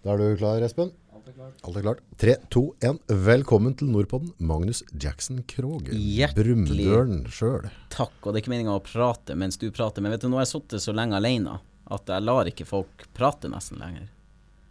Da 0.00 0.14
er 0.14 0.20
du 0.20 0.38
klar, 0.40 0.62
Espen? 0.64 0.94
Alt 1.12 1.26
er 1.28 1.34
klart. 1.36 1.56
Alt 1.60 1.76
er 1.76 1.82
klart. 1.84 1.98
3, 2.22 2.34
2, 2.54 2.60
1. 2.88 3.00
Velkommen 3.26 3.74
til 3.76 3.90
Nordpodden, 3.92 4.30
Magnus 4.40 4.78
Jackson 4.96 5.42
Krogh. 5.50 5.90
Brumdølen 6.38 7.26
sjøl. 7.28 7.66
Takk, 7.92 8.14
og 8.22 8.30
det 8.30 8.40
er 8.40 8.44
ikke 8.46 8.54
meninga 8.54 8.78
å 8.78 8.80
prate 8.80 9.36
mens 9.36 9.60
du 9.60 9.66
prater, 9.68 10.00
men 10.00 10.14
vet 10.14 10.24
du, 10.24 10.30
nå 10.32 10.40
har 10.40 10.46
jeg 10.46 10.54
sittet 10.54 10.86
så 10.86 10.94
lenge 10.96 11.20
alene 11.20 11.58
at 11.92 12.14
jeg 12.14 12.24
lar 12.24 12.48
ikke 12.48 12.68
folk 12.70 13.04
prate 13.12 13.52
nesten 13.52 13.82
lenger. 13.82 14.08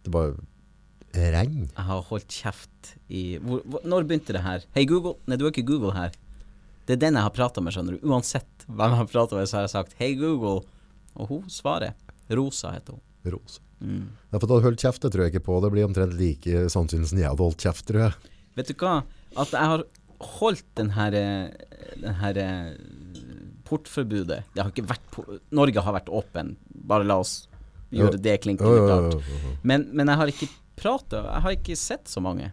Det 0.02 0.16
bare 0.18 1.30
regn. 1.36 1.70
Jeg 1.76 1.88
har 1.92 2.04
holdt 2.10 2.40
kjeft 2.42 2.92
i 3.06 3.24
hvor, 3.38 3.62
hvor, 3.70 3.86
Når 3.86 4.10
begynte 4.10 4.34
det 4.34 4.42
her? 4.42 4.66
Hei, 4.74 4.82
Google. 4.90 5.14
Nei, 5.30 5.38
du 5.38 5.46
er 5.46 5.54
ikke 5.54 5.68
Google 5.70 5.94
her. 5.94 6.10
Det 6.90 6.98
er 6.98 7.04
den 7.06 7.22
jeg 7.22 7.28
har 7.28 7.38
prata 7.38 7.62
med, 7.62 7.76
skjønner 7.76 8.00
du. 8.00 8.10
Uansett 8.10 8.66
hvem 8.66 8.96
jeg 8.96 9.04
har 9.04 9.10
prata 9.14 9.38
med, 9.38 9.46
så 9.46 9.60
har 9.60 9.68
jeg 9.68 9.76
sagt 9.78 9.98
hei, 10.02 10.16
Google. 10.18 10.66
Og 11.14 11.30
hun 11.30 11.50
svarer. 11.52 11.94
Rosa 12.34 12.74
heter 12.74 12.98
hun. 12.98 13.04
Ros. 13.30 13.60
Mm. 13.80 14.10
For 14.30 14.38
at 14.38 14.46
du 14.46 14.54
hadde 14.54 14.66
holdt 14.68 14.84
kjeft, 14.84 15.02
det 15.04 15.12
tror 15.14 15.24
jeg 15.24 15.34
ikke 15.34 15.46
på. 15.48 15.60
Det 15.64 15.72
blir 15.74 15.88
omtrent 15.88 16.16
like 16.18 16.66
sannsynlig 16.72 17.10
som 17.12 17.20
jeg 17.20 17.30
hadde 17.32 17.46
holdt 17.48 17.64
kjeft, 17.64 17.86
tror 17.88 18.06
jeg. 18.06 18.34
Vet 18.60 18.70
du 18.72 18.76
hva? 18.82 19.00
At 19.40 19.54
jeg 19.56 19.72
har 19.72 19.84
holdt 20.40 20.66
den 20.76 20.92
her, 20.92 21.16
den 21.96 22.16
her 22.20 22.40
portforbudet 23.64 24.42
Det 24.52 24.60
har 24.60 24.68
ikke 24.72 24.88
vært 24.90 25.20
Norge 25.54 25.84
har 25.86 25.96
vært 25.96 26.10
åpen. 26.12 26.54
Bare 26.90 27.06
la 27.06 27.20
oss 27.22 27.44
gjøre 27.94 28.20
det 28.22 28.36
klinkende 28.44 28.86
klart. 28.86 29.30
Men, 29.66 29.88
men 29.96 30.10
jeg 30.10 30.20
har 30.20 30.32
ikke 30.32 30.50
prata 30.80 31.24
Jeg 31.26 31.44
har 31.44 31.56
ikke 31.56 31.76
sett 31.78 32.10
så 32.10 32.22
mange. 32.24 32.50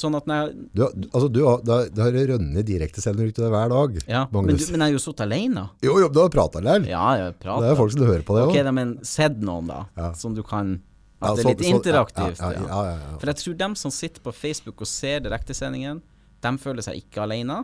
Sånn 0.00 0.14
at 0.16 0.26
når 0.30 0.38
jeg 0.40 0.68
Du, 0.72 0.82
altså, 1.10 1.28
du 1.34 1.40
har, 1.44 1.58
det 1.66 1.74
har- 1.76 2.04
har 2.06 2.28
rønnet 2.32 2.64
direktesendinger 2.68 3.34
til 3.36 3.44
deg 3.44 3.52
hver 3.52 3.72
dag. 3.74 3.98
Ja, 4.08 4.22
men, 4.32 4.46
du, 4.46 4.64
men 4.72 4.80
jeg 4.80 4.86
har 4.86 4.94
jo 4.94 5.02
sittet 5.04 5.24
alene. 5.26 5.64
Jo, 5.84 5.98
jo, 6.00 6.08
du 6.08 6.20
har 6.22 6.30
prata 6.32 6.62
likevel. 6.64 6.86
Ja, 6.88 7.06
jeg 7.20 7.34
det 7.42 7.50
er 7.50 7.74
jo 7.74 7.80
folk 7.82 7.92
som 7.92 8.06
hører 8.08 8.22
på 8.24 8.36
det 8.38 8.44
Ok, 8.48 8.54
òg. 8.56 8.64
da, 8.64 8.72
men 8.72 8.94
sett 9.04 9.40
noen, 9.44 9.66
da. 9.68 9.82
Ja. 9.98 10.12
Som 10.14 10.34
du 10.38 10.42
kan 10.42 10.78
Ja, 11.20 11.34
At 11.34 11.36
det 11.36 11.44
er 11.44 11.48
litt 11.50 11.58
så- 11.66 11.74
interaktivt. 11.76 12.38
Ja. 12.40 13.16
For 13.20 13.26
jeg 13.28 13.36
tror 13.36 13.56
dem 13.58 13.74
som 13.76 13.90
sitter 13.90 14.22
på 14.24 14.32
Facebook 14.32 14.80
og 14.80 14.86
ser 14.88 15.20
direktesendingen, 15.20 16.00
de 16.40 16.48
føler 16.56 16.80
seg 16.82 16.96
ikke 17.02 17.20
alene. 17.26 17.58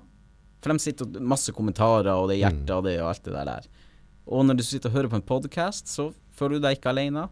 For 0.61 0.73
de 0.75 0.79
sitter 0.79 1.07
og 1.07 1.23
masse 1.23 1.49
kommentarer, 1.57 2.13
og 2.13 2.29
det 2.29 2.37
er 2.37 2.51
hjertet 2.51 2.67
Mm. 2.69 2.77
og 2.77 2.85
det 2.85 3.01
og 3.01 3.09
alt 3.15 3.23
det 3.25 3.33
der 3.33 3.45
der. 3.47 3.63
Og 4.29 4.45
når 4.45 4.57
du 4.59 4.63
sitter 4.63 4.91
og 4.91 4.95
hører 4.97 5.09
på 5.09 5.15
en 5.17 5.23
podkast, 5.23 5.87
så 5.89 6.13
føler 6.37 6.61
du 6.61 6.61
deg 6.69 6.77
ikke 6.81 6.91
alene. 6.93 7.29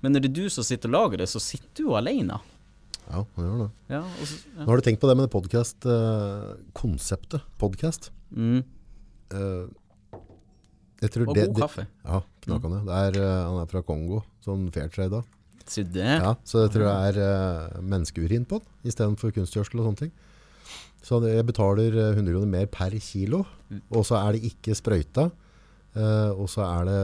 Men 0.00 0.12
når 0.14 0.20
det 0.22 0.30
er 0.30 0.42
du 0.44 0.48
som 0.48 0.64
sitter 0.64 0.88
og 0.88 0.92
lager 1.10 1.18
det, 1.18 1.28
så 1.28 1.38
sitter 1.40 1.84
du 1.84 1.90
alene. 1.94 2.40
Ja, 3.10 3.20
det 3.36 3.44
gjør 3.44 3.58
det. 3.62 3.70
Ja, 3.92 4.00
også, 4.22 4.36
ja. 4.54 4.62
Nå 4.64 4.68
har 4.68 4.76
du 4.76 4.82
tenkt 4.88 5.00
på 5.02 5.08
det 5.10 5.16
med 5.16 5.24
det 5.28 5.32
podkast-konseptet. 5.34 7.40
podcast. 7.58 8.10
Mm. 8.30 8.62
Uh, 9.32 9.66
Og 10.98 11.26
god 11.30 11.36
det, 11.36 11.54
kaffe. 11.56 11.84
Ja, 12.04 12.20
knakende. 12.42 12.80
Det 12.88 12.94
er, 13.06 13.12
eh, 13.22 13.44
han 13.46 13.60
er 13.62 13.66
fra 13.70 13.82
Kongo, 13.86 14.22
sånn 14.42 14.64
fairtrade. 14.74 15.10
da. 15.10 15.22
Sier 15.68 15.84
du 15.84 15.90
det? 16.00 16.14
Ja, 16.24 16.32
så 16.44 16.58
jeg 16.64 16.70
tror 16.74 16.84
det 16.88 16.96
er 17.14 17.18
uh, 17.22 17.80
menneskeurin 17.84 18.44
på 18.48 18.58
den, 18.58 18.66
istedenfor 18.88 19.30
kunstgjødsel 19.36 19.78
og 19.78 19.84
sånne 19.90 20.00
ting. 20.00 20.12
Så 21.04 21.20
jeg 21.22 21.46
betaler 21.46 21.92
eh, 21.94 22.10
100 22.16 22.32
kroner 22.34 22.46
mer 22.50 22.66
per 22.66 22.90
kilo, 22.98 23.44
Mm. 23.68 23.82
og 23.92 24.00
så 24.08 24.16
er 24.16 24.32
det 24.32 24.42
ikke 24.48 24.72
sprøyta. 24.74 25.28
eh, 25.94 26.30
og 26.32 26.48
så 26.48 26.62
er 26.64 26.84
det 26.88 27.00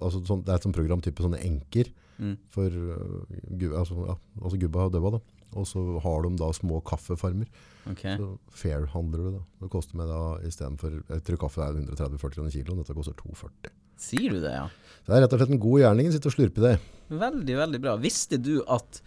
altså, 0.00 0.20
sånn, 0.24 0.44
Det 0.44 0.48
er 0.52 0.54
et 0.54 0.62
sånt 0.62 0.74
program 0.76 1.00
type 1.00 1.18
sånne 1.22 1.40
enker 1.44 1.84
Mm. 2.18 2.36
for 2.48 2.64
uh, 2.64 3.24
gu, 3.58 3.74
altså, 3.76 4.06
ja, 4.06 4.14
altså 4.40 4.56
gubba 4.58 4.78
og 4.86 4.92
døva, 4.92 5.10
da. 5.12 5.18
Og 5.56 5.66
så 5.68 5.82
har 6.04 6.26
de 6.26 6.32
da 6.40 6.50
små 6.56 6.80
kaffefarmer. 6.86 7.48
Ok. 7.90 8.02
Så 8.18 8.28
fair 8.56 8.86
handler 8.92 9.22
du 9.22 9.28
da. 9.38 9.42
Det 9.62 9.70
koster 9.72 9.98
meg 9.98 10.10
da 10.10 10.20
istedenfor 10.46 10.98
Jeg 11.00 11.24
tror 11.26 11.40
kaffe 11.46 11.64
er 11.64 11.78
130-40 11.80 12.34
kroner 12.36 12.54
kiloen. 12.54 12.82
Dette 12.82 12.96
koster 12.96 13.16
240. 13.20 13.72
Sier 14.06 14.36
du 14.36 14.42
det, 14.42 14.52
ja? 14.52 14.66
Det 15.06 15.14
er 15.14 15.22
rett 15.24 15.32
og 15.32 15.40
slett 15.40 15.54
en 15.54 15.62
god 15.62 15.80
gjerning. 15.80 16.10
Sitte 16.12 16.28
og 16.30 16.36
slurpe 16.36 16.60
i 16.60 16.66
det. 16.66 16.74
Veldig, 17.08 17.56
veldig 17.62 17.80
bra. 17.86 17.96
Visste 18.02 18.40
du 18.42 18.58
at 18.66 19.00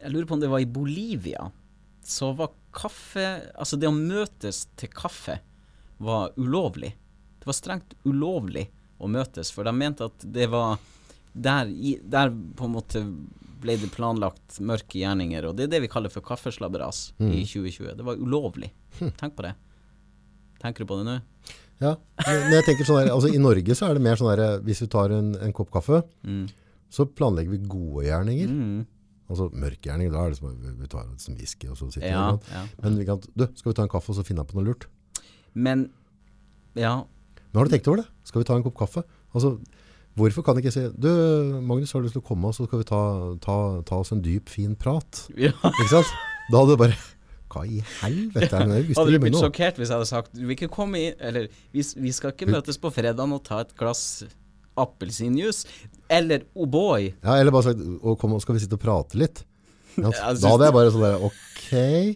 Jeg 0.00 0.12
lurer 0.12 0.28
på 0.28 0.36
om 0.36 0.42
det 0.44 0.52
var 0.52 0.62
i 0.64 0.70
Bolivia. 0.70 1.50
Så 2.06 2.30
var 2.38 2.54
kaffe 2.76 3.26
Altså, 3.56 3.78
det 3.80 3.88
å 3.90 3.94
møtes 3.96 4.66
til 4.78 4.92
kaffe 4.92 5.40
var 5.98 6.32
ulovlig. 6.36 6.92
Det 7.40 7.48
var 7.48 7.56
strengt 7.56 7.94
ulovlig 8.04 8.66
å 9.00 9.08
møtes, 9.08 9.50
for 9.52 9.64
de 9.64 9.72
mente 9.76 10.04
at 10.08 10.24
det 10.32 10.48
var 10.52 10.76
Der, 11.36 11.68
i, 11.68 11.98
der 12.00 12.30
på 12.56 12.64
en 12.64 12.72
måte 12.72 13.02
ble 13.60 13.74
det 13.80 13.90
planlagt 13.92 14.58
mørke 14.64 15.00
gjerninger, 15.00 15.44
og 15.48 15.56
det 15.58 15.66
er 15.66 15.72
det 15.74 15.82
vi 15.84 15.90
kaller 15.92 16.12
for 16.12 16.24
kaffeslabberas 16.24 17.10
i 17.20 17.42
2020. 17.44 17.94
Det 17.98 18.04
var 18.06 18.16
ulovlig. 18.20 18.70
Tenk 19.20 19.34
på 19.36 19.44
det. 19.44 19.54
Tenker 20.62 20.84
du 20.84 20.88
på 20.90 20.98
det 21.00 21.06
nå? 21.08 21.16
Ja, 21.82 21.94
men 22.24 22.54
jeg 22.54 22.64
tenker 22.64 22.86
sånn 22.88 23.02
der, 23.02 23.10
altså 23.12 23.28
I 23.28 23.40
Norge 23.42 23.74
så 23.76 23.90
er 23.90 23.98
det 23.98 24.04
mer 24.06 24.16
sånn 24.16 24.30
at 24.32 24.62
Hvis 24.64 24.78
vi 24.80 24.86
tar 24.88 25.12
en, 25.12 25.34
en 25.44 25.52
kopp 25.56 25.68
kaffe, 25.74 25.98
Mm. 26.24 26.46
så 26.88 27.04
planlegger 27.04 27.52
vi 27.52 27.58
gode 27.68 28.06
gjerninger. 28.06 28.48
Mm. 28.48 28.86
Altså 29.28 29.48
mørke 29.52 29.90
gjerninger, 29.90 30.12
da 30.14 30.22
er 30.24 30.32
det 30.32 30.38
som 30.38 30.54
vi 30.80 30.88
tar 30.88 31.08
som 31.20 31.34
whisky 31.36 31.68
og 31.68 31.76
så 31.76 31.90
sitter 31.92 32.08
Ja, 32.14 32.30
vi 32.38 32.54
ja. 32.54 32.62
Men 32.84 32.96
vi 33.00 33.04
kan, 33.08 33.20
du, 33.34 33.44
skal 33.58 33.72
vi 33.72 33.76
ta 33.76 33.84
en 33.84 33.92
kaffe 33.92 34.12
og 34.14 34.16
så 34.20 34.24
finne 34.24 34.44
på 34.46 34.56
noe 34.56 34.68
lurt? 34.70 34.86
Men 35.52 35.88
Ja. 36.78 37.02
Men 37.50 37.60
har 37.60 37.68
du 37.68 37.74
tenkt 37.76 37.88
over 37.90 38.04
det? 38.04 38.08
Skal 38.28 38.40
vi 38.44 38.48
ta 38.48 38.56
en 38.56 38.64
kopp 38.64 38.76
kaffe? 38.78 39.02
Altså, 39.34 39.56
hvorfor 40.16 40.44
kan 40.46 40.56
jeg 40.58 40.66
ikke 40.66 40.74
si 40.74 40.84
Du, 41.00 41.10
Magnus, 41.66 41.92
har 41.92 42.00
du 42.02 42.08
lyst 42.08 42.16
til 42.18 42.24
å 42.24 42.28
komme, 42.28 42.52
så 42.56 42.66
skal 42.68 42.80
vi 42.82 42.88
ta, 42.88 43.02
ta, 43.42 43.56
ta 43.86 44.00
oss 44.00 44.14
en 44.16 44.22
dyp, 44.24 44.48
fin 44.52 44.74
prat? 44.78 45.26
ja. 45.46 45.52
Ikke 45.52 45.90
sant? 45.92 46.14
Da 46.50 46.62
hadde 46.62 46.76
du 46.76 46.82
bare 46.84 46.96
Hva 47.52 47.64
i 47.66 47.82
helvete 48.00 48.50
er 48.50 48.66
det 48.70 48.80
August 48.82 49.00
Hadde 49.00 49.14
du 49.14 49.20
blitt 49.26 49.38
sjokkert 49.40 49.78
hvis 49.80 49.90
jeg 49.92 49.96
hadde 49.98 50.10
sagt 50.10 50.34
vi, 50.36 50.56
inn 50.56 51.14
Eller 51.20 51.48
vi, 51.74 51.84
vi 52.02 52.14
skal 52.16 52.34
ikke 52.34 52.48
møtes 52.50 52.78
på 52.82 52.92
fredag 52.94 53.22
og 53.26 53.42
ta 53.46 53.62
et 53.64 53.76
glass 53.78 54.24
appelsinjuice. 54.76 55.64
Eller 56.12 56.42
O'boy. 56.52 57.14
Ja, 57.24 57.38
eller 57.40 57.54
bare 57.54 57.70
sagt 57.70 57.80
Å, 57.80 58.16
kom, 58.20 58.34
skal 58.42 58.58
vi 58.58 58.64
sitte 58.64 58.76
og 58.76 58.82
prate 58.82 59.18
litt? 59.18 59.40
Ja, 59.96 60.10
da 60.12 60.50
hadde 60.52 60.66
jeg 60.68 60.74
bare 60.76 60.92
sånn 60.92 61.04
der 61.06 61.22
Ok. 61.24 61.62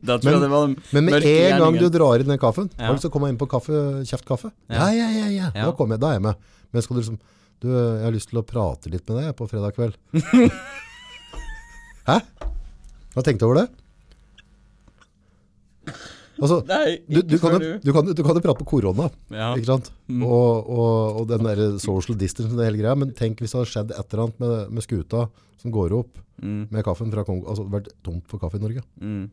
Var 0.05 0.75
Men 0.93 1.07
med 1.09 1.25
en 1.25 1.63
gang 1.65 1.79
du 1.81 1.87
drar 1.93 2.21
inn 2.21 2.29
den 2.29 2.39
kaffen, 2.41 2.69
Ja. 2.77 2.85
har 2.87 2.93
du 2.93 2.99
lyst 2.99 3.07
til 3.07 3.11
å 3.11 3.15
komme 3.15 3.31
inn 3.33 3.39
på 3.41 3.49
kaffe, 3.51 4.05
kjeftkaffe? 4.07 4.53
Ja, 4.69 4.91
Ja. 4.91 5.09
ja, 5.09 5.09
ja, 5.09 5.27
ja. 5.27 5.51
Ja. 5.55 5.65
Da 5.65 5.73
kommer 5.73 5.97
jeg, 5.97 6.01
da 6.05 6.11
er 6.13 6.19
jeg 6.21 6.27
med. 6.29 6.35
Men 6.73 6.83
skal 6.85 6.97
du 6.97 7.01
liksom, 7.01 7.19
du, 7.61 7.69
jeg 7.73 8.05
har 8.07 8.15
lyst 8.15 8.31
til 8.33 8.41
å 8.41 8.47
prate 8.47 8.91
litt 8.93 9.05
med 9.11 9.21
deg 9.23 9.35
på 9.39 9.47
fredag 9.51 9.75
kveld. 9.77 9.97
Hæ? 12.11 12.17
Har 12.21 13.21
du 13.21 13.27
tenkt 13.27 13.43
over 13.47 13.61
det? 13.61 13.67
Altså, 16.41 16.61
Nei, 16.65 16.95
du, 17.05 17.19
du, 17.21 17.35
ikke 17.37 17.51
kan, 17.53 17.61
jo, 17.61 17.73
du, 17.85 17.91
kan, 17.93 18.07
du 18.17 18.21
kan 18.25 18.39
jo 18.39 18.43
prate 18.47 18.63
på 18.63 18.69
korona, 18.71 19.11
Ja. 19.29 19.51
ikke 19.59 19.69
sant? 19.75 19.91
Mm. 20.09 20.23
Og, 20.25 20.71
og, 20.73 21.19
og 21.21 21.27
den 21.29 21.45
der 21.45 21.61
social 21.83 22.17
distance 22.17 22.49
og 22.55 22.57
det 22.63 22.71
hele 22.71 22.81
greia, 22.81 22.95
men 22.97 23.11
tenk 23.19 23.43
hvis 23.45 23.53
det 23.53 23.59
hadde 23.61 23.73
skjedd 23.75 23.93
et 23.93 24.15
eller 24.15 24.23
annet 24.25 24.41
med, 24.41 24.55
med 24.79 24.87
skuta 24.87 25.27
som 25.61 25.75
går 25.77 25.97
opp 26.01 26.19
Mm, 26.41 26.71
med 26.73 26.81
kaffen 26.87 27.11
fra 27.13 27.21
Kongo, 27.29 27.51
altså 27.53 27.67
det 27.67 27.73
vært 27.75 27.89
tomt 28.01 28.23
for 28.31 28.41
kaffe 28.41 28.57
i 28.57 28.63
Norge. 28.63 28.81
mm. 28.97 29.25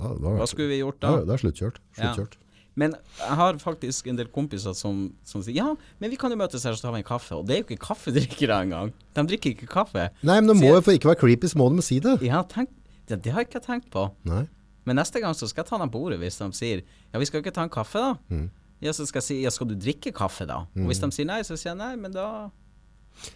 Da, 0.00 0.08
da, 0.16 0.30
Hva 0.38 0.46
skulle 0.48 0.70
vi 0.70 0.78
gjort 0.78 0.96
da? 1.02 1.10
da? 1.18 1.26
Det 1.28 1.34
er 1.34 1.40
sluttkjørt. 1.42 1.76
Ja. 1.98 1.98
sluttkjørt. 2.14 2.36
Men 2.80 2.94
jeg 3.18 3.36
har 3.40 3.58
faktisk 3.60 4.08
en 4.10 4.18
del 4.18 4.30
kompiser 4.32 4.74
som, 4.76 5.08
som 5.26 5.42
sier 5.44 5.58
ja, 5.58 5.68
men 6.00 6.12
vi 6.12 6.18
kan 6.20 6.32
jo 6.32 6.38
møtes 6.40 6.64
her 6.64 6.76
og 6.76 6.80
så 6.80 6.86
tar 6.86 6.94
vi 6.96 7.02
en 7.02 7.08
kaffe. 7.08 7.36
Og 7.36 7.48
det 7.48 7.56
er 7.56 7.62
jo 7.62 7.66
ikke 7.68 7.82
kaffedrikkere 7.90 8.62
engang. 8.66 8.94
De 9.16 9.24
drikker 9.32 9.52
ikke 9.54 9.68
kaffe. 9.70 10.08
Nei, 10.22 10.38
men 10.40 10.52
det 10.52 10.56
må 10.60 10.72
jo 10.72 10.84
for 10.86 10.96
ikke 10.96 11.12
være 11.12 11.20
creepy, 11.24 11.50
så 11.52 11.60
må 11.60 11.68
de 11.74 11.84
si 11.84 12.00
det. 12.04 12.16
Ja, 12.24 12.40
tenk, 12.48 12.72
det, 13.10 13.20
det 13.26 13.34
har 13.34 13.44
jeg 13.44 13.50
ikke 13.50 13.64
tenkt 13.66 13.90
på. 13.92 14.06
Nei. 14.28 14.46
Men 14.88 14.96
neste 14.96 15.20
gang 15.22 15.36
så 15.36 15.48
skal 15.50 15.64
jeg 15.64 15.70
ta 15.70 15.78
dem 15.82 15.92
på 15.92 16.00
ordet 16.00 16.18
hvis 16.22 16.40
de 16.40 16.48
sier 16.56 16.80
ja, 16.80 17.20
vi 17.20 17.28
skal 17.28 17.40
jo 17.40 17.44
ikke 17.44 17.56
ta 17.58 17.66
en 17.66 17.72
kaffe, 17.72 18.00
da. 18.00 18.16
Mm. 18.32 18.48
Ja, 18.80 18.94
så 18.96 19.04
skal 19.04 19.20
jeg 19.20 19.26
si 19.28 19.36
ja, 19.44 19.52
skal 19.52 19.68
du 19.68 19.76
drikke 19.76 20.12
kaffe, 20.16 20.46
da? 20.48 20.62
Og 20.78 20.88
hvis 20.88 21.02
de 21.02 21.10
sier 21.12 21.28
nei, 21.28 21.42
så 21.44 21.58
sier 21.58 21.74
jeg 21.74 21.80
nei, 21.82 21.92
men 22.00 22.14
da 22.16 22.48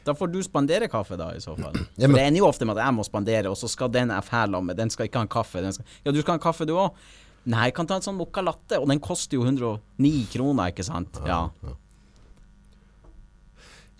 da 0.04 0.15
får 0.16 0.31
du 0.33 0.38
spandere 0.43 0.88
kaffe, 0.88 1.16
da, 1.21 1.33
i 1.37 1.43
så 1.43 1.53
fall. 1.59 1.75
For 1.99 2.15
det 2.15 2.22
ender 2.22 2.41
jo 2.41 2.49
ofte 2.49 2.65
med 2.65 2.78
at 2.78 2.87
jeg 2.87 2.97
må 2.97 3.04
spandere, 3.04 3.50
og 3.50 3.59
så 3.59 3.69
skal 3.69 3.91
den 3.93 4.12
jeg 4.15 4.25
fæler 4.25 4.65
med, 4.65 4.78
den 4.81 4.93
skal 4.93 5.09
ikke 5.09 5.21
ha 5.21 5.27
en 5.27 5.33
kaffe. 5.34 5.60
Den 5.65 5.77
skal, 5.77 5.87
ja, 6.06 6.15
du 6.15 6.21
skal 6.22 6.34
ha 6.34 6.38
en 6.38 6.44
kaffe, 6.47 6.66
du 6.69 6.77
òg? 6.78 7.04
Nei, 7.44 7.66
jeg 7.69 7.75
kan 7.77 7.88
ta 7.88 7.99
en 7.99 8.05
sånn 8.05 8.16
mocca 8.16 8.41
latte, 8.44 8.78
og 8.81 8.88
den 8.88 9.03
koster 9.05 9.37
jo 9.37 9.44
109 9.44 10.28
kroner, 10.32 10.72
ikke 10.72 10.87
sant? 10.87 11.19
Ja. 11.28 11.43
ja. 11.65 11.75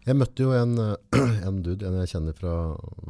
Jeg 0.05 0.16
møtte 0.21 0.44
jo 0.44 0.53
en, 0.56 0.77
eh, 0.81 1.19
en 1.49 1.60
dude, 1.65 1.84
en 1.88 1.99
jeg 2.03 2.12
kjenner 2.15 2.37
fra, 2.37 2.54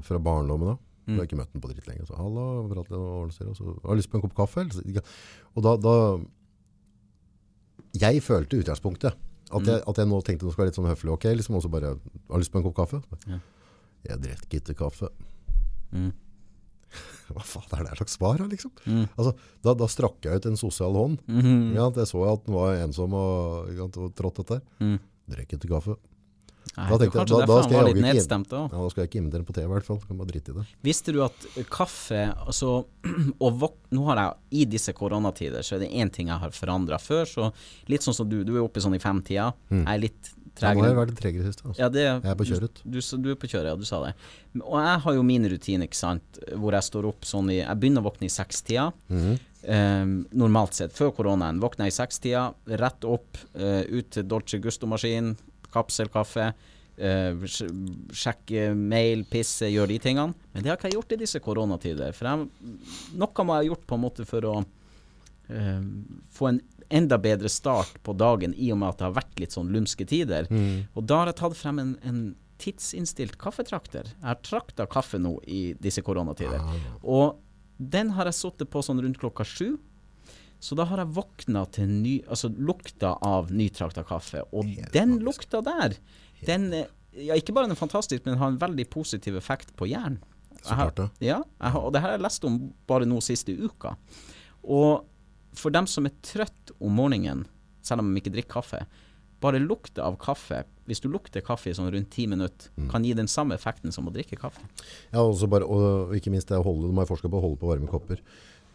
fra 0.07 0.21
barndommen 0.23 0.73
da. 0.73 0.77
Mm. 1.05 1.13
Jeg 1.13 1.21
har 1.21 1.29
ikke 1.29 1.39
møtt 1.43 1.53
den 1.53 1.63
på 1.63 1.71
dritt 1.71 1.89
lenge. 1.91 2.07
Så, 2.09 2.17
Hallo, 2.17 2.65
prat 2.71 2.89
litt, 2.89 2.97
og 2.97 3.27
ordne 3.27 3.51
og 3.51 3.59
så, 3.59 3.77
har 3.85 3.93
du 3.93 4.01
lyst 4.01 4.11
på 4.13 4.19
en 4.19 4.25
kopp 4.25 4.37
kaffe? 4.39 4.65
Og 5.55 5.67
da, 5.67 5.75
da 5.85 5.95
Jeg 8.01 8.23
følte 8.25 8.63
utgangspunktet 8.63 9.13
at 9.55 9.69
jeg, 9.69 9.83
at 9.87 9.99
jeg 10.01 10.09
nå 10.09 10.19
tenkte 10.25 10.47
det 10.47 10.55
skulle 10.55 10.65
være 10.65 10.73
litt 10.73 10.79
sånn 10.81 10.89
høflig. 10.89 11.13
Ok, 11.15 11.27
liksom, 11.37 11.59
og 11.59 11.63
så 11.63 11.71
bare, 11.71 11.93
har 12.31 12.41
lyst 12.41 12.51
på 12.51 12.59
en 12.59 12.65
kopp 12.65 12.79
kaffe? 12.79 13.03
Ja. 13.29 13.39
Jeg 14.09 14.23
drikker 14.25 14.63
ikke 14.63 14.79
kaffe. 14.81 15.11
Mm. 15.93 16.11
Hva 17.35 17.43
faen 17.49 17.81
er 17.81 17.85
det 17.91 17.99
slags 17.99 18.17
svar 18.19 18.41
liksom? 18.49 18.73
Mm. 18.87 19.05
Altså, 19.17 19.35
da, 19.65 19.75
da 19.81 19.87
strakk 19.91 20.27
jeg 20.29 20.41
ut 20.43 20.47
en 20.51 20.59
sosial 20.61 20.93
hånd. 20.99 21.21
Mhm. 21.27 21.75
Ja, 21.77 21.91
jeg 21.97 22.11
så 22.11 22.25
at 22.33 22.45
den 22.47 22.55
var 22.59 22.75
ensom 22.85 23.15
og, 23.17 23.71
og 23.87 24.11
trått 24.19 24.43
etter. 24.45 24.61
Mm. 24.81 24.99
Drekk 25.33 25.57
ikke 25.57 25.71
kaffe. 25.73 25.97
Nei, 26.75 26.87
Da 26.91 26.97
tenkte 26.99 27.21
jeg, 27.21 27.29
da- 27.29 27.47
da 27.47 27.57
skal 27.63 27.75
jeg 27.87 27.97
ikke. 28.01 28.13
Ja, 28.73 28.79
da 28.81 28.89
skal 28.91 29.03
jeg 29.05 29.09
ikke 29.11 29.21
invitere 29.21 29.45
på 29.47 29.55
TV 29.55 29.65
i 29.69 29.73
hvert 29.75 29.87
fall. 29.87 29.99
Kan 30.09 30.19
bare 30.19 30.31
drite 30.33 30.51
i 30.51 30.55
det. 30.57 30.65
Visste 30.83 31.13
du 31.15 31.21
at 31.23 31.45
kaffe 31.71 32.23
altså, 32.35 32.71
og 33.45 33.59
vok 33.61 33.77
Nå 33.95 34.03
har 34.09 34.19
jeg 34.19 34.63
i 34.65 34.65
disse 34.73 34.91
koronatider 34.97 35.63
så 35.63 35.77
er 35.77 35.85
det 35.85 35.93
én 35.95 36.11
ting 36.11 36.33
jeg 36.33 36.41
har 36.43 36.51
forandra 36.57 36.99
før. 36.99 37.29
Så 37.31 37.53
litt 37.93 38.03
sånn 38.03 38.17
som 38.17 38.27
du, 38.29 38.41
du 38.43 38.57
er 38.57 38.65
oppe 38.65 38.83
sånn 38.83 38.97
i 38.97 39.03
femtida. 39.03 39.53
Jeg 39.71 39.85
er 39.87 40.01
litt 40.03 40.33
Jeg 40.63 40.79
må 40.79 40.85
ha 40.85 40.93
være 40.95 41.15
tregere 41.19 41.49
sist. 41.49 41.65
Altså. 41.65 41.79
Ja, 41.81 41.89
det, 41.91 42.03
Jeg 42.05 42.31
er 42.31 42.37
på 42.39 42.47
kjøret. 42.47 42.83
Du, 42.85 42.99
du, 43.01 43.17
du 43.25 43.31
er 43.33 43.39
på 43.41 43.49
kjøret, 43.51 43.73
ja, 43.73 43.79
du 43.79 43.89
sa 43.89 43.99
det. 44.05 44.13
Og 44.61 44.77
jeg 44.79 45.01
har 45.07 45.17
jo 45.17 45.25
min 45.27 45.49
rutine, 45.51 45.89
ikke 45.89 45.99
sant, 45.99 46.39
hvor 46.55 46.77
jeg 46.77 46.87
står 46.87 47.09
opp 47.11 47.27
sånn 47.27 47.51
i 47.51 47.59
Jeg 47.59 47.81
begynner 47.81 48.05
å 48.05 48.09
våkne 48.09 48.29
i 48.29 48.35
sekstida. 48.35 48.93
Mm 49.09 49.21
-hmm. 49.25 49.43
Um, 49.65 50.27
normalt 50.37 50.77
sett, 50.77 50.93
før 50.93 51.11
koronaen. 51.17 51.61
Våkner 51.63 51.89
jeg 51.89 51.95
i 51.95 51.97
sekstida, 51.97 52.53
rett 52.67 53.05
opp, 53.09 53.39
uh, 53.57 53.81
ut 53.89 54.11
til 54.13 54.27
Dolce 54.29 54.59
Gusto-maskin, 54.61 55.35
kapselkaffe. 55.73 56.53
Uh, 56.95 57.47
sjekke 58.13 58.75
mail, 58.77 59.25
pisse, 59.25 59.67
gjøre 59.73 59.95
de 59.95 59.99
tingene. 59.99 60.35
Men 60.53 60.63
det 60.63 60.71
har 60.71 60.77
ikke 60.77 60.93
jeg 60.93 60.99
gjort 60.99 61.13
i 61.17 61.21
disse 61.25 61.41
koronatider. 61.41 62.13
For 62.13 62.29
jeg, 62.29 62.49
noe 63.17 63.47
må 63.47 63.57
jeg 63.57 63.65
ha 63.65 63.71
gjort 63.71 63.87
på 63.89 63.95
en 63.95 64.05
måte 64.05 64.29
for 64.29 64.51
å 64.51 64.55
uh, 64.61 65.83
få 66.31 66.51
en 66.53 66.61
enda 66.95 67.19
bedre 67.19 67.51
start 67.53 67.99
på 68.07 68.15
dagen, 68.19 68.55
i 68.55 68.71
og 68.73 68.81
med 68.81 68.93
at 68.93 69.01
det 69.01 69.09
har 69.09 69.17
vært 69.19 69.43
litt 69.43 69.57
sånn 69.57 69.73
lumske 69.75 70.07
tider. 70.09 70.49
Mm. 70.51 70.87
Og 70.95 71.07
da 71.11 71.23
har 71.23 71.33
jeg 71.33 71.41
tatt 71.43 71.57
frem 71.59 71.81
en, 71.83 71.95
en 72.07 72.21
tidsinnstilt 72.63 73.39
kaffetrakter. 73.41 74.13
Jeg 74.15 74.29
har 74.29 74.43
trakta 74.47 74.87
kaffe 74.91 75.19
nå 75.21 75.37
i 75.51 75.63
disse 75.83 76.05
koronatider. 76.07 76.63
Ah. 76.63 76.93
Og 77.03 77.41
den 77.79 78.15
har 78.15 78.31
jeg 78.31 78.39
sittet 78.39 78.71
på 78.71 78.83
sånn 78.85 79.03
rundt 79.03 79.19
klokka 79.21 79.47
sju. 79.49 79.75
Så 80.63 80.77
da 80.79 80.87
har 80.89 81.03
jeg 81.03 81.13
våkna 81.17 81.65
til 81.75 81.91
ny, 81.91 82.19
altså 82.25 82.49
lukta 82.49 83.17
av 83.27 83.51
nytrakta 83.53 84.05
kaffe. 84.07 84.45
Og 84.57 84.71
den 84.95 85.19
lukta 85.27 85.61
der, 85.67 85.99
den 86.47 86.71
eh, 86.73 86.93
ja, 87.27 87.37
ikke 87.37 87.53
bare 87.55 87.69
er 87.71 87.79
fantastisk, 87.79 88.25
men 88.25 88.39
har 88.41 88.53
en 88.53 88.63
veldig 88.63 88.87
positiv 88.93 89.37
effekt 89.37 89.75
på 89.77 89.91
hjernen. 89.91 90.23
Jeg 90.65 90.79
har-. 90.79 90.95
Ja, 91.21 91.43
jeg 91.43 91.75
har, 91.75 91.83
og 91.83 91.93
det 91.93 92.01
her 92.01 92.15
har 92.15 92.17
jeg 92.17 92.25
lest 92.25 92.47
om 92.49 92.57
bare 92.89 93.05
nå 93.09 93.19
siste 93.25 93.53
uka. 93.53 93.93
Og 94.65 95.05
for 95.55 95.71
dem 95.75 95.87
som 95.91 96.07
er 96.09 96.15
trøtt 96.23 96.73
om 96.81 96.95
morgenen, 96.99 97.47
selv 97.85 98.01
om 98.05 98.13
de 98.15 98.21
ikke 98.21 98.33
drikker 98.35 98.55
kaffe, 98.61 98.85
bare 99.45 99.61
lukta 99.61 100.03
av 100.07 100.17
kaffe, 100.19 100.63
hvis 100.89 101.01
du 101.05 101.09
lukter 101.13 101.43
kaffe 101.45 101.69
i 101.71 101.75
sånn 101.77 101.91
rundt 101.93 102.11
ti 102.11 102.27
minutter, 102.27 102.71
Mm. 102.79 102.89
kan 102.91 103.05
gi 103.05 103.13
den 103.15 103.27
samme 103.29 103.55
effekten 103.55 103.93
som 103.93 104.07
å 104.09 104.13
drikke 104.13 104.39
kaffe. 104.41 104.61
Ja, 105.13 105.21
bare, 105.47 105.65
og 105.65 106.15
ikke 106.15 106.31
minst 106.31 106.49
det 106.49 106.57
å 106.59 106.65
holde, 106.65 106.89
de 106.89 106.97
har 106.97 107.07
forska 107.07 107.29
på 107.29 107.39
å 107.41 107.43
holde 107.43 107.59
på 107.61 107.69
varme 107.69 107.87
kopper. 107.89 108.21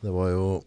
Det 0.01 0.11
var 0.11 0.29
jo 0.29 0.63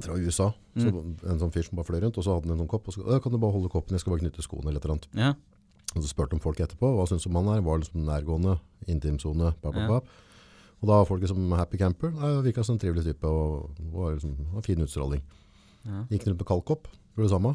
fra 0.00 0.14
USA, 0.18 0.52
så 0.76 0.88
en 0.90 1.38
sånn 1.38 1.52
fyr 1.52 1.62
som 1.64 1.76
bare 1.76 1.86
fløy 1.86 2.00
rundt, 2.02 2.18
og 2.18 2.24
så 2.24 2.34
hadde 2.34 2.48
han 2.48 2.58
en 2.58 2.64
sånn 2.66 2.70
kopp, 2.70 2.88
og 2.88 2.94
så 2.94 3.02
«Øh, 3.06 3.20
kan 3.22 3.32
du 3.32 3.38
bare 3.38 3.52
holde 3.52 3.70
koppen, 3.70 3.90
jeg 3.94 4.00
skal 4.00 4.14
bare 4.16 4.24
knytte 4.24 4.42
skoene 4.42 4.68
eller 4.68 4.78
et 4.78 4.84
eller 4.84 4.94
annet. 4.96 5.08
Ja. 5.14 5.34
Og 5.94 6.02
så 6.02 6.08
spurte 6.10 6.30
de 6.34 6.40
folk 6.42 6.58
etterpå, 6.58 6.94
hva 6.96 7.06
synes 7.06 7.22
du 7.22 7.30
om 7.30 7.36
han 7.44 7.56
er? 7.58 7.62
Var 7.62 7.78
liksom 7.78 8.04
nærgående, 8.04 8.58
intimzone, 8.88 9.54
pap, 9.62 9.74
pap, 9.74 9.82
ja. 9.82 9.88
bap. 9.88 10.04
Og 10.82 10.88
da 10.90 10.98
var 11.00 11.06
folk 11.08 11.26
som 11.28 11.52
happy 11.56 11.78
camper, 11.80 12.10
Nei, 12.12 12.30
virka 12.44 12.64
som 12.64 12.74
en 12.76 12.80
trivelig 12.82 13.04
type, 13.06 13.24
og 13.24 13.70
og 13.94 14.14
liksom, 14.18 14.34
var 14.52 14.62
fin 14.66 14.80
utstråling. 14.84 15.22
Ja. 15.84 16.04
Gikk 16.10 16.26
rundt 16.28 16.38
med 16.40 16.46
kalkopp, 16.48 16.88
gjorde 17.14 17.28
det 17.28 17.34
samme. 17.34 17.54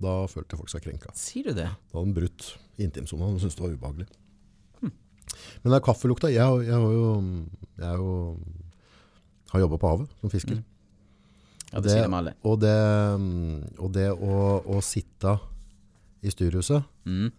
Da 0.00 0.14
følte 0.30 0.56
folk 0.56 0.70
seg 0.72 0.82
krenka. 0.82 1.10
Sier 1.14 1.44
du 1.50 1.54
det? 1.54 1.66
Da 1.90 1.98
hadde 1.98 2.12
de 2.14 2.20
brutt 2.20 2.56
intimsona, 2.78 3.32
De 3.34 3.40
syntes 3.42 3.56
det 3.58 3.64
var 3.66 3.74
ubehagelig. 3.76 4.06
Men 5.62 5.70
det 5.70 5.76
er 5.78 5.84
kaffelukta, 5.86 6.26
jeg, 6.32 6.64
jeg 6.66 6.74
har 6.74 6.90
jo, 6.90 7.10
jeg 7.78 7.86
har 7.86 8.00
jo 8.00 8.38
har 9.52 9.60
jobbet 9.62 9.80
på 9.82 9.90
havet 9.92 10.08
som 10.20 10.30
fisker. 10.32 10.56
Mm. 10.58 10.64
Ja, 11.70 11.78
det, 11.78 11.82
Det- 11.84 11.92
sier 11.92 12.08
de 12.08 12.16
alle. 12.16 12.32
Og 12.44 12.58
det, 12.60 12.74
mm, 13.20 13.78
og 13.78 13.92
det 13.94 14.08
å, 14.10 14.40
å 14.66 14.80
sitte 14.82 15.36
i 16.22 16.30
styrhuset 16.30 16.82
Mm. 17.06 17.30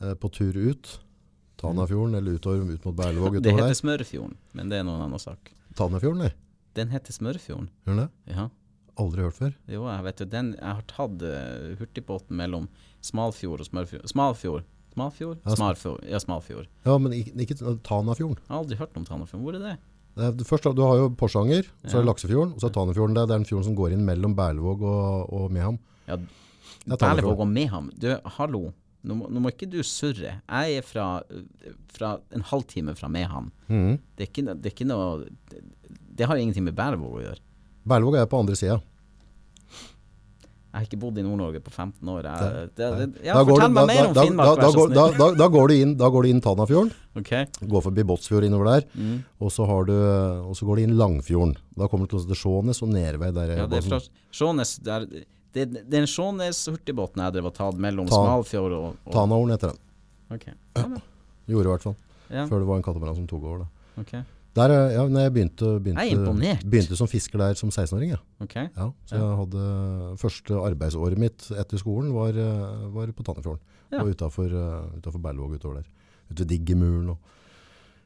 eh, 0.00 0.14
på 0.14 0.30
tur 0.32 0.52
ut, 0.54 1.00
Tanafjorden 1.60 2.14
eller 2.18 2.36
utover, 2.36 2.66
ut 2.74 2.84
mot 2.84 2.96
Berlevåg 2.96 3.38
Det 3.42 3.52
heter 3.52 3.70
der. 3.70 3.78
Smørfjorden, 3.78 4.36
men 4.52 4.68
det 4.72 4.78
er 4.80 4.84
noen 4.84 5.00
annen 5.06 5.22
sak. 5.22 5.52
Tanafjorden, 5.78 6.26
det? 6.26 6.32
Den 6.76 6.92
heter 6.92 7.12
Smørfjorden. 7.16 7.68
Gjør 7.86 7.94
den 7.96 8.02
det? 8.04 8.36
Ja. 8.36 8.48
Aldri 9.00 9.24
hørt 9.26 9.36
før. 9.36 9.52
Jo, 9.68 9.82
jeg 9.88 10.04
vet 10.06 10.20
jo 10.20 10.26
den 10.32 10.46
Jeg 10.56 10.72
har 10.78 10.84
tatt 10.88 11.22
eh, 11.28 11.74
hurtigbåten 11.80 12.36
mellom 12.36 12.68
Smalfjord 13.04 13.60
og 13.64 13.68
Smørfjord. 13.68 14.06
Smalfjord. 14.08 14.64
Smalfjord? 14.96 15.42
Ja, 15.44 15.56
Smalfjord. 15.56 16.04
Ja, 16.08 16.18
Smalfjord. 16.22 16.68
Ja, 16.86 16.96
men 16.98 17.12
ikke, 17.12 17.34
ikke 17.44 17.58
Tanafjorden. 17.84 18.38
Jeg 18.40 18.52
har 18.54 18.62
aldri 18.62 18.78
hørt 18.80 18.96
om 18.96 19.04
Tanafjorden. 19.04 19.44
Hvor 19.44 19.58
er 19.58 19.64
det? 19.66 19.76
Først, 20.48 20.64
du 20.72 20.80
har 20.80 20.96
jo 20.96 21.10
Porsanger, 21.12 21.66
så 21.84 21.98
er 21.98 22.00
det 22.00 22.08
Laksefjorden, 22.08 22.54
og 22.56 22.62
så 22.62 22.70
er 22.70 22.72
Tanefjorden. 22.72 23.16
Det 23.18 23.22
er 23.26 23.32
den 23.34 23.44
fjorden 23.44 23.66
som 23.66 23.74
går 23.76 23.92
inn 23.92 24.04
mellom 24.08 24.32
Berlevåg 24.38 24.80
og, 24.88 25.32
og 25.36 25.52
Meham. 25.52 25.76
Ja, 26.08 26.16
Ja, 26.86 26.96
Berlevåg 26.96 27.40
og 27.42 27.48
Meham. 27.50 27.90
Du, 28.00 28.06
hallo. 28.38 28.70
Nå, 29.06 29.14
må- 29.14 29.28
nå 29.30 29.38
må 29.40 29.52
ikke 29.52 29.68
du 29.70 29.78
surre. 29.86 30.40
Jeg 30.50 30.76
er 30.80 30.82
fra, 30.82 31.20
fra 31.94 32.16
en 32.34 32.42
halvtime 32.42 32.96
fra 32.98 33.08
Mehamn. 33.08 33.52
Mm. 33.70 33.98
Det 34.18 34.32
det 34.34 34.66
er 34.66 34.70
ikke 34.74 34.86
noe 34.90 35.24
det, 35.50 35.62
det 36.16 36.26
har 36.26 36.36
ingenting 36.40 36.64
med 36.66 36.74
Berlevåg 36.74 37.20
å 37.20 37.22
gjøre. 37.22 37.40
Berlevåg 37.86 38.16
er 38.18 38.26
på 38.26 38.40
andre 38.40 38.56
sida. 38.58 38.80
Jeg 40.76 40.82
har 40.82 40.88
ikke 40.90 40.98
bodd 41.00 41.16
i 41.16 41.22
Nord-Norge 41.24 41.60
på 41.64 41.70
15 41.72 42.08
år. 42.12 42.26
Jeg, 42.28 42.64
det, 42.76 42.88
det, 42.98 43.24
ja, 43.24 43.36
fortell 43.48 43.70
meg 43.72 43.86
mer 43.88 44.08
om 44.10 44.16
Finnmark, 44.18 44.58
da- 44.58 44.66
da 44.66 44.72
går- 44.76 44.90
Da, 44.92 45.04
da, 45.16 45.28
da 45.38 45.46
går 45.48 45.68
du 45.68 45.74
inn, 45.74 45.94
da 45.96 46.08
går 46.12 46.22
du 46.22 46.28
inn 46.28 46.40
Tanafjorden, 46.44 46.90
Okay. 47.16 47.46
går 47.64 47.80
forbi 47.86 48.02
Båtsfjord 48.04 48.44
innover 48.44 48.66
der, 48.66 48.84
Mm. 48.94 49.24
og 49.40 49.50
så, 49.50 49.64
har 49.66 49.84
du, 49.86 49.94
og 49.94 50.52
så 50.54 50.66
går 50.66 50.76
du 50.76 50.82
inn 50.82 50.96
Langfjorden. 50.98 51.56
Da 51.78 51.88
kommer 51.88 52.06
du 52.06 52.18
til 52.18 52.34
Skjånes 52.34 52.82
og 52.82 52.90
Nervei. 52.90 53.32
Der 53.32 53.56
Ja, 53.56 53.66
det 53.66 53.78
er 53.78 53.88
fra 53.88 54.00
Sjånes 54.00 54.10
Skjånes 54.32 54.82
der, 54.82 55.06
det, 55.56 55.82
det 55.90 55.98
er 55.98 56.04
en 56.04 56.10
Skjånes-hurtigbåten 56.12 57.22
jeg 57.24 57.34
drev 57.36 57.48
og 57.50 57.54
tatt 57.56 57.80
mellom 57.82 58.08
Ta- 58.10 58.20
Smalfjord 58.22 58.74
og, 58.76 58.88
og 59.06 59.12
Tanahorn 59.16 59.52
heter 59.54 59.72
den. 59.74 59.82
Ok. 60.36 60.46
Ja, 60.76 60.86
Gjorde 61.46 61.68
i 61.68 61.72
hvert 61.74 61.84
fall. 61.86 61.96
ja, 62.30 62.46
Før 62.50 62.62
det 62.62 62.66
var 62.70 62.80
en 62.80 62.86
katamaran 62.86 63.16
som 63.20 63.26
tok 63.30 63.44
over. 63.46 63.64
da. 63.64 64.00
ok. 64.02 64.14
Der, 64.56 64.72
eh, 64.72 64.94
ja, 64.96 65.02
nei, 65.12 65.22
jeg 65.26 65.32
begynte, 65.34 65.66
begynte, 65.84 66.04
Jeg 66.46 66.62
begynte 66.64 66.96
som 66.96 67.08
fisker 67.12 67.38
der 67.42 67.58
som 67.60 67.68
16-åring. 67.68 68.14
Ja. 68.14 68.20
ok. 68.40 68.54
Ja, 68.56 68.86
så 69.06 69.18
jeg 69.20 69.36
hadde 69.42 69.64
første 70.22 70.56
arbeidsåret 70.64 71.20
mitt 71.20 71.44
etter 71.60 71.76
skolen 71.82 72.14
var, 72.16 72.32
eh, 72.40 72.86
var 72.94 73.12
på 73.12 73.26
Tannefjorden. 73.26 73.60
Og 74.00 74.08
utafor 74.16 75.20
Berlevåg 75.22 75.58
utover 75.60 75.82
der. 75.82 75.90
Ute 76.30 76.40
ved 76.42 76.48
Diggemuren 76.54 77.10
og 77.12 77.18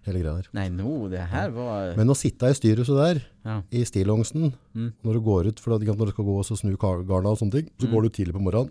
hele 0.06 0.20
greia 0.22 0.34
der. 0.40 0.48
Nei, 0.56 0.68
nå, 0.72 1.08
det 1.12 1.20
her 1.28 1.50
var 1.50 1.94
Men 1.96 2.08
å 2.08 2.16
sitte 2.16 2.48
i 2.50 2.54
styrhuset 2.56 2.96
der, 2.96 3.20
ja. 3.44 3.62
i 3.70 3.82
stillongsen, 3.84 4.52
Mm. 4.74 4.92
når 5.04 5.12
du 5.12 5.20
går 5.20 5.46
ut, 5.50 5.60
for 5.60 5.70
når 5.76 6.06
du 6.06 6.12
skal 6.12 6.24
gå 6.24 6.38
og 6.38 6.44
så 6.46 6.56
snu 6.56 6.76
garna 6.76 7.28
og 7.30 7.38
sånne 7.38 7.52
ting, 7.52 7.70
så 7.78 7.86
Mm. 7.86 7.92
går 7.92 8.02
du 8.02 8.08
tidlig 8.10 8.32
på 8.34 8.40
morgenen, 8.42 8.70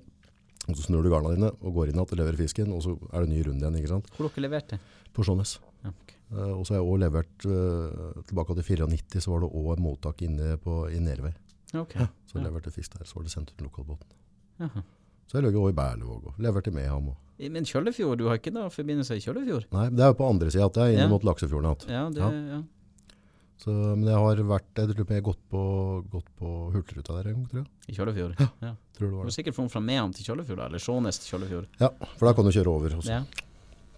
og 0.68 0.76
så 0.76 0.84
snur 0.86 1.04
du 1.04 1.10
garna 1.10 1.36
dine 1.36 1.52
og 1.62 1.74
går 1.74 1.88
inn 1.90 1.96
igjen 1.96 2.02
og 2.02 2.18
leverer 2.18 2.38
fisken, 2.38 2.72
og 2.74 2.82
så 2.82 2.98
er 3.14 3.22
det 3.26 3.30
ny 3.30 3.44
runde 3.44 3.62
igjen, 3.62 3.76
ikke 3.78 3.88
sant? 3.90 4.08
Hvor 4.18 4.30
dere 4.30 4.50
leverte? 4.50 4.80
På 5.14 5.24
Skjånes. 5.24 5.60
Ja, 5.84 5.90
okay. 5.90 6.16
uh, 6.32 6.58
og 6.60 6.66
så 6.66 6.74
har 6.76 6.82
jeg 6.82 6.88
også 6.90 7.00
levert, 7.00 7.46
uh, 7.46 8.22
tilbake 8.28 8.56
til 8.56 8.64
94, 8.78 9.22
så 9.22 9.32
var 9.32 9.40
det 9.42 9.50
også 9.54 9.74
et 9.74 9.80
mottak 9.80 10.22
inne 10.22 10.58
på, 10.58 10.90
i 10.92 11.00
Nervei. 11.00 11.34
Ok. 11.74 11.94
Så 12.28 12.34
jeg 12.36 12.44
Ja. 12.44 12.50
leverte 12.50 12.72
fisk 12.72 12.98
der, 12.98 13.06
så 13.06 13.16
var 13.16 13.24
det 13.24 13.32
sendt 13.32 13.50
ut 13.52 13.58
til 13.58 13.68
lokalbåten. 13.68 14.06
Aha. 14.60 14.82
Så 15.28 15.34
jeg 15.38 15.44
løg 15.44 15.54
også 15.56 15.70
i 15.70 15.74
Berlevåg 15.78 16.26
og 16.28 16.34
leverte 16.40 16.68
i 16.68 16.74
Meham. 16.74 17.08
Og. 17.10 17.16
Men 17.40 17.64
Kjøllefjord, 17.64 18.18
du 18.20 18.26
har 18.28 18.36
ikke 18.42 18.52
noe 18.52 18.68
forbindelse 18.70 19.16
i 19.16 19.22
Kjøllefjord? 19.24 19.70
Nei, 19.72 19.86
det 19.96 20.04
er 20.04 20.12
jo 20.12 20.18
på 20.20 20.28
andre 20.30 20.50
siden 20.52 20.66
at 20.66 20.74
det 20.76 20.84
er 20.84 20.98
inne 20.98 21.08
mot 21.10 21.24
Laksefjorden. 21.24 21.72
igjen. 21.88 21.96
Ja, 21.96 22.10
det, 22.10 22.34
Ja. 22.58 22.62
Så, 23.60 23.72
men 23.76 24.06
jeg 24.08 24.16
har 24.16 24.38
vært, 24.48 24.68
jeg 24.80 24.88
tror 24.88 25.04
jeg 25.10 25.18
har 25.20 25.24
gått 25.26 25.40
på, 25.52 25.62
gått 26.10 26.28
på 26.40 26.50
Hurtigruta 26.72 27.16
der 27.18 27.28
en 27.28 27.34
gang, 27.36 27.48
tror 27.52 27.60
jeg. 27.60 27.68
I 27.92 27.96
Kjøllefjord? 27.98 28.36
Ja. 28.40 28.48
ja. 28.64 28.74
Tror 28.96 29.10
det 29.10 29.18
Du 29.18 29.24
har 29.28 29.34
sikkert 29.36 29.56
funnet 29.58 29.72
fra 29.74 29.82
Mehamn 29.84 30.14
til 30.16 30.24
Kjøllefjord, 30.30 30.62
eller 30.68 30.80
Skjånes 30.80 31.20
til 31.20 31.34
Kjøllefjord. 31.34 31.66
Ja, 31.82 31.90
for 32.16 32.30
da 32.30 32.34
kan 32.38 32.48
du 32.48 32.52
kjøre 32.56 32.72
over. 32.72 32.96
Også. 33.00 33.12
Ja, 33.12 33.24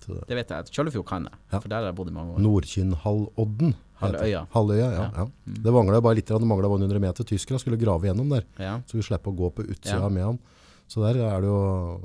det- 0.08 0.24
det 0.32 0.36
vet 0.40 0.50
jeg. 0.50 0.66
Kjøllefjord 0.74 1.06
kan 1.06 1.24
jeg, 1.30 1.34
Ja. 1.54 1.60
for 1.60 1.70
der 1.70 1.76
har 1.78 1.86
jeg 1.92 1.96
bodd 1.96 2.10
i 2.10 2.12
mange 2.18 2.34
år. 2.34 2.40
Nordkinnhalvodden. 2.42 3.76
Halvøya. 4.02 4.48
Halvøya, 4.50 4.88
ja. 4.98 5.12
Ja. 5.14 5.26
Mm. 5.46 5.62
Det 5.62 5.74
manglet 5.74 6.02
bare 6.04 6.16
litt, 6.18 6.26
det 6.26 6.42
manglet 6.42 6.70
bare 6.70 6.82
100 6.82 7.00
meter. 7.00 7.24
Tyskere 7.24 7.60
skulle 7.62 7.78
grave 7.78 8.02
gjennom 8.10 8.30
der, 8.34 8.44
Ja. 8.58 8.80
så 8.88 8.94
vi 8.98 9.02
slipper 9.06 9.30
å 9.32 9.38
gå 9.38 9.54
på 9.54 9.68
utsida 9.70 10.02
av 10.02 10.12
Meham. 10.12 10.40
Så 10.90 11.02
der 11.06 11.22
er 11.22 11.40
det 11.42 11.48
jo 11.48 12.02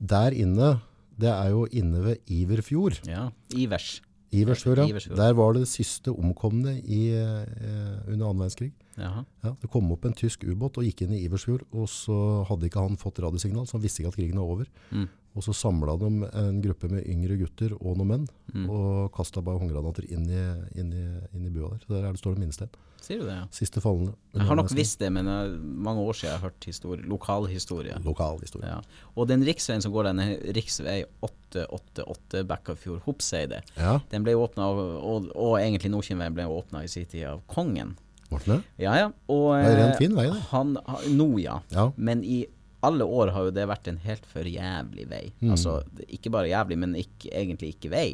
Der 0.00 0.30
inne, 0.36 0.80
det 1.18 1.28
er 1.32 1.48
jo 1.50 1.64
inne 1.70 2.02
ved 2.04 2.16
Iverfjord. 2.30 3.00
ja. 3.06 3.30
Ivers. 3.54 4.00
Iversfjord, 4.30 4.76
ja. 4.82 4.84
Iversfjord. 4.90 5.16
Der 5.16 5.32
var 5.32 5.52
det 5.54 5.62
det 5.62 5.68
siste 5.72 6.12
omkomne 6.12 6.74
i, 6.84 7.08
eh, 7.16 8.12
under 8.12 8.26
annen 8.28 8.42
verdenskrig. 8.42 8.72
Ja, 8.98 9.22
det 9.62 9.70
kom 9.72 9.90
opp 9.94 10.04
en 10.04 10.12
tysk 10.12 10.44
ubåt 10.44 10.76
og 10.76 10.84
gikk 10.84 11.00
inn 11.06 11.14
i 11.16 11.22
Iversfjord, 11.24 11.62
og 11.72 11.86
så 11.88 12.44
hadde 12.44 12.68
ikke 12.68 12.82
han 12.82 12.96
fått 13.00 13.20
radiosignal, 13.24 13.64
så 13.66 13.78
han 13.78 13.82
visste 13.86 14.02
ikke 14.02 14.08
at 14.12 14.16
krigen 14.18 14.36
var 14.36 14.44
over. 14.52 14.66
Mm. 14.92 15.08
Og 15.34 15.42
så 15.46 15.54
samla 15.56 15.96
de 15.98 16.10
en 16.42 16.60
gruppe 16.60 16.90
med 16.90 17.06
yngre 17.08 17.38
gutter 17.40 17.72
og 17.80 17.96
noen 17.96 18.08
menn, 18.08 18.28
Mm. 18.52 18.68
og 18.68 19.12
kasta 19.12 19.40
bare 19.40 19.58
håndgranater 19.60 20.04
inn 20.10 20.28
i, 20.28 20.78
inn, 20.80 20.92
i, 20.92 21.36
inn 21.36 21.46
i 21.46 21.50
bua 21.50 21.70
der. 21.70 21.78
Så 21.78 21.88
der 21.88 22.04
er 22.08 22.12
det, 22.12 22.20
står 22.20 22.34
det 22.34 22.40
minnested. 22.40 22.68
Sier 23.08 23.22
du 23.22 23.24
det, 23.24 23.34
ja? 23.38 23.44
Siste 23.56 23.80
fallende. 23.80 24.12
Jeg 24.36 24.44
har 24.44 24.58
nok 24.58 24.68
visst 24.76 25.00
det, 25.00 25.08
men 25.14 25.24
det 25.24 25.34
er 25.46 25.52
mange 25.88 26.02
år 26.04 26.12
siden 26.18 26.28
jeg 26.28 26.40
har 26.42 26.50
hørt 26.50 26.66
historie, 26.68 27.06
lokalhistorie. 27.08 27.94
Lokalhistorie. 28.04 28.68
Ja. 28.68 29.06
Og 29.16 29.30
den 29.30 29.46
riksveien 29.48 29.80
som 29.80 29.94
går 29.94 30.10
den 30.10 30.20
riksvei 30.58 30.98
888 31.24 32.42
Bekkafjord 32.50 33.00
Hopseide, 33.06 33.62
Ja, 33.78 33.94
den 34.12 34.26
ble 34.26 34.36
åpna, 34.36 34.68
og, 34.68 35.30
og 35.34 35.56
egentlig 35.60 35.90
Nordkinnveien 35.94 36.36
ble 36.36 36.46
åpna 36.52 36.84
i 36.84 36.92
sin 36.92 37.08
tid 37.08 37.24
av 37.32 37.40
kongen. 37.50 37.96
Morten? 38.28 38.60
Ja 38.76 38.92
ja. 39.00 39.08
Og 39.32 39.54
Det 39.56 39.72
er 39.72 39.82
en 39.86 39.92
eh, 39.94 39.98
fin 40.02 40.16
vei, 40.16 40.26
det. 40.28 40.40
han, 40.50 40.76
Nå, 41.16 41.30
ja. 41.40 41.60
Ja. 41.72 41.88
Men 41.96 42.20
i 42.28 42.42
alle 42.84 43.06
år 43.08 43.32
har 43.34 43.48
jo 43.48 43.54
det 43.56 43.64
vært 43.66 43.88
en 43.90 43.96
helt 44.04 44.26
for 44.28 44.46
jævlig 44.46 45.08
vei. 45.10 45.22
Mm. 45.40 45.54
Altså 45.56 45.78
ikke 46.06 46.30
bare 46.30 46.50
jævlig, 46.52 46.76
men 46.78 46.92
ikke, 47.00 47.32
egentlig 47.32 47.72
ikke 47.74 47.90
vei. 47.90 48.08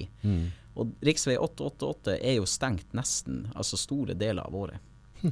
Og 0.75 0.95
riksvei 1.07 1.37
888 1.38 2.16
er 2.19 2.38
jo 2.38 2.47
stengt 2.50 2.95
nesten, 2.97 3.45
altså 3.54 3.78
store 3.78 4.16
deler 4.19 4.43
av 4.47 4.57
året. 4.64 4.81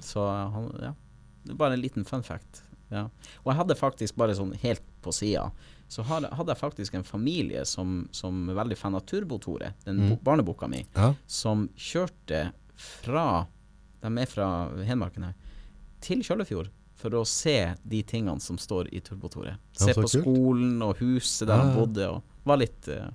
Så 0.00 0.22
ja. 0.22 0.94
Det 1.42 1.56
er 1.56 1.58
bare 1.58 1.74
en 1.74 1.82
liten 1.82 2.04
fun 2.06 2.22
fact. 2.22 2.62
Ja. 2.92 3.08
Og 3.42 3.50
jeg 3.50 3.58
hadde 3.58 3.76
faktisk 3.78 4.18
bare 4.20 4.36
sånn 4.36 4.52
helt 4.62 4.84
på 5.02 5.12
sida, 5.16 5.48
så 5.90 6.04
hadde 6.06 6.30
jeg 6.30 6.60
faktisk 6.60 6.94
en 6.96 7.04
familie 7.04 7.64
som, 7.68 8.04
som 8.14 8.46
er 8.48 8.56
veldig 8.56 8.78
fan 8.80 8.94
av 8.96 9.02
Turbo-Tore, 9.08 9.72
den 9.84 9.98
mm. 10.06 10.12
barneboka 10.24 10.68
mi, 10.70 10.84
Ja. 10.96 11.10
som 11.26 11.66
kjørte 11.76 12.52
fra 12.76 13.46
De 14.02 14.10
er 14.18 14.26
fra 14.26 14.46
Hedmarken 14.82 15.28
her. 15.28 15.34
Til 16.02 16.24
Kjøllefjord 16.26 16.70
for 16.98 17.14
å 17.18 17.24
se 17.26 17.74
de 17.82 18.00
tingene 18.06 18.40
som 18.42 18.58
står 18.58 18.88
i 18.94 19.02
Turbo-Tore. 19.04 19.56
Se 19.78 19.92
på 19.94 20.04
kult. 20.06 20.14
skolen 20.16 20.82
og 20.82 20.96
huset 21.02 21.46
der 21.48 21.58
Ja, 21.58 21.66
han 21.66 21.76
bodde. 21.76 22.08
Og 22.08 22.48
var 22.48 22.58
litt, 22.58 22.88
eh, 22.88 23.10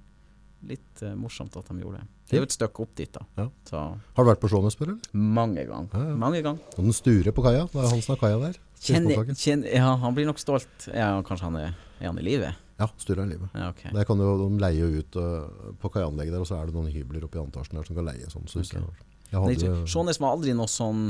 litt 0.67 1.03
uh, 1.05 1.13
morsomt 1.19 1.55
at 1.59 1.67
de 1.69 1.81
gjorde 1.83 2.01
det. 2.01 2.07
Det 2.27 2.37
er 2.37 2.41
jo 2.41 2.47
et 2.47 2.55
stykke 2.55 2.83
opp 2.83 2.93
dit, 2.97 3.11
da. 3.13 3.23
Ja. 3.39 3.81
Har 4.17 4.25
du 4.25 4.29
vært 4.29 4.41
på 4.41 4.49
Skjånes 4.51 4.75
før, 4.75 4.93
eller? 4.93 5.11
mange 5.37 5.63
ganger. 5.67 5.91
Ja, 5.93 6.05
ja. 6.11 6.15
Mange 6.19 6.41
ganger. 6.43 6.71
Og 6.75 6.87
den 6.87 6.95
sture 6.95 7.33
på 7.35 7.45
kaia. 7.45 7.67
Det 7.71 7.83
er 7.83 7.91
han 7.93 8.01
som 8.03 8.15
har 8.15 8.21
kaia 8.23 8.39
der. 8.41 8.57
Kjenner, 8.77 9.29
kjenner, 9.33 9.69
ja, 9.73 9.93
han 10.01 10.17
blir 10.17 10.27
nok 10.29 10.41
stolt. 10.41 10.89
Ja, 10.91 11.13
kanskje 11.25 11.47
han 11.47 11.59
er, 11.61 11.77
er 12.01 12.09
han 12.11 12.19
i 12.21 12.25
live? 12.25 12.51
Ja, 12.77 12.89
Sture 13.01 13.23
er 13.23 13.29
i 13.29 13.33
livet. 13.33 13.53
Ja, 13.57 13.69
ok. 13.71 13.87
Der 13.95 14.05
kan 14.05 14.19
jo 14.21 14.33
de 14.43 14.49
leie 14.61 14.89
ut 14.99 15.17
uh, 15.17 15.71
på 15.81 15.93
kaianlegget 15.95 16.35
der, 16.35 16.43
og 16.43 16.49
så 16.49 16.59
er 16.59 16.69
det 16.69 16.77
noen 16.77 16.91
hybler 16.93 17.25
oppe 17.25 17.39
i 17.39 17.41
antasjen 17.41 17.79
der 17.79 17.87
som 17.87 17.97
kan 17.97 18.09
leie 18.09 18.27
sånn. 18.33 18.45
Så 18.51 18.61
okay. 18.61 18.83
jeg, 19.31 19.31
jeg 19.33 19.71
Nei, 19.71 19.87
Skjånes 19.89 20.21
var 20.21 20.35
aldri 20.37 20.53
noe 20.57 20.69
sånn 20.71 21.07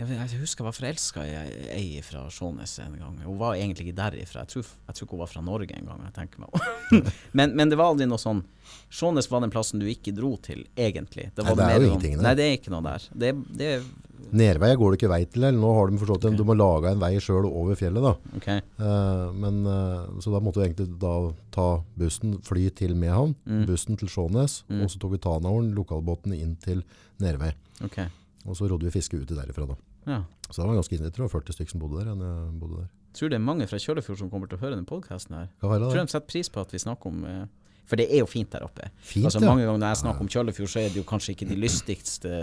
jeg, 0.00 0.16
jeg 0.32 0.40
husker 0.40 0.64
jeg 0.64 0.68
var 0.68 0.76
forelska 0.76 1.24
i 1.28 1.34
ei- 1.76 2.02
fra 2.06 2.24
Skjånes 2.32 2.74
en 2.84 2.96
gang. 2.98 3.16
Hun 3.26 3.38
var 3.40 3.54
egentlig 3.58 3.86
ikke 3.88 3.98
derifra. 4.00 4.44
Jeg 4.46 4.52
tror, 4.54 4.66
jeg 4.88 4.94
tror 4.98 5.06
ikke 5.06 5.16
hun 5.18 5.24
var 5.24 5.32
fra 5.34 5.42
Norge 5.46 5.76
en 5.76 5.86
gang. 5.92 6.02
Jeg 6.08 6.14
tenker 6.16 6.44
meg 6.44 7.12
men, 7.38 7.54
men 7.58 7.68
det 7.72 7.78
var 7.80 7.92
aldri 7.92 8.06
noe 8.10 8.20
sånn 8.20 8.42
Skjånes 8.90 9.26
var 9.30 9.40
den 9.44 9.50
plassen 9.54 9.80
du 9.82 9.86
ikke 9.90 10.12
dro 10.14 10.36
til, 10.42 10.64
egentlig. 10.78 11.30
Nei, 11.36 11.44
var 11.50 11.56
det 11.58 11.64
er 11.66 11.74
jo 11.74 11.80
sånn- 11.80 11.90
ingenting 11.90 12.16
der. 12.20 12.22
Nei, 12.28 12.34
det 12.38 12.44
er 12.48 12.54
ikke 12.58 12.72
noe 12.74 12.86
der. 12.86 13.08
Det, 13.24 13.32
det 13.58 13.72
Nervei 14.36 14.68
går 14.76 14.92
det 14.92 14.98
ikke 15.00 15.08
vei 15.10 15.24
til, 15.26 15.42
eller 15.48 15.56
nå 15.58 15.70
har 15.74 15.88
de 15.90 15.98
forstått 15.98 16.22
okay. 16.26 16.34
at 16.36 16.38
du 16.38 16.44
må 16.46 16.54
lage 16.54 16.90
en 16.92 17.00
vei 17.00 17.14
sjøl 17.24 17.46
over 17.48 17.74
fjellet. 17.80 18.04
da. 18.04 18.12
Okay. 18.36 18.60
Uh, 18.78 19.32
men, 19.32 19.62
uh, 19.66 20.20
så 20.22 20.30
da 20.30 20.38
måtte 20.44 20.60
du 20.60 20.66
egentlig 20.66 20.86
da 21.02 21.14
ta 21.56 21.64
bussen, 21.98 22.36
fly 22.46 22.68
til 22.78 22.94
Mehamn, 23.00 23.32
Mm. 23.48 23.64
bussen 23.66 23.96
til 23.98 24.08
Skjånes, 24.12 24.60
Mm. 24.68 24.82
og 24.84 24.90
så 24.92 25.00
tok 25.02 25.16
vi 25.16 25.22
Tanaålen, 25.24 25.72
lokalbåten, 25.74 26.36
inn 26.36 26.54
til 26.62 26.84
Nervei. 27.18 27.54
Okay. 27.82 28.06
Og 28.46 28.54
så 28.60 28.68
rodde 28.70 28.86
vi 28.86 28.92
fiske 29.00 29.18
ute 29.18 29.34
derifra 29.34 29.66
da. 29.72 29.74
Ja. 30.06 30.22
Så 30.50 30.62
det 30.62 30.68
var 30.68 30.74
ganske 30.80 30.96
Jeg 30.96 31.12
tror 31.12 31.26
det 31.26 31.32
var 31.32 31.40
40 31.40 31.52
stykker 31.58 31.70
som 31.76 31.80
bodde 31.80 32.00
der. 32.04 32.10
jeg 32.10 32.60
bodde 32.60 32.76
der. 32.80 32.88
Tror 33.14 33.28
det 33.28 33.36
er 33.36 33.42
mange 33.42 33.66
fra 33.66 33.78
Kjøllefjord 33.78 34.18
som 34.18 34.30
kommer 34.30 34.46
til 34.50 34.58
å 34.58 34.60
høre 34.62 34.76
denne 34.76 34.86
podkasten 34.86 35.34
her. 35.36 35.48
Tror 35.60 35.94
de 35.98 36.04
setter 36.06 36.26
pris 36.30 36.48
på 36.48 36.60
at 36.62 36.72
vi 36.74 36.78
snakker 36.78 37.10
om 37.10 37.24
eh, 37.26 37.44
For 37.90 37.98
det 37.98 38.06
er 38.10 38.20
jo 38.22 38.26
fint 38.30 38.50
der 38.52 38.62
oppe. 38.62 38.86
Fint, 39.02 39.24
altså. 39.26 39.40
Mange 39.42 39.64
ganger 39.66 39.80
når 39.82 39.88
jeg 39.94 40.00
snakker 40.04 40.20
om 40.26 40.28
Kjøllefjord, 40.30 40.70
så 40.70 40.78
er 40.84 40.88
det 40.94 41.00
jo 41.00 41.06
kanskje 41.10 41.34
ikke 41.34 41.48
de 41.50 41.56
lystigste 41.58 42.34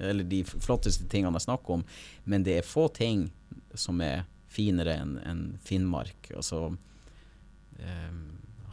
eller 0.00 0.24
de 0.26 0.40
flotteste 0.44 1.06
tingene 1.12 1.38
jeg 1.38 1.46
snakker 1.46 1.76
om, 1.78 1.84
men 2.24 2.42
det 2.46 2.58
er 2.58 2.66
få 2.66 2.88
ting 2.90 3.28
som 3.74 4.00
er 4.02 4.24
finere 4.50 4.96
enn 4.98 5.16
en 5.22 5.44
Finnmark. 5.62 6.32
Altså 6.34 6.76
eh, 7.78 8.12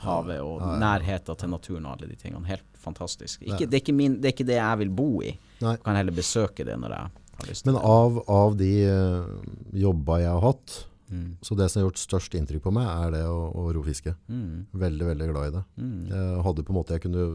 havet 0.03 0.41
og 0.41 0.57
Ja, 0.61 0.65
ja, 0.65 0.73
ja. 0.73 0.79
nærheten 0.79 1.37
til 1.39 1.49
naturen 1.53 1.85
og 1.85 1.97
alle 1.97 2.09
de 2.09 2.15
tingene. 2.19 2.47
Helt 2.49 2.65
fantastisk. 2.81 3.41
Ikke, 3.45 3.67
det, 3.69 3.83
er 3.87 3.93
min, 3.93 4.17
det 4.21 4.31
er 4.31 4.35
ikke 4.35 4.47
det 4.49 4.57
jeg 4.59 4.79
vil 4.83 4.89
bo 4.89 5.09
i. 5.21 5.35
Nei. 5.61 5.75
Jeg 5.77 5.83
kan 5.85 5.95
heller 5.95 6.15
besøke 6.17 6.65
det 6.67 6.75
når 6.81 6.97
jeg 6.97 7.22
Men 7.65 7.75
av, 7.77 8.19
av 8.29 8.57
de 8.57 8.71
uh, 8.87 9.25
jobba 9.73 10.19
jeg 10.23 10.33
har 10.35 10.43
hatt, 10.49 10.81
Mm. 11.13 11.35
så 11.45 11.53
det 11.53 11.67
som 11.69 11.77
har 11.81 11.83
gjort 11.91 11.99
størst 12.01 12.33
inntrykk 12.39 12.63
på 12.63 12.71
meg, 12.73 12.87
er 12.87 13.11
det 13.13 13.19
å, 13.29 13.51
å 13.53 13.63
ro 13.75 13.83
fiske. 13.85 14.15
Mm. 14.31 14.63
Veldig, 14.81 15.05
veldig 15.11 15.27
glad 15.29 15.45
i 15.45 15.51
det. 15.53 15.61
Mm. 15.77 15.97
Jeg 16.09 16.39
hadde 16.47 16.63
på 16.65 16.73
en 16.73 16.77
måte 16.79 16.95
Jeg 16.95 17.03
kunne 17.03 17.25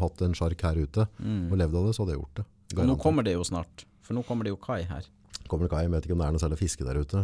hatt 0.00 0.22
en 0.26 0.34
sjark 0.34 0.64
her 0.66 0.80
ute 0.80 1.04
Mm. 1.22 1.44
og 1.52 1.58
levd 1.60 1.76
av 1.78 1.86
det, 1.86 1.92
så 1.94 2.02
hadde 2.02 2.16
jeg 2.16 2.22
gjort 2.22 2.40
det. 2.40 2.46
Og 2.74 2.88
nå 2.88 2.96
kommer 2.98 3.22
det 3.28 3.36
jo 3.36 3.44
snart, 3.46 3.84
for 4.02 4.14
nå 4.18 4.24
kommer 4.26 4.48
det 4.48 4.50
jo 4.56 4.58
kai 4.58 4.80
her. 4.88 5.06
Kommer 5.46 5.68
det 5.68 5.70
kai, 5.76 5.84
jeg 5.86 5.92
vet 5.92 6.08
ikke 6.08 6.16
om 6.16 6.24
det 6.24 6.26
er 6.26 6.34
noe 6.34 6.42
særlig 6.42 6.58
fiske 6.64 6.88
der 6.88 6.98
ute. 6.98 7.22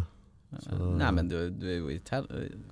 Så. 0.63 0.77
Nei, 1.01 1.11
men 1.17 1.27
du, 1.27 1.35
du 1.51 1.65
er 1.67 1.77
jo 1.81 1.89
i 1.91 1.97
ter 2.05 2.23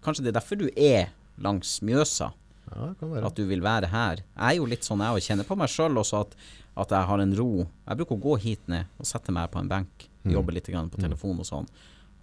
Kanskje 0.05 0.24
det 0.24 0.32
er 0.32 0.39
derfor 0.39 0.62
du 0.62 0.70
er 0.77 1.10
langs 1.43 1.82
Mjøsa? 1.84 2.29
Ja. 2.72 2.93
At 3.27 3.36
du 3.36 3.43
vil 3.50 3.60
være 3.65 3.89
her. 3.91 4.24
Jeg 4.24 4.53
er 4.53 4.55
jo 4.62 4.70
litt 4.72 4.88
sånn, 4.88 5.03
jeg 5.03 5.25
kjenner 5.27 5.43
på 5.50 5.58
meg 5.60 5.67
sjøl 5.74 6.00
også 6.00 6.22
at, 6.24 6.38
at 6.77 6.89
jeg 6.89 7.06
har 7.10 7.20
en 7.22 7.36
ro. 7.38 7.68
Jeg 7.88 7.98
bruker 8.00 8.15
å 8.18 8.22
gå 8.24 8.38
hit 8.42 8.68
ned 8.72 8.86
og 9.00 9.06
sette 9.06 9.32
meg 9.36 9.51
på 9.53 9.60
en 9.62 9.70
benk, 9.70 10.10
Mm. 10.24 10.32
jobbe 10.38 10.53
litt 10.56 10.65
på 10.72 11.01
telefon 11.01 11.39
og 11.39 11.46
sånn, 11.46 11.65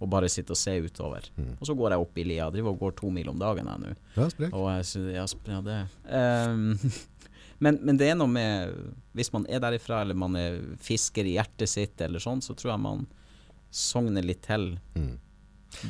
og 0.01 0.09
bare 0.09 0.25
sitte 0.27 0.49
og 0.51 0.57
se 0.57 0.71
utover. 0.81 1.21
Mm. 1.37 1.51
Og 1.61 1.67
så 1.67 1.75
går 1.77 1.91
jeg 1.91 1.99
opp 2.01 2.17
i 2.17 2.23
lia. 2.23 2.49
Driver 2.49 2.69
og 2.73 2.79
går 2.79 2.95
to 2.97 3.11
mil 3.11 3.29
om 3.29 3.37
dagen 3.37 3.67
jeg 3.69 3.79
nå. 3.79 3.91
Ja, 4.17 4.27
sprek. 4.27 4.53
Og 4.57 4.65
jeg 4.71 5.13
ja, 5.13 5.25
ja, 5.47 5.61
det 5.61 5.75
Um, 6.09 6.79
men, 7.59 7.77
men 7.85 7.97
det 7.97 8.09
er 8.09 8.15
noe 8.15 8.27
med 8.27 8.73
Hvis 9.13 9.31
man 9.31 9.45
er 9.47 9.59
derifra, 9.59 10.01
eller 10.01 10.15
man 10.17 10.35
er 10.35 10.57
fisker 10.81 11.23
i 11.29 11.35
hjertet 11.37 11.69
sitt, 11.69 12.01
eller 12.01 12.17
sånn, 12.19 12.41
så 12.41 12.55
tror 12.57 12.71
jeg 12.73 12.79
man 12.81 13.05
sogner 13.69 14.25
litt 14.25 14.41
til 14.41 14.79
Mm. 14.95 15.19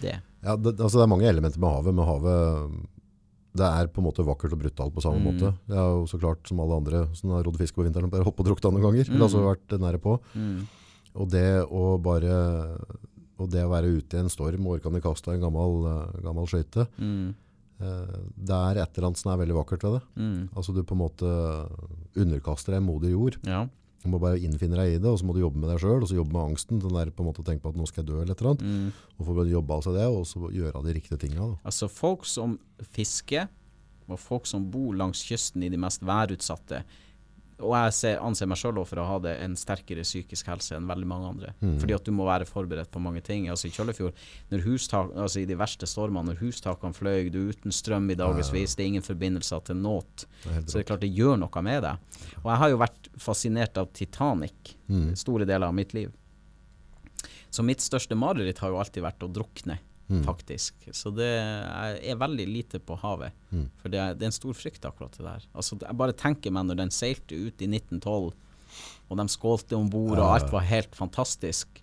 det. 0.02 0.20
Ja, 0.44 0.56
det, 0.58 0.76
altså 0.78 0.98
det 1.00 1.04
er 1.08 1.08
mange 1.16 1.30
elementer 1.32 1.60
med 1.60 1.72
havet, 1.72 1.96
Med 1.96 2.06
havet 2.06 2.88
det 3.54 3.68
er 3.68 3.88
på 3.92 4.00
en 4.00 4.06
måte 4.08 4.24
vakkert 4.24 4.54
og 4.56 4.60
brutalt 4.62 4.94
på 4.96 5.02
samme 5.04 5.20
Mm. 5.20 5.26
måte. 5.28 5.54
Jeg 5.68 5.76
har 5.78 5.90
jo 5.92 6.06
så 6.08 6.20
klart, 6.20 6.48
som 6.48 6.60
alle 6.60 6.78
andre 6.78 7.14
som 7.16 7.32
har 7.32 7.44
rodd 7.44 7.58
fiske 7.58 7.76
på 7.76 7.84
vinteren, 7.84 8.10
bare 8.10 8.24
hoppet 8.24 8.40
og 8.40 8.46
druknet 8.56 8.72
noen 8.74 8.86
ganger. 8.88 9.06
Mm. 9.10 9.16
Eller 9.16 9.26
altså 9.28 9.44
vært 9.44 9.80
nære 9.80 10.00
på. 10.02 10.20
Mm. 10.36 10.68
Og 11.16 11.30
det 11.30 11.66
å 11.68 12.02
bare 12.02 12.78
og 13.42 13.50
det 13.50 13.64
å 13.66 13.70
være 13.74 13.90
ute 13.98 14.14
i 14.14 14.20
en 14.22 14.30
storm 14.30 14.68
og 14.68 14.80
orke 14.80 14.86
å 14.86 15.02
kaste 15.02 15.34
en 15.34 15.42
gammel, 15.42 15.86
eh, 15.90 16.22
gammel 16.22 16.46
skøyte, 16.46 16.88
Mm. 17.00 17.34
eh, 17.82 18.18
det 18.38 18.54
er 18.54 18.78
et 18.84 18.98
eller 18.98 19.08
annet 19.10 19.18
som 19.18 19.32
er 19.34 19.46
veldig 19.46 19.58
vakkert 19.66 19.82
ved 19.82 19.94
det. 19.94 20.02
Mm. 20.16 20.50
Altså 20.56 20.74
du 20.76 20.84
på 20.84 20.92
en 20.94 21.02
måte 21.02 21.70
underkaster 22.16 22.74
deg 22.76 22.84
moder 22.84 23.10
jord. 23.10 23.38
Ja. 23.44 23.68
Du 24.02 24.10
må 24.10 24.18
bare 24.22 24.40
innfinne 24.42 24.80
deg 24.80 24.96
i 24.96 25.00
det, 25.02 25.08
og 25.10 25.20
så 25.22 25.28
må 25.28 25.36
du 25.36 25.44
jobbe 25.44 25.62
med 25.62 25.70
deg 25.70 25.82
sjøl, 25.84 26.02
og 26.02 26.10
så 26.10 26.18
jobbe 26.18 26.34
med 26.34 26.52
angsten. 26.52 26.82
Den 26.82 26.96
der 26.98 27.12
på 27.14 27.22
en 27.22 27.30
måte 27.30 27.46
tenke 27.46 27.62
på 27.66 27.74
at 27.74 27.78
nå 27.78 27.86
skal 27.90 28.02
jeg 28.02 28.10
dø 28.10 28.20
eller 28.22 28.34
et 28.34 28.42
eller 28.42 28.56
annet. 28.56 28.66
Mm. 28.66 29.16
Og 29.18 29.28
få 29.28 29.46
jobbe 29.52 29.78
av 29.78 29.86
seg 29.86 29.98
det, 30.00 30.08
og 30.10 30.26
så 30.30 30.52
gjøre 30.58 30.84
de 30.88 30.96
riktige 30.98 31.22
tinga. 31.22 31.52
Altså 31.62 31.90
folk 31.92 32.26
som 32.30 32.58
fisker, 32.96 33.52
og 34.12 34.20
folk 34.20 34.50
som 34.50 34.66
bor 34.74 34.96
langs 34.98 35.22
kysten 35.24 35.64
i 35.64 35.70
de 35.72 35.80
mest 35.80 36.04
værutsatte 36.04 36.82
Og 37.62 37.76
jeg 37.78 37.94
ser, 37.94 38.18
anser 38.26 38.50
meg 38.50 38.58
sjøl 38.58 38.80
for 38.86 39.00
å 39.02 39.06
ha 39.08 39.18
det 39.24 39.36
en 39.44 39.56
sterkere 39.60 40.04
psykisk 40.06 40.48
helse 40.52 40.76
enn 40.78 40.88
veldig 40.90 41.08
mange 41.08 41.30
andre. 41.30 41.54
Mm. 41.62 41.76
Fordi 41.82 41.96
at 41.96 42.06
du 42.08 42.12
må 42.16 42.26
være 42.28 42.48
forberedt 42.50 42.92
på 42.92 43.02
mange 43.04 43.22
ting. 43.26 43.48
Altså 43.54 43.68
I 43.70 43.74
Kjøllefjord, 43.76 44.14
når 44.52 44.64
hustak, 44.66 45.12
altså 45.16 45.42
i 45.42 45.46
de 45.50 45.58
verste 45.60 45.88
stormene, 45.90 46.32
når 46.32 46.42
hustakene 46.42 46.98
fløy, 46.98 47.30
du 47.34 47.40
er 47.44 47.54
uten 47.54 47.72
strøm 47.76 48.10
i 48.12 48.18
dagevis, 48.20 48.76
det 48.76 48.84
er 48.86 48.92
ingen 48.96 49.06
forbindelser 49.06 49.64
til 49.70 49.78
noe, 49.82 50.02
så 50.44 50.72
det 50.74 50.82
er 50.84 50.88
klart 50.92 51.06
det 51.06 51.14
gjør 51.16 51.38
noe 51.44 51.62
med 51.66 51.84
deg. 51.86 52.18
Og 52.44 52.50
jeg 52.52 52.62
har 52.64 52.70
jo 52.74 52.82
vært 52.82 53.12
fascinert 53.22 53.78
av 53.82 53.92
Titanic 53.94 54.76
Mm. 54.92 55.14
store 55.16 55.46
deler 55.48 55.68
av 55.70 55.74
mitt 55.74 55.94
liv. 55.96 56.10
Så 57.50 57.64
mitt 57.64 57.80
største 57.84 58.16
mareritt 58.16 58.58
har 58.60 58.70
jo 58.74 58.80
alltid 58.82 59.04
vært 59.04 59.24
å 59.24 59.30
drukne, 59.32 59.78
Mm. 60.12 60.24
faktisk. 60.28 60.88
Så 60.92 61.12
det 61.16 61.30
er, 61.40 61.98
er 62.04 62.20
veldig 62.20 62.48
lite 62.50 62.82
på 62.84 62.98
havet. 63.00 63.36
Mm. 63.50 63.68
For 63.80 63.94
det 63.94 64.00
er, 64.04 64.18
det 64.18 64.28
er 64.28 64.32
en 64.32 64.36
stor 64.36 64.58
frykt, 64.58 64.84
akkurat 64.88 65.16
det 65.16 65.24
der. 65.24 65.46
Altså, 65.56 65.78
jeg 65.80 66.00
bare 66.02 66.16
tenker 66.18 66.52
meg 66.52 66.68
når 66.68 66.82
den 66.82 66.92
seilte 66.92 67.38
ut 67.38 67.64
i 67.64 67.70
1912, 67.70 68.34
og 69.08 69.20
de 69.20 69.28
skålte 69.32 69.80
om 69.80 69.88
bord, 69.92 70.20
og 70.20 70.34
alt 70.36 70.52
var 70.52 70.68
helt 70.68 70.96
fantastisk. 70.96 71.82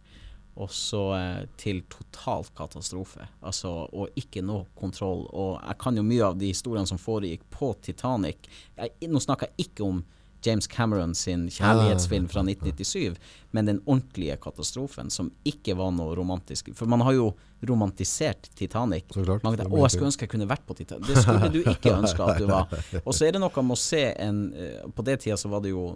Og 0.58 0.72
så 0.74 1.02
eh, 1.14 1.42
til 1.60 1.84
total 1.86 2.48
katastrofe. 2.58 3.28
Altså, 3.46 3.70
og 3.94 4.16
ikke 4.18 4.42
noe 4.42 4.66
kontroll. 4.76 5.22
Og 5.30 5.52
jeg 5.62 5.78
kan 5.78 6.00
jo 6.00 6.02
mye 6.02 6.32
av 6.32 6.38
de 6.40 6.50
historiene 6.50 6.88
som 6.90 6.98
foregikk 6.98 7.44
på 7.54 7.70
Titanic. 7.84 8.48
Jeg, 8.74 8.96
nå 9.06 9.22
snakker 9.22 9.52
jeg 9.52 9.68
ikke 9.68 9.86
om 9.86 10.02
James 10.44 10.68
Cameron 10.70 11.14
sin 11.18 11.46
kjærlighetsfilm 11.50 12.28
fra 12.30 12.44
1997, 12.44 13.16
men 13.56 13.66
den 13.66 13.80
ordentlige 13.86 14.36
katastrofen 14.42 15.10
som 15.10 15.30
ikke 15.48 15.74
var 15.78 15.90
noe 15.96 16.14
romantisk. 16.18 16.70
For 16.78 16.90
man 16.90 17.02
har 17.06 17.16
jo 17.16 17.32
romantisert 17.66 18.50
Titanic. 18.54 19.08
Så 19.14 19.24
klart. 19.24 19.44
Er 19.44 19.66
å, 19.66 19.82
jeg 19.82 19.96
skulle 19.96 20.12
ønske 20.12 20.28
jeg 20.28 20.34
kunne 20.36 20.48
vært 20.50 20.66
på 20.68 20.76
Titanic. 20.78 21.08
Det 21.10 21.24
skulle 21.24 21.50
du 21.54 21.60
ikke 21.64 21.96
ønske 22.00 22.28
at 22.28 22.38
du 22.38 22.46
var. 22.50 22.70
Og 23.04 23.10
så 23.16 23.26
er 23.26 23.34
det 23.34 23.42
noe 23.42 23.66
med 23.66 23.74
å 23.74 23.80
se 23.82 24.04
en 24.14 24.40
eh, 24.54 24.86
På 24.94 25.04
det 25.06 25.18
tida 25.24 25.36
så 25.40 25.50
var 25.50 25.64
det 25.64 25.74
jo 25.74 25.90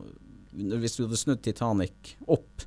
Hvis 0.52 0.98
du 0.98 1.04
hadde 1.04 1.20
snudd 1.20 1.42
Titanic 1.44 2.16
opp, 2.26 2.66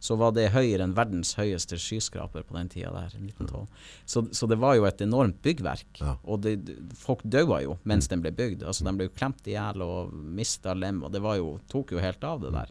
så 0.00 0.14
var 0.14 0.30
det 0.36 0.50
høyere 0.54 0.84
enn 0.86 0.92
verdens 0.94 1.32
høyeste 1.34 1.74
skyskraper 1.80 2.44
på 2.46 2.54
den 2.54 2.68
tida 2.70 2.92
der, 2.94 3.14
i 3.18 3.22
1912. 3.32 3.64
Så, 4.06 4.22
så 4.30 4.46
det 4.50 4.58
var 4.62 4.76
jo 4.78 4.84
et 4.86 5.00
enormt 5.02 5.40
byggverk. 5.42 5.88
Ja. 5.98 6.12
Og 6.22 6.44
det, 6.44 6.52
folk 6.94 7.24
daua 7.26 7.58
jo 7.64 7.74
mens 7.88 8.06
den 8.10 8.22
ble 8.22 8.30
bygd. 8.30 8.62
Altså 8.62 8.86
De 8.86 8.92
ble 8.94 9.08
jo 9.08 9.14
klemt 9.18 9.42
i 9.50 9.56
hjel 9.56 9.82
og 9.82 10.12
mista 10.14 10.74
lem, 10.78 11.00
og 11.02 11.10
det 11.14 11.22
var 11.24 11.40
jo, 11.40 11.56
tok 11.72 11.96
jo 11.96 12.02
helt 12.04 12.22
av, 12.24 12.44
det 12.46 12.52
der. 12.54 12.70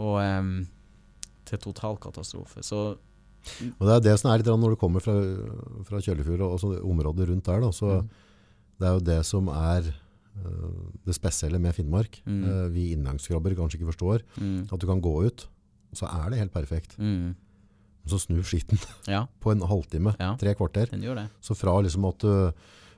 Og 0.00 0.16
um, 0.24 0.54
til 1.44 1.60
total 1.60 2.00
katastrofe. 2.00 2.64
Så 2.64 2.80
Og 2.96 3.84
det 3.84 3.92
er 3.98 4.04
det 4.08 4.14
som 4.20 4.30
er 4.32 4.40
litt 4.40 4.48
når 4.48 4.72
du 4.72 4.80
kommer 4.80 5.04
fra, 5.04 5.12
fra 5.84 6.00
Kjøllefjord 6.00 6.46
og 6.48 6.64
området 6.88 7.28
rundt 7.28 7.44
der, 7.50 7.60
da, 7.66 7.68
så 7.76 7.98
Mm. 8.00 8.08
det 8.80 8.88
er 8.88 8.94
jo 8.96 9.02
det 9.12 9.18
som 9.28 9.48
er 9.52 9.90
uh, 9.92 10.86
det 11.04 11.14
spesielle 11.14 11.60
med 11.60 11.76
Finnmark. 11.76 12.22
Mm. 12.24 12.40
Uh, 12.48 12.68
vi 12.72 12.92
innlandskrabber 12.96 13.54
kanskje 13.54 13.78
ikke 13.78 13.92
forstår 13.92 14.24
mm, 14.40 14.70
at 14.72 14.80
du 14.80 14.86
kan 14.88 15.04
gå 15.04 15.12
ut, 15.28 15.44
og 15.94 16.02
så 16.02 16.10
er 16.10 16.30
det 16.34 16.42
helt 16.42 16.52
perfekt. 16.54 16.98
mm, 16.98 17.34
så 18.04 18.18
snur 18.20 18.44
skitten 18.44 18.76
Ja, 19.14 19.24
på 19.40 19.54
en 19.54 19.62
halvtime, 19.64 20.12
Ja. 20.20 20.34
tre 20.36 20.52
kvarter. 20.58 20.90
den 20.90 21.00
gjør 21.06 21.22
det. 21.22 21.28
Så 21.40 21.54
fra 21.56 21.78
liksom 21.80 22.04
at 22.10 22.18
du 22.26 22.52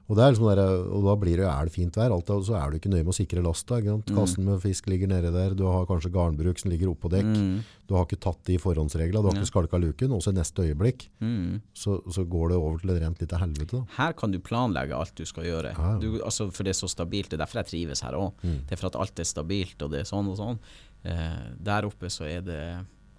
og, 0.09 0.15
det 0.15 0.23
liksom 0.37 0.47
der, 0.55 0.61
og 0.95 1.03
da 1.03 1.15
blir 1.19 1.35
det, 1.41 1.47
er 1.51 1.65
det 1.67 1.73
fint 1.75 1.97
vær, 1.99 2.13
alt, 2.15 2.29
og 2.31 2.45
så 2.47 2.55
er 2.55 2.71
du 2.71 2.77
ikke 2.79 2.91
nøye 2.93 3.03
med 3.03 3.11
å 3.11 3.15
sikre 3.17 3.43
lasta. 3.43 3.81
ikke? 3.83 4.15
Kassen 4.15 4.45
med 4.47 4.61
fisk 4.63 4.87
ligger 4.87 5.09
nede 5.11 5.33
der, 5.35 5.51
du 5.59 5.65
har 5.67 5.83
kanskje 5.89 6.13
garnbruk 6.15 6.61
som 6.63 6.71
ligger 6.71 6.93
oppå 6.93 7.11
dekk. 7.11 7.27
Mm. 7.27 7.57
Du 7.91 7.95
har 7.97 8.05
ikke 8.07 8.21
tatt 8.23 8.39
de 8.47 8.55
forhåndsreglene, 8.63 9.19
du 9.19 9.27
har 9.27 9.35
ikke 9.35 9.51
skalka 9.51 9.81
luken, 9.83 10.13
og 10.15 10.23
så 10.23 10.31
i 10.31 10.37
neste 10.39 10.63
øyeblikk 10.63 11.09
Mm. 11.21 11.59
så, 11.75 11.97
så 12.07 12.23
går 12.23 12.51
det 12.55 12.57
over 12.63 12.79
til 12.79 12.91
et 12.95 13.03
rent 13.03 13.19
lite 13.21 13.37
helvete. 13.43 13.67
Da. 13.81 13.83
Her 13.99 14.13
kan 14.15 14.31
du 14.31 14.39
planlegge 14.39 14.95
alt 14.95 15.11
du 15.19 15.25
skal 15.27 15.43
gjøre. 15.43 15.75
Ja, 15.75 15.91
ja. 15.95 15.99
Du, 15.99 16.23
altså, 16.23 16.53
for 16.55 16.63
det 16.63 16.77
er 16.77 16.79
så 16.79 16.87
stabilt. 16.95 17.31
Det 17.35 17.41
er 17.41 17.45
derfor 17.45 17.65
jeg 17.65 17.73
trives 17.75 18.01
her 18.07 18.15
òg. 18.15 18.33
Det 18.47 18.71
er 18.71 18.77
for 18.79 18.87
at 18.95 19.01
alt 19.03 19.19
er 19.19 19.27
stabilt, 19.27 19.83
og 19.83 19.91
det 19.91 20.05
er 20.05 20.07
sånn 20.07 20.31
og 20.31 20.39
sånn. 20.39 20.59
Eh, 21.07 21.47
der 21.63 21.87
oppe 21.89 22.11
så 22.13 22.27
er 22.29 22.43
det 22.47 22.61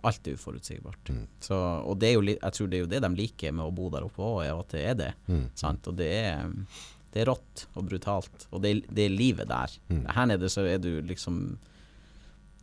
Alt 0.08 0.27
er 0.29 0.36
uforutsigbart. 0.38 1.10
Så, 1.44 1.56
og 1.58 1.98
det 2.00 2.10
er 2.12 2.13
jo, 2.13 2.22
jeg 2.27 2.53
tror 2.53 2.67
det 2.70 2.77
er 2.77 2.84
jo 2.84 2.89
det 2.91 3.00
de 3.03 3.10
liker 3.17 3.51
med 3.51 3.65
å 3.65 3.72
bo 3.75 3.88
der 3.91 4.06
oppe 4.06 4.22
òg, 4.24 4.44
at 4.53 4.70
det 4.75 4.84
er 4.91 4.94
det. 5.00 5.08
Sant? 5.58 5.88
Og 5.89 5.98
det 5.98 6.08
er, 6.20 6.51
det 7.12 7.24
er 7.24 7.27
rått 7.32 7.63
og 7.74 7.88
brutalt. 7.89 8.46
Og 8.53 8.62
det 8.63 8.75
det 8.94 9.08
er 9.08 9.15
livet 9.17 9.50
der. 9.50 9.74
Her 10.13 10.29
nede 10.29 10.48
så 10.53 10.63
er 10.70 10.77
du 10.84 11.01
liksom 11.01 11.58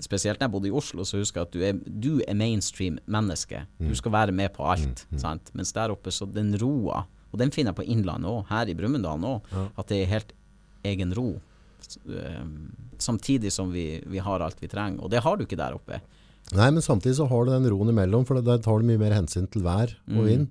Spesielt 0.02 0.40
når 0.40 0.48
jeg 0.48 0.52
bodde 0.52 0.68
i 0.68 0.74
Oslo, 0.74 1.04
så 1.06 1.20
husker 1.20 1.40
jeg 1.40 1.46
at 1.46 1.52
du 1.54 1.60
er, 1.62 1.76
du 2.02 2.22
er 2.26 2.34
mainstream 2.34 2.96
menneske. 3.06 3.60
Du 3.78 3.94
skal 3.94 4.12
være 4.12 4.32
med 4.34 4.50
på 4.52 4.64
alt. 4.66 5.04
Sant? 5.20 5.50
Mens 5.54 5.70
der 5.72 5.92
oppe, 5.94 6.10
så 6.10 6.26
den 6.26 6.54
roa, 6.58 7.04
og 7.30 7.38
den 7.38 7.50
finner 7.54 7.70
jeg 7.70 7.76
på 7.78 7.86
Innlandet 7.92 8.26
òg, 8.30 8.42
her 8.50 8.66
i 8.68 8.74
Brumunddal 8.74 9.22
òg, 9.24 9.46
at 9.78 9.88
det 9.88 10.00
er 10.02 10.10
helt 10.10 10.32
egen 10.84 11.14
ro. 11.14 11.40
Ehm, 12.08 12.72
Samtidig 12.98 13.50
som 13.52 13.72
vi, 13.74 13.98
vi 14.06 14.20
har 14.22 14.40
alt 14.40 14.60
vi 14.62 14.68
trenger. 14.70 15.02
Og 15.02 15.10
det 15.10 15.20
har 15.24 15.36
du 15.36 15.42
ikke 15.44 15.58
der 15.58 15.74
oppe. 15.74 15.98
Nei, 16.52 16.66
men 16.76 16.82
samtidig 16.84 17.16
så 17.16 17.24
har 17.30 17.46
du 17.46 17.50
den 17.54 17.64
roen 17.72 17.88
imellom, 17.88 18.26
for 18.28 18.36
der 18.44 18.58
tar 18.62 18.82
du 18.82 18.84
mye 18.86 19.00
mer 19.00 19.14
hensyn 19.16 19.46
til 19.50 19.62
vær 19.64 19.94
og 20.12 20.26
vind. 20.28 20.44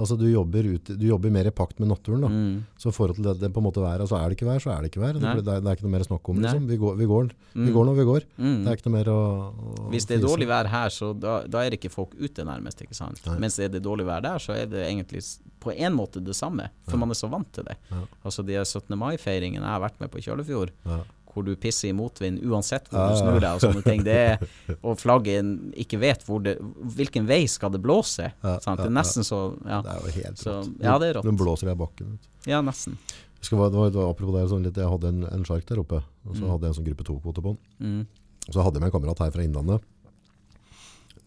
Altså 0.00 0.14
du 0.16 0.22
jobber, 0.30 0.68
ut, 0.76 0.92
du 0.94 1.02
jobber 1.08 1.32
mer 1.34 1.48
i 1.50 1.50
pakt 1.50 1.80
med 1.82 1.90
naturen. 1.90 2.22
da. 2.22 2.28
Mm. 2.30 2.60
Så 2.78 2.92
i 2.92 2.94
forhold 2.94 3.18
til 3.18 3.26
det, 3.26 3.34
det 3.42 3.50
på 3.52 3.58
en 3.60 3.66
måte 3.66 3.82
været, 3.82 4.04
altså 4.04 4.16
er 4.20 4.30
det 4.30 4.38
ikke 4.38 4.46
vær, 4.46 4.62
så 4.62 4.70
er 4.70 4.80
det 4.84 4.92
ikke 4.92 5.02
vær. 5.02 5.18
Det, 5.18 5.20
det, 5.44 5.56
er, 5.56 5.60
det 5.60 5.72
er 5.72 5.76
ikke 5.80 5.88
noe 5.88 5.94
mer 5.96 6.06
å 6.06 6.08
snakke 6.08 6.32
om. 6.32 6.40
Liksom. 6.44 6.70
Vi, 6.70 6.78
går, 6.80 6.96
vi, 7.02 7.10
går, 7.10 7.30
vi 7.66 7.74
går 7.76 7.88
når 7.90 7.98
vi 7.98 8.08
går. 8.12 8.28
Det 8.38 8.70
er 8.70 8.78
ikke 8.78 8.88
noe 8.88 8.96
mer 8.96 9.12
å, 9.12 9.20
å 9.50 9.90
Hvis 9.92 10.06
det 10.08 10.20
er 10.20 10.24
dårlig 10.24 10.48
vær 10.54 10.70
her, 10.70 10.94
så 10.94 11.12
da, 11.18 11.36
da 11.50 11.64
er 11.66 11.74
det 11.74 11.80
ikke 11.82 11.92
folk 11.98 12.14
ute 12.20 12.46
nærmest, 12.46 12.80
ikke 12.86 12.96
sant. 12.96 13.20
Mens 13.42 13.58
er 13.58 13.74
det 13.74 13.82
dårlig 13.84 14.06
vær 14.08 14.22
der, 14.24 14.38
så 14.38 14.54
er 14.56 14.70
det 14.70 14.86
egentlig 14.86 15.24
på 15.60 15.74
en 15.74 15.92
måte 15.98 16.22
det 16.24 16.32
samme, 16.38 16.70
for 16.88 16.96
man 17.02 17.10
er 17.12 17.18
så 17.18 17.28
vant 17.28 17.50
til 17.52 17.66
det. 17.66 17.76
Altså 18.22 18.46
de 18.46 18.54
17. 18.62 18.86
mai-feiringene 18.96 19.66
jeg 19.66 19.74
har 19.76 19.82
vært 19.82 19.98
med 20.00 20.14
på 20.14 20.22
i 20.22 20.24
Kjølefjord, 20.30 20.72
Ja. 20.86 21.02
Hvor 21.34 21.44
du 21.46 21.52
pisser 21.60 21.90
i 21.90 21.94
motvind 21.96 22.40
uansett 22.46 22.88
hvor 22.90 23.10
du 23.10 23.18
snur 23.20 23.38
deg 23.42 23.56
og 23.58 23.62
sånne 23.64 23.82
ting, 23.86 24.02
det 24.06 24.16
er, 24.16 24.44
og 24.80 24.98
flagget 25.00 25.76
ikke 25.84 26.00
vet 26.02 26.24
hvor 26.26 26.42
det, 26.44 26.56
hvilken 26.96 27.26
vei 27.30 27.42
skal 27.50 27.72
det 27.74 27.80
blåse, 27.84 28.30
sant? 28.42 28.80
Det 28.80 28.88
er 28.88 28.94
nesten 28.96 29.26
så, 29.26 29.40
ja. 29.64 29.80
Det 29.86 29.94
er 29.94 30.00
jo 30.04 30.14
helt 30.18 30.42
Så, 30.44 30.56
rått. 30.60 30.80
ja, 30.84 30.98
det 31.02 31.10
er 31.10 31.18
rått. 31.20 31.28
Den 31.30 31.38
blåser 31.40 31.72
i 31.72 31.76
bakken. 31.78 32.14
vet 32.16 32.28
du. 32.46 32.50
Ja, 32.50 32.60
nesten. 32.64 32.98
Jeg 33.40 33.56
var, 33.56 33.70
det 33.72 33.78
var, 33.96 34.10
apropos 34.10 34.34
det, 34.36 34.42
sånn 34.50 34.66
litt, 34.66 34.76
jeg 34.76 34.90
hadde 34.92 35.08
en, 35.14 35.22
en 35.30 35.44
sjark 35.48 35.64
der 35.70 35.80
oppe, 35.80 36.02
og 36.28 36.36
så 36.36 36.44
hadde 36.50 36.66
jeg 36.68 36.74
en 36.74 36.78
sånn 36.82 36.88
gruppe 36.90 37.06
to-kvote 37.08 37.44
på 37.46 37.54
den. 37.54 37.62
Mm. 37.80 38.02
Og 38.48 38.52
så 38.52 38.64
hadde 38.66 38.76
jeg 38.76 38.84
med 38.84 38.90
en 38.90 38.94
kamerat 38.98 39.22
her 39.24 39.32
fra 39.32 39.46
Innlandet. 39.46 39.86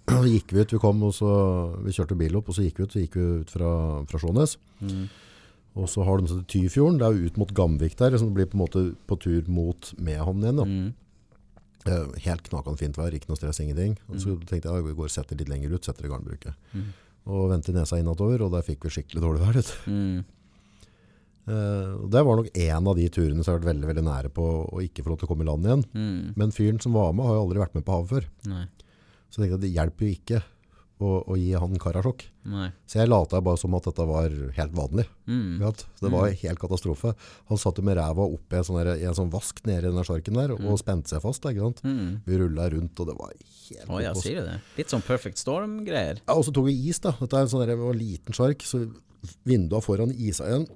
Så 0.13 0.19
gikk 0.27 0.51
vi 0.51 0.59
ut, 0.61 0.73
vi 0.75 0.79
kom, 0.83 0.99
og 1.07 1.13
så 1.15 1.29
vi 1.85 1.93
kjørte 1.95 2.17
bil 2.19 2.35
opp, 2.35 2.49
og 2.51 2.57
så 2.57 2.65
gikk 2.65 2.81
vi 2.81 2.83
ut, 2.85 2.91
så 2.91 2.99
gikk 2.99 3.13
vi 3.15 3.27
ut 3.39 3.51
fra, 3.53 3.69
fra 4.09 4.19
Slånes. 4.19 4.57
Mm. 4.83 5.05
Og 5.73 5.87
så 5.89 6.03
har 6.05 6.19
de 6.19 6.29
sånn 6.29 6.43
Tyfjorden, 6.49 6.99
det 7.01 7.07
er 7.07 7.15
jo 7.17 7.29
ut 7.29 7.39
mot 7.41 7.53
Gamvik 7.57 7.95
der, 7.97 8.13
så 8.17 8.27
det 8.27 8.35
blir 8.35 8.49
på 8.49 8.59
en 8.59 8.63
måte 8.65 8.83
på 9.09 9.17
tur 9.21 9.47
mot 9.49 9.89
Mehamn 9.97 10.43
igjen. 10.43 10.59
Da. 10.61 10.67
Mm. 10.69 12.19
Helt 12.23 12.45
knakende 12.47 12.79
fint 12.79 12.99
vær, 12.99 13.15
ikke 13.15 13.31
noe 13.31 13.39
stress, 13.39 13.59
ingenting. 13.63 13.97
Og 14.11 14.21
så 14.21 14.35
tenkte 14.45 14.69
jeg, 14.69 14.85
vi 14.85 14.93
går 14.99 15.09
og 15.09 15.15
setter 15.15 15.39
litt 15.39 15.49
lenger 15.51 15.73
ut, 15.73 15.87
setter 15.87 16.05
i 16.07 16.11
garnbruket. 16.13 16.69
Mm. 16.77 16.85
Og 17.33 17.49
vendte 17.49 17.73
nesa 17.75 17.97
innatover, 17.99 18.45
og 18.45 18.53
der 18.53 18.65
fikk 18.67 18.85
vi 18.85 18.93
skikkelig 18.99 19.25
dårlig 19.25 19.43
vær. 19.43 19.57
vet. 19.57 19.73
Mm. 19.89 20.23
Eh, 21.43 21.95
det 22.13 22.23
var 22.23 22.39
nok 22.39 22.53
en 22.53 22.87
av 22.87 22.95
de 22.95 23.09
turene 23.11 23.41
som 23.41 23.49
jeg 23.49 23.57
har 23.57 23.63
vært 23.63 23.71
veldig, 23.73 23.89
veldig 23.89 24.05
nære 24.07 24.31
på 24.37 24.47
å 24.63 24.83
ikke 24.85 25.03
få 25.03 25.11
lov 25.11 25.19
til 25.19 25.27
å 25.27 25.33
komme 25.33 25.43
i 25.43 25.49
land 25.49 25.67
igjen. 25.67 25.85
Mm. 25.91 26.33
Men 26.39 26.55
fyren 26.55 26.79
som 26.83 26.95
var 26.95 27.11
med, 27.17 27.25
har 27.27 27.39
jo 27.39 27.45
aldri 27.47 27.63
vært 27.65 27.75
med 27.79 27.87
på 27.87 27.97
havet 27.97 28.13
før. 28.13 28.29
Nei. 28.51 28.65
Så 29.27 29.41
jeg 29.41 29.47
tenkte 29.47 29.57
at 29.57 29.65
det 29.65 29.73
hjelper 29.73 30.05
jo 30.05 30.13
ikke 30.13 30.43
å, 31.03 31.37
gi 31.39 31.51
han 31.59 31.77
karasjokk. 31.81 32.25
Nei. 32.49 32.69
Så 32.89 32.99
jeg 32.99 33.09
lata 33.11 33.41
bare 33.43 33.59
som 33.59 33.75
at 33.77 33.87
dette 33.87 34.05
var 34.07 34.33
helt 34.57 34.75
vanlig. 34.75 35.05
Mm. 35.27 35.61
det 35.61 36.11
var 36.11 36.33
helt 36.41 36.61
katastrofe. 36.61 37.13
Han 37.51 37.61
satt 37.61 37.79
jo 37.79 37.85
med 37.87 37.97
ræva 37.99 38.25
oppe 38.25 38.57
i 38.57 38.61
en 38.61 38.67
sånn, 38.67 38.81
en 38.93 39.17
sånn 39.17 39.31
vask 39.33 39.63
nede 39.67 39.85
i 39.85 39.89
denne 39.89 40.05
sjarken 40.07 40.39
der, 40.39 40.55
og 40.55 40.79
spente 40.81 41.13
seg 41.13 41.23
fast. 41.23 41.45
Mm. 41.83 42.21
Vi 42.25 42.39
rulla 42.39 42.69
rundt, 42.73 42.99
og 42.99 43.09
det 43.09 43.17
var 43.19 43.33
helt 43.33 43.89
oh, 43.89 44.01
ja, 44.03 44.13
sier 44.17 44.45
det? 44.47 44.59
Litt 44.77 44.93
sånn 44.93 45.03
Perfect 45.05 45.41
Storm-greier. 45.41 46.23
Ja, 46.23 46.37
og 46.37 46.45
så 46.47 46.53
tok 46.55 46.69
vi 46.69 46.77
is, 46.89 47.01
da. 47.03 47.15
Dette 47.19 47.39
er 47.39 47.47
en 47.47 47.51
sånn 47.51 47.65
der, 47.65 47.73
det 47.73 47.81
var 47.81 47.95
en 47.95 48.01
liten 48.03 48.37
sjark, 48.37 48.63
så 48.67 48.85
vinduene 49.47 49.83
foran 49.83 50.13
isa 50.15 50.47
igjen. 50.49 50.67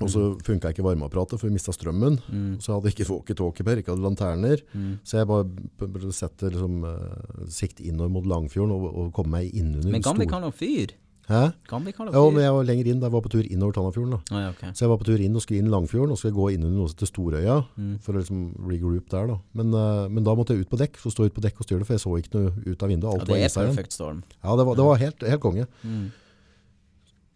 Og 0.00 0.08
så 0.08 0.20
funka 0.40 0.70
ikke 0.72 0.82
varmeapparatet, 0.86 1.36
for 1.38 1.48
vi 1.50 1.52
mista 1.52 1.70
strømmen. 1.74 2.16
Så 2.64 2.70
jeg 2.72 2.78
hadde 2.78 2.92
ikke 2.94 3.08
walkietalkie 3.12 3.76
ikke 3.82 3.92
hadde 3.92 4.02
lanterner. 4.06 4.62
Så 5.04 5.18
jeg 5.20 5.26
bare 5.28 5.44
b- 5.44 5.86
b- 5.86 6.12
sette 6.16 6.48
liksom, 6.48 6.82
eh, 6.88 7.46
sikt 7.52 7.80
innover 7.84 8.08
mot 8.10 8.24
Langfjorden 8.24 8.72
og, 8.72 8.88
og 8.96 9.12
kommer 9.12 9.38
meg 9.42 9.52
innunder 9.54 9.90
Men 9.92 10.00
Gamvik 10.02 10.30
har 10.32 10.40
noe 10.40 10.50
fyr. 10.56 10.94
Hæ? 11.28 11.52
Gamvik 11.68 11.96
har 12.00 12.08
Fyr! 12.08 12.16
Ja, 12.18 12.30
men 12.34 12.42
jeg 12.42 12.52
var 12.56 12.64
lenger 12.66 12.86
inn, 12.90 12.98
da 13.00 13.06
jeg 13.06 13.12
var 13.14 13.20
på 13.22 13.30
tur 13.30 13.44
innover 13.46 13.72
Tannafjorden. 13.76 14.10
da. 14.16 14.34
Ah, 14.34 14.40
ja, 14.42 14.48
okay. 14.50 14.72
Så 14.72 14.82
jeg 14.86 14.90
var 14.90 14.98
på 14.98 15.04
tur 15.06 15.20
inn 15.22 15.36
og 15.36 15.42
skulle 15.44 15.60
inn 15.62 15.68
Langfjorden, 15.70 16.10
og 16.10 16.18
skulle 16.18 16.34
gå 16.34 16.48
inn 16.56 16.64
under 16.64 16.78
noe 16.80 16.88
til 16.98 17.06
Storøya, 17.12 17.58
Mm. 17.78 17.92
for 18.00 18.12
å 18.16 18.18
liksom 18.24 18.40
regroup 18.72 19.08
der 19.12 19.26
da. 19.28 19.36
Men, 19.54 19.74
uh, 19.76 20.08
men 20.08 20.24
da 20.24 20.34
måtte 20.34 20.56
jeg 20.56 20.64
ut 20.66 20.70
på 20.72 20.80
dekk, 20.80 20.96
så 20.98 21.12
stå 21.12 21.26
ut 21.28 21.34
på 21.36 21.40
dekk 21.44 21.60
og 21.60 21.66
styre 21.68 21.78
det, 21.84 21.86
for 21.86 21.94
jeg 21.94 22.02
så 22.02 22.16
ikke 22.18 22.34
noe 22.34 22.50
ut 22.66 22.82
av 22.82 22.88
vinduet. 22.88 23.12
Ja, 23.12 23.24
det 23.24 23.28
var 23.28 23.36
er 23.38 23.70
igjen. 23.76 23.92
Storm. 23.92 24.22
Ja, 24.42 24.56
det 24.56 24.66
var, 24.66 24.74
det 24.74 24.84
var 24.88 24.96
helt, 25.04 25.20
helt 25.20 25.40
konge. 25.44 25.66
Mm. 25.84 26.10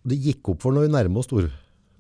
Det 0.07 0.19
gikk 0.23 0.49
opp 0.55 0.62
for 0.62 0.73
når 0.73 0.87
vi 0.87 0.92
nærmet 0.95 1.19
oss 1.23 1.27
Stor, 1.31 1.49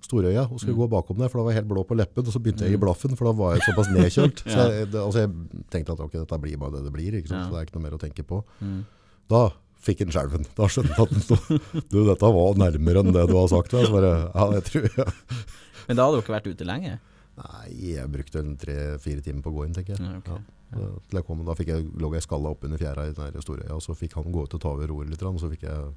Storøya, 0.06 0.44
og 0.46 0.56
Mm. 0.56 0.62
skulle 0.62 0.78
gå 0.78 0.88
bakom 0.90 1.18
der, 1.18 1.28
for 1.28 1.38
da 1.40 1.44
var 1.44 1.52
jeg 1.52 1.60
helt 1.62 1.70
blå 1.74 1.82
på 1.86 1.96
leppen, 1.98 2.26
og 2.26 2.32
så 2.32 2.38
begynte 2.42 2.64
jeg 2.64 2.74
i 2.78 2.80
blaffen, 2.80 3.16
for 3.18 3.26
da 3.28 3.32
var 3.36 3.54
jeg 3.56 3.66
såpass 3.66 3.90
nedkjølt. 3.98 4.42
Så 4.46 4.66
jeg, 4.70 4.88
det, 4.92 5.00
altså 5.02 5.24
jeg 5.26 5.62
tenkte 5.74 5.92
at 5.96 6.00
ok, 6.06 6.12
dette 6.22 6.38
blir 6.40 6.56
bare 6.62 6.78
det 6.78 6.84
det 6.86 6.92
blir? 6.94 7.18
Ja. 7.20 7.26
så 7.26 7.50
det 7.50 7.58
er 7.60 7.66
ikke 7.68 7.76
noe 7.80 7.86
mer 7.90 7.98
å 7.98 8.02
tenke 8.02 8.22
på. 8.26 8.42
Mm. 8.62 8.84
Da 9.28 9.42
fikk 9.86 10.00
han 10.06 10.14
skjelven. 10.14 10.46
Da 10.56 10.66
skjønte 10.70 10.94
han 10.96 11.06
at 11.06 11.12
den 11.14 11.22
sto- 11.26 11.60
du, 11.92 11.98
dette 12.06 12.32
var 12.38 12.54
nærmere 12.58 13.02
enn 13.04 13.12
det 13.14 13.26
du 13.30 13.34
har 13.36 13.48
sagt. 13.52 13.70
Så 13.76 13.90
bare, 13.92 14.14
ja, 14.34 14.46
jeg 14.56 14.64
tror 14.70 14.88
jeg. 14.96 15.14
Men 15.88 15.96
da 16.00 16.06
hadde 16.08 16.18
du 16.18 16.22
ikke 16.24 16.34
vært 16.38 16.50
ute 16.54 16.66
lenge? 16.66 16.96
Nei, 17.36 17.68
jeg 17.92 18.08
brukte 18.10 18.42
tre-fire 18.62 19.20
timer 19.22 19.42
på 19.44 19.50
å 19.52 19.56
gå 19.58 19.66
inn, 19.68 19.74
tenker 19.76 19.94
jeg. 19.94 20.02
Ja, 20.06 20.16
ok. 20.22 20.30
Ja. 20.32 20.42
Da- 20.76 21.18
jeg 21.20 21.24
kom, 21.28 21.44
da 21.46 21.54
jeg, 21.62 21.84
lå 22.02 22.08
jeg 22.16 22.24
skalla 22.24 22.50
opp 22.50 22.64
under 22.66 22.80
fjæra 22.80 23.04
i 23.06 23.12
den 23.14 23.30
store 23.38 23.44
Storøya, 23.44 23.74
og 23.76 23.82
så 23.84 23.94
fikk 23.94 24.16
han 24.18 24.32
gå 24.34 24.42
ut 24.48 24.54
og 24.56 24.60
ta 24.64 24.72
over 24.72 24.88
roret 24.90 25.10
litt, 25.12 25.22
og 25.22 25.38
så 25.38 25.50
fikk 25.52 25.62
jeg 25.68 25.92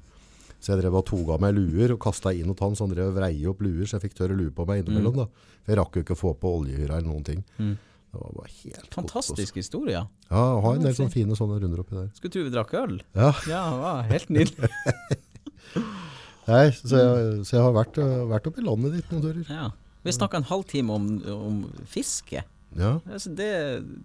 så 0.60 0.74
jeg 0.74 0.82
drev 0.82 0.94
og 1.00 1.06
toga 1.08 1.38
meg 1.40 1.54
luer 1.56 1.94
og 1.96 2.00
kasta 2.04 2.32
inn 2.36 2.50
hos 2.52 2.60
han, 2.60 2.74
så 2.76 2.84
han 2.86 2.92
drev 2.94 3.10
og 3.10 3.16
vrei 3.18 3.32
opp 3.48 3.62
luer, 3.64 3.86
så 3.88 3.96
jeg 3.98 4.04
fikk 4.10 4.18
tørre 4.20 4.36
lue 4.36 4.52
på 4.52 4.66
meg 4.68 4.82
innimellom. 4.84 5.16
da. 5.22 5.28
For 5.64 5.72
jeg 5.72 5.78
rakk 5.80 5.96
jo 5.96 6.02
ikke 6.04 6.16
å 6.18 6.20
få 6.20 6.34
på 6.42 6.52
oljehyra 6.60 6.98
eller 7.00 7.08
noen 7.08 7.24
ting. 7.24 7.40
Mm. 7.58 7.78
Det 8.10 8.18
var 8.20 8.32
bare 8.34 8.50
helt 8.64 8.94
Fantastisk 8.94 9.52
godt. 9.54 9.60
historie. 9.62 10.00
Ja, 10.30 10.40
jeg 10.54 10.62
har 10.64 10.74
en 10.76 10.82
del 10.82 10.90
Ja, 10.90 10.96
sånne 10.98 11.14
fine 11.14 11.36
sånne 11.38 11.60
runder 11.62 11.80
oppi 11.84 11.94
der. 11.94 12.08
Skulle 12.18 12.32
tro 12.34 12.42
vi 12.42 12.50
drakk 12.56 12.72
øl. 12.80 12.96
Ja, 13.14 13.28
Ja, 13.46 13.60
det 13.70 13.80
var 13.84 14.08
helt 14.10 14.32
nydelig. 14.34 14.70
Nei, 16.50 16.64
så, 16.74 16.96
jeg, 16.98 17.44
så 17.46 17.56
jeg 17.56 17.62
har 17.62 17.74
vært, 17.76 18.00
vært 18.32 18.48
oppi 18.50 18.64
landet 18.66 18.96
ditt 18.96 19.12
noen 19.12 19.22
turer. 19.22 19.44
Ja. 19.46 19.68
Vi 20.02 20.14
snakka 20.16 20.40
en 20.40 20.48
halvtime 20.48 20.96
om, 20.96 21.06
om 21.30 21.60
fiske. 21.86 22.42
Ja, 22.78 22.92
Altså 23.10 23.32
det, 23.34 23.48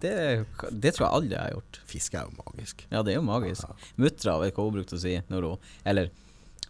det, 0.01 0.11
det 0.73 0.91
tror 0.95 1.05
jeg 1.05 1.13
aldri 1.13 1.35
jeg 1.35 1.41
har 1.41 1.51
gjort. 1.53 1.79
fiske 1.89 2.17
er 2.17 2.25
jo 2.29 2.37
magisk. 2.39 2.85
Ja, 2.91 3.01
det 3.05 3.13
er 3.13 3.19
jo 3.19 3.25
magisk. 3.27 3.73
Muttera 4.01 4.37
vet 4.41 4.55
hva 4.57 4.65
hun 4.65 4.73
brukte 4.77 4.97
å 4.97 5.01
si 5.01 5.13
hun 5.17 5.57
Eller 5.85 6.09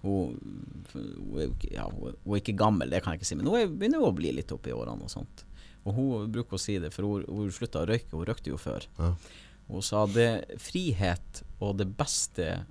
hun, 0.06 0.38
hun, 0.94 1.39
er 1.41 1.52
ja, 1.74 1.86
hun 1.91 2.13
er 2.36 2.39
ikke 2.41 2.56
gammel, 2.60 2.89
det 2.94 3.02
kan 3.04 3.13
jeg 3.15 3.22
ikke 3.22 3.30
si, 3.32 3.36
men 3.39 3.50
hun 3.52 3.60
er- 3.60 3.68
begynner 3.74 4.00
jo 4.04 4.12
å 4.12 4.15
bli 4.15 4.32
litt 4.38 4.52
oppi 4.56 4.72
årene 4.76 5.04
og 5.08 5.12
sånt. 5.12 5.44
Og 5.86 5.94
hun 5.98 6.32
bruker 6.34 6.58
å 6.58 6.62
si 6.62 6.78
det, 6.82 6.94
for 6.96 7.06
hun, 7.06 7.26
hun 7.30 7.52
slutta 7.54 7.84
å 7.84 7.89
røyke, 7.89 8.12
hun 8.15 8.26
røykte 8.26 8.50
jo 8.54 8.58
før. 8.62 8.88
Ja. 8.98 9.12
Hun 9.68 9.82
sa 9.86 10.06
det 10.06 10.60
frihet 10.62 11.44
og 11.60 11.78
det 11.82 11.88
beste 11.98 12.65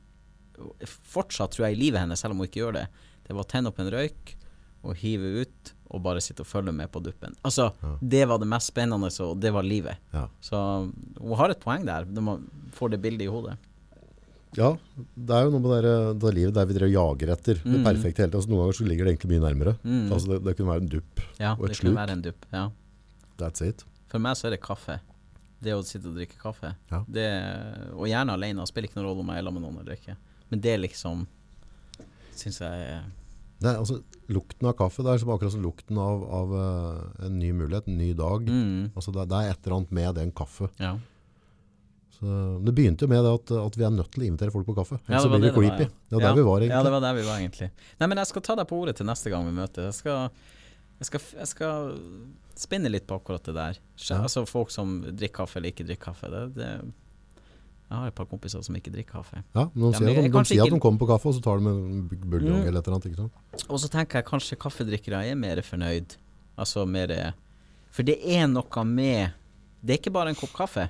Fortsatt 1.11 1.51
tror 1.55 1.67
jeg 1.69 1.75
i 1.77 1.81
livet 1.81 1.99
hennes, 2.05 2.21
selv 2.23 2.35
om 2.37 2.39
hun 2.43 2.47
ikke 2.47 2.61
gjør 2.63 2.77
det, 2.77 2.85
det 3.27 3.35
var 3.35 3.43
å 3.43 3.51
tenne 3.51 3.71
opp 3.73 3.81
en 3.83 3.89
røyk 3.91 4.35
og 4.85 4.95
hive 5.01 5.31
ut 5.43 5.73
og 5.95 6.03
bare 6.05 6.21
sitte 6.23 6.45
og 6.45 6.49
følge 6.51 6.73
med 6.77 6.91
på 6.93 7.01
duppen. 7.03 7.35
Altså, 7.47 7.71
det 8.03 8.25
var 8.29 8.39
det 8.39 8.47
mest 8.51 8.71
spennende, 8.71 9.09
og 9.25 9.41
det 9.43 9.51
var 9.55 9.67
livet. 9.67 9.99
Ja. 10.13 10.27
Så 10.45 10.59
hun 11.19 11.35
har 11.41 11.51
et 11.55 11.61
poeng 11.63 11.85
der, 11.87 12.05
når 12.07 12.23
man 12.27 12.47
får 12.77 12.95
det 12.95 13.01
bildet 13.05 13.27
i 13.27 13.31
hodet. 13.33 13.57
Ja, 14.57 14.69
det 15.17 15.35
er 15.37 15.45
jo 15.47 15.51
noe 15.55 15.61
med 15.65 15.85
det, 15.87 15.95
det 16.23 16.35
livet 16.35 16.55
der 16.55 16.67
vi 16.71 16.77
drev 16.77 16.89
og 16.91 16.95
jager 16.95 17.33
etter. 17.35 17.55
Det 17.63 17.65
Mm. 17.81 17.85
perfekte 17.85 18.23
hele 18.23 18.31
tiden. 18.31 18.39
Altså, 18.41 18.51
noen 18.51 18.63
ganger 18.65 18.79
så 18.79 18.87
ligger 18.89 19.05
det 19.05 19.13
egentlig 19.15 19.31
mye 19.35 19.45
nærmere. 19.49 19.75
Mm. 19.85 20.13
Altså, 20.13 20.27
det, 20.33 20.39
det 20.45 20.57
kunne 20.57 20.71
være 20.75 20.83
en 20.85 20.93
dupp. 20.95 21.21
Ja, 21.41 21.53
Og 21.59 21.65
et 21.65 21.69
det 21.75 21.77
sluk. 21.81 21.95
være 21.97 22.11
en 22.19 22.23
dupp. 22.23 22.47
Ja. 22.53 22.65
That's 23.39 23.63
it. 23.67 23.85
For 24.09 24.19
meg 24.23 24.37
så 24.37 24.47
er 24.47 24.51
det 24.57 24.61
kaffe. 24.63 25.01
Det 25.65 25.73
å 25.73 25.83
sitte 25.83 26.07
og 26.11 26.15
drikke 26.19 26.37
kaffe. 26.39 26.75
Ja. 26.93 27.03
Det, 27.09 27.27
og 27.97 28.07
gjerne 28.07 28.35
alene. 28.37 28.67
Spiller 28.69 28.89
ikke 28.91 29.01
noen 29.01 29.09
rolle 29.11 29.21
om 29.25 29.31
jeg 29.33 29.39
er 29.39 29.47
sammen 29.49 29.63
med 29.63 29.65
noen 29.73 29.81
eller 29.81 29.97
ikke. 29.97 30.17
Men 30.51 30.61
det 30.61 30.75
liksom 30.81 31.27
syns 32.37 32.61
jeg 32.61 32.89
er 32.95 33.05
Det 33.63 33.71
er, 33.71 33.79
altså, 33.81 34.03
lukten 34.29 34.67
av 34.69 34.75
kaffe, 34.77 35.03
det 35.07 35.13
er 35.15 35.19
som 35.23 35.31
akkurat 35.33 35.53
som 35.55 35.63
lukten 35.65 35.97
av, 35.99 36.25
av 36.37 36.53
uh, 36.53 37.25
en 37.25 37.39
ny 37.39 37.53
mulighet, 37.57 37.87
en 37.89 37.97
ny 37.99 38.13
dag. 38.13 38.45
mm, 38.45 38.91
Altså, 38.95 39.13
det, 39.15 39.29
det 39.31 39.39
er 39.41 39.51
et 39.55 39.67
eller 39.67 39.77
annet 39.79 39.93
med 39.93 40.15
den 40.19 40.33
kaffe 40.33 40.69
Ja. 40.83 40.99
Så 42.25 42.65
det 42.65 42.73
begynte 42.75 43.05
jo 43.05 43.11
med 43.13 43.27
at, 43.29 43.51
at 43.61 43.77
vi 43.77 43.85
er 43.85 43.91
nødt 43.93 44.11
til 44.15 44.23
å 44.25 44.27
invitere 44.31 44.53
folk 44.55 44.65
på 44.71 44.75
kaffe. 44.79 44.97
Ja, 45.13 45.21
så 45.21 45.29
blir 45.29 45.43
det 45.45 45.51
det 45.53 45.55
det 45.55 45.69
var. 45.69 45.79
Det 45.85 46.17
var 46.17 46.23
ja. 46.23 46.29
der 46.31 46.39
vi 46.41 46.45
var, 46.49 46.65
Ja, 46.65 46.83
det 46.87 46.93
var 46.95 47.01
der 47.05 47.15
vi 47.19 47.25
var, 47.29 47.39
egentlig. 47.43 47.71
Nei, 48.01 48.09
men 48.09 48.21
jeg 48.23 48.31
skal 48.33 48.43
ta 48.49 48.55
deg 48.57 48.69
på 48.71 48.79
ordet 48.81 48.97
til 48.97 49.07
neste 49.11 49.31
gang 49.35 49.45
vi 49.45 49.53
møtes. 49.59 49.85
Jeg 49.91 49.95
skal, 50.01 50.31
jeg 51.03 51.11
skal, 51.11 51.21
jeg 51.43 51.51
skal 51.53 51.93
spinne 52.57 52.89
litt 52.95 53.05
på 53.11 53.19
akkurat 53.21 53.45
det 53.45 53.55
der. 53.59 53.81
Altså 54.17 54.47
folk 54.49 54.71
som 54.73 55.03
drikker 55.05 55.43
kaffe 55.45 55.59
eller 55.61 55.75
ikke 55.75 55.85
drikker 55.91 56.13
kaffe. 56.15 56.31
Det, 56.33 56.43
det, 56.57 56.71
jeg 57.91 57.99
har 58.01 58.09
et 58.09 58.17
par 58.17 58.27
kompiser 58.31 58.63
som 58.65 58.75
ikke 58.79 58.91
drikker 58.95 59.19
kaffe. 59.21 59.43
Ja, 59.55 59.67
men 59.75 59.85
de 59.85 59.93
Ja, 59.93 60.01
men 60.01 60.09
at 60.09 60.09
de, 60.09 60.15
jeg 60.15 60.25
de, 60.25 60.35
kanskje 60.39 60.55
sier 60.57 60.65
at 60.65 60.73
de 60.73 60.81
kommer 60.83 61.03
på 61.05 61.11
kaffe, 61.13 61.29
og 61.29 61.35
så 61.37 61.43
tar 61.45 61.61
de 61.61 61.69
en 61.69 62.09
bu- 62.09 62.25
buljong 62.33 62.63
Mm. 62.63 62.69
eller 62.71 62.81
et 62.81 62.87
eller 62.89 62.97
annet. 62.97 63.07
Ikke 63.11 63.21
sant? 63.27 63.67
Og 63.69 63.79
så 63.83 63.91
tenker 63.93 64.19
jeg 64.23 64.27
kanskje 64.31 64.57
kaffedrikkere 64.65 65.21
er 65.29 65.35
mer 65.37 65.61
fornøyd. 65.63 66.17
Altså 66.57 66.87
mer 66.89 67.13
For 67.93 68.03
det 68.07 68.17
er 68.25 68.47
noe 68.49 68.85
med 68.89 69.35
Det 69.85 69.93
er 69.93 69.99
ikke 70.01 70.15
bare 70.15 70.31
en 70.33 70.39
kopp 70.39 70.55
kaffe. 70.57 70.89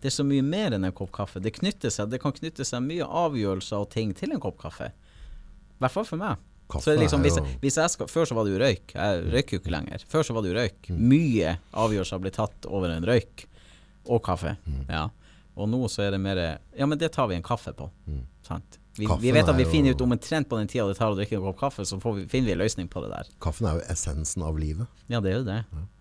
Det 0.00 0.10
er 0.10 0.14
så 0.16 0.24
mye 0.28 0.42
mer 0.44 0.74
enn 0.76 0.84
en 0.84 0.92
kopp 0.92 1.10
kaffe. 1.16 1.40
Det, 1.42 1.54
knytter 1.56 1.90
seg, 1.90 2.10
det 2.12 2.20
kan 2.22 2.32
knytte 2.36 2.64
seg 2.68 2.82
mye 2.84 3.06
avgjørelser 3.06 3.80
og 3.80 3.88
ting 3.90 4.12
til 4.14 4.32
en 4.36 4.40
kopp 4.42 4.58
kaffe. 4.60 4.90
I 4.92 5.80
hvert 5.82 5.92
fall 5.94 6.04
for 6.08 6.20
meg. 6.20 6.36
Kaffe 6.68 6.90
så 6.92 6.96
liksom, 6.98 7.22
hvis, 7.22 7.36
jeg, 7.38 7.58
hvis 7.62 7.76
jeg 7.78 7.90
skal, 7.92 8.08
Før 8.10 8.24
så 8.26 8.34
var 8.34 8.44
det 8.48 8.52
jo 8.56 8.58
røyk. 8.58 8.94
Jeg 8.96 9.20
røyker 9.32 9.56
jo 9.56 9.60
ikke 9.62 9.72
lenger. 9.72 10.04
Før 10.10 10.22
så 10.26 10.34
var 10.34 10.42
det 10.42 10.50
jo 10.50 10.56
røyk. 10.58 10.88
Mm. 10.90 11.02
Mye 11.12 11.52
avgjørelser 11.84 12.22
blir 12.24 12.34
tatt 12.34 12.66
over 12.68 12.90
en 12.90 13.06
røyk. 13.06 13.46
Og 14.10 14.22
kaffe. 14.26 14.56
Mm. 14.66 14.82
Ja. 14.90 15.04
Og 15.56 15.68
nå 15.72 15.78
så 15.88 16.02
er 16.04 16.10
det 16.16 16.20
mer 16.20 16.40
Ja, 16.76 16.86
men 16.86 16.98
det 17.00 17.12
tar 17.14 17.28
vi 17.30 17.34
en 17.38 17.42
kaffe 17.46 17.72
på. 17.72 17.88
Sant? 18.46 18.78
Vi, 18.96 19.06
vi 19.20 19.30
vet 19.32 19.44
at 19.48 19.54
Mm. 19.54 19.58
vi 19.58 19.64
finner 19.70 19.90
ut 19.96 20.00
omtrent 20.00 20.48
på 20.48 20.56
den 20.58 20.68
tida 20.68 20.86
det 20.88 20.96
tar 20.96 21.12
å 21.12 21.16
drikke 21.18 21.36
en 21.36 21.42
kopp 21.44 21.58
kaffe, 21.60 21.84
så 21.84 21.98
får 22.00 22.14
vi, 22.16 22.26
finner 22.32 22.46
vi 22.46 22.52
en 22.52 22.58
løsning 22.62 22.88
på 22.88 23.02
det 23.04 23.10
der. 23.12 23.28
Kaffen 23.44 23.66
er 23.68 23.76
jo 23.80 23.82
essensen 23.92 24.42
av 24.42 24.56
livet. 24.58 24.86
Ja, 25.12 25.20
det 25.20 25.32
er 25.32 25.36
jo 25.40 25.44
det. 25.44 25.58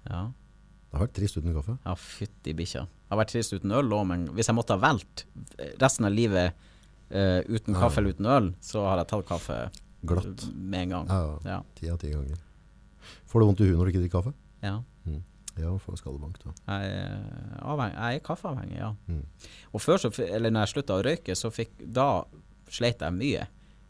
Ja, 0.10 0.22
Det 0.32 0.98
har 1.00 1.08
vært 1.08 1.14
trist 1.18 1.36
uten 1.38 1.54
kaffe. 1.54 1.78
ja 1.86 1.96
fytti 2.00 2.54
bikkja. 2.56 2.86
Jeg 3.06 3.14
har 3.14 3.22
vært 3.22 3.34
trist 3.36 3.54
uten 3.54 3.74
øl 3.78 3.94
òg, 3.94 4.06
men 4.10 4.26
hvis 4.34 4.50
jeg 4.50 4.58
måtte 4.58 4.76
ha 4.76 4.82
valgt 4.82 5.28
resten 5.82 6.08
av 6.08 6.16
livet 6.16 6.56
uh, 7.14 7.42
uten 7.46 7.78
kaffe 7.78 8.02
eller 8.02 8.18
uten 8.18 8.30
øl, 8.34 8.50
så 8.66 8.82
har 8.88 9.04
jeg 9.04 9.12
tatt 9.12 9.30
kaffe 9.30 9.60
Glatt. 10.06 10.48
med 10.54 10.88
en 10.88 10.96
gang. 10.96 11.14
Ja. 11.46 11.62
Ti 11.78 11.92
av 11.94 12.02
ti 12.02 12.10
ganger. 12.14 12.42
Får 13.30 13.42
du 13.42 13.46
vondt 13.46 13.62
i 13.62 13.70
huet 13.70 13.78
når 13.78 13.86
du 13.86 13.94
ikke 13.94 14.04
drikker 14.06 14.22
kaffe? 14.24 14.36
ja. 14.66 14.80
Ja, 15.56 15.72
får 15.80 16.02
skallebank 16.02 16.40
da. 16.44 16.52
Jeg, 16.68 16.96
er 17.64 17.94
jeg 17.94 18.18
er 18.20 18.24
kaffeavhengig, 18.26 18.76
ja. 18.76 18.90
Mm. 19.08 19.22
Og 19.72 19.84
før 19.84 20.02
så, 20.04 20.12
eller 20.26 20.52
når 20.52 20.66
jeg 20.66 20.74
slutta 20.74 20.98
å 20.98 21.06
røyke, 21.06 21.36
så 21.38 21.52
fikk 21.54 21.78
Da 21.80 22.26
sleit 22.68 23.00
jeg 23.00 23.16
mye 23.16 23.46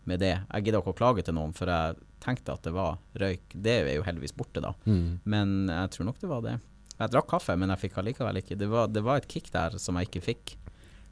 med 0.05 0.21
det. 0.21 0.35
Jeg 0.35 0.67
gidda 0.67 0.81
ikke 0.83 0.93
å 0.93 0.99
klage 0.99 1.25
til 1.25 1.37
noen, 1.37 1.55
for 1.57 1.71
jeg 1.71 1.97
tenkte 2.21 2.53
at 2.53 2.67
det 2.67 2.73
var 2.75 2.99
røyk. 3.17 3.55
Det 3.55 3.79
er 3.79 3.95
jo 3.95 4.05
heldigvis 4.05 4.35
borte, 4.37 4.61
da. 4.61 4.75
Mm. 4.85 5.21
Men 5.25 5.55
jeg 5.71 5.93
tror 5.95 6.09
nok 6.11 6.21
det 6.21 6.29
var 6.29 6.45
det. 6.45 6.55
Jeg 6.99 7.11
drakk 7.11 7.27
kaffe, 7.27 7.55
men 7.59 7.69
jeg 7.73 7.79
fikk 7.89 7.97
allikevel 7.99 8.37
ikke. 8.39 8.57
Det 8.57 8.69
var, 8.71 8.87
det 8.87 9.03
var 9.03 9.17
et 9.19 9.27
kick 9.27 9.49
der 9.51 9.75
som 9.81 9.95
jeg 9.99 10.07
ikke 10.09 10.21
fikk. 10.23 10.55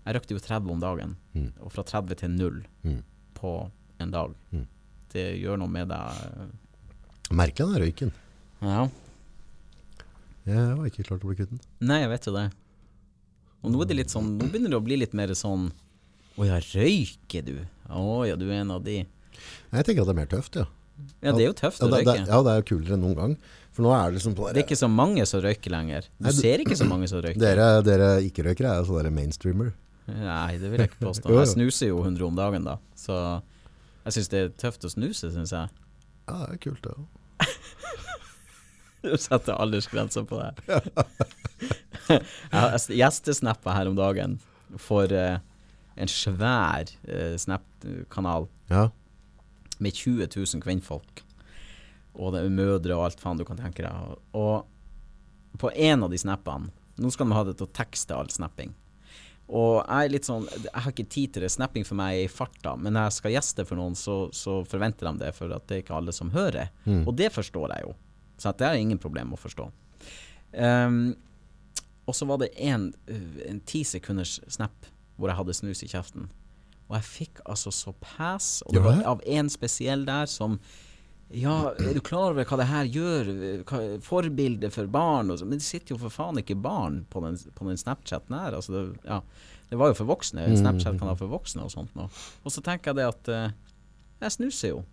Jeg 0.05 0.15
røkte 0.15 0.35
jo 0.35 0.39
30 0.39 0.71
om 0.71 0.79
dagen, 0.79 1.15
Mm. 1.35 1.51
og 1.61 1.71
fra 1.71 1.83
30 1.83 2.15
til 2.15 2.29
0 2.31 2.63
Mm. 2.83 3.03
på 3.35 3.71
en 3.99 4.11
dag. 4.11 4.33
Mm. 4.53 4.67
Det 5.13 5.25
gjør 5.41 5.57
noe 5.59 5.67
med 5.67 5.87
deg. 5.89 6.51
Merkelig 7.31 7.73
den 7.73 7.81
røyken. 7.83 8.11
Ja. 8.61 8.87
Jeg 10.45 10.75
var 10.77 10.85
ikke 10.89 11.05
klar 11.07 11.19
til 11.19 11.27
å 11.27 11.31
bli 11.31 11.37
kvitt 11.39 11.49
den. 11.53 11.59
Nei, 11.87 11.99
jeg 12.03 12.09
vet 12.11 12.25
jo 12.27 12.33
det. 12.35 12.45
Og 13.63 13.71
nå 13.71 13.85
det 13.87 14.09
sånn 14.11 14.33
Nå 14.37 14.49
begynner 14.51 14.73
det 14.73 14.79
å 14.79 14.83
bli 14.83 14.97
litt 14.99 15.13
mer 15.15 15.27
sånn 15.39 15.69
Å 16.35 16.43
ja, 16.45 16.57
røyker 16.59 17.45
du? 17.45 17.53
Å 17.87 18.27
ja, 18.27 18.35
du 18.35 18.49
er 18.49 18.59
en 18.63 18.71
av 18.75 18.83
de. 18.83 19.05
Jeg 19.71 19.85
tenker 19.85 20.01
at 20.03 20.07
det 20.09 20.15
er 20.15 20.19
mer 20.19 20.25
tøft, 20.31 20.55
ja. 20.59 20.65
Ja, 21.23 21.31
det 21.31 21.43
er 21.45 21.47
jo 21.47 21.53
tøft 21.53 21.79
Ja, 21.79 21.87
å 21.87 21.91
røyke. 21.93 22.27
ja, 22.27 22.41
det 22.43 22.51
er 22.51 22.59
jo 22.59 22.65
kulere 22.73 22.93
enn 22.97 23.01
noen 23.05 23.15
gang. 23.15 23.37
For 23.73 23.85
nå 23.85 23.93
er 23.95 24.11
det 24.11 24.19
liksom 24.19 24.35
Det 24.37 24.51
er 24.53 24.65
ikke 24.67 24.77
så 24.77 24.89
mange 24.91 25.23
som 25.25 25.41
røyker 25.41 25.73
lenger. 25.73 26.05
Du 26.19 26.27
Nei, 26.27 26.33
ser 26.37 26.61
ikke 26.61 26.77
så 26.77 26.85
mange 26.85 27.07
som 27.09 27.23
røyker. 27.25 27.39
Dere, 27.41 27.69
dere 27.85 28.09
ikke-røykere 28.27 28.69
er 28.69 28.83
jo 28.83 28.89
sånne 28.91 29.09
mainstreamer. 29.13 29.71
Nei, 30.07 30.57
det 30.61 30.69
vil 30.69 30.83
jeg 30.83 30.91
ikke 30.91 31.05
påstå. 31.07 31.31
Jeg 31.39 31.49
snuser 31.55 31.89
jo 31.89 32.01
100 32.03 32.27
om 32.27 32.37
dagen, 32.37 32.67
da. 32.67 32.77
Så 32.99 33.15
jeg 34.03 34.17
syns 34.17 34.29
det 34.33 34.39
er 34.43 34.49
tøft 34.59 34.83
å 34.83 34.89
snuse, 34.91 35.29
syns 35.31 35.53
jeg. 35.55 35.69
Ja, 36.27 36.41
det 36.43 36.57
er 36.57 36.61
kult, 36.65 36.83
det 36.83 36.93
òg. 36.97 37.05
Du 39.03 39.17
setter 39.19 39.57
aldersgrensa 39.59 40.21
på 40.23 40.37
det. 40.39 40.51
jeg 42.07 42.21
har 42.55 42.77
gjestesnappa 42.87 43.73
her 43.75 43.89
om 43.89 43.97
dagen 43.99 44.37
for 44.79 45.11
uh, 45.11 45.41
en 45.99 46.11
svær 46.11 46.87
uh, 47.09 47.33
Snap-kanal 47.39 48.47
Ja. 48.71 48.85
med 49.83 49.91
20 49.99 50.29
000 50.31 50.63
kvinnfolk. 50.63 51.23
Og 52.13 52.33
det 52.33 52.43
er 52.43 52.53
mødre 52.53 52.95
og 52.97 53.07
alt 53.07 53.21
faen 53.21 53.39
du 53.39 53.45
kan 53.47 53.59
tenke 53.59 53.85
deg. 53.85 54.15
Og 54.37 55.59
på 55.61 55.71
en 55.73 56.05
av 56.05 56.13
de 56.13 56.17
snappene 56.17 56.71
Nå 57.01 57.09
skal 57.09 57.25
de 57.25 57.33
ha 57.33 57.41
det 57.47 57.55
til 57.57 57.65
å 57.65 57.73
tekste 57.73 58.13
all 58.13 58.27
snapping. 58.29 58.69
Og 59.49 59.79
jeg 59.81 60.05
er 60.05 60.11
litt 60.13 60.27
sånn 60.27 60.45
Jeg 60.45 60.73
har 60.77 60.91
ikke 60.91 61.07
tid 61.09 61.33
til 61.33 61.45
det. 61.45 61.49
Snapping 61.49 61.87
for 61.87 61.97
meg 61.97 62.19
er 62.19 62.27
i 62.27 62.31
farta. 62.31 62.75
Men 62.77 62.93
når 62.93 63.07
jeg 63.07 63.15
skal 63.17 63.33
gjeste 63.33 63.65
for 63.65 63.79
noen, 63.79 63.97
så, 63.97 64.17
så 64.29 64.59
forventer 64.69 65.09
de 65.09 65.25
det, 65.25 65.31
for 65.33 65.51
at 65.55 65.65
det 65.67 65.79
er 65.79 65.81
ikke 65.83 65.97
alle 65.97 66.13
som 66.15 66.31
hører. 66.35 66.69
Mm. 66.85 67.01
Og 67.09 67.15
det 67.17 67.31
forstår 67.33 67.73
jeg 67.73 67.87
jo. 67.87 67.95
Så 68.37 68.53
det 68.59 68.67
er 68.67 68.77
ingen 68.77 69.01
problem 69.01 69.33
å 69.33 69.41
forstå. 69.41 69.67
Um, 70.53 71.01
og 72.05 72.17
så 72.17 72.27
var 72.29 72.43
det 72.43 72.51
en, 72.61 72.91
uh, 73.09 73.41
en 73.49 73.61
ti 73.65 73.81
sekunders 73.87 74.37
snap 74.51 74.85
hvor 75.17 75.29
jeg 75.31 75.39
hadde 75.39 75.57
snus 75.57 75.83
i 75.85 75.89
kjeften. 75.91 76.29
Og 76.89 76.97
jeg 76.97 77.09
fikk 77.09 77.43
altså 77.49 77.71
så 77.73 77.93
pass, 78.01 78.61
og 78.67 78.75
det 78.75 78.83
var 78.83 79.01
av 79.07 79.21
en 79.25 79.49
spesiell 79.49 80.03
der 80.05 80.27
som 80.29 80.59
Ja, 81.33 81.73
er 81.81 81.95
du 81.97 82.01
klar 82.05 82.29
over 82.29 82.45
hva 82.45 82.57
det 82.59 82.69
her 82.69 82.89
gjør? 82.93 83.29
Hva, 83.65 83.81
forbilde 84.05 84.69
for 84.73 84.89
barn 84.91 85.33
og 85.33 85.39
sånn. 85.41 85.49
Men 85.49 85.61
det 85.61 85.65
sitter 85.65 85.95
jo 85.95 86.01
for 86.03 86.13
faen 86.13 86.37
ikke 86.41 86.57
barn 86.61 87.01
på 87.09 87.23
den, 87.25 87.39
på 87.57 87.65
den 87.65 87.79
Snapchaten 87.81 88.35
her. 88.37 88.53
Altså 88.53 88.75
det, 88.75 88.83
ja, 89.07 89.17
det 89.71 89.79
var 89.81 89.89
jo 89.89 89.97
for 89.97 90.11
voksne. 90.11 90.45
Mm. 90.51 90.57
Snapchat 90.61 90.99
kan 90.99 91.09
ha 91.09 91.15
for 91.17 91.33
voksne 91.33 91.65
og 91.65 91.73
sånt 91.73 91.95
noe. 91.97 92.11
Og 92.45 92.53
så 92.53 92.61
tenker 92.65 92.91
jeg 92.91 93.01
det 93.01 93.07
at 93.09 93.31
eh, 93.33 93.55
jeg 94.21 94.35
snuser 94.37 94.75
jo. 94.75 94.83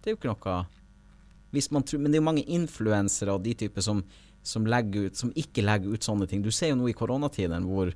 Det 0.00 0.08
er 0.08 0.16
jo 0.16 0.20
ikke 0.20 0.32
noe 0.32 1.82
tror, 1.84 2.00
Men 2.00 2.08
det 2.08 2.16
er 2.16 2.22
jo 2.22 2.28
mange 2.30 2.46
influensere 2.48 3.34
og 3.36 3.44
de 3.44 3.52
typer 3.60 3.84
som, 3.84 4.00
som, 4.42 4.64
legger 4.64 5.10
ut, 5.10 5.18
som 5.20 5.34
ikke 5.36 5.66
legger 5.66 5.92
ut 5.92 6.08
sånne 6.08 6.26
ting. 6.30 6.40
Du 6.40 6.50
ser 6.50 6.72
jo 6.72 6.80
nå 6.80 6.88
i 6.88 6.96
koronatiden 6.96 7.68
hvor 7.68 7.92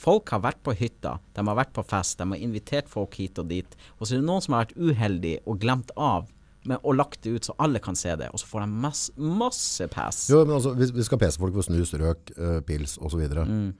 folk 0.00 0.32
har 0.32 0.40
vært 0.46 0.62
på 0.64 0.72
hytta, 0.78 1.18
de 1.36 1.44
har 1.44 1.58
vært 1.58 1.74
på 1.76 1.84
fest, 1.84 2.16
de 2.18 2.26
har 2.30 2.40
invitert 2.40 2.88
folk 2.88 3.18
hit 3.20 3.38
og 3.42 3.50
dit. 3.52 3.76
Og 3.98 4.06
så 4.06 4.14
er 4.14 4.22
det 4.22 4.28
noen 4.30 4.42
som 4.44 4.56
har 4.56 4.64
vært 4.64 4.78
uheldig 4.80 5.36
og 5.44 5.60
glemt 5.60 5.92
av 6.00 6.30
med, 6.66 6.78
og 6.82 6.96
lagt 6.96 7.20
det 7.24 7.32
ut 7.36 7.44
så 7.48 7.54
alle 7.60 7.80
kan 7.82 7.96
se 7.98 8.14
det. 8.16 8.30
Og 8.32 8.40
så 8.40 8.46
får 8.48 8.64
de 8.64 8.68
masse, 8.84 9.12
masse 9.18 9.88
pass. 9.92 10.24
Jo, 10.32 10.44
men 10.44 10.56
altså, 10.56 10.72
vi, 10.78 10.88
vi 10.96 11.04
skal 11.06 11.20
pese 11.20 11.40
folk 11.40 11.54
for 11.56 11.66
snus, 11.66 11.92
røk, 12.00 12.32
uh, 12.38 12.60
pils 12.66 12.96
osv. 13.04 13.24
Mm. 13.44 13.72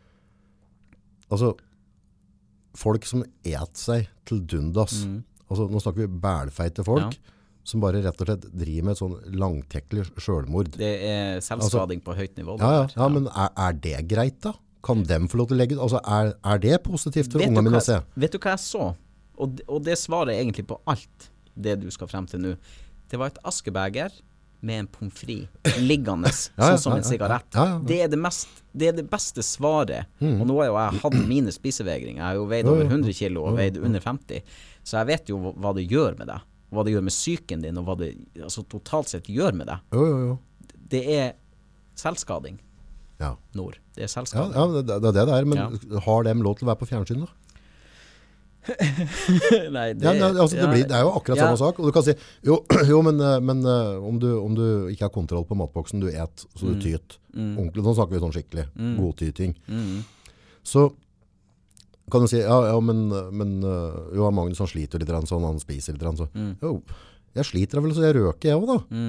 Altså, 1.32 1.52
folk 2.78 3.06
som 3.08 3.22
et 3.46 3.78
seg 3.78 4.08
til 4.28 4.42
dundas. 4.50 5.04
Mm. 5.06 5.22
Altså, 5.48 5.68
nå 5.70 5.80
snakker 5.82 6.04
vi 6.06 6.20
bælfeite 6.24 6.84
folk 6.86 7.14
Ja. 7.14 7.32
som 7.64 7.80
bare 7.80 8.02
rett 8.04 8.20
og 8.20 8.28
slett 8.28 8.44
driver 8.52 8.84
med 8.84 8.92
et 8.92 9.00
sånn 9.00 9.16
langtekkelig 9.40 10.06
sjølmord. 10.20 10.72
Det 10.76 10.92
er 11.08 11.40
selvskading 11.44 12.02
på 12.04 12.16
høyt 12.16 12.36
nivå. 12.36 12.58
Altså- 12.58 12.68
Ja, 12.68 12.82
ja, 12.82 12.88
ja, 12.96 13.08
men 13.08 13.28
er, 13.28 13.50
er 13.56 13.72
det 13.72 14.08
greit 14.08 14.40
da? 14.40 14.54
Kan 14.84 15.02
dem 15.08 15.28
få 15.28 15.38
lov 15.40 15.48
til 15.48 15.56
å 15.56 15.60
legge 15.62 15.76
ut? 15.78 15.80
Altså, 15.80 16.00
er, 16.04 16.34
er 16.44 16.58
det 16.58 16.82
positivt 16.84 17.32
for 17.32 17.40
ungene 17.40 17.62
mine 17.64 17.80
å 17.80 17.84
se? 17.84 18.02
Vet 18.16 18.32
du 18.32 18.38
hva 18.38 18.50
jeg 18.52 18.60
så? 18.60 18.94
Og, 19.40 19.60
og 19.66 19.82
det 19.82 19.96
svarer 19.98 20.36
egentlig 20.36 20.66
på 20.68 20.76
alt 20.86 21.30
det 21.56 21.78
du 21.82 21.90
skal 21.94 22.08
frem 22.10 22.26
til 22.30 22.40
nå. 22.42 22.54
Det 23.10 23.18
var 23.20 23.30
et 23.32 23.38
askebeger 23.44 24.10
med 24.64 24.78
en 24.80 24.86
pommes 24.88 25.12
frites 25.12 25.76
liggende, 25.84 26.30
Ja, 26.56 26.70
ja, 26.70 26.76
sånn 26.76 26.80
som 26.80 26.92
ja, 26.94 26.98
en 27.02 27.04
sigarett. 27.04 27.48
ja, 27.52 27.64
ja, 27.66 27.72
ja. 27.74 27.80
Det, 27.84 27.98
det, 28.14 28.18
mest, 28.18 28.62
det 28.72 28.88
er 28.88 28.96
det 28.96 29.04
beste 29.12 29.42
svaret. 29.44 30.06
Og 30.24 30.46
nå 30.48 30.56
har 30.62 30.70
jo 30.70 30.78
jeg 30.80 31.02
hatt 31.02 31.18
mine 31.28 31.52
spisevegringer. 31.52 32.22
Jeg 32.22 32.24
har 32.30 32.38
jo 32.40 32.46
veid 32.48 32.70
over 32.72 32.86
100 32.88 33.12
kilo 33.18 33.44
og 33.50 33.58
veid 33.60 33.76
under 33.78 34.00
50. 34.00 34.40
Så 34.84 34.96
jeg 35.02 35.10
vet 35.12 35.28
jo 35.28 35.38
hva- 35.52 35.74
det 35.76 35.84
gjør 35.90 36.16
med 36.18 36.28
deg. 36.32 36.40
Hva 36.74 36.82
det 36.84 36.94
gjør 36.96 37.04
med 37.06 37.12
psyken 37.14 37.60
din, 37.62 37.76
og 37.78 37.84
hva 37.86 37.94
det 38.00 38.08
altså, 38.40 38.64
totalt 38.72 39.12
sett 39.12 39.28
gjør 39.30 39.52
med 39.60 39.68
deg. 39.68 39.84
Jo, 39.94 40.06
jo, 40.08 40.18
jo. 40.32 40.38
Det 40.94 41.04
er 41.20 41.32
selvskading, 42.00 42.58
Ja. 43.20 43.34
Nord. 43.54 43.76
Det 43.94 44.02
er 44.02 44.08
Ja, 44.08 44.12
selvskading. 44.16 44.54
ja, 44.56 44.82
det, 44.82 44.90
er 44.90 45.00
det 45.04 45.12
det 45.14 45.34
er, 45.36 45.44
men 45.44 46.00
har 46.08 46.24
dem 46.26 46.42
lov 46.42 46.56
til 46.58 46.66
å 46.66 46.72
være 46.72 46.80
på 46.82 46.88
fjernsyn 46.90 47.20
da? 47.22 47.28
Nei, 49.76 49.86
det, 49.94 50.04
Ja, 50.06 50.12
men, 50.12 50.24
altså, 50.30 50.56
det, 50.56 50.68
blir, 50.70 50.86
det 50.88 50.96
er 50.96 51.04
jo 51.04 51.12
akkurat 51.18 51.38
ja. 51.38 51.46
samme 51.46 51.60
sak. 51.60 51.78
Og 51.80 51.90
du 51.90 51.94
kan 51.94 52.06
si, 52.06 52.14
jo, 52.46 52.58
jo 52.92 53.00
men, 53.04 53.20
eh, 53.20 53.38
men 53.44 53.62
eh, 53.68 54.08
om, 54.10 54.18
du, 54.20 54.28
om 54.40 54.56
du 54.56 54.66
ikke 54.92 55.08
har 55.08 55.14
kontroll 55.14 55.46
på 55.48 55.58
matboksen, 55.58 56.02
du 56.02 56.10
et, 56.10 56.44
så 56.56 56.72
du 56.72 56.80
tyt. 56.82 57.18
Ordentlig, 57.34 57.84
nå 57.84 57.96
snakker 57.96 58.16
vi 58.16 58.22
sånn 58.24 58.36
skikkelig. 58.36 58.68
Godtyting. 58.98 59.56
Mm. 59.68 60.04
Så 60.64 60.88
kan 62.12 62.24
du 62.24 62.28
si, 62.28 62.40
ja, 62.42 62.58
ja 62.68 62.76
men, 62.84 63.06
men 63.32 63.56
eh, 63.64 64.02
jo, 64.16 64.28
Magnus 64.34 64.60
han 64.62 64.70
sliter 64.70 65.02
litt, 65.02 65.12
sånn, 65.28 65.48
han 65.48 65.62
spiser 65.62 65.96
litt, 65.96 66.04
Sånn. 66.20 66.30
Mm. 66.36 66.52
jo, 66.62 66.76
jeg 67.34 67.48
sliter 67.48 67.82
vel, 67.82 67.94
så 67.96 68.04
jeg 68.06 68.16
røker 68.18 68.52
jeg 68.52 68.60
også 68.60 68.76
da. 68.76 69.00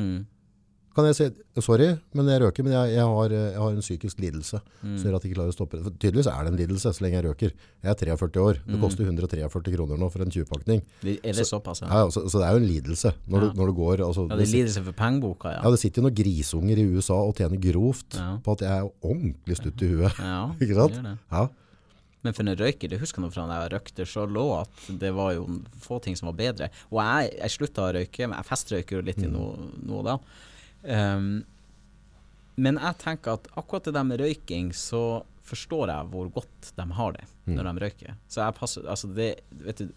Mm. 0.95 0.97
Kan 0.97 1.05
jeg 1.09 1.15
si, 1.17 1.25
sorry, 1.59 1.89
men 2.15 2.25
jeg 2.31 2.39
røker, 2.39 2.63
men 2.63 2.71
jeg, 2.71 2.93
jeg, 2.95 3.03
har, 3.03 3.29
jeg 3.35 3.59
har 3.59 3.71
en 3.75 3.81
psykisk 3.83 4.19
lidelse 4.23 4.61
Mm. 4.85 4.93
som 4.97 5.09
gjør 5.09 5.15
at 5.17 5.23
jeg 5.25 5.31
ikke 5.31 5.37
klarer 5.41 5.51
å 5.51 5.55
stoppe 5.57 5.75
det. 5.75 5.83
For 5.83 5.91
tydeligvis 5.99 6.27
er 6.31 6.43
det 6.45 6.51
en 6.53 6.59
lidelse 6.61 6.91
så 6.95 7.01
lenge 7.03 7.17
jeg 7.19 7.25
røker. 7.25 7.51
Jeg 7.83 7.89
er 7.91 7.97
43 8.15 8.39
år. 8.45 8.59
Mm. 8.63 8.71
Det 8.71 8.79
koster 8.85 9.03
143 9.09 9.73
kroner 9.75 9.97
nå 9.99 10.09
for 10.13 10.21
en 10.23 10.31
20-pakning. 10.31 10.81
Det- 11.01 11.19
Er 11.25 11.33
det 11.33 11.45
såpass, 11.49 11.81
ja? 11.81 11.87
Ja, 11.91 12.07
så, 12.09 12.23
så 12.31 12.39
det 12.39 12.47
er 12.47 12.51
jo 12.55 12.63
en 12.63 12.69
lidelse 12.69 13.13
når, 13.27 13.41
Ja. 13.41 13.49
du, 13.51 13.59
når 13.59 13.65
du 13.67 13.73
går 13.73 13.97
altså, 14.07 14.29
Ja, 14.29 14.35
det 14.37 14.47
er 14.47 14.51
lidelse 14.55 14.83
for 14.85 14.93
pengeboka, 14.93 15.51
ja. 15.51 15.59
ja, 15.63 15.69
det 15.71 15.79
sitter 15.79 16.01
jo 16.01 16.07
noen 16.07 16.15
grisunger 16.15 16.77
i 16.79 16.87
USA 16.95 17.13
og 17.27 17.35
tjener 17.35 17.59
grovt 17.59 18.15
Ja. 18.15 18.37
på 18.45 18.51
at 18.55 18.59
jeg 18.61 18.71
er 18.71 18.89
ordentlig 19.03 19.57
stutt 19.59 19.81
i 19.81 19.87
huet. 19.91 20.15
Ja, 20.19 20.47
Ikke 20.61 20.75
sant? 20.79 21.03
det. 21.03 21.17
Ja. 21.31 21.47
Men 22.25 22.33
for 22.33 22.41
en 22.41 22.55
røyker, 22.57 22.89
det 22.89 22.97
husker 22.99 23.21
jeg 23.21 23.33
fra 23.35 23.43
da 23.45 23.67
jeg 23.67 23.71
røykte 23.75 24.05
sjøl 24.09 24.33
òg, 24.41 24.61
at 24.63 24.99
det 24.99 25.11
var 25.13 25.33
jo 25.35 25.43
få 25.77 25.99
ting 26.01 26.15
som 26.17 26.25
var 26.31 26.33
bedre. 26.39 26.69
Og 26.89 26.97
jeg, 27.03 27.35
jeg 27.37 27.51
slutta 27.53 27.83
å 27.85 27.93
røyke, 27.93 28.25
men 28.29 28.39
jeg 28.39 28.47
festrøyker 28.49 28.97
jo 28.97 29.01
litt 29.05 29.19
i 29.21 29.27
noe, 29.29 29.67
noe 29.85 30.01
da. 30.07 30.15
Um, 30.85 31.43
men 32.55 32.79
jeg 32.79 32.99
tenker 33.01 33.39
at 33.39 33.49
akkurat 33.57 33.87
det 33.89 33.95
der 33.97 34.05
med 34.07 34.21
røyking, 34.21 34.71
så 34.77 35.23
forstår 35.45 35.91
jeg 35.91 36.09
hvor 36.13 36.29
godt 36.33 36.71
de 36.77 36.85
har 36.97 37.17
det 37.17 37.27
når 37.51 37.67
de 37.67 37.85
røyker. 37.85 38.17
Så 38.31 38.41
jeg 38.41 38.57
passer 38.57 38.87
Altså, 38.89 39.11
det 39.13 39.35
Vet 39.65 39.83
du 39.83 39.91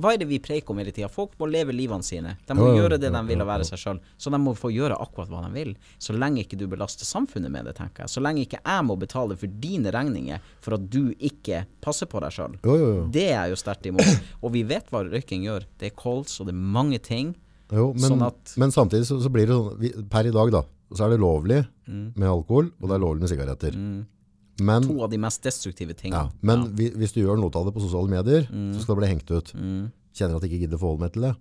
hva 0.00 0.14
er 0.14 0.20
det 0.20 0.26
vi 0.26 0.40
preiker 0.42 0.72
om 0.72 0.80
hele 0.80 0.92
tida? 0.94 1.08
Folk 1.12 1.36
må 1.38 1.46
leve 1.50 1.74
livene 1.74 2.02
sine. 2.02 2.34
De 2.46 2.56
må 2.56 2.70
ja, 2.70 2.80
gjøre 2.80 2.98
det 2.98 3.10
de 3.14 3.20
vil 3.28 3.42
og 3.44 3.48
være 3.48 3.66
seg 3.68 3.80
sjøl. 3.80 4.00
Så 4.18 4.32
de 4.32 4.40
må 4.42 4.54
få 4.58 4.72
gjøre 4.74 4.96
akkurat 5.00 5.30
hva 5.30 5.44
de 5.44 5.50
vil. 5.54 5.74
Så 6.02 6.16
lenge 6.16 6.42
ikke 6.44 6.58
du 6.58 6.66
belaster 6.70 7.06
samfunnet 7.08 7.52
med 7.52 7.68
det, 7.68 7.76
tenker 7.78 8.04
jeg. 8.04 8.14
Så 8.14 8.22
lenge 8.24 8.44
ikke 8.44 8.58
jeg 8.58 8.86
må 8.88 8.96
betale 9.00 9.36
for 9.38 9.60
dine 9.62 9.92
regninger 9.94 10.42
for 10.64 10.78
at 10.78 10.88
du 10.90 11.12
ikke 11.14 11.64
passer 11.84 12.10
på 12.10 12.22
deg 12.24 12.34
sjøl. 12.34 12.58
Oh, 12.64 12.74
oh. 12.74 13.00
Det 13.14 13.28
er 13.28 13.36
jeg 13.44 13.54
jo 13.54 13.60
sterkt 13.60 13.90
imot. 13.90 14.28
Og 14.42 14.54
vi 14.56 14.64
vet 14.66 14.90
hva 14.92 15.04
røyking 15.06 15.46
gjør. 15.46 15.68
Det 15.78 15.92
er 15.92 15.98
kols, 15.98 16.40
og 16.40 16.50
det 16.50 16.56
er 16.56 16.68
mange 16.78 16.98
ting. 16.98 17.34
Jo 17.74 17.92
men, 17.94 18.10
Sånn 18.10 18.22
at- 18.26 18.54
men 18.56 18.70
samtidig 18.70 19.06
så, 19.06 19.20
så 19.22 19.30
blir 19.32 19.46
det 19.46 19.54
sånn, 19.56 20.08
per 20.10 20.26
i 20.26 20.30
dag 20.30 20.50
da, 20.52 20.62
så 20.94 21.06
er 21.06 21.10
det 21.10 21.20
lovlig 21.20 21.66
Mm. 21.88 22.12
med 22.16 22.28
alkohol, 22.28 22.70
og 22.80 22.88
det 22.88 22.94
er 22.96 23.02
lovlig 23.04 23.20
med 23.20 23.28
sigaretter. 23.30 23.74
Men, 24.60 24.82
To 24.82 25.02
av 25.02 25.10
de 25.10 25.18
mest 25.18 25.42
destruktive 25.42 25.90
ja, 25.90 25.94
tingene. 25.94 26.32
men 26.42 26.74
vi- 26.76 26.90
hvis 26.90 27.12
du 27.12 27.20
gjør 27.26 27.36
noe 27.38 27.50
av 27.54 27.64
det 27.66 27.74
på 27.74 27.80
sosiale 27.82 28.08
medier, 28.08 28.42
så 28.46 28.80
skal 28.80 28.94
det 28.94 29.00
bli 29.02 29.08
hengt 29.08 29.30
ut. 29.30 29.52
Mm. 29.54 29.92
Kjenner 30.14 30.36
at 30.36 30.42
jeg 30.42 30.50
ikke 30.52 30.60
gidder 30.68 30.78
forholde 30.78 31.00
meg 31.00 31.12
til 31.12 31.22
det. 31.22 31.36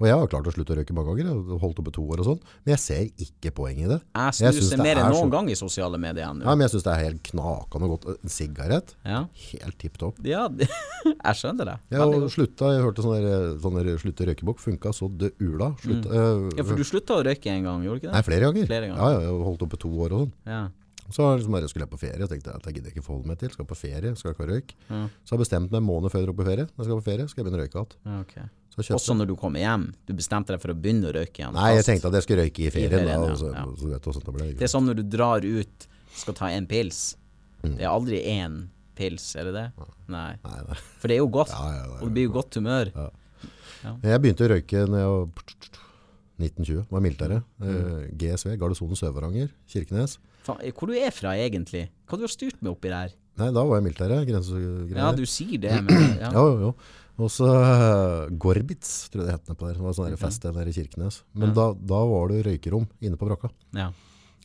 Og 0.00 0.06
jeg 0.08 0.16
har 0.16 0.28
klart 0.32 0.46
å 0.48 0.52
slutte 0.54 0.72
å 0.72 0.76
røyke 0.78 0.94
mange 0.96 1.12
ganger, 1.12 1.26
jeg 1.28 1.58
holdt 1.60 1.78
opp 1.82 1.88
i 1.90 1.92
to 1.92 2.02
år 2.08 2.22
og 2.22 2.24
sånn, 2.30 2.38
men 2.64 2.72
jeg 2.72 2.80
ser 2.80 3.02
ikke 3.20 3.50
poenget 3.52 3.84
i 3.84 3.88
det. 3.92 3.98
Jeg 4.00 4.24
Jeg 4.24 4.34
synes 4.40 4.56
snuser 4.64 4.76
det 4.76 4.84
mer 4.86 4.96
enn 4.96 5.04
enn 5.06 5.12
så- 5.12 5.20
noen 5.20 5.30
gang 5.34 5.50
i 5.50 5.54
sosiale 5.60 5.98
medier 6.00 6.32
nå. 6.32 6.42
Ja, 6.44 6.54
men 6.56 6.64
jeg 6.64 6.70
synes 6.72 6.84
det 6.88 6.92
er 6.94 7.04
helt 7.04 7.22
knakende 7.22 7.88
godt. 7.92 8.06
En 8.24 8.28
sigarett, 8.32 8.94
Ja, 9.04 9.26
helt 9.52 9.78
tipp 9.78 9.98
topp. 9.98 10.16
ja 10.24 10.48
jeg 11.04 11.34
skjønner 11.36 11.64
det. 11.64 11.76
Jeg 11.90 12.00
og 12.00 12.30
slutta, 12.32 12.72
jeg 12.72 12.82
hørte 12.82 13.04
sånn 13.04 13.20
der, 13.20 13.58
sånn 13.60 13.98
slutte 14.00 14.26
røykebok, 14.26 14.58
funka 14.58 14.92
så 14.96 15.08
det 15.16 15.34
ula. 15.38 15.74
Slutta, 15.84 16.08
Mm. 16.10 16.56
Ja, 16.56 16.62
for 16.64 16.76
du 16.76 16.82
slutta 16.82 17.20
å 17.20 17.24
røyke 17.24 17.46
en 17.52 17.62
gang, 17.64 17.82
gjorde 17.84 18.00
du 18.00 18.06
ikke 18.08 18.12
Nei, 18.12 18.20
det? 18.22 18.26
flere 18.26 18.44
ganger. 18.52 18.66
Flere 18.66 18.86
ganger. 18.88 18.96
Ja, 18.96 19.10
ja, 19.12 19.20
jeg 19.20 19.44
holdt 19.44 19.62
opp 19.62 19.74
i 19.74 19.76
to 19.76 19.88
år 19.90 20.12
og 20.12 20.20
sånn. 20.24 20.32
Ja. 20.46 20.68
Så 21.10 21.26
jeg 21.26 21.40
liksom 21.42 21.52
bare 21.52 21.68
skulle 21.68 21.86
jeg 21.86 21.90
på 21.90 21.98
ferie, 21.98 22.22
og 22.22 22.28
tenkte 22.30 22.54
at 22.54 22.62
jeg 22.62 22.74
gidder 22.74 22.90
ikke 22.94 23.02
forholde 23.02 23.26
meg 23.26 23.38
til. 23.38 23.50
Skal 23.50 23.64
på 23.66 23.76
ferie, 23.76 24.14
skal 24.16 24.32
ikke 24.32 24.46
ha 24.46 24.50
røyk. 24.54 24.70
Ja. 24.88 25.08
Så 25.26 25.30
har 25.34 25.38
jeg 25.38 25.44
bestemt 25.44 25.70
meg 25.72 25.80
en 25.82 25.86
måned 25.88 26.10
før 26.12 26.20
jeg 26.22 26.26
drar 26.30 26.38
på 26.38 26.46
ferie. 26.46 26.66
Når 26.70 26.78
jeg 26.78 26.86
skal 26.86 27.00
på 27.00 27.08
ferie, 27.10 27.28
skal 27.28 27.42
jeg 27.44 27.46
begynne 27.50 27.60
å 27.60 27.64
røyke 27.66 27.76
igjen. 27.80 27.92
Ja, 28.06 28.20
ok. 28.20 28.50
Så 28.70 28.94
Også 28.94 29.14
når 29.18 29.32
du 29.32 29.36
kommer 29.36 29.60
hjem. 29.60 29.88
Du 30.06 30.12
bestemte 30.16 30.54
deg 30.54 30.60
for 30.62 30.72
å 30.72 30.76
begynne 30.78 31.10
å 31.10 31.14
røyke 31.14 31.42
igjen. 31.42 31.56
Nei, 31.56 31.72
jeg 31.74 31.86
tenkte 31.88 32.10
at 32.10 32.18
jeg 32.20 32.26
skulle 32.26 32.44
røyke 32.46 32.62
i 32.62 32.68
ferien. 32.70 32.92
da, 32.94 33.16
ja, 33.16 33.18
og 33.18 33.38
så, 33.40 33.50
ja. 33.50 33.64
så 33.66 34.22
det. 34.38 34.50
Det 34.60 34.66
er 34.68 34.70
sånn 34.70 34.86
når 34.86 35.00
du 35.00 35.02
drar 35.10 35.46
ut, 35.46 35.88
skal 36.20 36.36
ta 36.38 36.52
en 36.54 36.68
pils. 36.70 37.00
Mm. 37.64 37.74
Det 37.74 37.82
er 37.82 37.90
aldri 37.90 38.22
én 38.30 38.60
pils, 38.96 39.26
er 39.36 39.50
det 39.50 39.56
det? 39.56 39.66
Nei. 40.12 40.30
Nei, 40.44 40.60
nei. 40.68 40.78
For 41.02 41.10
det 41.10 41.18
er 41.18 41.22
jo 41.24 41.30
godt. 41.34 41.52
Ja, 41.52 41.72
ja, 41.80 41.84
Og 41.98 42.08
det 42.08 42.14
blir 42.16 42.28
jo 42.28 42.34
godt 42.38 42.60
humør. 42.60 42.92
Jeg 44.04 44.22
begynte 44.22 44.46
å 44.46 44.52
røyke 44.54 44.84
når 44.86 45.02
jeg 45.02 45.12
var 45.14 45.28
1920, 46.40 46.84
var 46.90 47.04
militæret. 47.04 47.48
Mm. 47.60 47.70
Eh, 47.70 48.04
GSV, 48.20 48.54
Gardesonen 48.60 48.98
Sør-Varanger, 48.98 49.50
Kirkenes. 49.68 50.16
Faen, 50.46 50.62
hvor 50.72 50.88
du 50.88 50.96
er 50.96 51.12
fra 51.12 51.34
egentlig? 51.36 51.88
Hva 52.08 52.16
du 52.20 52.24
har 52.24 52.32
styrt 52.32 52.60
med 52.62 52.72
oppi 52.72 52.92
der? 52.92 53.12
Nei, 53.40 53.50
da 53.56 53.64
var 53.64 53.78
jeg 53.78 53.86
militæret, 53.88 54.24
grensegreier. 54.28 54.96
Ja, 54.96 55.12
du 55.16 55.24
sier 55.28 55.60
det, 55.60 55.76
men 55.86 56.16
ja. 56.22 56.32
Jo, 56.36 56.46
jo. 56.64 56.72
Og 57.20 57.28
så 57.32 57.46
eh, 57.52 58.30
Gorbitz, 58.40 59.08
tror 59.12 59.24
jeg 59.24 59.28
det 59.30 59.34
het 59.38 59.50
på 59.58 59.66
der. 59.68 59.76
Det 59.78 59.84
var 59.84 59.96
sånn 59.96 60.08
der 60.12 60.20
fest 60.20 60.42
der 60.46 60.68
i 60.70 60.72
Kirkenes. 60.76 61.22
Men 61.36 61.52
da, 61.56 61.70
da 61.74 61.98
var 62.08 62.30
det 62.32 62.44
røykerom 62.48 62.86
inne 63.04 63.18
på 63.20 63.28
brakka. 63.30 63.52
ja. 63.76 63.90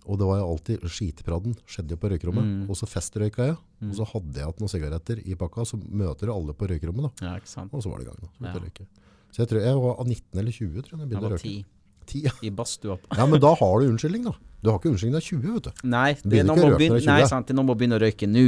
Og 0.05 0.19
det 0.21 0.25
var 0.29 0.37
jo 0.37 0.47
alltid 0.53 0.83
skitpradden 0.85 1.55
skjedde 1.65 1.95
jo 1.95 1.97
på 1.97 2.09
røykerommet. 2.11 2.45
Mm. 2.45 2.65
Og 2.69 2.77
så 2.77 2.85
festrøyka 2.85 3.47
jeg. 3.47 3.55
Og 3.87 3.95
så 3.97 4.05
hadde 4.11 4.37
jeg 4.37 4.45
hatt 4.45 4.59
noen 4.61 4.69
sigaretter 4.69 5.21
i 5.25 5.33
pakka, 5.39 5.63
så 5.65 5.79
møter 5.81 6.29
du 6.29 6.33
alle 6.35 6.53
på 6.53 6.67
røykerommet 6.69 7.07
da. 7.07 7.25
ja, 7.25 7.31
ikke 7.41 7.49
sant. 7.49 7.73
Og 7.73 7.81
så 7.81 7.89
var 7.89 8.03
det 8.03 8.05
i 8.05 8.09
gang 8.11 8.19
da. 8.21 8.29
Så, 8.29 8.45
Ja. 8.45 8.85
så 9.33 9.41
jeg 9.41 9.49
tror 9.49 9.63
jeg 9.65 9.79
var 9.81 9.95
av 10.03 10.05
19 10.11 10.39
eller 10.43 10.51
20, 10.59 10.83
tror 10.85 10.91
jeg, 10.93 10.99
da 10.99 11.01
jeg 11.01 11.09
begynte 11.09 11.25
å 11.25 11.33
røyke. 11.33 11.41
ti 11.41 11.65
Ti, 12.05 12.21
ja. 12.27 12.33
i 12.45 12.51
badstua. 12.53 12.99
ja, 13.17 13.25
men 13.25 13.41
da 13.41 13.55
har 13.57 13.79
du 13.81 13.87
unnskyldning 13.89 14.27
da. 14.29 14.35
Du 14.61 14.69
har 14.69 14.77
ikke 14.77 14.91
unnskyldning, 14.93 15.15
det 15.17 15.23
er 15.23 15.29
20, 15.31 15.55
vet 15.57 15.63
du. 15.71 15.87
Nei, 15.89 16.11
det 16.21 16.39
er 16.43 16.45
noen 16.51 16.61
må 16.61 16.69
begynne, 16.77 16.99
du 17.01 17.09
nei 17.09 17.17
20. 17.25 17.29
sant, 17.33 17.47
det 17.49 17.55
er 17.55 17.57
noen 17.57 17.69
må 17.71 17.77
begynne 17.81 17.97
å 17.97 18.03
røyke 18.05 18.29
nå. 18.29 18.45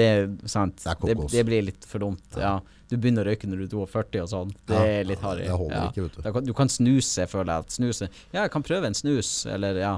Det 0.00 0.08
sant. 0.48 0.80
Det 0.80 0.96
Det, 1.12 1.28
det 1.36 1.44
blir 1.44 1.66
litt 1.68 1.84
for 1.84 2.00
dumt. 2.00 2.24
Ja. 2.40 2.54
Du 2.88 2.96
begynner 2.96 3.26
å 3.26 3.30
røyke 3.32 3.48
når 3.50 3.64
du 3.64 3.64
er 3.82 3.86
42 3.90 4.20
og 4.22 4.28
sånn. 4.30 4.52
Det 4.70 4.76
er 4.78 5.04
litt 5.08 5.18
ja, 5.22 5.26
harry. 5.28 5.42
det 5.48 5.56
holder 5.58 5.76
Ja. 5.76 5.86
ikke, 5.90 6.02
vet 6.06 6.34
du. 6.34 6.40
Du 6.46 6.52
kan 6.54 6.68
snuse, 6.68 7.26
føler 7.26 7.52
jeg. 7.56 7.72
Snuse 7.78 8.08
Ja, 8.32 8.42
jeg 8.44 8.50
kan 8.54 8.62
prøve 8.62 8.86
en 8.86 8.94
snus, 8.94 9.46
eller 9.50 9.74
ja. 9.80 9.94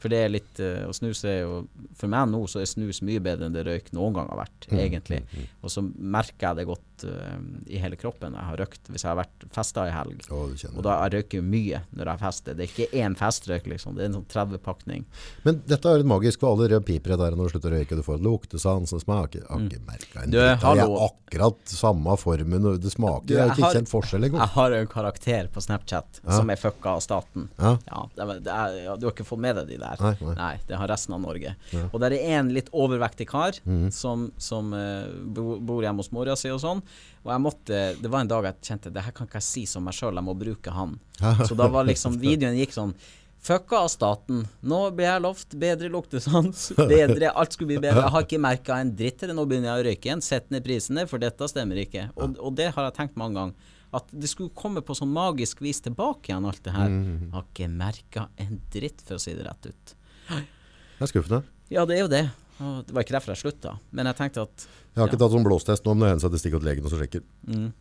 For 0.00 0.08
det 0.08 0.18
er 0.24 0.30
litt 0.32 0.60
uh, 0.64 0.88
Å 0.88 0.92
snuse 0.96 1.28
er 1.28 1.40
jo 1.42 1.58
For 2.00 2.08
meg 2.08 2.30
nå 2.32 2.38
så 2.48 2.62
er 2.62 2.68
snus 2.70 3.02
mye 3.04 3.20
bedre 3.20 3.46
enn 3.50 3.52
det 3.56 3.66
røyk 3.66 3.90
noen 3.92 4.14
gang 4.16 4.30
har 4.32 4.38
vært, 4.46 4.68
Mm, 4.70 4.78
egentlig. 4.80 5.18
Og 5.64 5.70
så 5.72 5.82
merker 5.84 6.46
jeg 6.50 6.56
det 6.60 6.64
godt 6.68 7.04
uh, 7.04 7.38
i 7.66 7.78
hele 7.82 7.96
kroppen 8.00 8.34
jeg 8.38 8.44
har 8.48 8.56
røykt. 8.60 8.88
Hvis 8.92 9.02
jeg 9.04 9.10
har 9.10 9.18
vært 9.18 9.46
festa 9.52 9.84
i 9.88 9.92
helg. 9.94 10.22
Å. 10.30 10.40
Og 10.76 10.82
da 10.86 10.94
jeg 11.04 11.14
røyker 11.16 11.40
jeg 11.40 11.46
mye 11.50 11.80
når 11.96 12.10
jeg 12.12 12.20
fester. 12.22 12.54
Det 12.58 12.64
er 12.66 12.70
ikke 12.72 13.00
én 13.02 13.16
festrøyk, 13.18 13.66
liksom. 13.72 13.96
Det 13.98 14.04
er 14.04 14.10
en 14.12 14.18
sånn 14.20 14.28
30-pakning. 14.30 15.04
Men 15.44 15.60
dette 15.68 15.90
er 15.90 16.00
litt 16.02 16.10
magisk, 16.12 16.40
for 16.44 16.54
alle 16.54 16.68
røde 16.70 16.84
piper 16.86 17.16
der 17.20 17.36
når 17.36 17.50
du 17.50 17.54
slutter 17.56 17.74
å 17.74 17.80
røyke, 17.80 17.98
du 17.98 18.04
får 18.06 18.22
luktesans 18.24 18.94
og 18.96 19.02
smaker. 19.04 19.42
Jeg 19.42 19.50
har 19.50 19.66
ikke 19.66 19.82
merka 19.88 20.22
en 20.24 20.30
Mm. 20.30 20.36
Dritt. 20.36 20.60
Det 20.60 20.84
er 20.84 20.94
akkurat 21.10 21.72
samme 21.74 22.16
formen, 22.20 22.66
og 22.70 22.80
det 22.80 22.92
smaker. 22.94 23.26
Du, 23.26 23.34
jeg 23.34 23.42
har 23.48 23.56
ikke 23.56 23.72
kjent 23.74 23.90
forskjell 23.90 24.24
engang. 24.28 24.40
Jeg 24.44 24.54
har 24.54 24.70
en 24.78 24.86
karakter 24.86 25.48
på 25.52 25.60
Snapchat 25.64 26.20
Ja. 26.24 26.36
som 26.38 26.50
er 26.50 26.56
fucka 26.56 26.94
av 26.96 27.00
staten. 27.04 27.48
Ja. 27.58 27.76
Ja, 27.90 28.04
det 28.14 28.22
er, 28.22 28.40
det 28.40 28.54
er, 28.54 28.96
du 29.00 29.06
har 29.08 29.12
ikke 29.14 29.26
fått 29.26 29.40
med 29.42 29.56
deg 29.56 29.66
de 29.68 29.78
der? 29.82 29.89
Nei, 30.00 30.34
nei. 30.38 30.52
det 30.68 30.78
har 30.78 30.90
resten 30.90 31.16
av 31.16 31.22
Norge. 31.24 31.54
Og 31.90 31.98
der 32.02 32.14
er 32.16 32.38
en 32.38 32.52
litt 32.54 32.70
overvektig 32.70 33.26
kar 33.30 33.58
mm. 33.64 33.88
som, 33.94 34.28
som 34.40 34.70
uh, 34.76 35.10
bor 35.26 35.82
hjemme 35.82 36.04
hos 36.04 36.12
mora 36.14 36.36
si 36.38 36.52
og 36.52 36.60
sånn. 36.62 36.82
Og 37.24 37.32
jeg 37.34 37.44
måtte 37.44 37.80
Det 38.00 38.08
var 38.08 38.22
en 38.22 38.30
dag 38.30 38.46
jeg 38.48 38.70
kjente 38.70 38.92
det 38.94 39.02
her 39.04 39.14
kan 39.16 39.28
ikke 39.28 39.40
jeg 39.40 39.48
si 39.48 39.64
som 39.68 39.84
meg 39.84 39.96
sjøl, 39.96 40.14
jeg 40.16 40.28
må 40.28 40.36
bruke 40.38 40.74
han. 40.74 40.98
Så 41.48 41.58
da 41.58 41.66
var 41.72 41.88
liksom 41.88 42.20
videoen 42.22 42.58
gikk 42.60 42.76
sånn 42.76 42.94
Fucka 43.40 43.78
av 43.78 43.88
staten. 43.88 44.42
Nå 44.60 44.78
blir 44.92 45.06
jeg 45.06 45.22
lovt 45.24 45.54
bedre 45.56 45.88
luktesans. 45.88 46.66
Bedre, 46.90 47.30
alt 47.32 47.54
skulle 47.56 47.70
bli 47.70 47.78
bedre. 47.80 48.02
Jeg 48.04 48.12
har 48.12 48.26
ikke 48.26 48.40
merka 48.44 48.76
en 48.76 48.90
dritt 48.96 49.16
til 49.22 49.30
det. 49.32 49.36
Nå 49.38 49.46
begynner 49.48 49.70
jeg 49.70 49.80
å 49.80 49.86
røyke 49.86 50.10
igjen. 50.10 50.22
Sett 50.24 50.50
ned 50.52 50.66
prisene, 50.66 51.06
for 51.08 51.22
dette 51.22 51.48
stemmer 51.48 51.80
ikke. 51.80 52.10
Og, 52.20 52.36
og 52.36 52.58
det 52.58 52.68
har 52.76 52.90
jeg 52.90 52.98
tenkt 52.98 53.16
mange 53.20 53.40
ganger. 53.40 53.70
At 53.92 54.06
det 54.14 54.28
skulle 54.30 54.52
komme 54.54 54.82
på 54.86 54.94
sånn 54.94 55.10
magisk 55.10 55.60
vis 55.64 55.80
tilbake 55.82 56.30
igjen, 56.30 56.44
alt 56.46 56.62
det 56.62 56.72
her. 56.76 56.88
Jeg 56.92 57.30
har 57.32 57.42
ikke 57.48 57.68
merka 57.72 58.28
en 58.38 58.60
dritt, 58.70 59.00
for 59.02 59.16
å 59.18 59.20
si 59.22 59.34
det 59.34 59.46
rett 59.48 59.66
ut. 59.66 59.94
Det 60.30 61.02
er 61.02 61.10
skuffende. 61.10 61.42
Ja, 61.72 61.84
det 61.88 61.96
er 61.96 62.04
jo 62.04 62.08
det. 62.12 62.24
Og 62.60 62.84
det 62.86 62.94
var 62.94 63.02
ikke 63.06 63.16
derfor 63.16 63.32
jeg 63.34 63.40
slutta. 63.42 63.78
Men 63.90 64.06
jeg 64.06 64.16
tenkte 64.20 64.42
at 64.46 64.66
Jeg 64.94 65.00
har 65.00 65.08
ikke 65.08 65.18
tatt 65.22 65.32
sånn 65.32 65.46
blåstest 65.46 65.84
nå, 65.86 65.94
men 65.96 66.04
det 66.06 66.10
hender 66.12 66.26
at 66.30 66.36
jeg 66.36 66.42
stikker 66.44 66.60
til 66.62 66.68
legen 66.70 66.84
og 66.86 66.92
så 66.92 66.98
sjekker. 67.00 67.22
mm, 67.48 67.72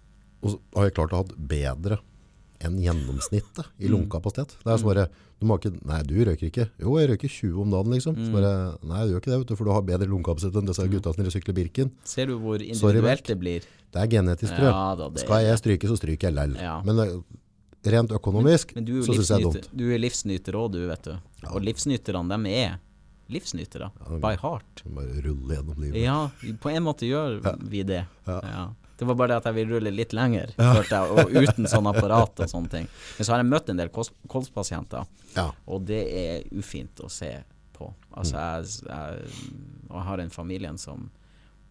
Og 0.42 0.50
så 0.54 0.60
har 0.78 0.84
jeg 0.88 0.94
klart 0.96 1.12
å 1.14 1.20
ha 1.20 1.26
bedre 1.38 1.98
enn 2.62 2.78
gjennomsnittet 2.82 3.66
Mm. 3.70 3.80
i 3.80 3.88
lungekapasitet. 3.92 4.56
Det 4.64 4.72
er 4.74 4.78
så 4.78 4.86
bare, 4.88 5.10
du 5.40 5.54
ikke, 5.56 5.72
nei, 5.88 6.00
du 6.04 6.16
røyker 6.28 6.48
ikke. 6.50 6.66
Jo, 6.84 6.94
jeg 7.00 7.10
røyker 7.14 7.32
20 7.32 7.62
om 7.64 7.74
dagen, 7.74 7.94
liksom. 7.96 8.16
Mm. 8.18 8.26
Så 8.28 8.36
bare, 8.36 8.54
nei, 8.92 9.04
du 9.06 9.14
gjør 9.14 9.22
ikke 9.24 9.32
det, 9.32 9.40
vet 9.44 9.52
du, 9.52 9.56
for 9.56 9.70
du 9.70 9.72
har 9.72 9.86
bedre 9.88 10.08
lungekapasitet 10.12 10.60
enn 10.60 10.68
disse 10.68 10.88
gutta 10.92 11.14
som 11.16 11.30
sykler 11.36 11.56
Birken. 11.62 11.94
Ser 12.04 12.28
du 12.28 12.36
hvor 12.38 12.58
Sorry, 12.60 12.74
individuelt 12.76 13.30
det 13.30 13.38
blir? 13.40 13.70
Det 13.90 14.02
er 14.04 14.12
genetisk, 14.12 14.52
tror 14.52 14.68
jeg. 14.68 14.74
Ja 14.76 14.90
da, 15.00 15.08
det 15.16 15.24
Skal 15.24 15.46
jeg 15.46 15.62
stryke, 15.62 15.90
så 15.90 15.98
stryker 16.00 16.30
jeg 16.30 16.38
lell. 16.38 16.58
Ja. 16.60 16.76
Men 16.86 17.24
rent 17.88 18.12
økonomisk, 18.12 18.76
Men 18.76 18.92
er 18.92 19.08
så 19.08 19.16
syns 19.16 19.32
jeg 19.32 19.40
det 19.40 19.40
er 19.40 19.48
dumt. 19.48 19.72
du 19.80 19.86
er 19.96 20.04
livsnyter 20.04 20.60
òg, 20.60 20.72
du, 20.76 20.82
vet 20.90 21.08
du. 21.08 21.16
Og 21.54 21.64
livsnyterne, 21.64 22.28
dem 22.36 22.46
er 22.52 22.78
livsnytere. 23.32 23.90
By 24.20 24.36
heart. 24.42 24.84
Bare 24.84 25.22
rulle 25.24 25.56
gjennom 25.56 25.80
livet. 25.80 26.02
Ja, 26.02 26.20
på 26.62 26.72
en 26.74 26.84
måte 26.84 27.08
gjør 27.08 27.40
vi 27.70 27.84
det. 27.88 28.04
Ja. 28.28 28.68
Det 29.00 29.08
var 29.08 29.16
bare 29.16 29.32
det 29.32 29.38
at 29.40 29.46
jeg 29.50 29.56
vil 29.56 29.70
rulle 29.76 29.92
litt 29.96 30.12
lenger, 30.14 30.52
følte 30.58 30.98
jeg, 30.98 31.12
og 31.16 31.32
uten 31.40 31.68
sånn 31.72 31.88
apparat 31.88 32.42
og 32.44 32.50
sånne 32.52 32.70
ting. 32.74 32.88
Men 33.18 33.26
så 33.28 33.32
har 33.34 33.40
jeg 33.40 33.48
møtt 33.48 33.70
en 33.72 33.80
del 33.80 33.90
kols- 33.96 34.12
kolspasienter, 34.28 35.06
Ja. 35.38 35.46
og 35.68 35.86
det 35.88 36.02
er 36.12 36.44
ufint 36.60 37.00
å 37.00 37.10
se 37.10 37.32
på. 37.78 37.94
Altså, 38.12 38.36
jeg, 38.36 38.66
jeg, 38.90 39.32
og 39.90 39.96
jeg 39.96 40.06
har 40.10 40.20
en 40.26 40.30
familie 40.36 40.74
som, 40.78 41.10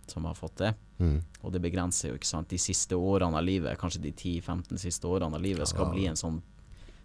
som 0.09 0.25
har 0.25 0.35
fått 0.39 0.57
det. 0.63 0.73
Mm. 0.99 1.19
Og 1.45 1.53
det 1.53 1.61
begrenser 1.61 2.09
jo, 2.15 2.17
ikke 2.17 2.27
sant. 2.33 2.49
De 2.49 2.57
siste 2.59 2.97
årene 2.97 3.37
av 3.37 3.45
livet, 3.45 3.77
kanskje 3.79 4.01
de 4.09 4.13
10-15 4.17 4.79
siste 4.81 5.05
årene 5.07 5.37
av 5.37 5.43
livet, 5.45 5.69
skal 5.69 5.85
Ja. 5.87 5.93
bli 5.93 6.07
en 6.09 6.17
sånn 6.17 6.41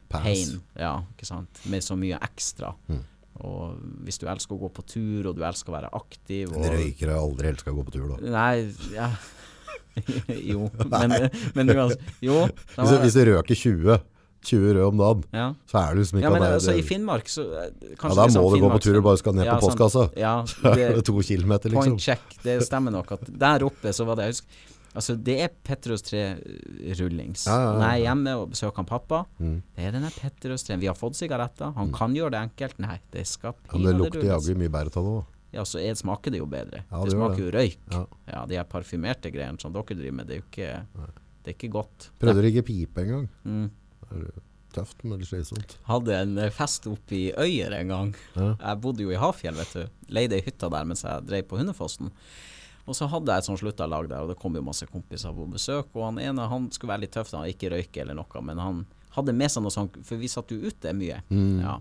pain. 0.10 0.62
Ja, 0.80 1.02
ikke 1.18 1.26
sant. 1.28 1.60
Med 1.68 1.84
så 1.84 1.98
mye 2.00 2.16
ekstra. 2.24 2.72
Mm. 2.88 3.04
Og 3.44 3.78
hvis 4.06 4.20
du 4.22 4.28
elsker 4.30 4.56
å 4.56 4.60
gå 4.62 4.70
på 4.72 4.84
tur, 4.88 5.28
og 5.28 5.36
du 5.36 5.42
elsker 5.44 5.74
å 5.74 5.76
være 5.82 5.90
aktiv 5.98 6.52
og 6.54 6.64
har 6.64 6.76
aldri 7.18 7.48
helst 7.50 7.66
å 7.68 7.74
gå 7.76 7.84
på 7.88 7.92
tur, 7.92 8.08
da. 8.16 8.32
Nei, 8.32 8.72
ja 8.94 9.10
Jo, 10.52 10.70
men, 10.94 11.14
men 11.56 11.70
uansett 11.76 12.02
Jo. 12.24 12.40
Var, 12.48 12.52
Hvis, 12.78 12.90
du- 12.90 13.00
hvis 13.06 13.14
du 13.20 13.24
røker 13.30 13.56
20, 13.56 14.00
20 14.44 14.74
rød 14.76 14.84
om 14.90 14.98
dagen, 15.00 15.24
ja. 15.32 15.46
så 15.72 15.78
er 15.80 15.94
du 15.96 16.02
liksom 16.02 16.20
ikke 16.20 16.28
ja, 16.28 16.34
men 16.36 16.44
altså, 16.50 16.74
i 16.76 16.82
Finnmark 16.84 17.30
så 17.32 17.46
eh, 17.62 17.70
Ja, 17.94 18.10
da 18.12 18.26
liksom 18.28 18.44
må 18.44 18.50
du 18.56 18.60
gå 18.66 18.72
på 18.74 18.82
tur 18.84 18.98
og 19.00 19.06
bare 19.08 19.22
skal 19.22 19.38
ned 19.38 19.46
Ja, 19.48 19.56
på 19.60 19.70
postkassa. 19.70 20.10
Ja, 20.20 20.34
Så 20.52 20.74
er 20.76 20.98
det, 20.98 21.06
to 21.08 21.16
kilometer, 21.24 21.72
liksom. 21.72 21.94
Point 21.96 22.04
check, 22.04 22.38
det 22.44 22.58
stemmer 22.68 22.92
nok 22.98 23.14
at 23.16 23.24
der 23.30 23.64
oppe 23.70 23.94
så 23.96 24.04
var 24.10 24.20
det 24.20 24.30
jeg 24.32 24.38
husker, 24.38 24.62
Altså 24.94 25.16
det 25.18 25.34
er 25.42 25.50
Petros 25.66 26.04
tre-rullings. 26.06 27.48
Ja, 27.48 27.54
ja, 27.56 27.62
ja, 27.64 27.72
Når 27.74 27.86
jeg 27.88 27.94
er 27.96 28.04
hjemme 28.04 28.34
og 28.38 28.52
besøker 28.52 28.76
han 28.84 28.86
pappa, 28.86 29.24
Mm. 29.42 29.56
det 29.76 29.86
er 29.88 29.92
denne 29.96 30.12
Petros 30.14 30.64
tre. 30.68 30.78
Vi 30.78 30.86
har 30.86 30.94
fått 30.94 31.16
sigaretter, 31.18 31.72
han 31.76 31.92
kan 31.96 32.14
gjøre 32.14 32.30
det 32.36 32.42
enkelt. 32.44 32.78
Nei, 32.80 33.00
det 33.12 33.26
skal 33.26 33.56
Ja, 33.56 33.78
men 33.78 33.88
det 33.88 33.96
lukter 33.98 34.20
rulles. 34.22 34.46
jaggu 34.48 34.60
mye 34.60 34.70
det 34.70 34.94
òg. 35.02 35.24
Ja, 35.54 35.66
så 35.68 35.82
er, 35.82 35.94
smaker 36.00 36.34
det 36.34 36.42
jo 36.42 36.48
bedre. 36.50 36.84
Ja, 36.90 37.02
det, 37.02 37.12
det 37.12 37.18
smaker 37.18 37.38
det. 37.38 37.44
jo 37.46 37.52
røyk. 37.58 37.84
Ja. 37.94 38.06
Ja, 38.32 38.46
de 38.50 38.58
her 38.60 38.66
parfymerte 38.70 39.32
greiene 39.34 39.62
som 39.62 39.76
dere 39.76 40.00
driver 40.00 40.18
med, 40.20 40.30
det 40.30 40.38
er 40.38 40.42
jo 40.42 40.48
ikke, 40.48 40.72
det 41.44 41.52
er 41.52 41.58
ikke 41.58 41.74
godt. 41.76 42.10
Prøvde 42.22 42.42
du 42.42 42.48
rigge 42.48 42.66
pipe 42.66 43.06
en 43.06 43.14
gang? 43.14 43.30
Mm. 43.46 44.32
Tøft, 44.74 45.04
men 45.06 45.22
slitsomt. 45.22 45.78
Hadde 45.86 46.16
en 46.18 46.34
eh, 46.42 46.50
fest 46.54 46.88
oppe 46.90 47.14
i 47.14 47.28
Øyer 47.38 47.76
en 47.78 47.94
gang. 47.94 48.16
Jeg 48.34 48.82
bodde 48.82 49.06
jo 49.06 49.14
i 49.14 49.20
Hafjell, 49.22 49.60
vet 49.62 49.76
du. 49.78 50.02
Leide 50.18 50.40
ei 50.40 50.46
hytte 50.46 50.70
der 50.74 50.90
mens 50.90 51.06
jeg 51.06 51.28
drev 51.30 51.46
på 51.50 51.60
Hundefossen. 51.62 52.10
Og 52.84 52.98
så 52.98 53.08
hadde 53.08 53.32
jeg 53.32 53.44
et 53.44 53.48
sånt 53.48 53.62
sluttalag 53.62 54.10
der, 54.12 54.26
og 54.26 54.34
det 54.34 54.40
kom 54.42 54.58
jo 54.58 54.66
masse 54.66 54.88
kompiser 54.90 55.32
på 55.36 55.46
besøk. 55.54 55.94
Og 55.94 56.08
han 56.10 56.20
ene 56.20 56.50
han 56.52 56.68
skulle 56.74 56.92
være 56.92 57.06
litt 57.06 57.14
tøff, 57.16 57.32
han 57.38 57.48
ikke 57.48 57.72
røyke 57.72 58.02
eller 58.04 58.18
noe, 58.18 58.44
men 58.44 58.60
han 58.60 58.82
hadde 59.14 59.36
med 59.38 59.54
seg 59.54 59.64
noe 59.64 59.74
sånt, 59.74 60.00
for 60.04 60.20
vi 60.20 60.32
satt 60.32 60.52
jo 60.52 60.60
ute 60.66 60.92
mye. 60.98 61.22
Mm. 61.30 61.62
Ja. 61.62 61.78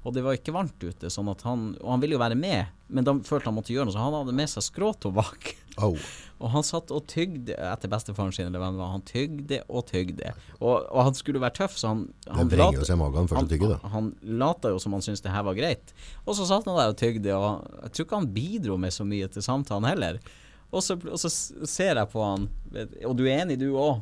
Og 0.00 0.14
det 0.16 0.22
var 0.24 0.36
ikke 0.36 0.54
varmt 0.54 0.80
ute, 0.80 1.10
sånn 1.12 1.28
han 1.28 1.64
Og 1.76 1.90
han 1.92 2.00
ville 2.00 2.16
jo 2.16 2.22
være 2.22 2.38
med, 2.38 2.72
men 2.88 3.04
da 3.04 3.12
følte 3.26 3.50
han 3.50 3.56
måtte 3.58 3.74
gjøre 3.74 3.88
noe, 3.88 3.94
så 3.94 4.00
han 4.00 4.16
hadde 4.16 4.36
med 4.36 4.48
seg 4.48 4.64
skråtobakk. 4.64 5.52
Oh. 5.80 5.96
Og 6.40 6.48
han 6.54 6.64
satt 6.64 6.88
og 6.94 7.04
tygde 7.10 7.52
etter 7.52 7.90
bestefaren 7.92 8.32
sin, 8.32 8.46
eller 8.48 8.62
hvem 8.62 8.78
det 8.78 8.80
var. 8.80 8.92
Han 8.94 9.02
tygde 9.04 9.58
og 9.68 9.82
tygde. 9.90 10.30
Og, 10.56 10.86
og 10.88 11.02
han 11.04 11.18
skulle 11.18 11.42
være 11.42 11.58
tøff, 11.58 11.74
så 11.76 11.90
han, 11.90 12.06
Det 12.24 12.36
han 12.38 12.52
vrenger 12.52 12.86
seg 12.88 12.96
i 12.96 13.00
magen 13.02 13.28
først 13.28 13.44
å 13.44 13.50
tygge 13.50 13.68
han, 13.74 13.92
han 13.92 14.38
lata 14.40 14.72
jo 14.72 14.78
som 14.80 14.96
han 14.96 15.04
syntes 15.04 15.20
det 15.26 15.34
her 15.34 15.44
var 15.44 15.58
greit. 15.58 15.92
Og 16.24 16.38
så 16.38 16.48
satt 16.48 16.64
han 16.64 16.80
der 16.80 16.94
og 16.94 16.96
tygde, 16.96 17.36
og 17.36 17.82
jeg 17.82 17.92
tror 17.92 18.08
ikke 18.08 18.22
han 18.22 18.30
bidro 18.38 18.78
med 18.80 18.96
så 18.96 19.04
mye 19.04 19.28
til 19.28 19.44
samtalen 19.44 19.90
heller. 19.90 20.16
Og 20.70 20.80
så, 20.86 20.96
og 20.96 21.20
så 21.20 21.28
ser 21.28 22.00
jeg 22.00 22.08
på 22.08 22.24
han, 22.24 22.48
og 23.04 23.18
du 23.18 23.26
er 23.26 23.42
enig 23.42 23.60
du 23.60 23.68
òg. 23.74 24.00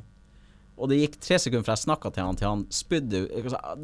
Og 0.78 0.88
det 0.88 1.00
gikk 1.02 1.20
tre 1.20 1.38
sekunder 1.42 1.64
fra 1.66 1.74
jeg 1.76 1.84
snakka 1.86 2.12
til 2.14 2.22
han, 2.24 2.36
til 2.38 2.48
han 2.48 2.66
spydde 2.70 3.26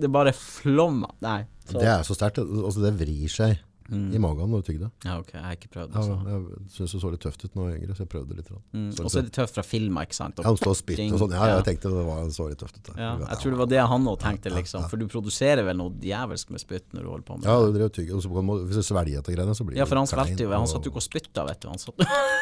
Det 0.01 0.11
bare 0.15 0.33
flomma. 0.33 1.11
Nei. 1.21 1.45
Så, 1.69 1.79
Det 1.81 1.89
er 1.91 2.03
så 2.07 2.15
sterkt. 2.17 2.39
Altså, 2.39 2.81
det 2.85 2.95
vrir 2.99 3.29
seg 3.29 3.59
i 3.93 4.17
magen 4.17 4.49
når 4.49 4.63
du 4.63 4.67
tygger 4.73 4.81
det. 4.87 4.91
ja, 5.05 5.19
ok, 5.21 5.31
jeg 5.35 5.43
har 5.45 5.57
ikke 5.59 5.69
prøvd 5.75 5.91
det. 5.93 6.03
Ja, 6.09 6.15
jeg 6.33 6.69
syns 6.73 6.93
det 6.95 7.01
så 7.03 7.11
litt 7.13 7.21
tøft 7.21 7.43
ut 7.45 7.53
når 7.55 7.67
jeg 7.67 7.69
var 7.69 7.81
yngre, 7.83 7.97
så 7.99 8.01
jeg 8.01 8.09
prøvde 8.15 8.37
litt. 8.39 8.49
Mm. 8.73 8.87
Så 8.97 9.05
Og 9.05 9.11
så 9.13 9.19
er 9.21 9.27
det 9.27 9.33
tøft 9.37 9.55
fra 9.59 9.63
filmer, 9.69 10.07
ikke 10.09 10.17
sant. 10.17 10.39
Ja, 10.41 10.45
han 10.49 10.57
står 10.57 10.71
og 10.73 10.79
spytt 10.79 11.03
og 11.13 11.19
sånn. 11.21 11.35
Ja, 11.37 11.43
Ja. 11.51 11.57
jeg 11.61 11.67
tenkte 11.69 11.93
det 11.93 12.05
var, 12.07 12.23
så 12.33 12.47
litt 12.49 12.59
tøft 12.65 12.79
ut. 12.81 12.89
Ja, 12.97 13.11
jeg 13.21 13.39
tror 13.43 13.51
det 13.53 13.59
var 13.61 13.67
det 13.75 13.83
han 13.93 14.05
òg 14.09 14.19
tenkte, 14.25 14.55
liksom. 14.57 14.89
For 14.89 14.97
du 14.97 15.05
produserer 15.07 15.63
vel 15.69 15.77
noe 15.77 15.93
djevelsk 16.01 16.49
med 16.57 16.61
spytt 16.65 16.87
når 16.97 17.03
du 17.05 17.09
holder 17.13 17.27
på 17.29 17.37
med 17.37 17.43
det. 17.45 17.51
Ja, 17.53 17.61
det. 17.61 17.67
du 17.75 17.79
drev 17.79 17.85
og 17.85 17.93
tygger, 17.93 18.15
og 18.17 18.23
så 18.25 18.29
hvis 18.65 18.81
du 18.81 18.87
svelger 18.89 19.19
etter 19.21 19.37
greiene, 19.37 19.53
så 19.61 19.67
blir 19.69 19.77
Ja, 19.77 19.85
for 19.85 19.97
han 20.01 20.07
det 20.09 20.15
svelgte 20.17 20.41
jo, 20.49 20.51
han 20.57 20.63
og- 20.65 20.69
satt 20.73 20.85
jo 20.85 20.91
ikke 20.91 21.03
og 21.05 21.09
spytta, 21.11 21.45
vet 21.47 21.61
du. 21.61 21.69
Han 21.69 21.79
satt 21.79 21.95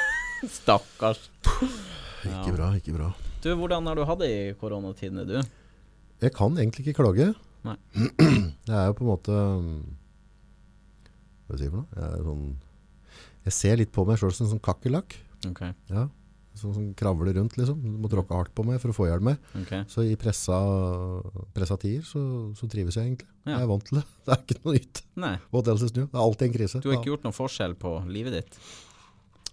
Stakkars. 0.63 1.27
Ikke 2.23 2.55
bra, 2.55 2.71
ikke 2.79 2.95
bra. 2.95 3.11
Du, 3.43 3.51
hvordan 3.59 3.89
har 3.91 3.99
du 3.99 4.05
hatt 4.07 4.21
det 4.23 4.31
i 4.31 4.55
koronatidene, 4.59 5.25
du? 5.27 5.39
Jeg 6.23 6.35
kan 6.37 6.55
egentlig 6.55 6.85
ikke 6.87 7.01
klage. 7.03 7.33
Nei. 7.67 7.75
Det 8.67 8.75
er 8.75 8.89
jo 8.89 8.95
på 8.99 9.05
en 9.05 9.09
måte 9.11 9.35
Hva 11.47 11.59
sier 11.59 11.67
jeg 11.67 11.73
for 11.73 11.83
noe? 11.83 11.89
Jeg, 11.95 12.09
er 12.09 12.27
sånn, 12.27 12.45
jeg 13.47 13.55
ser 13.59 13.79
litt 13.81 13.93
på 13.95 14.05
meg 14.07 14.19
sjøl 14.21 14.35
som 14.35 14.47
en 14.47 14.53
sånn 14.55 14.63
kakerlakk. 14.63 15.17
Okay. 15.51 15.75
Ja. 15.91 16.07
Sånn 16.59 16.75
som 16.77 16.87
kravler 16.99 17.35
rundt, 17.39 17.57
liksom. 17.59 17.81
Du 17.83 17.99
må 18.05 18.11
tråkke 18.13 18.37
hardt 18.37 18.55
på 18.55 18.65
meg 18.67 18.79
for 18.83 18.93
å 18.93 18.97
få 18.97 19.09
i 19.09 19.11
hjel 19.11 19.25
meg. 19.25 19.43
ok. 19.59 19.73
Så 19.91 20.05
i 20.07 20.15
pressa, 20.21 20.59
pressa 21.57 21.79
tider 21.83 22.07
så, 22.07 22.23
så 22.59 22.71
trives 22.71 22.99
jeg 22.99 23.09
egentlig. 23.11 23.31
Ja. 23.43 23.57
Jeg 23.57 23.65
er 23.67 23.71
vant 23.73 23.87
til 23.89 23.99
det. 23.99 24.07
Det 24.27 24.37
er 24.37 24.43
ikke 24.47 24.61
noe 24.63 24.79
nytt. 24.79 25.03
What 25.55 25.73
else 25.75 25.91
is 25.91 25.97
new? 25.99 26.07
Det 26.07 26.19
er 26.19 26.25
alltid 26.29 26.49
en 26.51 26.57
krise. 26.61 26.83
du 26.85 26.91
har 26.93 27.01
ikke 27.01 27.15
gjort 27.15 27.27
noen 27.27 27.39
forskjell 27.43 27.75
på 27.83 27.97
livet 28.13 28.39
ditt? 28.39 28.61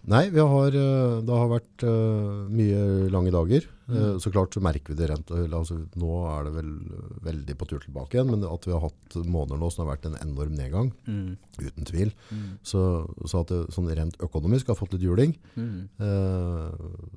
Nei, 0.08 0.30
vi 0.32 0.40
har, 0.40 0.68
eh, 0.72 1.20
det 1.20 1.34
har 1.36 1.50
vært 1.50 1.82
eh, 1.84 2.48
mye 2.48 3.10
lange 3.12 3.30
dager. 3.34 3.66
Eh, 3.66 3.76
Mm. 3.90 4.20
Så 4.22 4.30
klart 4.30 4.54
så 4.54 4.60
merker 4.62 4.94
vi 4.94 4.94
det 4.94 5.08
rent. 5.10 5.26
Altså, 5.50 5.74
nå 5.98 6.10
er 6.30 6.44
det 6.46 6.52
vel 6.54 6.68
eh, 6.94 7.16
veldig 7.26 7.56
på 7.58 7.66
tur 7.68 7.80
tilbake 7.82 8.14
igjen, 8.14 8.30
men 8.30 8.44
at 8.46 8.62
vi 8.64 8.70
har 8.72 8.80
hatt 8.84 9.16
måneder 9.26 9.58
nå 9.58 9.68
som 9.74 9.82
har 9.84 9.96
vært 9.96 10.06
en 10.06 10.14
enorm 10.22 10.54
nedgang, 10.54 10.92
Mm. 11.08 11.36
uten 11.58 11.84
tvil. 11.84 12.12
Mm. 12.30 12.58
Så, 12.62 12.82
så 13.26 13.40
at 13.42 13.48
det 13.50 13.74
sånn 13.74 13.90
rent 13.90 14.16
økonomisk 14.22 14.68
har 14.70 14.76
fått 14.78 14.92
litt 14.94 15.02
juling. 15.02 15.34
Mm. 15.56 15.88
Eh, 15.98 16.70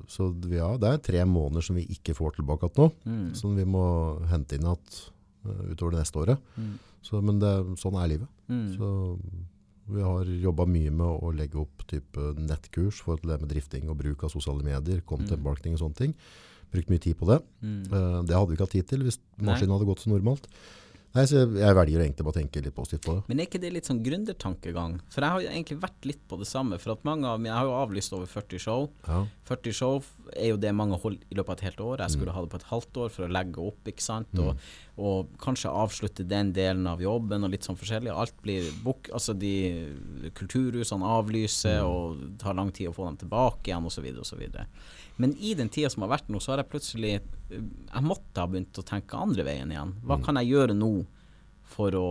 så 0.09 0.31
vi 0.33 0.57
har, 0.57 0.79
det 0.81 0.89
er 0.89 0.97
tre 0.97 1.23
måneder 1.29 1.61
som 1.63 1.75
vi 1.77 1.85
ikke 1.85 2.15
får 2.17 2.35
tilbake 2.41 2.65
igjen 2.65 2.75
nå, 2.81 2.91
Mm. 3.05 3.35
som 3.35 3.55
vi 3.55 3.63
må 3.65 3.85
hente 4.33 4.55
inn 4.57 4.65
igjen 4.65 5.11
eh, 5.45 5.71
utover 5.75 5.91
det 5.93 5.99
neste 6.03 6.19
året. 6.25 6.39
Mm. 6.57 6.73
Så, 7.03 7.21
men 7.21 7.37
det, 7.39 7.53
sånn 7.77 7.95
er 8.01 8.07
livet. 8.17 8.27
Så 8.77 9.19
vi 9.87 10.01
har 10.01 10.25
jobba 10.25 10.65
mye 10.69 10.91
med 10.91 11.23
å 11.23 11.31
legge 11.35 11.59
opp 11.59 11.83
type 11.89 12.29
nettkurs 12.39 13.01
for 13.03 13.19
det 13.21 13.39
med 13.41 13.49
drifting 13.51 13.89
og 13.91 13.97
bruk 13.99 14.23
av 14.23 14.31
sosiale 14.31 14.63
medier, 14.63 15.01
content 15.01 15.39
Mm. 15.39 15.43
marketing 15.43 15.73
og 15.73 15.79
sånne 15.79 15.95
ting. 15.95 16.13
Brukt 16.71 16.89
mye 16.89 16.99
tid 16.99 17.17
på 17.17 17.27
det. 17.27 17.41
Mm. 17.61 17.83
Uh, 17.91 18.23
det 18.23 18.33
hadde 18.33 18.47
vi 18.49 18.55
ikke 18.55 18.65
hatt 18.65 18.77
tid 18.77 18.87
til 18.87 19.03
hvis 19.03 19.19
maskinen 19.37 19.75
hadde 19.75 19.85
gått 19.85 19.99
som 19.99 20.13
normalt. 20.13 20.47
Nei, 21.13 21.27
så 21.29 21.43
jeg, 21.43 21.75
velger 21.77 22.01
egentlig 22.01 22.25
bare 22.25 22.33
å 22.33 22.39
tenke 22.39 22.61
litt 22.65 22.73
positivt 22.73 23.03
på 23.05 23.13
det. 23.13 23.23
Men 23.29 23.39
er 23.39 23.45
ikke 23.45 23.59
det 23.61 23.69
litt 23.75 23.85
sånn 23.85 23.99
gründertankegang? 24.01 24.95
For 25.13 25.21
jeg 25.21 25.29
har 25.29 25.43
jo 25.43 25.49
egentlig 25.51 25.77
vært 25.83 26.07
litt 26.09 26.23
på 26.27 26.39
det 26.41 26.47
samme. 26.49 26.79
For 26.81 26.95
at 26.95 27.03
mange 27.05 27.27
av 27.29 27.43
Jeg 27.45 27.53
har 27.53 27.67
jo 27.69 27.75
avlyst 27.77 28.15
over 28.17 28.25
40 28.25 28.57
show. 28.63 28.87
Ja. 29.05 29.19
40 29.45 29.75
show 29.77 29.99
er 30.33 30.47
jo 30.49 30.57
det 30.57 30.71
mange 30.73 30.97
holder 30.97 31.21
i 31.29 31.35
løpet 31.37 31.49
av 31.49 31.57
et 31.59 31.65
helt 31.69 31.83
år. 31.85 31.97
Jeg 32.01 32.09
Mm. 32.09 32.15
skulle 32.17 32.33
ha 32.33 32.41
det 32.41 32.49
på 32.49 32.55
et 32.63 32.69
halvt 32.71 32.97
år 32.97 33.11
for 33.11 33.27
å 33.27 33.31
legge 33.31 33.57
opp, 33.61 33.83
ikke 33.85 34.01
sant. 34.01 34.27
Og, 34.39 34.57
og 34.97 35.29
kanskje 35.37 35.69
avslutte 35.69 36.25
den 36.27 36.51
delen 36.51 36.87
av 36.87 36.99
jobben 36.99 37.43
og 37.43 37.51
litt 37.51 37.61
sånn 37.63 37.77
forskjellig. 37.77 38.09
Alt 38.09 38.41
blir 38.41 38.71
bok... 38.83 39.09
Altså 39.13 39.37
de 39.37 39.93
kulturhusene 40.33 41.05
avlyser, 41.05 41.81
Mm. 41.83 41.85
og 41.85 42.17
det 42.31 42.39
tar 42.39 42.53
lang 42.55 42.71
tid 42.71 42.87
å 42.89 42.93
få 42.95 43.05
dem 43.05 43.17
tilbake 43.17 43.69
igjen, 43.69 43.85
osv. 43.85 44.05
osv. 44.19 44.41
Men 45.17 45.35
i 45.37 45.53
den 45.53 45.69
tida 45.69 45.89
som 45.89 46.01
har 46.05 46.09
vært 46.17 46.29
nå, 46.33 46.39
så 46.41 46.51
har 46.53 46.63
jeg 46.63 46.69
plutselig 46.71 47.13
eh, 47.15 47.59
Jeg 47.93 48.03
måtte 48.03 48.41
ha 48.41 48.47
begynt 48.47 48.79
å 48.81 48.85
tenke 48.87 49.17
andre 49.19 49.43
veien 49.45 49.71
igjen. 49.71 49.93
Hva 50.03 50.17
Mm. 50.17 50.23
kan 50.25 50.35
jeg 50.41 50.47
gjøre 50.53 50.73
nå 50.75 51.05
for 51.63 51.91
å 51.91 52.07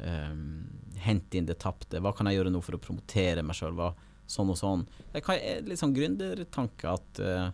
um, 0.00 0.68
hente 0.96 1.38
inn 1.38 1.46
det 1.46 1.58
tapte? 1.62 2.00
Hva 2.00 2.12
kan 2.16 2.26
jeg 2.30 2.38
gjøre 2.40 2.52
nå 2.54 2.62
for 2.64 2.76
å 2.78 2.80
promotere 2.82 3.42
meg 3.44 3.56
sjøl? 3.58 3.78
Sånn 4.32 4.48
og 4.48 4.56
sånn. 4.56 4.86
Det 5.12 5.20
er 5.28 5.62
litt 5.66 5.78
sånn 5.82 5.92
gründertanke 5.94 6.88
at 6.88 7.20
uh, 7.20 7.50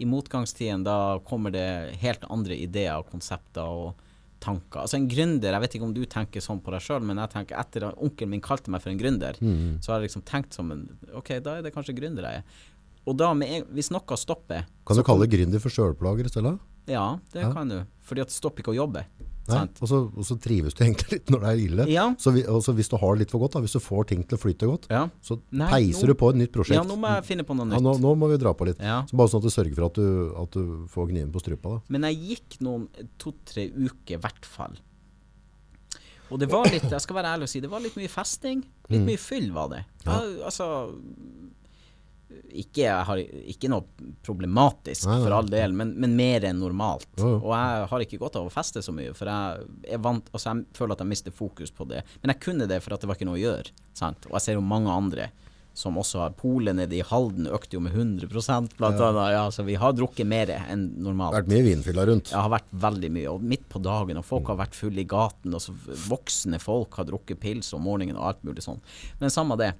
i 0.00 0.06
motgangstiden 0.08 0.82
da 0.86 1.18
kommer 1.26 1.52
det 1.54 1.96
helt 2.02 2.24
andre 2.30 2.56
ideer 2.58 2.98
og 2.98 3.10
konsepter 3.12 3.62
og 3.66 4.04
tanker. 4.40 4.80
Altså 4.84 4.94
en 4.98 5.08
gründer, 5.10 5.50
jeg 5.52 5.60
vet 5.64 5.74
ikke 5.74 5.86
om 5.88 5.94
du 5.94 6.04
tenker 6.06 6.40
sånn 6.42 6.60
på 6.62 6.70
deg 6.70 6.82
sjøl, 6.84 7.02
men 7.06 7.18
jeg 7.18 7.30
tenker 7.32 7.58
etter 7.58 7.88
at 7.88 7.98
onkelen 8.02 8.30
min 8.36 8.42
kalte 8.42 8.70
meg 8.70 8.82
for 8.82 8.90
en 8.92 8.98
gründer, 9.00 9.38
Mm. 9.42 9.78
så 9.82 9.92
har 9.92 10.00
jeg 10.00 10.08
liksom 10.10 10.22
tenkt 10.24 10.54
som 10.54 10.70
en 10.72 10.84
Ok, 11.14 11.38
da 11.42 11.56
er 11.58 11.62
det 11.62 11.74
kanskje 11.74 11.94
gründer 11.98 12.22
jeg 12.22 12.42
er. 12.42 12.44
Og 13.08 13.16
da, 13.16 13.32
med 13.34 13.64
hvis 13.72 13.88
noe 13.94 14.16
stopper 14.20 14.66
Kan 14.86 14.98
du 14.98 15.02
kalle 15.06 15.26
gründer 15.30 15.62
for 15.64 15.72
sjølplager, 15.72 16.28
stedet? 16.28 16.58
Ja, 16.88 17.18
det 17.32 17.42
Ja. 17.46 17.52
kan 17.52 17.68
du. 17.72 17.82
Fordi 18.04 18.20
at 18.24 18.28
det 18.28 18.36
stopper 18.36 18.62
ikke 18.62 18.72
å 18.74 18.78
jobbe. 18.84 19.02
Nei. 19.48 19.62
Og, 19.80 19.88
så, 19.88 19.98
og 20.12 20.24
så 20.28 20.36
trives 20.40 20.74
du 20.76 20.82
egentlig 20.84 21.08
litt 21.14 21.30
når 21.32 21.40
det 21.40 21.48
er 21.48 21.60
ille. 21.64 21.84
Ja. 21.88 22.02
Så 22.20 22.32
vi, 22.34 22.42
hvis 22.44 22.88
du 22.92 22.96
har 23.00 23.14
det 23.16 23.22
litt 23.22 23.30
for 23.32 23.40
godt, 23.40 23.54
da, 23.56 23.60
hvis 23.64 23.72
du 23.72 23.80
får 23.80 24.06
ting 24.10 24.22
til 24.28 24.36
å 24.36 24.40
flyte 24.42 24.68
godt, 24.68 24.88
Ja. 24.92 25.06
så 25.24 25.38
Nei, 25.50 25.68
peiser 25.72 26.04
nå- 26.04 26.12
du 26.12 26.14
på 26.20 26.28
et 26.30 26.36
nytt 26.36 26.52
prosjekt. 26.52 26.76
ja, 26.76 26.82
nå 26.84 26.96
må 27.00 27.08
jeg 27.14 27.24
finne 27.24 27.44
på 27.48 27.56
noe 27.56 27.64
Ja, 27.70 27.78
nytt. 27.80 27.82
nå, 27.82 27.94
nå 28.00 28.12
må 28.16 28.28
vi 28.28 28.36
dra 28.36 28.52
på 28.52 28.66
litt. 28.68 28.78
Ja. 28.78 29.04
Så 29.08 29.16
bare 29.16 29.28
sånn 29.32 29.40
at 29.40 29.48
du 29.48 29.54
sørger 29.56 29.74
for 29.74 29.86
at 29.88 29.94
du, 29.94 30.34
at 30.36 30.50
du 30.52 30.86
får 30.92 31.08
kniven 31.08 31.32
på 31.32 31.40
strupa. 31.40 31.62
Da. 31.76 31.80
Men 31.88 32.02
jeg 32.12 32.16
gikk 32.28 32.60
noen 32.60 32.88
to-tre 33.18 33.70
uker 33.72 34.16
i 34.16 34.20
hvert 34.20 34.44
fall. 34.44 34.76
Og 36.30 36.38
det 36.38 36.50
var 36.50 36.64
litt, 36.68 36.84
jeg 36.84 37.00
skal 37.00 37.16
være 37.16 37.32
ærlig 37.38 37.42
og 37.44 37.48
si, 37.48 37.60
det 37.60 37.70
var 37.70 37.80
litt 37.80 37.96
mye 37.96 38.08
festing. 38.12 38.62
Litt 38.90 39.00
Mm. 39.00 39.06
mye 39.06 39.18
fyll 39.18 39.50
var 39.52 39.68
det. 39.70 39.84
Ja. 40.04 40.20
Ja, 40.20 40.44
altså 40.44 40.92
ikke, 42.28 42.82
jeg 42.84 43.04
har, 43.08 43.20
ikke 43.54 43.70
noe 43.72 43.86
problematisk, 44.26 45.06
Nei, 45.08 45.16
nei, 45.16 45.24
for 45.24 45.36
all 45.38 45.48
del, 45.48 45.72
men, 45.76 45.94
men 46.00 46.14
mer 46.18 46.44
enn 46.48 46.60
normalt. 46.60 47.06
Jo. 47.16 47.38
Og 47.40 47.52
jeg 47.54 47.88
har 47.92 48.04
ikke 48.04 48.20
godt 48.20 48.36
av 48.40 48.48
å 48.50 48.52
feste 48.52 48.82
så 48.84 48.92
mye, 48.94 49.14
for 49.16 49.30
jeg, 49.32 49.66
er 49.96 50.02
vant, 50.04 50.28
altså 50.34 50.52
jeg 50.52 50.66
føler 50.76 50.96
at 50.96 51.04
jeg 51.04 51.12
mister 51.14 51.34
fokus 51.34 51.72
på 51.74 51.88
det. 51.88 52.04
Men 52.22 52.34
jeg 52.34 52.42
kunne 52.44 52.68
det 52.70 52.82
for 52.84 52.94
at 52.96 53.04
det 53.04 53.10
var 53.10 53.18
ikke 53.18 53.28
noe 53.30 53.38
å 53.40 53.44
gjøre. 53.46 53.72
Sant? 53.96 54.28
Og 54.28 54.36
jeg 54.38 54.46
ser 54.48 54.58
jo 54.58 54.64
mange 54.64 54.92
andre 54.92 55.30
som 55.78 55.94
også 56.00 56.18
har 56.24 56.32
Polet 56.34 56.74
nede 56.74 56.96
i 56.98 57.04
Halden 57.06 57.46
økte 57.54 57.76
jo 57.76 57.80
med 57.84 57.94
100 57.94 58.26
blant 58.76 58.98
Ja. 58.98 59.10
annet. 59.12 59.28
Ja, 59.32 59.44
så 59.54 59.62
vi 59.62 59.76
har 59.78 59.92
drukket 59.94 60.26
mer 60.26 60.50
enn 60.50 60.88
normalt. 61.04 61.36
Vært 61.36 61.52
mye 61.52 61.62
vinfylla 61.68 62.06
rundt. 62.08 62.32
Ja, 62.32 62.42
har 62.42 62.50
vært 62.56 62.72
veldig 62.72 63.10
mye, 63.14 63.28
og 63.30 63.44
midt 63.46 63.68
på 63.70 63.80
dagen, 63.82 64.18
og 64.18 64.26
folk 64.26 64.50
har 64.50 64.58
vært 64.58 64.74
fulle 64.74 65.04
i 65.04 65.06
gaten, 65.06 65.54
og 65.54 65.62
så 65.62 65.72
voksne 66.08 66.58
folk 66.60 66.98
har 66.98 67.06
drukket 67.06 67.38
pils 67.38 67.70
om 67.78 67.86
morgenen 67.86 68.18
og 68.18 68.26
alt 68.32 68.42
mulig 68.48 68.64
sånn. 68.66 68.80
Men 69.20 69.30
samme 69.30 69.56
det. 69.60 69.72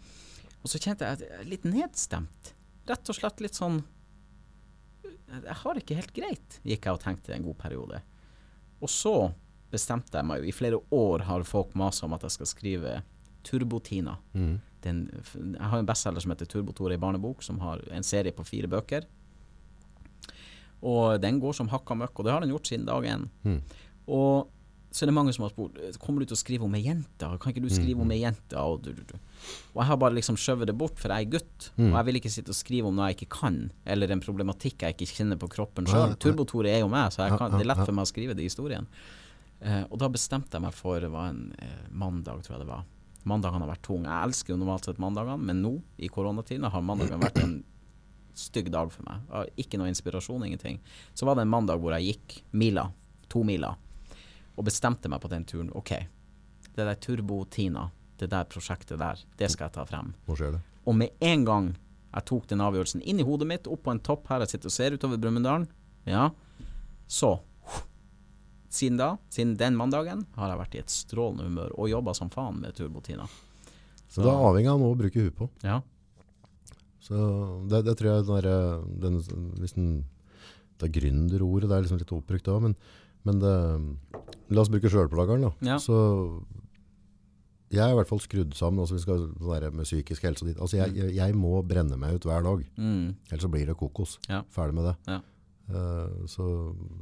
Og 0.68 0.74
så 0.74 0.82
kjente 0.84 1.06
jeg 1.06 1.16
at 1.16 1.22
jeg 1.24 1.32
er 1.32 1.46
litt 1.48 1.62
nedstemt. 1.64 2.50
Rett 2.88 3.08
og 3.08 3.16
slett 3.16 3.38
litt 3.40 3.56
sånn 3.56 3.78
Jeg 5.32 5.56
har 5.62 5.76
det 5.76 5.80
ikke 5.80 5.96
helt 5.96 6.12
greit, 6.16 6.58
gikk 6.60 6.84
jeg 6.84 6.98
og 6.98 7.00
tenkte 7.00 7.32
en 7.32 7.46
god 7.46 7.56
periode. 7.56 8.00
Og 8.84 8.92
så 8.92 9.14
bestemte 9.72 10.20
jeg 10.20 10.28
meg 10.28 10.44
i 10.44 10.52
flere 10.52 10.82
år 10.92 11.24
har 11.24 11.44
folk 11.48 11.72
masa 11.76 12.04
om 12.04 12.16
at 12.16 12.26
jeg 12.26 12.36
skal 12.36 12.50
skrive 12.52 12.92
Turbotina. 13.48 14.18
Mm. 14.36 14.58
Den, 14.84 15.00
jeg 15.32 15.70
har 15.72 15.80
en 15.80 15.88
bestselger 15.88 16.24
som 16.24 16.32
heter 16.34 16.48
Turbotor, 16.52 16.92
i 16.92 17.00
barnebok, 17.00 17.40
som 17.44 17.60
har 17.64 17.80
en 17.88 18.04
serie 18.04 18.36
på 18.36 18.44
fire 18.48 18.68
bøker. 18.68 19.08
Og 20.84 21.16
den 21.20 21.40
går 21.40 21.56
som 21.56 21.72
hakka 21.72 21.96
møkk, 21.96 22.20
og 22.20 22.28
det 22.28 22.34
har 22.34 22.44
den 22.44 22.52
gjort 22.52 22.68
siden 22.68 22.86
dag 22.88 23.08
én. 23.08 23.24
Mm. 23.48 23.60
Og 24.12 24.52
så 24.90 25.04
er 25.04 25.10
det 25.10 25.14
mange 25.18 25.32
som 25.36 25.44
har 25.44 25.50
spurt 25.52 25.76
Kommer 26.00 26.22
du 26.24 26.30
til 26.30 26.36
å 26.36 26.40
skrive 26.40 26.64
om 26.64 26.74
ei 26.74 26.80
jente. 26.86 27.28
Kan 27.42 27.52
ikke 27.52 27.60
du 27.62 27.68
skrive 27.68 27.98
Mm. 27.98 28.04
om 28.06 28.12
ei 28.14 28.20
jente? 28.22 28.56
Og, 28.56 28.80
du, 28.82 28.92
du, 28.96 29.02
du. 29.04 29.14
og 29.74 29.82
jeg 29.82 29.86
har 29.90 29.96
bare 30.00 30.14
liksom 30.16 30.36
skjøvet 30.40 30.66
det 30.70 30.76
bort, 30.80 30.96
for 30.98 31.12
jeg 31.12 31.26
er 31.26 31.30
gutt. 31.36 31.70
Mm. 31.76 31.90
Og 31.92 31.96
jeg 31.98 32.06
vil 32.08 32.20
ikke 32.22 32.32
sitte 32.32 32.54
og 32.54 32.58
skrive 32.58 32.88
om 32.88 32.96
noe 32.96 33.10
jeg 33.10 33.18
ikke 33.20 33.30
kan, 33.38 33.58
eller 33.84 34.10
en 34.14 34.20
problematikk 34.24 34.82
jeg 34.86 34.96
ikke 34.96 35.10
kjenner 35.12 35.36
på 35.38 35.50
kroppen 35.52 35.86
sjøl. 35.86 36.16
Turbotore 36.16 36.72
er 36.72 36.80
jo 36.80 36.88
meg, 36.88 37.12
så 37.12 37.28
kan, 37.36 37.52
det 37.52 37.66
er 37.66 37.70
lett 37.74 37.84
for 37.84 37.92
meg 37.92 38.08
å 38.08 38.12
skrive 38.12 38.34
det 38.38 38.42
i 38.46 38.48
historien. 38.48 38.88
Eh, 39.60 39.84
og 39.90 39.98
da 39.98 40.08
bestemte 40.08 40.54
jeg 40.54 40.62
meg 40.62 40.72
for 40.72 41.00
Det 41.02 41.10
var 41.10 41.32
en 41.32 41.52
eh, 41.58 41.88
mandag, 41.90 42.44
tror 42.46 42.56
jeg 42.56 42.62
det 42.64 42.70
var. 42.70 42.84
Mandagene 43.28 43.66
har 43.66 43.72
vært 43.74 43.82
tunge. 43.84 44.06
Jeg 44.08 44.28
elsker 44.30 44.54
jo 44.54 44.58
normalt 44.60 44.86
sett 44.86 45.00
mandagene, 45.02 45.36
men 45.42 45.60
nå, 45.60 45.72
i 45.98 46.08
koronatiden, 46.08 46.64
har 46.70 46.80
mandagene 46.86 47.18
vært 47.20 47.42
en 47.42 47.56
stygg 48.38 48.70
dag 48.70 48.92
for 48.94 49.02
meg. 49.04 49.50
Ikke 49.58 49.76
noe 49.80 49.90
inspirasjon, 49.90 50.44
ingenting. 50.46 50.78
Så 51.12 51.26
var 51.26 51.34
det 51.36 51.42
en 51.44 51.50
mandag 51.52 51.80
hvor 51.82 51.92
jeg 51.98 52.12
gikk 52.14 52.36
mila, 52.54 52.86
to 53.28 53.42
miler, 53.44 53.74
og 54.58 54.66
bestemte 54.66 55.10
meg 55.10 55.22
på 55.22 55.30
den 55.30 55.46
turen. 55.48 55.70
OK, 55.78 55.94
det 56.74 56.86
der 56.86 56.98
Turbo-Tina, 56.98 57.88
det 58.18 58.30
der 58.32 58.48
prosjektet 58.50 58.98
der, 59.00 59.20
det 59.38 59.50
skal 59.52 59.68
jeg 59.68 59.78
ta 59.78 59.86
frem. 59.86 60.12
Og 60.88 60.96
med 60.98 61.14
en 61.24 61.44
gang 61.46 61.74
jeg 62.08 62.26
tok 62.26 62.48
den 62.50 62.62
avgjørelsen 62.64 63.04
inn 63.04 63.20
i 63.22 63.26
hodet 63.26 63.46
mitt, 63.48 63.68
opp 63.70 63.84
på 63.86 63.92
en 63.94 64.02
topp 64.02 64.30
her 64.32 64.42
jeg 64.42 64.56
sitter 64.56 64.70
og 64.70 64.74
ser 64.74 64.96
utover 64.96 65.20
Brumunddalen, 65.20 65.68
ja, 66.08 66.30
så 67.08 67.38
Siden 68.68 68.98
da, 69.00 69.14
siden 69.32 69.54
den 69.56 69.76
mandagen, 69.78 70.26
har 70.36 70.50
jeg 70.52 70.58
vært 70.60 70.74
i 70.76 70.80
et 70.82 70.92
strålende 70.92 71.46
humør 71.46 71.70
og 71.72 71.88
jobba 71.88 72.12
som 72.12 72.28
faen 72.28 72.58
med 72.60 72.74
Turbo-Tina. 72.76 73.24
Så 74.12 74.20
det 74.20 74.28
er 74.28 74.42
avhengig 74.44 74.68
av 74.68 74.82
noe 74.82 74.92
å 74.92 74.98
bruke 74.98 75.22
huet 75.24 75.36
på. 75.38 75.48
Ja. 75.64 75.78
Så 77.00 77.16
det, 77.70 77.80
det 77.86 77.94
tror 77.96 78.10
jeg 78.10 78.26
den 78.28 78.44
der, 78.44 78.82
den, 79.06 79.16
hvis 79.62 79.72
den, 79.78 79.88
det 80.76 80.90
er 80.90 80.94
gründerordet, 80.98 81.70
det 81.70 81.78
er 81.78 81.86
liksom 81.86 82.02
litt 82.02 82.12
oppbrukt 82.12 82.44
da, 82.44 82.58
men, 82.66 82.76
men 83.26 83.38
det, 83.42 83.54
la 84.54 84.60
oss 84.62 84.70
bruke 84.72 84.90
sjølplageren, 84.92 85.42
da. 85.48 85.50
Ja. 85.72 85.78
Så 85.82 85.96
jeg 87.68 87.84
er 87.84 87.92
i 87.92 87.96
hvert 87.98 88.08
fall 88.08 88.20
skrudd 88.24 88.54
sammen, 88.56 88.80
altså 88.80 88.96
vi 88.96 89.02
skal 89.02 89.26
være 89.44 89.68
med 89.76 89.84
psykisk 89.84 90.22
helse 90.24 90.44
og 90.44 90.48
ditt. 90.48 90.60
Altså 90.64 90.78
jeg, 90.78 90.94
jeg, 90.96 91.14
jeg 91.18 91.34
må 91.36 91.58
brenne 91.68 91.98
meg 92.00 92.16
ut 92.16 92.24
hver 92.28 92.46
dag, 92.46 92.62
Mm. 92.80 93.10
ellers 93.28 93.42
så 93.44 93.50
blir 93.52 93.66
det 93.68 93.76
kokos. 93.76 94.18
Ja. 94.28 94.40
Ferdig 94.54 94.74
med 94.78 94.88
det. 94.88 94.94
Ja. 95.10 95.18
Uh, 95.68 96.24
så, 96.26 96.46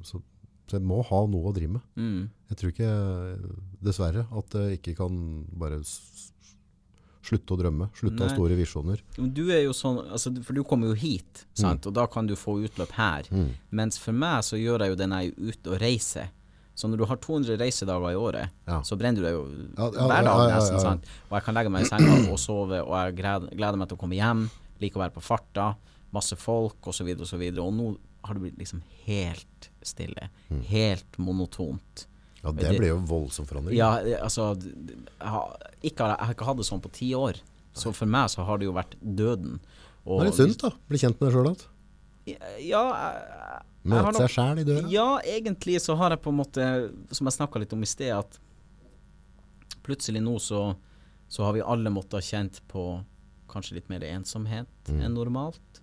så, 0.03 0.19
så 0.67 0.81
jeg 0.81 0.83
må 0.83 1.03
ha 1.07 1.21
noe 1.31 1.53
å 1.53 1.55
drive 1.55 1.77
med. 1.77 1.85
Mm. 1.95 2.25
Jeg 2.51 2.59
tror 2.59 2.73
ikke, 2.75 2.91
dessverre, 3.87 4.27
at 4.41 4.59
jeg 4.59 4.81
ikke 4.81 4.97
kan 5.05 5.21
bare 5.55 5.79
slutte 7.27 7.55
å 7.57 7.59
drømme, 7.61 7.89
slutte 7.99 8.23
å 8.23 8.29
ha 8.29 8.33
store 8.35 8.57
visjoner. 8.59 9.03
Du 9.19 9.43
er 9.51 9.65
jo 9.65 9.75
sånn, 9.77 9.99
altså, 10.07 10.31
for 10.47 10.55
du 10.57 10.63
kommer 10.65 10.93
jo 10.93 10.95
hit, 11.01 11.45
sant? 11.59 11.87
og 11.91 11.95
da 11.99 12.07
kan 12.07 12.27
du 12.29 12.35
få 12.39 12.57
utløp 12.65 12.93
her. 12.97 13.27
Mm. 13.35 13.49
Mens 13.71 13.99
for 13.99 14.13
meg 14.17 14.45
så 14.47 14.57
gjør 14.61 14.85
jeg 14.87 14.95
jo 14.95 14.99
det 15.03 15.09
når 15.11 15.25
jeg 15.27 15.33
er 15.35 15.53
ute 15.53 15.73
og 15.75 15.81
reiser. 15.83 16.33
Så 16.77 16.91
når 16.93 17.01
du 17.01 17.05
har 17.09 17.17
200 17.25 17.57
reisedager 17.57 18.13
i 18.13 18.17
året, 18.21 18.51
Ja. 18.69 18.83
så 18.85 18.99
brenner 19.01 19.17
du 19.17 19.25
deg 19.25 19.33
jo 19.33 19.45
Ja, 19.79 19.91
ja, 19.97 20.07
hver 20.11 20.25
dag 20.25 20.51
nesten. 20.53 20.81
sant? 20.81 21.05
Og 21.31 21.39
jeg 21.39 21.45
kan 21.47 21.55
legge 21.55 21.71
meg 21.73 21.83
i 21.87 21.89
senga 21.89 22.31
og 22.31 22.39
sove, 22.39 22.83
og 22.85 22.93
jeg 23.01 23.17
gleder, 23.17 23.77
meg 23.81 23.89
til 23.89 23.97
å 23.97 24.01
komme 24.01 24.19
hjem. 24.19 24.51
Liker 24.81 25.01
å 25.01 25.05
være 25.07 25.15
på 25.17 25.23
farta. 25.25 25.71
Masse 26.13 26.37
folk, 26.37 26.77
osv.. 26.87 27.09
Og, 27.19 27.27
så 27.27 27.39
videre. 27.41 27.65
og 27.65 27.73
nå 27.73 27.97
har 28.25 28.35
det 28.35 28.43
blitt 28.43 28.59
liksom 28.59 28.83
helt 29.07 29.71
stille. 29.83 30.29
Helt 30.69 31.17
monotont. 31.19 32.07
Ja, 32.47 32.53
det 32.57 32.73
blir 32.79 32.93
jo 32.95 32.99
voldsom 33.11 33.47
forandring. 33.49 33.77
Ja, 33.77 33.91
altså 34.23 34.53
jeg 34.57 35.31
har, 35.35 35.57
ikke, 35.83 36.07
jeg 36.13 36.27
har 36.29 36.35
ikke 36.37 36.47
hatt 36.49 36.61
det 36.63 36.67
sånn 36.69 36.83
på 36.85 36.93
ti 36.95 37.11
år. 37.19 37.41
Så 37.77 37.93
for 37.93 38.09
meg 38.09 38.31
så 38.33 38.45
har 38.49 38.59
det 38.63 38.69
jo 38.71 38.73
vært 38.77 38.95
døden. 39.03 39.59
Og 40.07 40.21
Det 40.23 40.27
er 40.27 40.31
litt 40.31 40.39
sunt 40.39 40.63
da, 40.63 40.71
bli 40.89 41.01
kjent 41.03 41.19
med 41.21 41.29
deg 41.29 41.35
selv 41.35 41.51
igjen. 41.51 41.73
Ja, 42.67 42.85
jeg, 42.91 43.65
Møte 43.87 44.17
seg 44.19 44.33
selv 44.35 44.59
i 44.63 44.65
døra. 44.67 44.89
Ja, 44.91 45.09
egentlig 45.23 45.77
så 45.85 45.95
har 46.01 46.11
jeg 46.15 46.23
på 46.25 46.33
en 46.33 46.39
måte, 46.41 46.65
som 47.15 47.29
jeg 47.29 47.37
snakka 47.37 47.61
litt 47.63 47.75
om 47.77 47.85
i 47.85 47.91
sted, 47.91 48.11
at 48.17 48.39
plutselig 49.87 50.23
nå 50.25 50.39
så, 50.43 50.63
så 51.31 51.45
har 51.47 51.55
vi 51.55 51.63
alle 51.63 51.91
måttet 51.95 52.25
kjent 52.27 52.63
på 52.71 52.87
kanskje 53.51 53.77
litt 53.79 53.91
mer 53.93 54.03
ensomhet 54.09 54.67
Mm. 54.89 55.01
enn 55.03 55.15
normalt. 55.15 55.81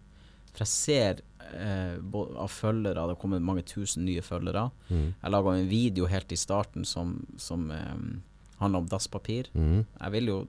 For 0.53 0.63
jeg 0.63 0.67
ser 0.71 1.21
eh, 1.53 1.97
av 2.37 2.47
følgere, 2.51 2.93
det 2.93 3.15
har 3.15 3.19
kommet 3.21 3.41
mange 3.41 3.63
tusen 3.67 4.05
nye 4.05 4.21
følgere. 4.21 4.69
Mm. 4.89 5.13
Jeg 5.21 5.31
laga 5.31 5.55
en 5.57 5.67
video 5.69 6.05
helt 6.09 6.31
i 6.31 6.39
starten 6.39 6.85
som, 6.85 7.25
som 7.37 7.69
eh, 7.71 7.97
handla 8.61 8.79
om 8.83 8.87
dasspapir. 8.87 9.49
Mm. 9.53 9.83
Jeg 9.99 10.11
vil 10.11 10.31
jo 10.31 10.39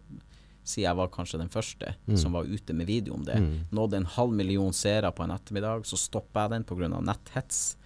si 0.65 0.81
jeg 0.81 0.97
var 0.97 1.11
kanskje 1.13 1.39
den 1.43 1.51
første 1.53 1.95
Mm. 2.07 2.17
som 2.17 2.33
var 2.33 2.45
ute 2.49 2.73
med 2.73 2.87
video 2.87 3.15
om 3.15 3.25
det. 3.25 3.37
Mm. 3.37 3.67
Nådde 3.73 3.97
en 3.97 4.07
halv 4.07 4.33
million 4.33 4.73
seere 4.73 5.11
på 5.13 5.25
en 5.25 5.31
ettermiddag, 5.35 5.85
så 5.85 5.97
stoppa 5.97 6.47
jeg 6.47 6.51
den 6.51 6.65
pga. 6.65 6.89
netthets. 7.01 7.77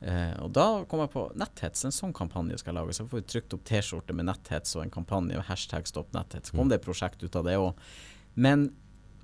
Eh, 0.00 0.34
og 0.42 0.50
da 0.52 0.84
kom 0.84 1.00
jeg 1.00 1.10
på 1.10 1.22
netthets, 1.38 1.84
en 1.84 1.90
sånn 1.94 2.12
kampanje 2.12 2.58
skal 2.58 2.74
jeg 2.74 2.80
lage. 2.82 2.92
Så 2.94 3.04
jeg 3.04 3.10
får 3.10 3.20
vi 3.22 3.28
trykt 3.32 3.54
opp 3.54 3.64
T-skjorte 3.64 4.12
med 4.14 4.26
netthets 4.26 4.74
og 4.76 4.82
en 4.82 4.90
kampanje, 4.90 5.40
hashtag 5.48 5.86
stopp 5.86 6.12
netthets. 6.12 6.50
Så 6.50 6.56
Kom 6.56 6.68
det 6.68 6.80
et 6.80 6.84
prosjekt 6.86 7.22
ut 7.22 7.36
av 7.36 7.44
det 7.44 7.56
òg. 7.56 7.74
Men 8.34 8.72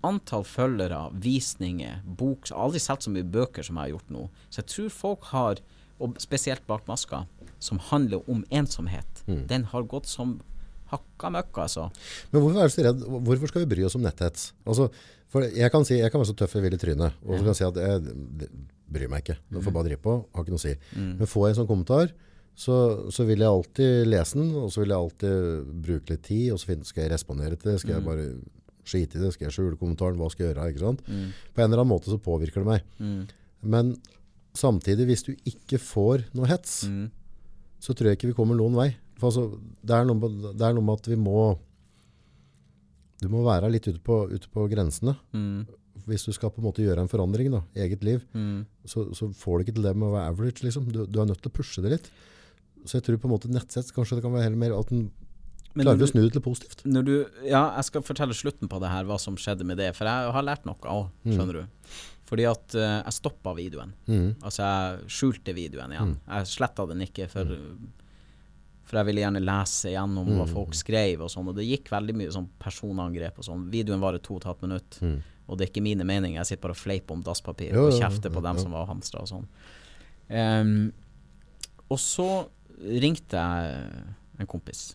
antall 0.05 0.45
følgere, 0.45 1.11
visninger, 1.23 2.01
bok 2.05 2.49
Jeg 2.49 2.57
har 2.57 2.65
aldri 2.67 2.81
solgt 2.83 3.03
så 3.07 3.11
mye 3.15 3.25
bøker 3.25 3.63
som 3.67 3.77
jeg 3.79 3.83
har 3.89 3.95
gjort 3.97 4.11
nå. 4.11 4.25
Så 4.51 4.63
jeg 4.63 4.71
tror 4.73 4.89
folk 4.91 5.29
har, 5.33 5.61
og 6.03 6.17
spesielt 6.23 6.67
bak 6.67 6.87
maska, 6.91 7.25
som 7.63 7.79
handler 7.91 8.23
om 8.29 8.45
ensomhet, 8.51 9.23
Mm. 9.29 9.47
den 9.47 9.65
har 9.71 9.83
gått 9.85 10.07
som 10.11 10.41
hakka 10.91 11.31
møkk, 11.31 11.57
altså. 11.63 11.91
Men 12.33 12.43
hvorfor 12.43 12.59
er 12.61 12.69
du 12.69 12.75
så 12.75 12.83
redd? 12.85 13.05
Hvorfor 13.25 13.49
skal 13.49 13.63
vi 13.65 13.75
bry 13.75 13.85
oss 13.87 13.95
om 13.95 14.03
netthets? 14.03 14.53
Altså, 14.67 14.91
for 15.33 15.43
jeg 15.47 15.71
kan 15.73 15.85
si, 15.85 15.95
jeg 15.97 16.11
kan 16.13 16.21
være 16.21 16.33
så 16.33 16.37
tøff 16.37 16.53
jeg 16.59 16.63
vil 16.67 16.75
i 16.75 16.81
trynet, 16.83 17.13
og 17.25 17.39
så 17.39 17.45
kan 17.45 17.53
jeg 17.55 17.61
si 17.63 17.65
at 17.65 17.79
jeg 17.81 18.51
bryr 18.93 19.09
meg 19.09 19.23
ikke. 19.25 19.39
Du 19.49 19.61
får 19.63 19.73
bare 19.73 19.89
drive 19.89 20.03
på, 20.05 20.19
har 20.35 20.45
ikke 20.45 20.53
noe 20.53 20.61
å 20.61 20.67
si. 20.67 20.75
Mm. 20.97 21.15
Men 21.23 21.27
får 21.31 21.47
jeg 21.49 21.55
en 21.55 21.61
sånn 21.63 21.71
kommentar, 21.71 22.13
så, 22.55 22.77
så 23.11 23.25
vil 23.25 23.39
jeg 23.41 23.49
alltid 23.49 24.07
lese 24.13 24.37
den, 24.37 24.51
og 24.61 24.69
så 24.75 24.83
vil 24.83 24.93
jeg 24.93 24.99
alltid 24.99 25.71
bruke 25.87 26.11
litt 26.13 26.23
tid, 26.27 26.51
og 26.53 26.59
så 26.61 26.77
skal 26.85 27.05
jeg 27.07 27.13
respondere 27.15 27.57
til 27.57 27.71
det, 27.73 27.79
skal 27.81 27.95
jeg 27.97 28.05
bare 28.05 28.27
skite 28.85 29.19
i 29.19 29.23
det, 29.23 29.33
skal 29.35 29.47
jeg 29.49 29.55
skjule 29.57 29.79
kommentaren, 29.79 30.17
hva 30.19 30.29
skal 30.33 30.47
jeg 30.47 30.55
gjøre, 30.55 30.69
ikke 30.73 30.83
sant? 30.85 31.03
Mm. 31.07 31.29
På 31.55 31.63
en 31.63 31.69
eller 31.71 31.83
annen 31.85 31.93
måte 31.95 32.11
så 32.11 32.19
påvirker 32.23 32.63
det 32.65 32.69
meg. 32.69 32.83
Mm. 32.99 33.21
Men 33.75 33.93
samtidig, 34.59 35.07
hvis 35.09 35.23
du 35.29 35.33
ikke 35.49 35.79
får 35.81 36.25
noe 36.35 36.49
hets, 36.51 36.83
Mm. 36.89 37.11
så 37.81 37.95
tror 37.95 38.11
jeg 38.11 38.19
ikke 38.19 38.33
vi 38.33 38.39
kommer 38.39 38.57
noen 38.59 38.75
vei. 38.75 38.91
Altså, 39.23 39.59
det, 39.87 39.95
er 39.95 40.05
noe, 40.05 40.19
det 40.53 40.67
er 40.67 40.75
noe 40.75 40.83
med 40.83 40.99
at 40.99 41.07
vi 41.07 41.15
må 41.17 41.59
Du 43.23 43.29
må 43.31 43.45
være 43.47 43.69
litt 43.71 43.87
ute 43.87 44.01
på, 44.03 44.17
ute 44.33 44.49
på 44.51 44.65
grensene. 44.73 45.15
Mm. 45.33 45.67
Hvis 46.09 46.25
du 46.27 46.33
skal 46.35 46.51
på 46.51 46.59
en 46.59 46.65
måte 46.67 46.83
gjøre 46.83 47.05
en 47.05 47.11
forandring 47.11 47.53
da, 47.53 47.61
i 47.77 47.85
eget 47.85 48.03
liv, 48.03 48.25
Mm. 48.35 48.65
så, 48.85 49.05
så 49.15 49.29
får 49.33 49.59
du 49.59 49.65
ikke 49.65 49.75
til 49.77 49.85
det 49.87 49.93
med 49.95 50.09
å 50.09 50.15
være 50.17 50.33
average. 50.33 50.65
Liksom. 50.65 50.89
Du, 50.91 51.05
du 51.07 51.21
er 51.23 51.27
nødt 51.31 51.39
til 51.41 51.53
å 51.53 51.55
pushe 51.55 51.81
det 51.85 51.93
litt. 51.93 52.09
Så 52.85 52.99
jeg 52.99 53.05
tror 53.07 53.21
på 53.23 53.29
en 53.31 53.35
måte 53.37 53.47
nettsett 53.53 53.93
kanskje 53.95 54.17
det 54.19 54.25
kan 54.25 54.33
være 54.35 54.49
heller 54.49 54.59
mer 54.59 54.75
at 54.75 54.91
Men 54.91 55.13
klarer 55.75 56.01
vi 56.01 56.07
å 56.07 56.11
snu 56.11 56.21
det 56.21 56.33
til 56.35 56.45
positivt. 56.45 56.85
Du, 56.85 57.15
ja, 57.47 57.63
jeg 57.79 57.89
skal 57.89 58.05
fortelle 58.07 58.37
slutten 58.37 58.71
på 58.71 58.81
det 58.83 58.91
her, 58.93 59.07
hva 59.09 59.19
som 59.21 59.39
skjedde 59.41 59.67
med 59.69 59.81
det. 59.81 59.91
For 59.97 60.09
jeg 60.09 60.35
har 60.37 60.47
lært 60.47 60.69
noe 60.69 60.93
òg, 60.93 61.09
skjønner 61.25 61.63
du. 61.63 61.97
Fordi 62.33 62.47
at 62.49 62.77
uh, 62.79 63.01
jeg 63.03 63.17
stoppa 63.19 63.53
videoen. 63.57 63.91
Mm. 64.09 64.29
Altså, 64.41 64.63
jeg 64.65 65.17
skjulte 65.19 65.53
videoen 65.57 65.93
igjen. 65.93 66.15
Jeg 66.29 66.49
sletta 66.49 66.87
den 66.89 67.05
ikke, 67.05 67.27
for, 67.33 67.51
for 68.89 69.01
jeg 69.01 69.09
ville 69.11 69.25
gjerne 69.25 69.43
lese 69.45 69.93
gjennom 69.93 70.31
hva 70.39 70.47
folk 70.49 70.77
skrev 70.77 71.27
og 71.27 71.33
sånn. 71.33 71.51
Og 71.53 71.59
det 71.59 71.69
gikk 71.69 71.93
veldig 71.93 72.17
mye 72.23 72.33
sånn 72.33 72.49
personangrep 72.63 73.43
og 73.43 73.49
sånn. 73.51 73.69
Videoen 73.73 74.01
varer 74.01 74.23
to 74.25 74.39
og 74.39 74.43
et 74.43 74.49
halvt 74.49 74.65
minutt. 74.65 74.99
Mm. 75.05 75.21
Og 75.49 75.59
det 75.59 75.67
er 75.67 75.73
ikke 75.75 75.85
mine 75.85 76.07
meninger. 76.09 76.39
Jeg 76.41 76.53
sitter 76.53 76.65
bare 76.65 76.77
og 76.79 76.81
fleiper 76.81 77.19
om 77.19 77.27
dasspapir 77.27 77.75
Jo, 77.75 77.87
og 77.89 77.93
jo, 77.93 78.01
kjefter 78.01 78.33
på 78.33 78.45
dem 78.45 78.61
som 78.63 78.73
var 78.73 78.89
hamstra 78.89 79.25
og 79.25 79.29
sånn. 79.29 79.47
Um, 80.33 80.75
og 81.93 82.01
så 82.01 82.29
ringte 82.81 83.37
jeg 83.37 84.05
en 84.41 84.49
kompis. 84.49 84.93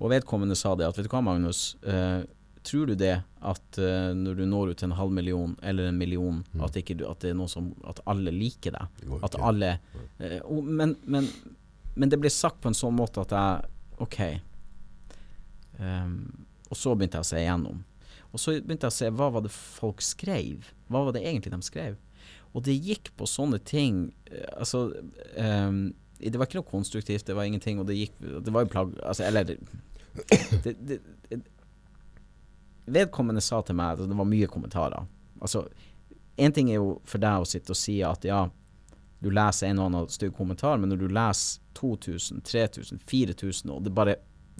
Og 0.00 0.12
vedkommende 0.12 0.56
sa 0.58 0.74
det 0.78 0.86
at 0.88 0.98
vet 0.98 1.06
du 1.06 1.12
hva, 1.12 1.22
Magnus. 1.24 1.74
eh, 1.82 2.22
tror 2.62 2.86
du 2.86 2.94
det 2.94 3.16
at 3.42 3.78
eh, 3.78 4.12
når 4.14 4.38
du 4.38 4.44
når 4.46 4.72
ut 4.72 4.78
til 4.78 4.90
en 4.90 4.98
halv 4.98 5.12
million 5.14 5.56
eller 5.62 5.90
en 5.90 5.98
million, 5.98 6.42
at, 6.62 6.76
ikke 6.78 6.98
at 7.08 7.24
det 7.24 7.32
er 7.32 7.38
noe 7.38 7.50
som 7.50 7.72
At 7.88 8.00
alle 8.06 8.30
liker 8.34 8.76
deg? 8.76 9.02
Det 9.02 9.20
At 9.26 9.38
alle 9.42 9.76
eh, 10.18 10.38
og, 10.44 10.62
men, 10.64 10.96
men, 11.04 11.28
men 11.94 12.12
det 12.12 12.20
ble 12.22 12.30
sagt 12.30 12.62
på 12.62 12.70
en 12.70 12.78
sånn 12.78 12.94
måte 12.96 13.24
at 13.24 13.34
jeg 13.34 13.72
OK. 14.02 14.18
Um, 15.78 16.46
og 16.70 16.78
så 16.78 16.94
begynte 16.96 17.20
jeg 17.20 17.26
å 17.26 17.30
se 17.32 17.40
igjennom. 17.42 17.82
Og 18.32 18.40
så 18.40 18.54
begynte 18.56 18.88
jeg 18.88 18.94
å 18.94 18.96
se 18.96 19.10
hva 19.12 19.28
var 19.34 19.44
det 19.44 19.52
folk 19.52 20.02
skrev. 20.04 20.70
Hva 20.88 21.04
var 21.06 21.16
det 21.16 21.24
egentlig 21.26 21.52
de 21.52 21.60
skrev? 21.66 21.98
Og 22.52 22.64
det 22.66 22.76
gikk 22.76 23.12
på 23.16 23.28
sånne 23.28 23.58
ting 23.64 24.10
eh, 24.28 24.48
Altså 24.52 24.90
ehm, 25.40 25.92
Det 26.22 26.38
var 26.38 26.46
ikke 26.48 26.60
noe 26.60 26.70
konstruktivt, 26.70 27.26
det 27.26 27.34
var 27.34 27.48
ingenting, 27.48 27.80
og 27.82 27.88
det 27.88 27.98
gikk 27.98 28.14
Det 28.20 28.52
var 28.54 28.64
jo 28.64 28.70
plagg... 28.72 28.94
Altså, 29.02 29.24
eller 29.26 29.44
det, 29.48 29.58
det, 30.64 30.76
det, 31.28 31.42
Vedkommende 32.92 33.42
sa 33.44 33.60
til 33.62 33.78
meg 33.78 33.96
at 33.96 34.10
det 34.10 34.18
var 34.18 34.28
mye 34.28 34.48
kommentarer. 34.50 35.06
Altså, 35.42 35.64
én 36.36 36.54
ting 36.54 36.70
er 36.70 36.80
jo 36.80 36.96
for 37.08 37.22
deg 37.22 37.44
å 37.44 37.48
sitte 37.48 37.74
og 37.74 37.78
si 37.78 38.00
at 38.06 38.26
ja, 38.26 38.44
du 39.22 39.30
leser 39.30 39.70
en 39.70 39.80
og 39.80 39.88
annen 39.88 40.10
stygg 40.10 40.34
kommentar, 40.36 40.80
men 40.82 40.90
når 40.90 41.04
du 41.04 41.14
leser 41.14 41.62
2000, 41.78 42.42
3000, 42.46 43.00
4000, 43.06 43.70
og 43.70 43.84
det 43.86 43.94
bare 43.94 44.16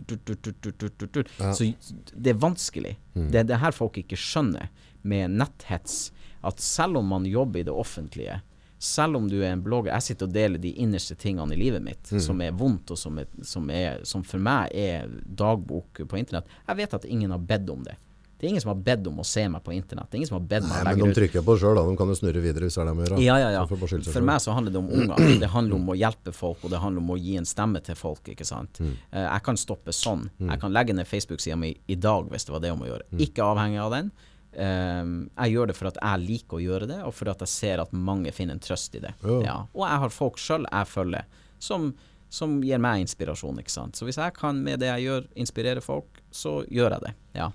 tut, 0.06 0.24
tut, 0.24 0.62
tut, 1.02 1.32
Ja. 1.38 1.52
Så 1.54 1.72
det 2.14 2.30
er 2.30 2.38
vanskelig. 2.38 2.96
Det 3.14 3.42
er 3.42 3.48
det 3.48 3.60
her 3.60 3.74
folk 3.74 3.98
ikke 3.98 4.18
skjønner 4.18 4.70
med 5.02 5.34
netthets. 5.34 6.12
At 6.42 6.60
selv 6.62 6.98
om 7.02 7.10
man 7.10 7.26
jobber 7.26 7.60
i 7.60 7.66
det 7.66 7.74
offentlige, 7.74 8.40
selv 8.83 9.16
om 9.20 9.28
du 9.30 9.37
er 9.41 9.53
en 9.53 9.62
blogger 9.62 9.93
Jeg 9.93 10.03
sitter 10.09 10.26
og 10.26 10.35
deler 10.35 10.59
de 10.59 10.72
innerste 10.83 11.14
tingene 11.14 11.55
i 11.55 11.59
livet 11.61 11.85
mitt, 11.85 12.09
som 12.22 12.41
er 12.43 12.55
vondt, 12.59 12.91
og 12.91 12.99
som, 12.99 13.20
er, 13.22 13.28
som, 13.47 13.68
er, 13.70 14.01
som 14.09 14.24
for 14.26 14.43
meg 14.43 14.74
er 14.74 15.11
dagbok 15.22 16.03
på 16.09 16.18
internett. 16.18 16.51
Jeg 16.66 16.80
vet 16.80 16.97
at 16.99 17.07
ingen 17.07 17.30
har 17.30 17.45
bedt 17.53 17.70
om 17.70 17.85
det. 17.87 17.95
Det 18.43 18.49
er 18.49 18.51
ingen 18.57 18.62
som 18.64 18.72
har 18.72 18.78
bedt 18.83 19.07
om 19.07 19.20
å 19.22 19.24
se 19.24 19.45
meg 19.47 19.62
på 19.62 19.70
internett. 19.70 20.09
Det 20.11 20.16
er 20.16 20.18
ingen 20.18 20.28
som 20.33 20.41
har 20.41 20.47
bedt 20.51 20.64
meg 20.66 20.72
å 20.72 20.78
men 20.80 20.89
legge 20.89 20.99
de 20.99 21.05
det 21.05 21.12
ut. 21.12 21.18
trykker 21.20 21.45
på 21.47 21.55
sjøl, 21.62 21.76
da. 21.78 21.85
De 21.87 21.93
kan 22.01 22.09
jo 22.11 22.16
snurre 22.18 22.41
videre 22.43 22.66
hvis 22.66 22.74
det 22.74 22.83
er 22.83 22.89
det 22.89 22.95
de 22.97 23.05
gjør. 23.07 23.20
Ja, 23.22 23.37
ja, 23.39 23.51
ja. 23.55 23.61
For 23.70 23.93
selv. 23.93 24.26
meg 24.26 24.41
så 24.43 24.57
handler 24.57 24.74
det 24.74 24.80
om 24.80 24.89
unger. 24.91 25.22
Det 25.45 25.51
handler 25.53 25.76
om 25.76 25.93
å 25.93 25.97
hjelpe 26.01 26.35
folk, 26.35 26.64
og 26.66 26.74
det 26.74 26.80
handler 26.83 27.05
om 27.05 27.12
å 27.14 27.20
gi 27.22 27.37
en 27.39 27.47
stemme 27.47 27.78
til 27.87 27.95
folk. 28.01 28.33
ikke 28.35 28.47
sant? 28.49 28.83
Mm. 28.83 28.97
Eh, 29.12 29.28
jeg 29.28 29.45
kan 29.47 29.61
stoppe 29.62 29.95
sånn. 29.95 30.26
Jeg 30.43 30.59
kan 30.64 30.74
legge 30.74 30.99
ned 30.99 31.07
Facebook-sida 31.07 31.55
mi 31.62 31.70
i 31.87 31.95
dag 31.95 32.26
hvis 32.35 32.49
det 32.49 32.57
var 32.57 32.66
det 32.66 32.74
om 32.74 32.83
å 32.83 32.91
gjøre. 32.91 33.07
Mm. 33.12 33.22
Ikke 33.28 33.47
avhengig 33.47 33.78
av 33.85 33.95
den. 33.95 34.11
Eh, 34.53 35.03
jeg 35.36 35.55
gjør 35.55 35.70
det 35.70 35.76
for 35.78 35.88
at 35.88 35.98
jeg 36.00 36.24
liker 36.26 36.59
å 36.59 36.62
gjøre 36.62 36.88
det, 36.90 37.00
og 37.07 37.14
for 37.16 37.32
at 37.32 37.44
jeg 37.44 37.53
ser 37.53 37.82
at 37.82 37.92
mange 37.92 38.32
finner 38.36 38.59
en 38.59 38.62
trøst 38.62 38.96
i 38.98 39.03
det. 39.05 39.14
Ja. 39.24 39.38
Ja. 39.46 39.59
Og 39.72 39.86
jeg 39.86 40.03
har 40.05 40.14
folk 40.14 40.40
sjøl 40.40 40.66
jeg 40.68 40.90
følger, 40.90 41.40
som, 41.62 41.92
som 42.32 42.59
gir 42.64 42.82
meg 42.82 43.05
inspirasjon. 43.05 43.61
ikke 43.62 43.72
sant? 43.72 43.96
Så 43.96 44.09
hvis 44.09 44.20
jeg 44.20 44.34
kan 44.36 44.61
med 44.64 44.82
det 44.82 44.90
jeg 44.90 45.09
gjør, 45.09 45.26
inspirere 45.44 45.84
folk, 45.84 46.22
så 46.30 46.61
gjør 46.68 46.98
jeg 46.98 47.09
det. 47.09 47.16
ja. 47.40 47.50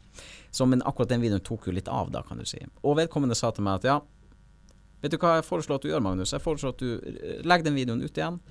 Så, 0.57 0.65
men 0.65 0.81
akkurat 0.89 1.11
den 1.11 1.21
videoen 1.21 1.43
tok 1.45 1.67
jo 1.67 1.73
litt 1.75 1.89
av, 1.91 2.07
da, 2.09 2.23
kan 2.25 2.39
du 2.39 2.45
si. 2.47 2.57
Og 2.81 2.95
vedkommende 2.97 3.35
sa 3.37 3.51
til 3.53 3.65
meg 3.67 3.77
at 3.77 3.83
ja, 3.85 3.97
vet 5.03 5.13
du 5.13 5.17
hva 5.21 5.35
jeg 5.35 5.45
foreslår 5.45 5.77
at 5.77 5.83
du 5.85 5.91
gjør, 5.91 6.01
Magnus? 6.01 6.31
Jeg 6.33 6.41
foreslår 6.41 6.73
at 6.73 6.81
du 6.81 6.87
eh, 6.95 7.43
legger 7.45 7.67
den 7.67 7.77
videoen 7.77 8.01
ut 8.01 8.17
igjen, 8.17 8.41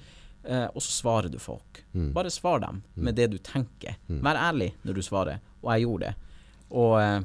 Uh, 0.46 0.68
og 0.78 0.82
så 0.84 0.92
svarer 0.94 1.26
du 1.26 1.40
folk. 1.42 1.80
Bare 2.14 2.30
svar 2.30 2.60
dem 2.62 2.76
med 2.94 3.16
det 3.18 3.24
du 3.32 3.38
tenker. 3.42 3.96
Vær 4.06 4.38
ærlig 4.38 4.68
når 4.86 4.94
du 4.94 5.02
svarer. 5.02 5.40
Og 5.64 5.72
jeg 5.72 5.82
gjorde 5.82 6.04
det. 6.04 6.28
Og, 6.70 6.92
eh, 7.02 7.24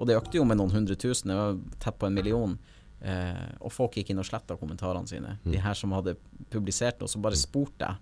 og 0.00 0.08
det 0.08 0.16
økte 0.16 0.38
jo 0.40 0.44
med 0.48 0.56
noen 0.56 0.72
hundre 0.72 0.96
tusen, 0.96 1.28
det 1.30 1.36
var 1.36 1.58
tett 1.82 1.98
på 2.00 2.08
en 2.08 2.14
million. 2.16 2.54
Eh, 3.04 3.46
og 3.60 3.72
folk 3.72 3.94
gikk 4.00 4.10
inn 4.14 4.20
og 4.20 4.26
sletta 4.28 4.56
kommentarene 4.60 5.08
sine. 5.08 5.36
De 5.44 5.60
her 5.60 5.76
som 5.76 5.92
hadde 5.96 6.16
publisert 6.52 6.98
noe, 7.00 7.08
så 7.08 7.20
bare 7.20 7.36
spurte 7.38 7.84
jeg 7.86 7.96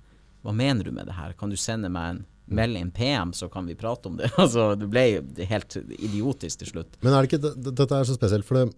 hva 0.46 0.52
mener 0.54 0.86
du 0.86 0.92
med 0.94 1.06
det 1.10 1.16
her, 1.18 1.32
kan 1.38 1.50
du 1.50 1.56
sende 1.58 1.90
meg 1.90 2.12
en 2.14 2.20
melding, 2.48 2.86
en 2.86 2.90
PM, 2.94 3.32
så 3.34 3.48
kan 3.52 3.66
vi 3.66 3.74
prate 3.78 4.06
om 4.08 4.16
det. 4.16 4.30
altså, 4.42 4.70
det 4.78 4.86
ble 4.90 5.02
jo 5.18 5.22
helt 5.50 5.74
idiotisk 5.98 6.62
til 6.62 6.70
slutt. 6.70 6.94
Men 7.02 7.12
er 7.18 7.26
det 7.26 7.32
ikke, 7.32 7.54
dette 7.72 7.88
er 7.98 8.06
så 8.08 8.14
spesielt, 8.16 8.46
for 8.46 8.60
det, 8.62 8.68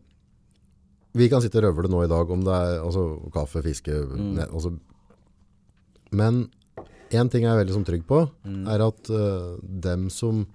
vi 1.21 1.29
kan 1.29 1.43
sitte 1.45 1.61
og 1.61 1.69
røvle 1.69 1.91
nå 1.93 2.05
i 2.07 2.11
dag 2.11 2.31
om 2.33 2.43
det 2.47 2.55
er 2.57 2.81
altså, 2.85 3.05
kaffe, 3.35 3.63
fiske, 3.67 3.93
Mm. 4.11 4.33
ne, 4.41 4.49
altså, 4.49 4.73
men 6.17 6.49
en 7.11 7.29
ting 7.31 7.45
jeg 7.45 7.51
er 7.53 7.61
veldig 7.61 7.75
som 7.77 7.85
trygg 7.87 8.05
på, 8.09 8.25
Mm. 8.47 8.65
er 8.71 8.83
at 8.87 9.11
uh, 9.11 9.59
dem 9.63 10.09
som 10.11 10.47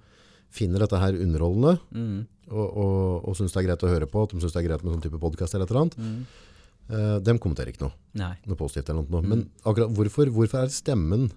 finner 0.55 0.80
dette 0.84 0.99
her 0.99 1.13
underholdende, 1.20 1.78
Mm. 1.91 2.28
Og, 2.52 2.78
og, 2.78 3.28
og 3.30 3.36
synes 3.38 3.54
det 3.54 3.62
er 3.64 3.68
greit 3.70 3.84
å 3.84 3.89
høre 3.91 4.08
på, 4.12 4.24
at 4.24 4.30
de 4.36 4.41
syns 4.43 4.54
det 4.54 4.62
er 4.64 4.68
greit 4.70 4.84
med 4.84 4.93
sånn 4.93 5.04
type 5.06 5.20
podcast 5.22 5.56
eller 5.56 5.66
et 5.66 5.72
eller 5.72 5.82
annet, 5.86 5.98
Mm. 5.98 6.26
eh, 6.89 7.20
dem 7.26 7.39
kommenterer 7.39 7.72
ikke 7.74 7.82
noe, 7.88 7.93
Nei. 8.14 8.36
noe 8.46 8.56
positivt 8.60 8.89
eller 8.89 9.04
noe. 9.10 9.22
Mm. 9.24 9.30
Men 9.30 9.50
akkurat 9.66 9.93
hvorfor, 9.98 10.30
hvorfor 10.36 10.64
er 10.64 10.68
stemmen 10.70 11.32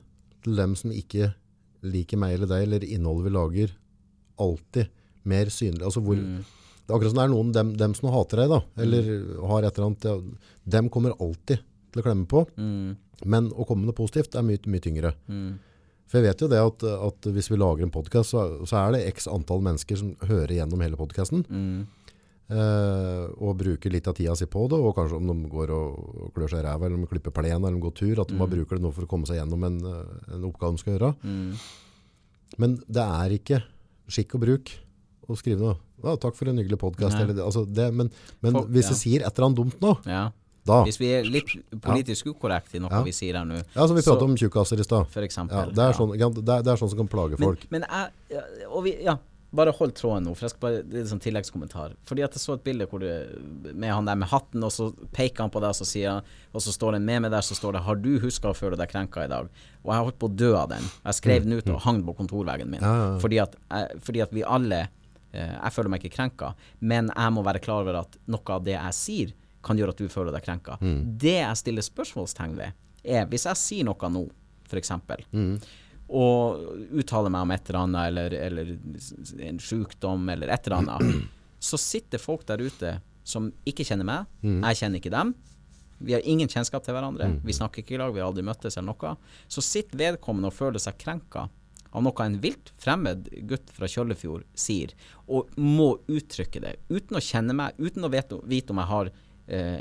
til 0.45 0.57
dem 0.57 0.75
som 0.77 0.91
ikke 0.93 1.33
liker 1.83 2.19
meg 2.19 2.35
eller 2.35 2.47
deg, 2.51 2.63
eller 2.67 2.85
innholdet 2.85 3.25
vi 3.25 3.35
lager, 3.39 3.73
alltid 4.39 4.89
mer 5.25 5.47
synlig? 5.53 5.83
Altså 5.85 6.03
hvor, 6.05 6.17
Mm. 6.17 6.45
Det 6.89 6.95
er 6.95 6.99
akkurat 6.99 7.11
som 7.13 7.19
det 7.19 7.25
er 7.25 7.35
noen, 7.35 7.53
dem, 7.53 7.73
dem 7.77 7.95
som 7.95 8.09
hater 8.15 8.37
deg 8.41 8.49
da, 8.49 8.59
eller 8.81 9.03
har 9.47 9.63
et 9.69 9.77
eller 9.79 9.91
annet, 9.91 10.39
dem 10.65 10.89
kommer 10.89 11.13
alltid 11.21 11.59
til 11.93 12.01
å 12.01 12.05
klemme 12.07 12.25
på, 12.27 12.47
Mm. 12.57 12.97
men 13.27 13.51
å 13.51 13.67
komme 13.67 13.85
med 13.85 13.91
noe 13.93 13.99
positivt 14.07 14.35
er 14.35 14.41
mye, 14.43 14.57
mye 14.65 14.81
tyngre. 14.81 15.13
Mm. 15.29 15.59
For 16.09 16.19
jeg 16.19 16.25
vet 16.31 16.41
jo 16.41 16.49
det 16.49 16.59
at, 16.65 16.85
at 16.89 17.27
hvis 17.37 17.51
vi 17.53 17.59
lager 17.61 17.85
en 17.85 17.93
podcast, 17.93 18.33
så, 18.33 18.47
så 18.67 18.79
er 18.81 18.93
det 18.97 19.07
x 19.15 19.27
antall 19.29 19.61
mennesker 19.61 19.99
som 20.01 20.15
hører 20.25 20.55
gjennom 20.57 20.81
hele 20.81 20.97
podcasten, 20.97 21.45
Mm. 21.53 21.83
eh, 22.49 23.25
og 23.45 23.59
bruker 23.61 23.93
litt 23.93 24.09
av 24.09 24.17
tida 24.17 24.35
si 24.39 24.47
på 24.49 24.63
det, 24.73 24.79
og 24.81 24.95
kanskje 24.97 25.19
om 25.21 25.27
de 25.29 25.51
går 25.53 25.73
og, 25.77 25.99
og 26.25 26.31
klør 26.37 26.49
seg 26.55 26.63
i 26.63 26.67
ræva, 26.69 26.87
eller 26.89 26.97
om 26.97 27.05
de 27.05 27.11
klipper 27.13 27.35
plen, 27.37 27.59
eller 27.61 27.75
om 27.75 27.81
de 27.81 27.85
går 27.85 27.97
tur, 28.01 28.23
at 28.23 28.33
de 28.33 28.39
bare 28.41 28.55
bruker 28.57 28.79
det 28.81 28.85
nå 28.87 28.93
for 28.97 29.05
å 29.05 29.11
komme 29.11 29.29
seg 29.29 29.37
gjennom 29.43 29.67
en, 29.69 29.79
en 30.33 30.49
oppgave 30.49 30.77
de 30.79 30.83
skal 30.85 30.97
gjøre. 30.97 31.13
Mm. 31.23 31.53
Men 32.65 32.79
det 32.89 33.05
er 33.05 33.37
ikke 33.37 33.61
skikk 34.09 34.39
og 34.39 34.45
bruk 34.47 34.73
å 35.29 35.37
skrive 35.37 35.61
noe. 35.61 35.77
Ja, 36.01 36.15
takk 36.17 36.37
for 36.39 36.49
en 36.49 36.57
hyggelig 36.63 36.79
det- 37.37 37.45
altså 37.45 37.67
men 37.93 38.09
men 38.41 38.53
Folk- 38.55 38.69
hvis 38.73 38.87
ja. 38.89 38.95
jeg 38.95 38.99
sier 39.03 39.27
et 39.27 39.35
eller 39.37 39.49
annet 39.51 39.59
dumt 39.61 39.81
nå, 39.83 39.97
Ja. 40.07 40.31
Da 40.69 40.83
Hvis 40.87 40.99
vi 41.01 41.09
er 41.17 41.25
litt 41.29 41.55
politisk 41.85 42.29
ukorrekte 42.35 42.77
i 42.79 42.83
noe 42.85 43.03
vi 43.07 43.15
sier 43.17 43.41
her 43.41 43.49
nå, 43.49 43.63
Ja, 43.75 43.87
som 43.87 43.97
vi 43.97 44.03
Så- 44.05 44.13
pratet 44.13 44.29
om 44.29 44.37
tjukkaser 44.37 44.79
i 44.81 44.85
stad. 44.87 45.09
det, 45.09 45.25
er 45.25 45.93
sånn, 45.97 46.13
det, 46.13 46.49
er, 46.49 46.63
det 46.63 46.79
sånn 46.79 46.93
som 46.93 46.99
kan 47.03 47.09
plage 47.09 47.39
folk. 47.41 47.67
men 47.71 47.83
jeg 47.89 48.45
Og 48.71 48.85
vi 48.85 48.97
Ja, 49.05 49.17
bare 49.51 49.73
hold 49.73 49.95
tråden 49.97 50.27
nå, 50.29 50.35
for 50.37 50.45
jeg 50.45 50.51
skal 50.51 50.61
bare 50.61 50.83
Det 50.85 50.95
er 50.99 51.05
en 51.07 51.13
sånn 51.15 51.23
tilleggskommentar. 51.25 51.95
Fordi 52.05 52.23
at 52.23 52.35
jeg 52.37 52.43
så 52.43 52.53
et 52.59 52.65
bilde 52.65 52.87
hvor 52.87 53.01
det, 53.01 53.75
med 53.75 53.91
han 53.91 54.05
der 54.05 54.15
med 54.21 54.29
hatten, 54.29 54.63
og 54.63 54.71
så 54.71 54.91
peker 55.17 55.39
han 55.47 55.51
på 55.51 55.63
deg, 55.63 55.71
og 55.73 55.79
så 55.79 55.87
sier 55.89 56.11
han 56.11 56.23
Og 56.53 56.61
så 56.61 56.73
står 56.75 56.93
det 56.93 57.01
en 57.01 57.07
meme 57.09 57.31
der, 57.31 57.41
så 57.41 57.57
står 57.57 57.73
det 57.73 57.83
'Har 57.83 57.97
du 57.97 58.19
huska 58.21 58.51
å 58.53 58.57
føle 58.57 58.77
deg 58.77 58.89
krenka 58.91 59.25
i 59.25 59.29
dag?' 59.29 59.49
Og 59.85 59.93
jeg 59.95 60.05
holdt 60.05 60.19
på 60.19 60.29
å 60.29 60.37
dø 60.37 60.55
av 60.55 60.69
den. 60.69 60.83
Jeg 61.05 61.15
skrev 61.15 61.45
den 61.45 61.53
ut 61.55 61.69
og 61.71 61.81
hang 61.81 62.03
den 62.03 62.07
på 62.07 62.17
kontorveggen 62.17 62.69
min. 62.69 62.81
Mm, 62.81 62.85
Ja, 62.85 62.95
ja, 62.95 63.13
ja. 63.15 63.19
Fordi, 63.19 63.39
at, 63.41 63.57
fordi 64.03 64.21
at 64.23 64.31
vi 64.33 64.43
alle 64.43 64.89
eh, 65.33 65.59
Jeg 65.63 65.73
føler 65.73 65.89
meg 65.89 66.03
ikke 66.03 66.17
krenka, 66.17 66.55
men 66.81 67.09
jeg 67.09 67.33
må 67.33 67.43
være 67.45 67.61
klar 67.61 67.81
over 67.83 67.97
at 68.01 68.17
noe 68.27 68.41
av 68.49 68.65
det 68.65 68.73
jeg 68.75 68.93
sier, 68.93 69.33
kan 69.65 69.79
gjøre 69.81 69.95
at 69.95 70.01
du 70.01 70.09
føler 70.13 70.35
deg 70.35 70.45
krenka. 70.47 70.77
Mm. 70.81 71.01
Det 71.19 71.37
jeg 71.41 71.61
stiller 71.63 71.87
spørsmålstegn 71.87 72.57
ved, 72.59 72.77
er 73.05 73.27
hvis 73.31 73.47
jeg 73.49 73.61
sier 73.61 73.89
noe 73.89 74.11
nå, 74.13 74.25
f.eks 74.69 74.91
Mm. 75.33 75.59
og 76.09 76.93
uttaler 77.01 77.33
meg 77.33 77.43
om 77.47 77.51
et 77.55 77.69
eller 77.69 77.81
annet, 77.83 78.09
eller, 78.11 78.35
eller 78.47 78.73
en 79.49 79.59
sykdom, 79.61 80.29
eller 80.33 80.49
et 80.53 80.67
eller 80.69 80.79
annet, 80.83 81.29
så 81.69 81.79
sitter 81.81 82.21
folk 82.23 82.47
der 82.49 82.63
ute 82.65 82.95
som 83.29 83.51
ikke 83.69 83.85
kjenner 83.85 84.07
meg, 84.09 84.27
jeg 84.71 84.79
kjenner 84.83 85.03
ikke 85.03 85.13
dem. 85.13 85.35
Vi 85.99 86.15
har 86.15 86.23
ingen 86.25 86.49
kjennskap 86.49 86.85
til 86.87 86.95
hverandre, 86.95 87.27
vi 87.45 87.53
snakker 87.53 87.83
ikke 87.83 87.97
i 87.97 87.99
lag, 88.01 88.13
vi 88.15 88.21
har 88.23 88.29
aldri 88.31 88.45
møttes 88.47 88.77
eller 88.79 88.93
noe. 88.95 89.17
Så 89.51 89.61
sitter 89.67 89.99
vedkommende 89.99 90.49
og 90.49 90.55
føler 90.57 90.79
seg 90.81 90.97
krenka 91.01 91.49
av 91.89 92.05
noe 92.05 92.25
en 92.25 92.37
vilt 92.41 92.71
fremmed 92.79 93.29
gutt 93.49 93.71
fra 93.73 93.89
Kjøllefjord 93.89 94.45
sier, 94.55 94.93
og 95.27 95.49
må 95.57 95.95
uttrykke 96.07 96.61
det, 96.61 96.75
uten 96.93 97.17
å 97.17 97.23
kjenne 97.25 97.57
meg, 97.57 97.75
uten 97.81 98.05
å 98.05 98.11
vite, 98.13 98.37
om 98.71 98.81
jeg 98.83 98.91
har 98.93 99.11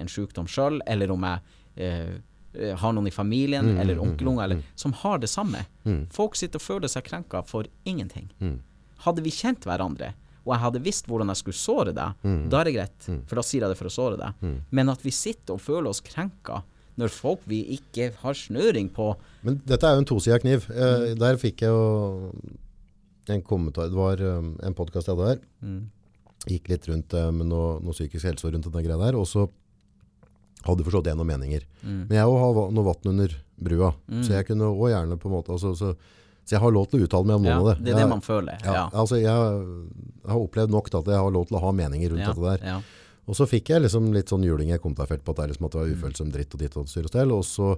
en 0.02 0.08
sykdom 0.12 0.48
sjøl, 0.48 0.82
eller 0.88 1.12
om 1.12 1.24
jeg 1.28 1.40
eh, 1.76 2.14
eh, 2.54 2.76
har 2.80 2.94
noen 2.96 3.08
i 3.08 3.14
familien, 3.14 3.74
eller 3.80 4.00
onkelunger, 4.00 4.56
mm, 4.58 4.64
som 4.76 4.94
har 5.04 5.20
det 5.20 5.30
samme. 5.30 5.66
Folk 6.12 6.36
sitter 6.36 6.58
og 6.62 6.66
føler 6.66 6.88
seg 6.92 7.04
krenka 7.04 7.44
for 7.46 7.68
ingenting. 7.86 8.30
Hadde 9.06 9.22
vi 9.22 9.30
kjent 9.30 9.68
hverandre, 9.68 10.14
og 10.48 10.54
jeg 10.56 10.62
hadde 10.64 10.80
visst 10.86 11.06
hvordan 11.12 11.28
jeg 11.34 11.42
skulle 11.42 11.60
såre 11.60 11.92
deg, 11.94 12.24
da 12.50 12.62
er 12.62 12.70
det 12.70 12.74
greit, 12.78 13.10
for 13.28 13.36
da 13.36 13.44
sier 13.44 13.62
jeg 13.66 13.70
det 13.74 13.78
for 13.78 13.90
å 13.92 13.94
såre 13.94 14.18
deg. 14.18 14.48
Men 14.72 14.90
at 14.90 15.04
vi 15.06 15.12
sitter 15.12 15.54
og 15.58 15.62
føler 15.62 15.92
oss 15.92 16.02
krenka 16.02 16.64
når 16.98 17.12
folk 17.14 17.44
vi 17.46 17.60
ikke 17.76 18.08
har 18.24 18.34
snøring 18.34 18.88
på 18.90 19.12
Men 19.46 19.60
dette 19.70 19.86
er 19.86 19.94
jo 19.94 20.02
en 20.02 20.08
tosida 20.10 20.40
kniv. 20.42 20.64
Eh, 20.74 21.12
Der 21.14 21.38
fikk 21.38 21.62
jeg 21.62 21.70
jo 21.70 22.32
en 23.30 23.44
kommentar. 23.46 23.92
Det 23.92 23.98
var 24.00 24.18
um, 24.24 24.56
en 24.64 24.74
podcast 24.74 25.08
jeg 25.08 25.14
hadde 25.18 25.28
her. 25.36 25.44
Gikk 26.48 26.70
litt 26.72 26.88
rundt 26.90 27.14
eh, 27.14 27.32
med 27.36 27.50
noe, 27.52 27.78
noe 27.84 27.96
psykisk 27.96 28.26
helse 28.30 28.52
rundt 28.52 28.68
denne 28.68 28.84
greia 28.86 29.00
der, 29.02 29.18
og 29.20 29.28
så 29.30 29.48
hadde 30.68 30.84
forstått 30.84 31.08
jeg 31.08 31.16
noen 31.20 31.30
meninger. 31.30 31.66
Men 31.84 32.16
jeg 32.18 32.28
òg 32.28 32.38
har 32.42 32.72
noe 32.76 32.88
vann 32.88 33.12
under 33.14 33.34
brua, 33.58 33.94
så 34.24 34.34
jeg 34.38 34.48
kunne 34.50 34.68
også 34.72 34.90
gjerne 34.94 35.18
på 35.22 35.30
en 35.30 35.36
måte, 35.38 35.54
altså, 35.56 35.74
så, 35.78 35.94
så 36.44 36.56
jeg 36.58 36.62
har 36.64 36.74
lov 36.76 36.88
til 36.92 37.00
å 37.02 37.08
uttale 37.08 37.28
meg 37.30 37.40
om 37.40 37.46
noen 37.46 37.54
ja, 37.54 37.60
av 37.62 37.70
det. 37.70 37.76
Det 37.86 37.94
er 37.94 38.02
det 38.02 38.08
man 38.12 38.24
føler. 38.26 38.58
Ja, 38.66 38.74
Ja. 38.74 38.86
altså 38.94 39.20
jeg, 39.22 39.28
jeg 39.28 40.32
har 40.34 40.44
opplevd 40.44 40.74
nok 40.76 40.90
til 40.92 41.00
at 41.00 41.12
jeg 41.14 41.24
har 41.24 41.32
lov 41.38 41.48
til 41.50 41.60
å 41.60 41.64
ha 41.64 41.72
meninger 41.76 42.14
rundt 42.14 42.26
dette 42.28 42.56
der. 42.66 42.84
Og 43.28 43.36
så 43.36 43.48
fikk 43.48 43.74
jeg 43.74 43.84
liksom 43.84 44.12
litt 44.16 44.30
sånn 44.32 44.44
juling 44.48 44.70
jeg 44.72 44.80
kom 44.84 44.94
til 44.96 45.04
å 45.04 45.08
felt 45.10 45.24
på 45.28 45.34
at 45.36 45.50
liksom 45.52 45.68
at 45.68 45.74
det 45.76 45.82
var 45.82 45.90
ufølsom 45.98 46.30
dritt 46.32 46.54
og 46.56 46.62
ditt 46.64 46.78
og 46.80 46.88
styr 46.88 47.08
og 47.10 47.12
stell. 47.12 47.34
Og 47.36 47.44
så 47.48 47.74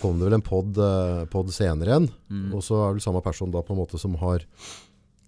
kom 0.00 0.18
det 0.20 0.28
vel 0.28 0.36
en 0.36 0.44
podd, 0.44 0.76
eh, 0.76 1.22
podd 1.32 1.48
senere 1.52 1.88
igjen, 1.94 2.08
og 2.54 2.60
så 2.64 2.76
er 2.78 2.86
det 2.90 2.98
vel 3.00 3.04
samme 3.08 3.22
person 3.24 3.50
da 3.52 3.62
på 3.64 3.72
en 3.74 3.80
måte 3.80 3.98
som 4.00 4.14
har 4.20 4.44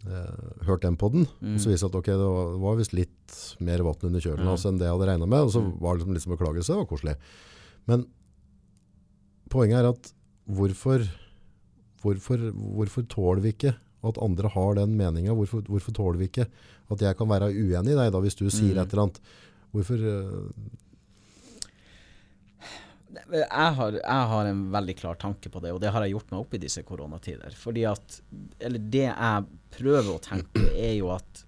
eh, 0.06 0.64
hørt 0.68 0.84
den 0.84 0.98
podden. 1.00 1.26
Og 1.54 1.60
så 1.62 1.70
viser 1.70 1.86
det 1.86 1.92
at 1.92 2.00
okay, 2.00 2.16
det 2.18 2.30
var, 2.34 2.56
var 2.62 2.80
visst 2.80 2.96
litt 2.96 3.38
mer 3.64 3.84
vann 3.86 4.08
under 4.08 4.24
kjølen 4.24 4.48
altså, 4.48 4.70
enn 4.70 4.80
det 4.80 4.88
jeg 4.88 4.96
hadde 4.96 5.08
regnet 5.12 5.30
med. 5.30 5.46
Og 5.46 5.54
så 5.54 5.62
var 5.62 5.94
det 5.94 6.02
liksom 6.02 6.16
litt 6.16 6.26
som 6.26 6.34
beklagelse, 6.34 6.72
det 6.72 6.80
var 6.80 6.90
koselig. 6.90 7.16
Men 7.90 8.04
poenget 9.52 9.80
er 9.80 9.90
at 9.92 10.12
hvorfor, 10.50 11.06
hvorfor, 12.02 12.50
hvorfor 12.52 13.08
tåler 13.10 13.42
vi 13.44 13.54
ikke 13.56 13.74
at 14.02 14.20
andre 14.22 14.50
har 14.50 14.76
den 14.80 14.96
meninga? 14.98 15.36
Hvorfor, 15.38 15.64
hvorfor 15.68 15.94
tåler 15.96 16.20
vi 16.20 16.30
ikke 16.30 16.48
at 16.92 17.02
jeg 17.02 17.18
kan 17.18 17.30
være 17.30 17.52
uenig 17.52 17.94
i 17.94 17.98
deg 17.98 18.12
da, 18.12 18.22
hvis 18.22 18.38
du 18.38 18.48
sier 18.50 18.76
et 18.76 18.92
eller 18.92 19.06
annet? 19.06 19.20
Hvorfor 19.72 20.02
øh, 20.04 20.48
Jeg 23.12 23.74
har, 23.76 23.92
jeg 23.98 24.26
har 24.32 24.46
en 24.48 24.60
veldig 24.72 24.94
klar 24.96 25.18
tanke 25.20 25.50
på 25.52 25.60
det, 25.60 25.72
og 25.74 25.80
det 25.82 25.90
har 25.92 26.04
jeg 26.06 26.14
gjort 26.14 26.30
meg 26.32 26.40
opp 26.40 26.54
i 26.56 26.60
disse 26.62 26.82
koronatider. 26.88 27.52
Fordi 27.58 27.84
at 27.90 28.20
Eller 28.58 28.78
det 28.78 29.02
jeg 29.04 29.44
prøver 29.76 30.10
å 30.14 30.20
tenke, 30.24 30.62
er 30.72 30.94
jo 30.96 31.10
at 31.14 31.44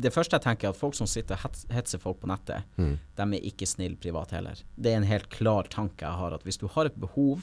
Det 0.00 0.12
første 0.14 0.38
jeg 0.38 0.42
tenker, 0.46 0.68
er 0.68 0.70
at 0.74 0.78
folk 0.80 0.94
som 0.96 1.06
sitter 1.10 1.36
og 1.36 1.56
hetser 1.74 1.98
folk 2.00 2.20
på 2.22 2.28
nettet, 2.30 2.62
Mm. 2.78 2.98
de 3.16 3.22
er 3.36 3.46
ikke 3.50 3.66
snille 3.68 3.98
privat 4.00 4.30
heller. 4.30 4.56
Det 4.80 4.92
er 4.92 4.96
en 4.96 5.02
helt 5.10 5.28
klar 5.28 5.64
tanke 5.68 6.06
jeg 6.06 6.16
har, 6.16 6.32
at 6.32 6.42
hvis 6.46 6.56
du 6.58 6.66
har 6.68 6.86
et 6.86 6.96
behov 6.98 7.42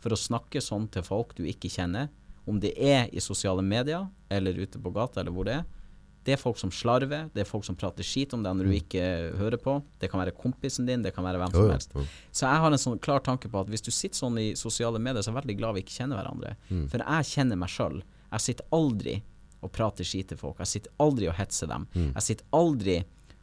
for 0.00 0.10
å 0.10 0.18
snakke 0.18 0.60
sånn 0.60 0.90
til 0.90 1.02
folk 1.02 1.34
du 1.36 1.44
ikke 1.44 1.70
kjenner, 1.70 2.08
om 2.46 2.58
det 2.60 2.74
er 2.76 3.08
i 3.12 3.20
sosiale 3.20 3.62
medier 3.62 4.08
eller 4.30 4.52
ute 4.58 4.78
på 4.82 4.92
gata 4.92 5.20
eller 5.20 5.32
hvor 5.32 5.44
det 5.44 5.54
er, 5.60 5.64
det 6.26 6.34
er 6.34 6.40
folk 6.40 6.58
som 6.60 6.72
slarver, 6.74 7.30
det 7.32 7.42
er 7.42 7.48
folk 7.48 7.64
som 7.64 7.76
prater 7.80 8.04
skit 8.04 8.34
om 8.36 8.42
deg 8.44 8.58
når 8.58 8.68
du 8.68 8.74
ikke 8.76 9.04
hører 9.40 9.60
på. 9.60 9.78
Det 10.02 10.10
kan 10.12 10.20
være 10.20 10.34
kompisen 10.36 10.88
din, 10.88 11.04
det 11.04 11.14
kan 11.16 11.24
være 11.24 11.40
hvem 11.40 11.54
som 11.54 11.70
helst. 11.72 11.96
Så 12.28 12.44
jeg 12.44 12.62
har 12.64 12.76
en 12.76 12.82
sånn 12.82 13.00
klar 13.00 13.24
tanke 13.24 13.48
på 13.48 13.62
at 13.62 13.72
hvis 13.72 13.86
du 13.86 13.88
sitter 13.94 14.20
sånn 14.20 14.36
i 14.40 14.50
sosiale 14.58 15.00
medier, 15.00 15.24
så 15.24 15.30
er 15.30 15.34
jeg 15.34 15.40
veldig 15.40 15.56
glad 15.62 15.78
vi 15.78 15.84
ikke 15.86 15.96
kjenner 15.96 16.20
hverandre. 16.20 16.54
Mm. 16.68 16.84
For 16.92 17.06
jeg 17.06 17.30
kjenner 17.30 17.60
meg 17.62 17.72
sjøl. 17.72 18.02
Jeg 18.30 18.46
sitter 18.46 18.76
aldri 18.76 19.16
og 19.60 19.72
prater 19.76 20.06
skit 20.08 20.30
til 20.32 20.40
folk. 20.40 20.60
Jeg 20.60 20.72
sitter 20.74 20.92
aldri 21.04 21.30
og 21.30 21.36
hetser 21.40 21.70
dem. 21.72 21.88
Mm. 21.94 22.12
Jeg 22.12 22.26
sitter 22.28 22.60
aldri 22.60 22.98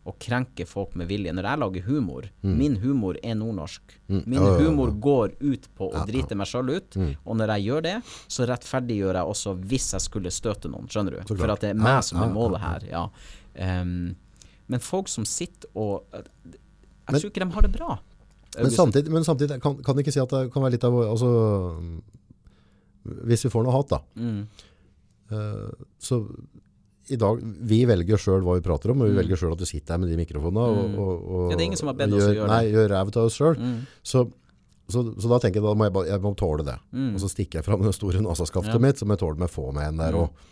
og 0.08 0.16
krenke 0.24 0.66
folk 0.68 0.96
med 0.96 1.10
vilje. 1.10 1.34
Når 1.36 1.48
jeg 1.50 1.62
lager 1.64 1.88
humor, 1.88 2.28
min 2.42 2.78
humor 2.82 3.18
er 3.24 3.36
nordnorsk. 3.36 3.98
Min 4.08 4.18
Mm. 4.18 4.24
Min 4.26 4.44
humor 4.62 4.92
går 4.92 5.34
ut 5.40 5.68
på 5.76 5.90
å 5.92 6.06
drite 6.08 6.36
meg 6.36 6.48
sjøl 6.48 6.70
ut, 6.78 6.98
og 7.26 7.36
når 7.36 7.52
jeg 7.56 7.66
gjør 7.68 7.84
det, 7.84 7.96
så 8.28 8.48
rettferdiggjør 8.48 9.20
jeg 9.20 9.34
også 9.34 9.56
hvis 9.68 9.92
jeg 9.94 10.02
skulle 10.06 10.32
støte 10.32 10.72
noen, 10.72 10.88
skjønner 10.88 11.18
du? 11.18 11.36
For 11.36 11.52
at 11.52 11.66
det 11.66 11.74
er 11.74 11.82
meg 11.82 12.04
som 12.08 12.22
er 12.24 12.32
målet 12.32 12.64
her, 12.64 12.88
ja. 12.88 13.04
Um, 13.58 14.16
men 14.68 14.84
folk 14.84 15.10
som 15.10 15.26
sitter 15.26 15.70
og 15.74 16.04
Jeg 16.14 17.22
tror 17.22 17.30
ikke 17.32 17.44
de 17.46 17.54
har 17.56 17.66
det 17.66 17.72
bra. 17.72 17.98
Men 18.58 18.72
samtidig, 18.72 19.12
men 19.12 19.24
samtidig 19.24 19.62
kan, 19.62 19.78
kan 19.84 19.96
du 19.96 20.02
ikke 20.04 20.14
si 20.14 20.22
at 20.22 20.34
det 20.34 20.52
kan 20.54 20.64
være 20.64 20.76
litt 20.76 20.86
av 20.88 20.96
altså, 21.04 21.30
Hvis 23.28 23.46
vi 23.46 23.52
får 23.54 23.64
noe 23.64 23.76
hat, 23.76 23.94
da. 23.94 24.00
Mm. 24.16 24.48
Uh, 25.32 25.88
så 26.00 26.22
i 27.10 27.16
dag, 27.20 27.40
Vi 27.42 27.80
velger 27.88 28.18
sjøl 28.20 28.42
hva 28.44 28.56
vi 28.58 28.64
prater 28.66 28.92
om, 28.92 29.02
og 29.02 29.12
vi 29.12 29.16
velger 29.20 29.40
sjøl 29.40 29.54
at 29.56 29.62
du 29.62 29.66
sitter 29.70 29.94
her 29.96 30.02
med 30.04 30.10
de 30.12 30.18
mikrofonene. 30.20 30.66
Og, 30.68 30.98
og, 30.98 31.14
og, 31.24 31.46
Mm. 31.48 31.52
Ja, 31.52 31.56
det 31.56 31.62
er 31.64 31.68
ingen 31.70 31.80
som 31.80 31.88
har 31.92 31.96
bedt 32.02 32.14
oss 32.18 32.26
å 32.28 32.34
gjøre 32.34 32.48
det. 32.50 32.52
Nei, 32.56 32.74
gjør 32.74 32.90
ræv 32.96 33.14
av 33.16 33.24
oss 33.30 33.38
sjøl. 33.40 33.56
Mm. 33.62 33.80
Så, 34.04 34.26
så, 34.90 35.04
så 35.20 35.32
da 35.32 35.40
tenker 35.44 35.60
jeg 35.62 35.68
da 35.68 35.74
må 35.78 35.88
jeg, 35.88 35.94
bare, 35.96 36.08
jeg 36.12 36.22
må 36.24 36.34
tåle 36.40 36.64
det. 36.68 36.78
Og 37.14 37.18
så 37.24 37.30
stikker 37.32 37.60
jeg 37.62 37.66
fram 37.68 37.82
det 37.88 37.96
store 37.96 38.22
nasaskaftet 38.26 38.74
Ja. 38.76 38.80
mitt, 38.80 39.00
som 39.00 39.10
jeg 39.16 39.20
tåler 39.24 39.40
meg 39.46 39.50
få 39.54 39.72
med 39.76 39.88
en 39.94 39.98
der 40.04 40.20
òg. 40.26 40.46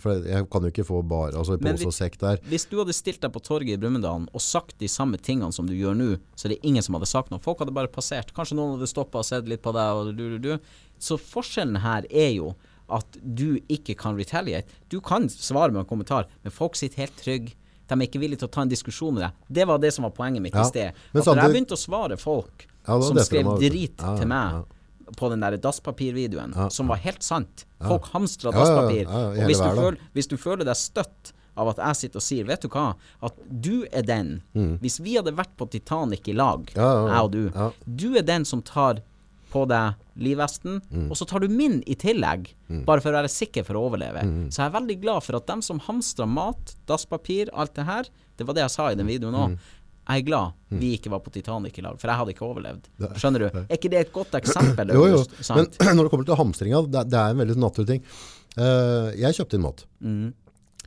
for 0.00 0.20
jeg 0.28 0.44
kan 0.52 0.62
jo 0.62 0.68
ikke 0.68 0.84
få 0.84 0.98
bare 1.08 1.32
altså, 1.40 1.56
pose 1.58 1.86
og 1.88 1.94
sekk 1.96 2.18
der. 2.20 2.40
Hvis 2.44 2.66
du 2.68 2.76
hadde 2.78 2.92
stilt 2.92 3.22
deg 3.22 3.32
på 3.32 3.40
torget 3.40 3.72
i 3.72 3.80
Brumunddal 3.80 4.26
og 4.36 4.40
sagt 4.44 4.76
de 4.78 4.86
samme 4.88 5.16
tingene 5.16 5.52
som 5.56 5.66
du 5.66 5.72
gjør 5.72 5.96
nå, 5.96 6.10
så 6.36 6.46
er 6.46 6.54
det 6.54 6.58
ingen 6.62 6.82
som 6.84 6.94
hadde 6.98 7.08
sagt 7.08 7.30
noe. 7.32 7.40
Folk 7.40 7.58
hadde 7.64 7.72
bare 7.72 7.88
passert. 7.88 8.34
Kanskje 8.36 8.58
noen 8.58 8.76
hadde 8.76 8.86
stoppa 8.92 9.22
og 9.22 9.24
sett 9.24 9.48
litt 9.48 9.62
på 9.64 9.72
deg, 9.72 9.96
og 9.96 10.12
du, 10.16 10.36
du, 10.36 10.38
du. 10.38 10.58
Så 11.00 11.16
forskjellen 11.16 11.80
her 11.80 12.04
er 12.12 12.34
jo 12.36 12.52
at 12.90 13.16
du 13.22 13.58
ikke 13.70 13.94
kan 13.98 14.16
retaliate. 14.18 14.68
Du 14.90 14.98
kan 15.00 15.28
svare 15.30 15.70
med 15.72 15.84
en 15.84 15.88
kommentar, 15.90 16.26
men 16.44 16.52
folk 16.54 16.76
sitter 16.78 17.04
helt 17.06 17.16
trygge. 17.20 17.54
De 17.90 17.96
er 17.98 18.06
ikke 18.06 18.20
villige 18.22 18.38
til 18.44 18.46
å 18.46 18.52
ta 18.54 18.62
en 18.62 18.70
diskusjon 18.70 19.14
med 19.16 19.24
deg. 19.24 19.38
Det 19.50 19.64
var 19.66 19.78
det 19.82 19.90
som 19.96 20.04
var 20.06 20.12
poenget 20.14 20.42
mitt 20.44 20.54
Ja, 20.54 20.62
i 20.62 20.68
sted. 20.70 20.92
At 21.14 21.26
når 21.26 21.40
jeg 21.42 21.54
begynte 21.56 21.74
å 21.74 21.80
svare 21.80 22.16
folk 22.20 22.66
Ja, 22.86 23.00
som 23.02 23.18
skrev 23.18 23.48
drit 23.58 23.98
Ja, 23.98 24.12
til 24.20 24.28
meg 24.30 24.60
på 25.18 25.26
den 25.32 25.40
der 25.42 25.56
dasspapirvideoen, 25.58 26.52
som 26.70 26.86
var 26.86 27.00
helt 27.02 27.22
sant. 27.26 27.64
Folk 27.82 28.06
hamstra 28.12 28.52
dasspapir. 28.54 29.08
og 29.10 29.34
hvis 29.48 29.58
du, 29.58 29.70
føler, 29.74 29.96
hvis 30.14 30.28
du 30.30 30.36
føler 30.38 30.64
deg 30.68 30.76
støtt 30.78 31.32
av 31.58 31.72
at 31.72 31.80
jeg 31.82 31.96
sitter 31.98 32.20
og 32.20 32.22
sier 32.22 32.46
Vet 32.46 32.62
du 32.62 32.68
hva? 32.70 32.94
At 33.26 33.34
du 33.50 33.86
er 33.90 34.02
den 34.06 34.36
Hvis 34.80 35.00
vi 35.02 35.16
hadde 35.18 35.34
vært 35.34 35.56
på 35.58 35.66
Titanic 35.68 36.28
i 36.30 36.32
lag, 36.38 36.62
Mm. 36.70 36.76
Ja, 36.78 36.86
ja, 36.86 37.06
ja. 37.08 37.14
jeg 37.14 37.24
og 37.24 37.32
du. 37.32 37.96
Du 38.06 38.16
er 38.16 38.22
den 38.22 38.44
som 38.46 38.62
tar 38.62 39.02
på 39.50 39.64
deg 39.70 39.98
livvesten, 40.20 40.80
Mm. 40.90 41.08
og 41.10 41.16
så 41.16 41.26
tar 41.26 41.40
du 41.40 41.48
min 41.48 41.82
i 41.86 41.94
tillegg, 41.98 42.52
bare 42.86 43.00
for 43.00 43.10
å 43.10 43.18
være 43.22 43.30
sikker 43.32 43.64
for 43.66 43.74
å 43.78 43.84
overleve. 43.90 44.22
Mm. 44.26 44.46
Så 44.52 44.62
jeg 44.62 44.68
er 44.70 44.78
veldig 44.80 44.96
glad 45.02 45.22
for 45.26 45.36
at 45.40 45.46
dem 45.50 45.62
som 45.62 45.80
hamstrer 45.80 46.28
mat, 46.28 46.74
dasspapir, 46.86 47.48
alt 47.52 47.74
det 47.74 47.86
her 47.86 48.04
Det 48.40 48.46
var 48.48 48.54
det 48.56 48.62
jeg 48.62 48.70
sa 48.72 48.86
i 48.88 48.94
den 48.96 49.06
videoen 49.06 49.34
òg. 49.36 49.50
Mm. 49.52 49.58
Jeg 50.10 50.22
er 50.22 50.24
glad 50.26 50.52
vi 50.80 50.94
ikke 50.96 51.10
var 51.12 51.20
på 51.20 51.30
Titanic 51.30 51.76
i 51.78 51.82
lag, 51.84 51.98
for 52.00 52.08
jeg 52.08 52.16
hadde 52.16 52.32
ikke 52.32 52.46
overlevd. 52.48 52.86
Skjønner 53.20 53.38
du? 53.44 53.58
Er 53.68 53.76
ikke 53.76 53.90
det 53.92 53.98
et 54.00 54.12
godt 54.14 54.32
eksempel? 54.38 54.88
Jo, 54.96 55.04
jo. 55.12 55.24
Men 55.54 55.68
når 55.98 56.04
det 56.06 56.10
kommer 56.14 56.24
til 56.24 56.38
hamstringa, 56.40 56.80
det, 56.88 57.02
det 57.12 57.18
er 57.20 57.34
en 57.34 57.42
veldig 57.42 57.56
naturlig 57.60 57.86
ting. 57.92 58.02
Uh, 58.58 59.12
jeg 59.14 59.36
kjøpte 59.36 59.54
inn 59.60 59.62
mat. 59.62 59.84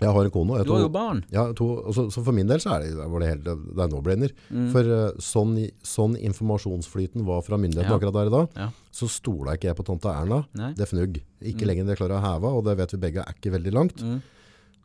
Jeg 0.03 0.13
har 0.17 0.27
en 0.27 0.33
kone. 0.35 0.57
jeg 0.59 0.65
Mm. 0.65 0.67
Du 0.67 0.73
har 0.75 0.81
jo 0.83 0.89
barn. 0.93 1.23
Ja, 1.31 1.43
to, 1.57 1.67
så, 1.95 2.05
så 2.11 2.23
for 2.23 2.33
min 2.35 2.47
del 2.47 2.59
så 2.59 2.75
er 2.75 2.83
det, 2.83 2.91
var 3.09 3.19
det 3.23 3.29
helt 3.31 3.43
det 3.47 3.83
er 3.83 3.89
no-brainer. 3.93 4.31
Mm. 4.51 4.67
For 4.73 4.81
eh, 4.97 5.11
sånn, 5.23 5.55
sånn 5.83 6.17
informasjonsflyten 6.19 7.25
var 7.25 7.41
fra 7.41 7.57
myndighetene 7.57 7.89
Ja. 7.89 7.97
akkurat 7.97 8.13
der 8.19 8.27
i 8.27 8.35
dag, 8.35 8.49
Ja. 8.59 8.69
så 8.91 9.07
stola 9.09 9.55
ikke 9.55 9.71
jeg 9.71 9.77
på 9.79 9.85
tante 9.87 10.11
Erna. 10.11 10.45
Nei. 10.53 10.73
Det 10.73 10.87
fnugg. 10.89 11.21
Ikke 11.41 11.63
Mm. 11.63 11.67
lenger 11.67 11.81
enn 11.83 11.89
jeg 11.95 11.97
klarer 11.97 12.19
å 12.19 12.23
heve, 12.27 12.53
og 12.57 12.63
det 12.65 12.77
vet 12.77 12.91
vi 12.91 12.97
begge 13.07 13.23
er 13.25 13.33
ikke 13.33 13.51
veldig 13.57 13.73
langt. 13.73 14.03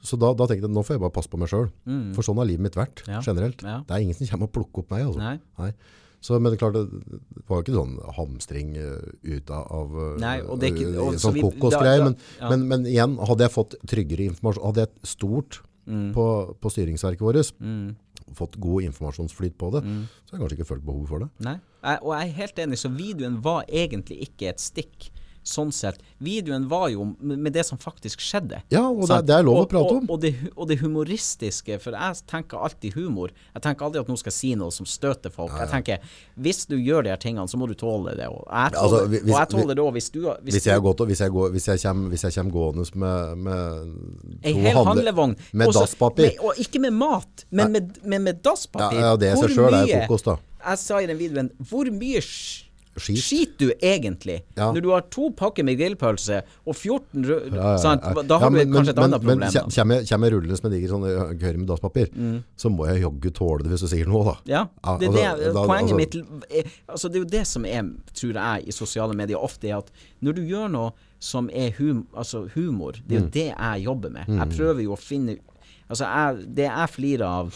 Så 0.01 0.15
da, 0.17 0.33
da 0.33 0.47
tenkte 0.47 0.69
jeg 0.69 0.71
nå 0.71 0.83
får 0.87 0.95
jeg 0.95 1.01
bare 1.03 1.11
passe 1.11 1.29
på 1.29 1.39
meg 1.39 1.49
sjøl. 1.51 1.71
For 2.15 2.23
sånn 2.23 2.37
har 2.39 2.47
livet 2.47 2.61
mitt 2.63 2.77
vært, 2.79 3.03
Mm. 3.09 3.23
Generelt. 3.25 3.59
Det 3.59 3.91
er 3.91 3.99
ingen 4.01 4.15
som 4.15 4.27
kommer 4.29 4.47
og 4.47 4.53
plukker 4.53 4.79
opp 4.85 4.91
meg. 4.91 5.07
Altså. 5.07 5.19
Nei. 5.59 5.73
Så, 6.21 6.41
men 6.43 6.51
det 6.53 6.59
klart, 6.59 6.75
det 6.75 7.21
var 7.49 7.61
jo 7.61 7.63
ikke 7.63 7.77
sånn 7.79 7.93
hamstring 8.17 8.77
eh, 8.77 9.35
ut 9.37 9.51
av, 9.55 9.93
eh, 9.95 10.17
Nei, 10.19 10.41
ikke- 10.41 10.89
eh, 10.95 10.99
og 11.01 11.15
sånn 11.15 11.35
vi- 11.35 11.43
kokosgreier. 11.47 12.03
Men, 12.05 12.17
ja. 12.41 12.49
men, 12.51 12.67
men 12.69 12.87
igjen, 12.91 13.19
hadde 13.25 13.47
jeg 13.47 13.53
fått 13.55 13.75
tryggere 13.87 14.27
informasjon, 14.33 14.65
hadde 14.67 14.87
jeg 14.87 14.89
stort 15.05 15.61
Mm. 15.89 16.13
på, 16.13 16.25
på 16.61 16.69
styringsverket 16.71 17.21
vårt, 17.25 17.53
fått 18.37 18.59
god 18.61 18.83
informasjonsflyt 18.85 19.55
på 19.57 19.71
det, 19.73 19.83
Mm. 19.85 20.03
så 20.27 20.33
har 20.37 20.39
jeg 20.39 20.41
kanskje 20.43 20.59
ikke 20.59 20.69
følt 20.75 20.85
behov 20.85 21.07
for 21.09 21.19
det. 21.21 21.29
Nei. 21.41 21.55
Og 22.03 22.13
jeg 22.13 22.29
er 22.29 22.33
helt 22.35 22.57
enig, 22.57 22.77
så 22.77 22.91
videoen 22.95 23.41
var 23.41 23.65
egentlig 23.71 24.29
ikke 24.29 24.49
et 24.51 24.59
stikk. 24.61 25.11
Sånn 25.45 25.71
sett. 25.73 25.99
Videoen 26.21 26.67
var 26.69 26.89
jo 26.91 27.05
med 27.21 27.39
med 27.39 27.53
det 27.53 27.65
som 27.65 27.79
faktisk 27.79 28.21
skjedde. 28.21 28.59
Ja, 28.71 28.83
og 28.91 29.07
det, 29.09 29.27
det 29.27 29.35
er 29.39 29.43
lov 29.47 29.57
å 29.57 29.61
Og- 29.63 29.69
prate 29.71 29.95
og, 29.95 30.03
om. 30.03 30.11
Og 30.11 30.21
det, 30.21 30.35
og 30.57 30.69
det 30.69 30.79
humoristiske, 30.81 31.79
for 31.81 31.93
jeg 31.97 32.21
tenker 32.29 32.59
alltid 32.59 32.93
humor. 32.95 33.31
Jeg 33.55 33.63
tenker 33.63 33.87
aldri 33.87 34.01
at 34.03 34.09
noen 34.11 34.19
skal 34.21 34.33
si 34.33 34.55
noe 34.55 34.71
som 34.75 34.85
støter 34.87 35.31
folk. 35.33 35.53
Jeg 35.57 35.71
tenker, 35.73 35.99
hvis 36.37 36.67
du 36.69 36.77
gjør 36.77 37.05
de 37.07 37.11
her 37.15 37.17
tingene, 37.23 37.49
så 37.49 37.57
må 37.57 37.69
du 37.69 37.75
tåle 37.75 38.15
det. 38.19 38.27
Og 38.29 38.45
jeg 38.45 38.73
tåler, 38.75 38.83
altså, 38.83 38.99
tåler, 38.99 39.09
hvis- 39.09 39.23
og 39.33 39.39
jeg 39.39 39.49
tåler 39.55 39.75
det 39.75 39.85
òg, 39.85 39.93
hvis 39.93 40.09
Hvis, 40.09 40.55
Hvis 40.55 40.67
jeg, 40.67 40.79
og- 40.85 41.07
hvis 41.07 41.21
jeg, 41.21 41.31
går, 41.31 41.51
hvis 41.51 41.67
jeg, 41.69 41.81
kommer, 41.83 42.09
hvis 42.11 42.23
jeg 42.25 42.33
kommer 42.35 42.53
gående 42.53 42.85
med, 42.95 43.39
med 43.39 44.43
Ei 44.45 44.53
hel 44.53 44.75
handle- 44.75 44.85
handlevogn. 44.85 45.37
Med 45.53 45.73
dasspapir. 45.73 46.23
med- 46.33 46.39
Og 46.45 46.55
ikke 46.59 46.81
med 46.81 46.93
mat, 46.93 47.45
men 47.51 47.73
med, 47.73 47.99
med, 48.05 48.21
med 48.21 48.43
dasspapir. 48.43 48.93
Ja, 48.99 49.11
ja, 49.11 49.17
det 49.17 49.33
i 49.33 49.41
seg 49.41 49.51
sjøl 49.57 49.73
er 49.75 49.87
mye- 49.87 50.23
da. 50.25 50.37
Jeg 50.69 50.79
sa 50.79 50.99
i 50.99 51.07
den 51.07 51.17
videoen 51.19 51.51
Hvor 51.63 51.85
mye 51.91 52.21
Skit. 53.01 53.19
skit 53.23 53.59
du 53.59 53.71
egentlig? 53.81 54.43
Ja. 54.57 54.71
Når 54.73 54.83
du 54.83 54.89
har 54.91 55.01
to 55.11 55.31
pakker 55.31 55.65
med 55.65 55.79
grillpølse 55.79 56.43
og 56.67 56.75
14 56.77 57.25
rød... 57.25 57.53
Ja, 57.55 57.71
ja, 57.73 57.77
sant? 57.79 58.03
Da 58.29 58.39
har 58.39 58.51
Ja, 58.51 58.65
du 58.65 58.73
kanskje 58.73 58.91
et 58.91 58.97
men- 58.97 59.05
annet 59.05 59.23
men- 59.23 59.39
problem. 59.39 59.39
Men 59.39 59.71
kommer 59.75 59.95
jeg, 59.95 60.07
jeg 60.09 60.33
rullende 60.33 60.63
med 60.63 60.73
diger 60.73 60.89
sånn 60.95 61.39
gørr 61.39 61.57
med 61.59 61.67
dasspapir, 61.69 62.09
så 62.57 62.71
må 62.71 62.87
jeg 62.91 63.03
jaggu 63.03 63.31
tåle 63.33 63.63
det 63.63 63.71
hvis 63.73 63.81
du 63.81 63.89
sier 63.89 64.07
noe, 64.07 64.25
da. 64.25 64.37
Ja, 64.47 64.63
det 64.99 65.09
altså, 65.09 65.13
det, 65.39 65.55
da- 65.55 65.67
poenget 65.67 65.93
altså- 65.93 65.97
mitt 65.97 66.15
er, 66.51 66.71
altså 66.89 67.09
Det 67.09 67.17
er 67.17 67.25
jo 67.25 67.31
det 67.39 67.47
som 67.47 67.65
er, 67.65 67.83
tror 68.15 68.33
jeg, 68.35 68.69
i 68.69 68.73
sosiale 68.73 69.15
medier 69.15 69.39
ofte, 69.39 69.69
er 69.69 69.79
at 69.79 69.91
når 70.23 70.35
du 70.35 70.43
gjør 70.43 70.69
noe 70.71 70.93
som 71.21 71.49
er 71.53 71.73
hum, 71.79 72.07
altså 72.15 72.49
humor, 72.55 72.93
det 73.07 73.17
er 73.17 73.21
jo 73.21 73.27
Mm. 73.27 73.31
det 73.33 73.47
jeg 73.59 73.83
jobber 73.85 74.11
med. 74.11 74.27
Jeg 74.29 74.49
prøver 74.57 74.83
jo 74.83 74.93
å 74.95 74.99
finne 74.99 75.39
Altså, 75.91 76.05
jeg, 76.05 76.55
det 76.55 76.65
jeg 76.69 76.89
flirer 76.93 77.25
av, 77.25 77.47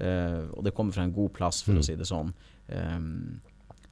uh, 0.00 0.46
og 0.54 0.62
det 0.62 0.72
kommer 0.76 0.92
fra 0.94 1.02
en 1.02 1.12
god 1.12 1.32
plass, 1.34 1.62
Mm. 1.62 1.66
for 1.66 1.80
å 1.80 1.84
si 1.84 1.94
det 1.96 2.06
sånn 2.06 2.32
ehm, 2.70 3.40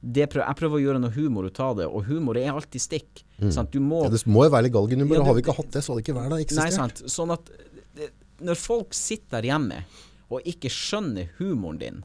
det 0.01 0.29
prøv, 0.31 0.45
Jeg 0.47 0.55
prøver 0.55 0.77
å 0.79 0.83
gjøre 0.83 0.99
noe 1.03 1.11
humor 1.11 1.45
ut 1.49 1.59
av 1.59 1.75
det, 1.77 1.87
og 1.87 2.05
humor 2.07 2.37
er 2.39 2.53
alltid 2.53 2.81
stikk. 2.81 3.23
Sant? 3.51 3.71
Du 3.71 3.79
må 3.79 3.99
Mm. 3.99 4.05
Ja, 4.07 4.09
det 4.15 4.25
må 4.27 4.45
jo 4.45 4.51
være 4.53 4.63
litt 4.63 4.73
galgenhumor. 4.73 5.15
Ja, 5.17 5.23
Har 5.23 5.33
vi 5.35 5.41
ikke 5.43 5.55
hatt 5.57 5.71
det, 5.71 5.83
så 5.83 5.91
hadde 5.93 6.03
det 6.03 6.07
ikke 6.07 6.17
vært 6.19 6.47
det 6.47 6.55
Nei, 6.57 6.69
sant. 6.71 7.01
Sånn 7.11 7.31
at 7.33 7.49
det, 7.95 8.11
når 8.39 8.55
folk 8.55 8.93
sitter 8.93 9.41
der 9.41 9.49
hjemme 9.51 9.83
og 10.29 10.41
ikke 10.45 10.69
skjønner 10.71 11.29
humoren 11.39 11.79
din, 11.79 12.03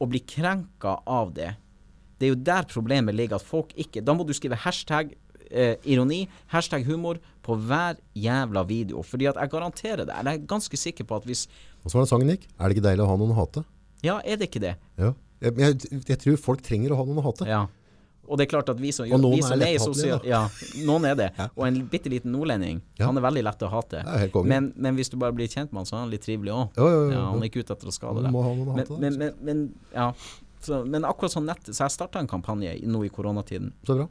og 0.00 0.10
blir 0.10 0.22
krenka 0.24 1.00
av 1.06 1.34
det, 1.34 1.56
det 2.18 2.26
er 2.28 2.32
jo 2.32 2.40
der 2.48 2.62
problemet 2.70 3.14
ligger. 3.14 3.36
At 3.36 3.42
folk 3.46 3.72
ikke 3.76 4.02
Da 4.04 4.14
må 4.14 4.24
du 4.26 4.32
skrive 4.32 4.56
hashtag 4.56 5.12
eh, 5.50 5.76
ironi, 5.84 6.28
hashtag 6.52 6.84
humor, 6.86 7.18
på 7.42 7.56
hver 7.56 7.96
jævla 8.14 8.64
video. 8.68 9.02
Fordi 9.02 9.28
at 9.30 9.36
jeg 9.36 9.50
garanterer 9.50 10.04
det, 10.06 10.14
jeg 10.14 10.34
er 10.34 10.46
ganske 10.46 10.76
sikker 10.76 11.04
på 11.04 11.16
at 11.16 11.24
hvis 11.24 11.46
Og 11.84 11.90
så 11.90 11.98
var 11.98 12.04
det 12.04 12.10
sangen 12.10 12.28
gikk. 12.32 12.48
Er 12.58 12.68
det 12.68 12.76
ikke 12.76 12.88
deilig 12.88 13.04
å 13.04 13.10
ha 13.12 13.16
noen 13.16 13.32
å 13.32 13.38
hate? 13.38 13.64
Ja, 14.02 14.20
er 14.24 14.36
det 14.36 14.50
ikke 14.50 14.60
det? 14.62 14.76
Ja. 14.98 15.12
Jeg, 15.40 15.54
jeg, 15.58 16.02
jeg 16.08 16.18
tror 16.24 16.36
folk 16.42 16.62
trenger 16.66 16.92
å 16.94 16.98
ha 17.00 17.04
noen 17.08 17.20
å 17.22 17.26
hate. 17.28 17.46
Ja. 17.48 17.66
Og 18.28 18.36
det 18.36 18.44
er 18.44 18.50
klart 18.50 18.68
at 18.68 18.76
vi 18.76 18.90
som, 18.92 19.06
Og 19.08 19.20
noen 19.22 19.38
vi 19.38 19.44
som 19.46 19.54
er 19.56 19.70
er 19.72 19.78
sosial... 19.80 20.18
Ja, 20.28 20.42
noen 20.84 21.06
er 21.08 21.14
det. 21.16 21.28
Og 21.56 21.62
en 21.64 21.78
bitte 21.88 22.10
liten 22.12 22.34
nordlending, 22.34 22.82
Ja. 23.00 23.06
han 23.08 23.16
er 23.16 23.24
veldig 23.24 23.44
lett 23.46 23.62
å 23.64 23.70
hate. 23.72 24.02
Ja. 24.04 24.42
Men, 24.44 24.66
men 24.76 24.98
hvis 24.98 25.08
du 25.08 25.16
bare 25.16 25.32
blir 25.32 25.48
kjent 25.48 25.72
med 25.72 25.80
han, 25.80 25.88
så 25.88 25.96
er 25.96 26.02
han 26.04 26.10
litt 26.12 26.26
trivelig 26.26 26.52
òg. 26.52 26.76
Ja, 26.76 26.84
ja, 26.90 26.98
ja, 26.98 27.14
Ja, 27.14 27.22
han 27.30 27.38
ja. 27.38 27.46
er 27.46 27.48
ikke 27.48 27.62
ute 27.64 27.72
etter 27.78 27.88
å 27.88 27.94
skade 27.96 28.26
deg. 28.26 28.36
Men, 28.36 28.92
men, 29.00 29.16
men, 29.22 29.32
men, 29.48 29.62
ja. 29.94 30.10
så, 30.60 30.82
men 30.84 31.06
akkurat 31.08 31.32
sånn 31.38 31.48
nett 31.48 31.70
Så 31.70 31.86
jeg 31.86 31.94
starta 31.94 32.20
en 32.20 32.28
kampanje 32.28 32.74
nå 32.84 33.00
i 33.06 33.08
koronatiden 33.14 33.72
Så 33.88 33.96
bra. 34.02 34.08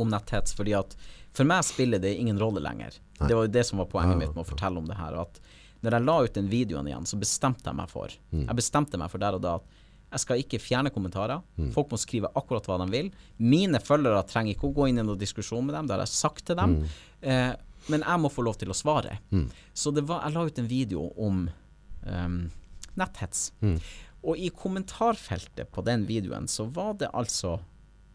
om 0.00 0.08
netthets, 0.08 0.56
fordi 0.56 0.72
at 0.78 0.96
for 1.36 1.44
meg 1.48 1.64
spiller 1.68 2.00
det 2.00 2.14
ingen 2.20 2.40
rolle 2.40 2.60
lenger. 2.64 2.96
Det 3.20 3.34
var 3.36 3.46
jo 3.46 3.52
det 3.52 3.66
som 3.68 3.78
var 3.80 3.86
poenget 3.92 4.16
mitt 4.20 4.32
med 4.34 4.46
å 4.46 4.48
fortelle 4.48 4.80
om 4.80 4.88
det 4.88 4.96
her. 4.96 5.14
At 5.26 5.38
når 5.84 5.98
jeg 5.98 6.04
la 6.08 6.16
ut 6.24 6.34
den 6.40 6.48
videoen 6.52 6.88
igjen, 6.88 7.04
så 7.08 7.20
bestemte 7.20 7.68
jeg 7.68 7.76
meg 7.76 7.88
for 7.92 8.08
Mm. 8.32 8.46
Jeg 8.48 8.56
bestemte 8.64 8.96
meg 9.00 9.10
for 9.12 9.20
der 9.20 9.36
og 9.36 9.44
da 9.44 9.54
at 9.60 9.78
jeg 10.12 10.22
skal 10.22 10.42
ikke 10.42 10.60
fjerne 10.60 10.92
kommentarer. 10.92 11.40
Mm. 11.56 11.70
Folk 11.74 11.92
må 11.92 11.98
skrive 12.00 12.30
akkurat 12.36 12.66
hva 12.68 12.78
de 12.82 12.88
vil. 12.92 13.10
Mine 13.40 13.80
følgere 13.82 14.22
trenger 14.28 14.54
ikke 14.54 14.68
å 14.68 14.76
gå 14.76 14.90
inn 14.90 15.00
i 15.00 15.04
noen 15.06 15.20
diskusjon 15.20 15.64
med 15.64 15.76
dem, 15.78 15.88
det 15.88 15.96
har 15.96 16.04
jeg 16.04 16.12
sagt 16.12 16.44
til 16.50 16.58
dem. 16.58 16.78
Mm. 16.82 16.96
Eh, 17.32 17.52
men 17.90 18.04
jeg 18.06 18.22
må 18.22 18.30
få 18.30 18.44
lov 18.46 18.60
til 18.60 18.70
å 18.70 18.76
svare. 18.76 19.16
Så 19.74 19.90
det 19.94 20.04
var, 20.06 20.22
jeg 20.26 20.36
la 20.36 20.44
ut 20.46 20.60
en 20.60 20.70
video 20.70 21.08
om 21.18 21.40
um, 22.06 22.36
netthets. 23.00 23.48
Mm. 23.64 23.74
Og 24.22 24.38
i 24.38 24.52
kommentarfeltet 24.54 25.72
på 25.74 25.82
den 25.86 26.06
videoen 26.06 26.46
så 26.50 26.68
var 26.70 26.94
det 27.00 27.08
altså 27.10 27.56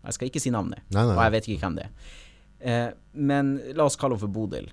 Jeg 0.05 0.15
skal 0.15 0.29
ikke 0.29 0.39
si 0.39 0.51
navnet, 0.53 0.85
Nei, 0.95 1.01
nei, 1.03 1.17
og 1.17 1.19
jeg 1.25 1.31
vet 1.33 1.47
ikke 1.49 1.65
hvem 1.65 1.75
det 1.75 1.87
er. 1.89 2.13
Eh, 2.57 2.89
men 3.19 3.49
la 3.75 3.89
oss 3.89 3.97
kalle 3.99 4.15
henne 4.15 4.23
for 4.23 4.31
Bodil. 4.31 4.69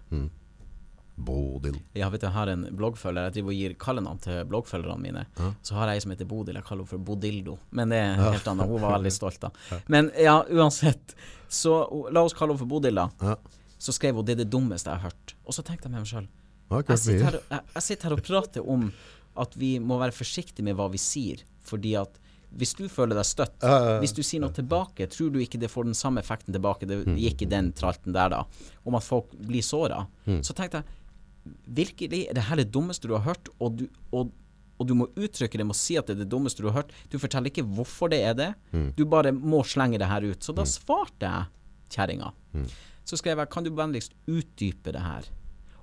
Bodil. 1.16 1.76
Ja, 1.94 2.08
vet 2.10 2.20
du, 2.20 2.26
jeg 2.26 2.34
har 2.34 2.50
en 2.50 2.64
bloggfølger. 2.74 3.28
Jeg 3.28 3.34
driver 3.36 3.52
og 3.52 3.58
gir 3.60 3.74
kallenavn 3.78 4.18
til 4.24 4.40
bloggfølgerne 4.50 5.00
mine. 5.00 5.22
Så 5.62 5.76
har 5.78 5.88
jeg 5.92 6.00
ei 6.00 6.04
som 6.04 6.10
heter 6.14 6.26
Bodil. 6.26 6.56
Jeg 6.58 6.64
kaller 6.66 6.82
henne 6.82 6.90
for 6.90 6.98
Bodildo. 6.98 7.58
Men 7.70 7.88
det 7.94 8.00
er 8.02 8.16
helt 8.18 8.48
annet. 8.50 8.66
Hun 8.72 8.82
var 8.82 8.96
veldig 8.98 9.12
stolt, 9.14 9.38
da. 9.44 9.50
Men 9.88 10.10
ja, 10.18 10.40
uansett. 10.50 11.14
Så 11.48 11.76
la 12.10 12.24
oss 12.26 12.34
kalle 12.34 12.52
henne 12.56 12.58
for 12.64 12.66
Bodil, 12.74 12.98
da. 12.98 13.08
Ja. 13.22 13.36
Så 13.78 13.92
skrev 13.92 14.14
hun 14.16 14.24
'det 14.24 14.32
er 14.38 14.44
det 14.44 14.50
dummeste 14.50 14.90
jeg 14.90 14.98
har 15.00 15.10
hørt'. 15.10 15.34
Og 15.46 15.52
så 15.54 15.62
tenkte 15.62 15.84
jeg 15.86 15.92
med 15.92 16.00
meg 16.00 16.08
sjøl 16.08 16.28
Jeg 16.88 16.98
sitter, 16.98 17.24
her, 17.24 17.40
jeg, 17.50 17.60
jeg 17.74 17.82
sitter 17.82 18.08
her 18.08 18.12
og 18.16 18.22
prater 18.22 18.68
om 18.68 18.92
at 19.36 19.54
vi 19.56 19.78
må 19.78 19.98
være 19.98 20.12
forsiktige 20.12 20.64
med 20.64 20.74
hva 20.76 20.88
vi 20.90 20.98
sier. 20.98 21.36
Fordi 21.62 21.94
at 22.00 22.18
hvis 22.56 22.74
du 22.74 22.88
føler 22.88 23.14
deg 23.14 23.24
støtt, 23.26 23.62
Ja, 23.62 23.68
ja, 23.68 23.88
ja. 23.94 23.98
hvis 24.00 24.12
du 24.14 24.22
sier 24.22 24.40
noe 24.40 24.50
tilbake, 24.54 25.06
tror 25.10 25.30
du 25.32 25.38
ikke 25.40 25.58
det 25.58 25.70
får 25.70 25.84
den 25.84 25.94
samme 25.94 26.20
effekten 26.20 26.52
tilbake 26.54 26.86
det 26.86 27.04
Mm. 27.06 27.16
gikk 27.18 27.42
i 27.42 27.46
den 27.50 27.72
tralten 27.72 28.12
der, 28.12 28.28
da, 28.30 28.44
om 28.86 28.94
at 28.94 29.02
folk 29.02 29.30
blir 29.38 29.60
såra. 29.62 30.06
Mm. 30.26 30.40
Så 30.42 30.54
tenkte 30.54 30.78
jeg 30.78 30.84
virkelig, 31.66 32.26
er 32.30 32.34
det 32.38 32.44
her 32.48 32.56
det 32.56 32.70
dummeste 32.72 33.08
du 33.08 33.14
har 33.16 33.24
hørt, 33.26 33.48
og 33.60 33.76
du, 33.78 33.84
og, 34.12 34.30
og 34.78 34.86
du 34.88 34.94
må 34.98 35.06
uttrykke 35.14 35.58
det 35.60 35.66
med 35.66 35.74
å 35.76 35.78
si 35.78 35.96
at 36.00 36.06
det 36.08 36.16
er 36.16 36.22
det 36.24 36.30
dummeste 36.32 36.62
du 36.64 36.68
har 36.70 36.78
hørt. 36.82 36.92
Du 37.12 37.18
forteller 37.22 37.50
ikke 37.52 37.66
hvorfor 37.66 38.10
det 38.12 38.22
er 38.24 38.34
det, 38.38 38.50
Mm. 38.72 38.92
du 38.96 39.04
bare 39.04 39.32
må 39.32 39.62
slenge 39.64 39.98
det 39.98 40.08
her 40.10 40.22
ut. 40.24 40.40
Så 40.42 40.54
da 40.56 40.64
svarte 40.64 41.28
jeg 41.28 41.46
kjerringa. 41.94 42.32
Mm. 42.54 42.66
Så 43.04 43.18
skrev 43.20 43.38
jeg 43.38 43.50
kan 43.52 43.64
du 43.64 43.70
vennligst 43.70 44.14
utdype 44.26 44.92
det 44.96 45.02
her. 45.04 45.24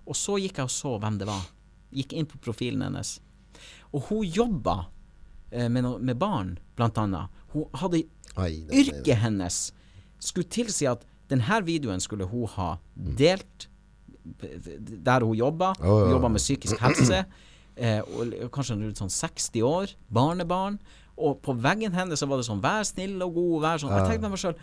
Og 0.07 0.15
så 0.17 0.39
gikk 0.41 0.57
jeg 0.57 0.65
og 0.65 0.73
så 0.73 0.95
hvem 0.99 1.17
det 1.21 1.27
var. 1.29 1.43
Gikk 1.93 2.13
inn 2.17 2.25
på 2.25 2.39
profilen 2.41 2.81
hennes. 2.81 3.19
Og 3.93 4.07
hun 4.09 4.23
jobba 4.25 4.87
eh, 5.51 5.67
med, 5.69 5.83
no, 5.85 5.97
med 5.99 6.17
barn, 6.17 6.57
blant 6.75 6.97
annet. 6.97 7.29
Hun 7.53 7.67
hadde 7.77 8.03
Yrket 8.71 9.17
hennes 9.21 9.71
skulle 10.19 10.47
tilsi 10.49 10.87
at 10.89 11.05
denne 11.31 11.61
videoen 11.67 11.99
skulle 12.03 12.25
hun 12.31 12.47
ha 12.57 12.77
delt 12.95 13.67
p- 13.67 13.70
der 15.03 15.25
hun 15.25 15.35
jobba. 15.37 15.73
Oh, 15.79 15.85
ja, 15.85 16.05
Hun 16.05 16.11
jobba 16.17 16.29
med 16.29 16.41
psykisk 16.43 16.77
helse. 16.79 17.25
Eh, 17.81 18.01
og 18.03 18.51
kanskje 18.51 18.75
rundt 18.75 18.99
sånn 18.99 19.09
60 19.09 19.61
år. 19.63 19.93
Barnebarn. 20.11 20.75
Og 21.17 21.37
på 21.41 21.53
veggen 21.55 21.93
hennes 21.95 22.19
så 22.19 22.27
var 22.27 22.37
det 22.37 22.45
sånn 22.45 22.59
'vær 22.61 22.83
snill 22.85 23.15
og 23.23 23.33
god', 23.33 23.61
vær 23.63 23.79
sånn. 23.79 23.93
Jeg 23.95 24.09
tenkte 24.19 24.29
meg 24.29 24.37
sjøl 24.37 24.55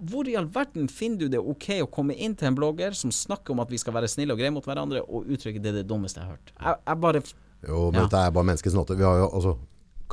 hvor 0.00 0.26
i 0.26 0.34
all 0.34 0.46
verden 0.50 0.88
finner 0.90 1.18
du 1.18 1.28
det 1.28 1.38
ok 1.38 1.68
å 1.84 1.90
komme 1.90 2.16
inn 2.18 2.34
til 2.34 2.48
en 2.48 2.56
blogger 2.56 2.96
som 2.98 3.12
snakker 3.14 3.52
om 3.54 3.60
at 3.60 3.70
vi 3.70 3.78
skal 3.78 3.94
være 3.94 4.08
snille 4.10 4.32
og 4.34 4.38
greie 4.40 4.50
mot 4.50 4.64
hverandre, 4.64 5.04
og 5.06 5.28
uttrykke 5.30 5.62
det 5.62 5.74
det 5.74 5.86
dummeste 5.86 6.18
jeg 6.18 6.26
har 6.26 6.34
hørt? 6.34 6.50
Jeg, 6.58 6.74
jeg 6.88 7.00
bare 7.00 7.22
Jo, 7.68 7.90
men 7.90 8.00
Ja. 8.00 8.06
dette 8.08 8.16
er 8.26 8.30
bare 8.30 8.44
menneskets 8.44 8.74
nåte. 8.74 8.96
Vi 8.96 9.04
har 9.04 9.16
jo 9.22 9.28
altså 9.30 9.58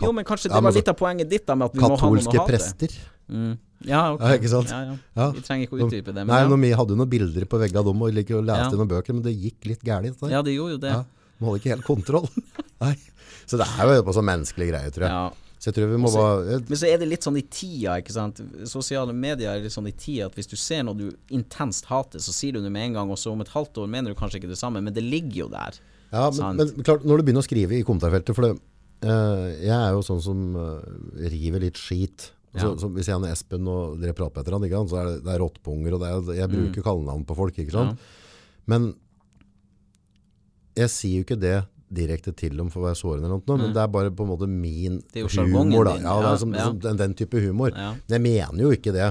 Jo, 0.02 0.12
men 0.12 0.26
kanskje 0.26 0.44
det 0.50 0.52
Ja, 0.52 0.62
men 0.62 0.64
var 0.74 0.78
litt 0.78 0.88
av 0.90 0.96
poenget 0.96 1.30
ditt, 1.30 1.46
da, 1.46 1.56
med 1.56 1.66
at 1.66 1.74
vi 1.74 1.80
må 1.80 1.98
ha 1.98 2.08
noen 2.08 2.20
å 2.20 2.22
Katolske 2.22 2.40
hate. 2.40 2.48
prester. 2.52 2.88
Mm. 3.32 3.54
Ja, 3.88 4.02
ok. 4.14 4.22
Ja, 4.22 4.38
ikke 4.38 4.52
sant? 4.52 4.70
Ja, 4.70 4.98
ja. 5.18 5.28
Vi 5.34 5.42
trenger 5.46 5.66
ikke 5.66 5.80
å 5.80 5.86
utdype 5.88 6.14
det. 6.14 6.26
Men 6.26 6.34
Nei, 6.36 6.42
men 6.52 6.66
vi 6.68 6.74
hadde 6.78 6.94
jo 6.94 7.00
noen 7.00 7.10
bilder 7.10 7.48
på 7.50 7.62
veggene 7.62 7.82
av 7.82 7.88
dem 7.90 8.04
og 8.06 8.14
like, 8.14 8.42
leste 8.52 8.78
noen 8.78 8.92
bøker, 8.92 9.18
men 9.18 9.26
det 9.26 9.34
gikk 9.34 9.72
litt 9.72 9.86
gærent. 9.88 10.22
ja, 10.30 10.42
det 10.46 10.54
gjorde 10.58 10.78
jo 10.78 10.82
det. 10.84 10.98
Man 11.42 11.50
hadde 11.50 11.62
ikke 11.64 11.74
helt 11.74 11.88
kontroll. 11.88 12.28
Nei. 12.84 12.96
Så 13.50 13.58
det 13.58 13.66
er 13.66 13.96
jo 13.98 14.14
sånn 14.14 14.28
menneskelige 14.28 14.74
greier, 14.76 14.94
tror 14.94 15.08
jeg. 15.08 15.16
Ja. 15.16 15.52
Så 15.62 15.70
jeg 15.70 15.76
tror 15.78 15.92
vi 15.92 15.98
må 16.02 16.10
Også- 16.10 16.22
bare 16.22 16.60
Men 16.70 16.78
så 16.78 16.88
er 16.90 16.98
det 16.98 17.08
litt 17.08 17.22
sånn 17.22 17.38
i 17.38 17.44
tida, 17.46 18.00
ikke 18.02 18.14
sant. 18.14 18.42
Sosiale 18.66 19.14
medier 19.14 19.52
er 19.52 19.62
litt 19.62 19.74
sånn 19.74 19.88
i 19.90 19.94
tida 19.94 20.26
at 20.26 20.38
hvis 20.38 20.50
du 20.50 20.56
ser 20.58 20.82
noe 20.84 20.98
du 20.98 21.12
intenst 21.30 21.86
hater, 21.86 22.18
så 22.20 22.34
sier 22.34 22.54
du 22.54 22.62
det 22.62 22.72
med 22.72 22.90
en 22.90 22.94
gang, 22.94 23.12
og 23.14 23.18
så 23.18 23.32
om 23.32 23.42
et 23.42 23.52
halvt 23.54 23.78
år 23.78 23.88
mener 23.88 24.10
du 24.10 24.18
kanskje 24.18 24.42
ikke 24.42 24.50
det 24.50 24.58
samme, 24.58 24.82
men 24.82 24.94
det 24.94 25.04
ligger 25.06 25.46
jo 25.46 25.50
der. 25.50 25.78
Ja, 26.12 26.30
men, 26.32 26.58
men 26.58 26.84
klart, 26.84 27.06
når 27.06 27.22
du 27.22 27.24
begynner 27.24 27.46
å 27.46 27.48
skrive 27.48 27.78
i 27.78 27.84
kommentarfeltet 27.88 28.36
For 28.36 28.42
det, 28.44 28.60
uh, 29.06 29.48
jeg 29.62 29.72
er 29.72 29.94
jo 29.96 30.02
sånn 30.04 30.20
som 30.22 30.42
uh, 30.58 30.82
river 31.30 31.64
litt 31.64 31.80
skit. 31.80 32.32
Så, 32.52 32.72
så 32.82 32.90
hvis 32.92 33.08
jeg 33.08 33.16
og 33.16 33.30
Espen 33.30 33.68
og 33.72 34.00
dere 34.02 34.16
prater 34.18 34.44
med 34.60 34.68
hverandre, 34.68 34.92
så 34.92 35.00
er 35.00 35.08
det, 35.08 35.20
det 35.24 35.32
er 35.34 35.44
rottpunger, 35.44 35.96
og 35.96 36.02
det 36.04 36.10
er, 36.10 36.32
jeg 36.42 36.52
bruker 36.52 36.84
kallenavn 36.84 37.24
på 37.28 37.38
folk. 37.38 37.60
Ikke 37.64 37.76
sant? 37.76 38.10
Men 38.70 38.90
jeg 40.76 40.92
sier 40.92 41.22
jo 41.22 41.28
ikke 41.28 41.40
det 41.40 41.62
direkte 41.92 42.32
til 42.36 42.56
dem 42.56 42.70
for 42.72 42.82
å 42.82 42.88
være 42.88 42.98
sårende, 43.00 43.28
eller 43.28 43.42
noe, 43.42 43.58
men 43.60 43.74
det 43.76 43.82
er 43.84 43.90
bare 43.92 44.12
på 44.16 44.24
en 44.24 44.30
måte 44.32 44.48
min 44.48 45.02
er 45.12 45.28
humor. 45.28 45.90
Da. 45.90 45.98
Ja, 46.00 46.14
ja, 46.24 46.30
er 46.30 46.40
som, 46.40 46.54
ja. 46.56 46.70
som 46.70 46.78
den, 46.80 47.00
den 47.00 47.16
type 47.20 47.42
humor. 47.44 47.74
Ja. 47.76 47.92
Men 48.08 48.16
jeg 48.16 48.24
mener 48.28 48.64
jo 48.64 48.72
ikke 48.76 48.94
det. 48.96 49.10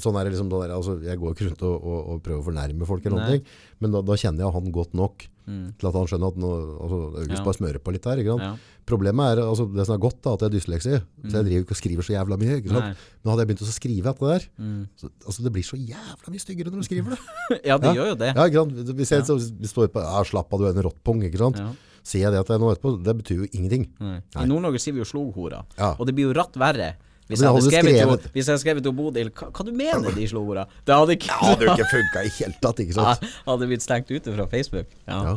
Sånn 0.00 0.18
er 0.20 0.28
det 0.28 0.34
liksom, 0.34 0.50
da 0.52 0.60
er 0.66 0.74
altså, 0.76 0.98
jeg 1.04 1.20
går 1.20 1.34
ikke 1.34 1.48
rundt 1.48 1.64
og, 1.68 1.76
og, 1.78 1.98
og 2.12 2.22
prøver 2.26 2.42
å 2.42 2.46
fornærme 2.50 2.88
folk, 2.88 3.08
eller 3.08 3.24
noe, 3.24 3.58
men 3.80 3.96
da, 3.96 4.04
da 4.04 4.18
kjenner 4.20 4.44
jeg 4.44 4.56
han 4.58 4.72
godt 4.76 4.96
nok 4.98 5.28
Mm. 5.48 5.72
til 5.80 5.88
at 5.88 5.94
han 5.96 6.08
skjønner 6.10 6.28
at 6.28 6.36
nå, 6.42 6.48
altså, 6.84 6.98
August 7.22 7.38
Ja. 7.40 7.44
bare 7.46 7.56
smører 7.56 7.78
på 7.80 7.92
litt 7.94 8.04
her. 8.04 8.18
Ja. 8.20 8.50
Problemet 8.84 9.32
er 9.32 9.40
altså, 9.42 9.64
det 9.72 9.86
som 9.88 9.94
er 9.96 10.02
godt, 10.04 10.20
da, 10.22 10.34
at 10.36 10.40
jeg 10.44 10.48
er 10.50 10.54
dysleksi, 10.58 10.92
så 11.24 11.32
jeg 11.38 11.44
driver 11.48 11.62
ikke 11.64 11.72
og 11.76 11.80
skriver 11.80 12.02
så 12.04 12.12
jævla 12.12 12.36
mye. 12.36 12.60
Men 12.68 12.94
hadde 13.32 13.40
jeg 13.42 13.48
begynt 13.48 13.64
å 13.64 13.72
skrive 13.72 14.12
etter 14.12 14.26
det 14.28 14.34
der, 14.36 14.44
Mm. 14.62 14.82
så, 15.00 15.10
altså, 15.26 15.42
det 15.42 15.52
blir 15.56 15.64
så 15.64 15.76
jævla 15.80 16.28
mye 16.36 16.44
styggere 16.44 16.70
når 16.70 16.78
du 16.84 16.88
skriver 16.88 17.10
det. 17.16 17.20
ja, 17.70 17.78
det 17.78 17.94
gjør 17.96 18.08
jo 18.12 18.14
det. 18.20 18.30
Ja, 18.36 18.44
ikke 18.44 18.60
sant? 18.60 18.96
Hvis 19.00 19.10
jeg 19.16 19.24
så, 19.24 19.38
står 19.72 19.88
på 19.88 20.00
ja, 20.04 20.22
'slapp 20.24 20.52
av, 20.52 20.58
du 20.60 20.66
er 20.68 20.76
en 20.76 20.84
rottpung', 20.84 21.24
ikke 21.24 21.38
sant? 21.40 21.56
Sier 22.04 22.28
jeg 22.28 22.32
det 22.32 22.46
til 22.46 22.54
deg 22.56 22.60
nå 22.62 22.68
etterpå, 22.72 22.92
det 23.04 23.16
betyr 23.18 23.36
jo 23.42 23.46
ingenting. 23.52 23.88
Nei. 24.00 24.20
I 24.36 24.46
Nord-Norge 24.48 24.78
sier 24.80 24.92
vi 24.94 25.00
jo 25.00 25.08
sloghora, 25.08 25.64
Ja. 25.76 25.94
og 25.98 26.06
det 26.06 26.14
blir 26.14 26.28
jo 26.28 26.32
ratt 26.36 26.52
verre. 26.56 26.94
Hvis 27.28 27.42
jeg, 27.42 27.48
hadde 27.52 27.64
skrevet, 27.68 27.92
skrevet- 27.92 28.24
Jo, 28.24 28.32
hvis 28.32 28.44
jeg 28.46 28.52
hadde 28.54 28.62
skrevet 28.64 28.82
til 28.88 28.92
Bodil 28.96 29.30
hva, 29.30 29.50
hva 29.52 29.64
du 29.66 29.72
mener 29.76 30.14
de 30.16 30.26
sloghora? 30.30 30.66
Det 30.88 30.94
hadde 30.96 31.16
ikke, 31.18 31.28
Det 31.28 31.48
hadde 31.48 31.66
ikke 31.74 31.88
funka 31.92 32.22
i 32.24 32.30
hele 32.38 32.54
tatt, 32.64 32.78
ikke 32.84 32.96
sant? 32.96 33.26
hadde 33.50 33.68
blitt 33.68 33.84
stengt 33.84 34.10
ute 34.14 34.32
fra 34.36 34.46
Facebook. 34.48 34.86
Ja. 35.06 35.18
Ja. 35.32 35.34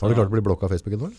Har 0.00 0.12
du 0.12 0.14
klart 0.14 0.30
å 0.30 0.34
bli 0.36 0.44
blokka 0.44 0.68
av 0.68 0.74
Facebooken 0.76 1.02
vår? 1.08 1.16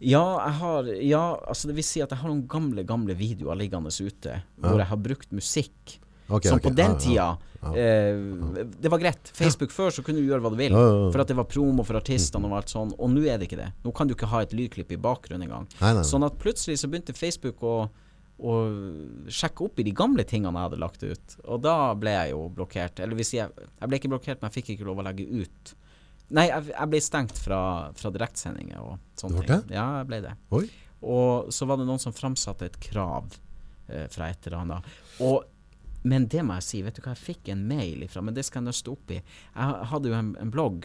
Ja, 0.00 0.24
jeg 0.46 0.54
har 0.62 0.86
Ja, 1.04 1.24
altså 1.46 1.68
det 1.68 1.74
vil 1.76 1.84
si 1.84 2.00
at 2.00 2.10
jeg 2.14 2.18
har 2.22 2.30
noen 2.30 2.46
gamle, 2.48 2.82
gamle 2.88 3.14
videoer 3.14 3.58
liggende 3.60 3.92
ute 3.92 4.38
hvor 4.58 4.78
jeg 4.80 4.88
har 4.88 4.96
brukt 5.08 5.30
musikk. 5.36 5.98
Okay, 6.30 6.48
som 6.48 6.60
okay. 6.60 6.70
på 6.70 6.76
den 6.78 6.92
Ja, 6.94 6.98
tida 7.02 7.38
ja. 7.60 7.70
eh, 7.74 8.64
Det 8.80 8.90
var 8.90 9.00
greit. 9.02 9.30
Facebook 9.34 9.72
før 9.74 9.90
så 9.90 10.04
kunne 10.06 10.22
du 10.22 10.28
gjøre 10.30 10.40
hva 10.44 10.52
du 10.54 10.56
vil. 10.56 10.70
Ja, 10.72 10.78
ja, 10.78 10.92
ja. 11.04 11.10
For 11.12 11.20
at 11.24 11.28
det 11.32 11.36
var 11.36 11.44
promo 11.50 11.82
for 11.84 11.98
artistene 11.98 12.46
og 12.46 12.54
alt 12.60 12.70
sånn. 12.70 12.92
Og 12.98 13.10
nå 13.10 13.24
er 13.26 13.38
det 13.42 13.48
ikke 13.50 13.58
det. 13.58 13.72
Nå 13.84 13.92
kan 13.94 14.06
du 14.08 14.14
ikke 14.14 14.30
ha 14.30 14.42
et 14.46 14.54
lydklipp 14.54 14.94
i 14.94 15.00
bakgrunnen 15.02 15.48
engang. 15.48 15.66
Sånn 16.06 16.24
at 16.24 16.38
plutselig 16.40 16.78
så 16.80 16.88
begynte 16.88 17.12
Facebook 17.18 17.60
å, 17.66 17.90
å 18.40 18.54
sjekke 19.28 19.66
opp 19.66 19.80
i 19.80 19.84
de 19.84 19.92
gamle 19.96 20.24
tingene 20.28 20.56
jeg 20.56 20.68
hadde 20.70 20.80
lagt 20.80 21.02
ut. 21.04 21.36
Og 21.44 21.58
da 21.64 21.92
ble 21.98 22.12
jeg 22.14 22.32
jo 22.32 22.40
blokkert. 22.56 23.00
Eller 23.04 23.16
hvis 23.18 23.34
jeg 23.36 23.46
Jeg 23.52 23.88
ble 23.88 23.96
ikke 24.00 24.12
blokkert, 24.12 24.38
men 24.40 24.48
jeg 24.48 24.56
fikk 24.60 24.68
ikke 24.74 24.86
lov 24.88 24.98
å 25.02 25.06
legge 25.06 25.24
ut. 25.28 25.62
Nei, 26.36 26.46
jeg, 26.46 26.60
jeg 26.70 26.86
ble 26.92 27.00
stengt 27.02 27.38
fra, 27.42 27.60
fra 27.98 28.08
direktsendinger 28.14 28.78
og 28.80 28.92
sånne 29.18 29.42
ting. 29.42 29.50
det? 29.66 29.74
Ja, 29.76 29.86
jeg 30.00 30.06
ble 30.10 30.18
det. 30.28 30.34
Oi. 30.56 30.66
Og 31.00 31.52
så 31.54 31.66
var 31.66 31.76
det 31.80 31.86
noen 31.88 32.02
som 32.02 32.12
framsatte 32.14 32.66
et 32.68 32.78
krav 32.82 33.24
eh, 33.88 34.06
fra 34.12 34.28
et 34.30 34.46
eller 34.46 34.58
annet. 34.60 34.82
Og, 35.26 35.38
men 36.06 36.28
det 36.30 36.42
må 36.46 36.52
jeg 36.60 36.66
si, 36.68 36.78
vet 36.86 36.96
du 36.96 37.00
hva, 37.02 37.12
jeg 37.16 37.26
fikk 37.34 37.42
en 37.52 37.62
mail 37.68 37.98
ifra, 38.06 38.20
men 38.24 38.34
det 38.36 38.44
skal 38.46 38.58
jeg 38.62 38.68
nøste 38.70 38.88
opp 38.92 39.06
i. 39.16 39.18
Jeg 39.20 39.66
hadde 39.92 40.08
jo 40.12 40.16
en, 40.20 40.30
en 40.40 40.54
blogg, 40.54 40.78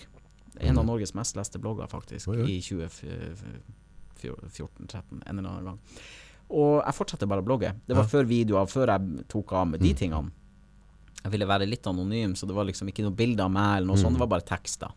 en 0.55 0.79
av 0.79 0.85
Norges 0.87 1.13
mest 1.17 1.33
leste 1.37 1.57
blogger 1.61 1.87
faktisk. 1.91 2.23
Oi, 2.31 2.37
oi. 2.41 2.47
i 2.55 2.57
2014-13, 2.63 5.21
en 5.21 5.37
eller 5.37 5.51
annen 5.51 5.69
gang. 5.73 5.79
Og 6.49 6.83
jeg 6.85 6.93
fortsatte 6.93 7.27
bare 7.27 7.41
å 7.41 7.45
blogge. 7.45 7.73
Det 7.87 7.95
var 7.95 8.03
Ja. 8.03 8.09
før 8.09 8.25
videoer, 8.29 8.65
før 8.69 8.87
jeg 8.87 9.27
tok 9.27 9.53
av 9.53 9.67
med 9.67 9.79
de 9.81 9.93
Mm. 9.93 9.97
tingene. 9.97 10.31
Jeg 11.23 11.31
ville 11.31 11.45
være 11.47 11.67
litt 11.67 11.83
anonym, 11.87 12.33
så 12.35 12.45
det 12.45 12.53
var 12.55 12.65
liksom 12.65 12.87
ikke 12.87 13.01
noe 13.03 13.11
bilde 13.15 13.39
av 13.41 13.49
meg 13.51 13.77
eller 13.77 13.87
noe 13.87 13.95
Mm. 13.95 14.01
sånt, 14.03 14.13
det 14.13 14.19
var 14.19 14.27
bare 14.27 14.41
tekster. 14.45 14.91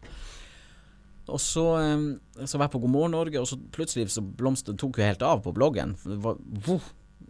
Og 1.28 1.38
så, 1.38 2.18
så 2.44 2.58
var 2.58 2.68
jeg 2.68 2.72
på 2.72 2.80
God 2.80 2.90
morgen 2.90 3.10
Norge, 3.12 3.36
og 3.40 3.46
så 3.46 3.56
plutselig 3.70 4.08
så 4.10 4.20
blomstret 4.22 4.76
tok 4.78 4.96
jo 4.98 5.04
helt 5.04 5.22
av 5.22 5.42
på 5.42 5.52
bloggen. 5.54 5.96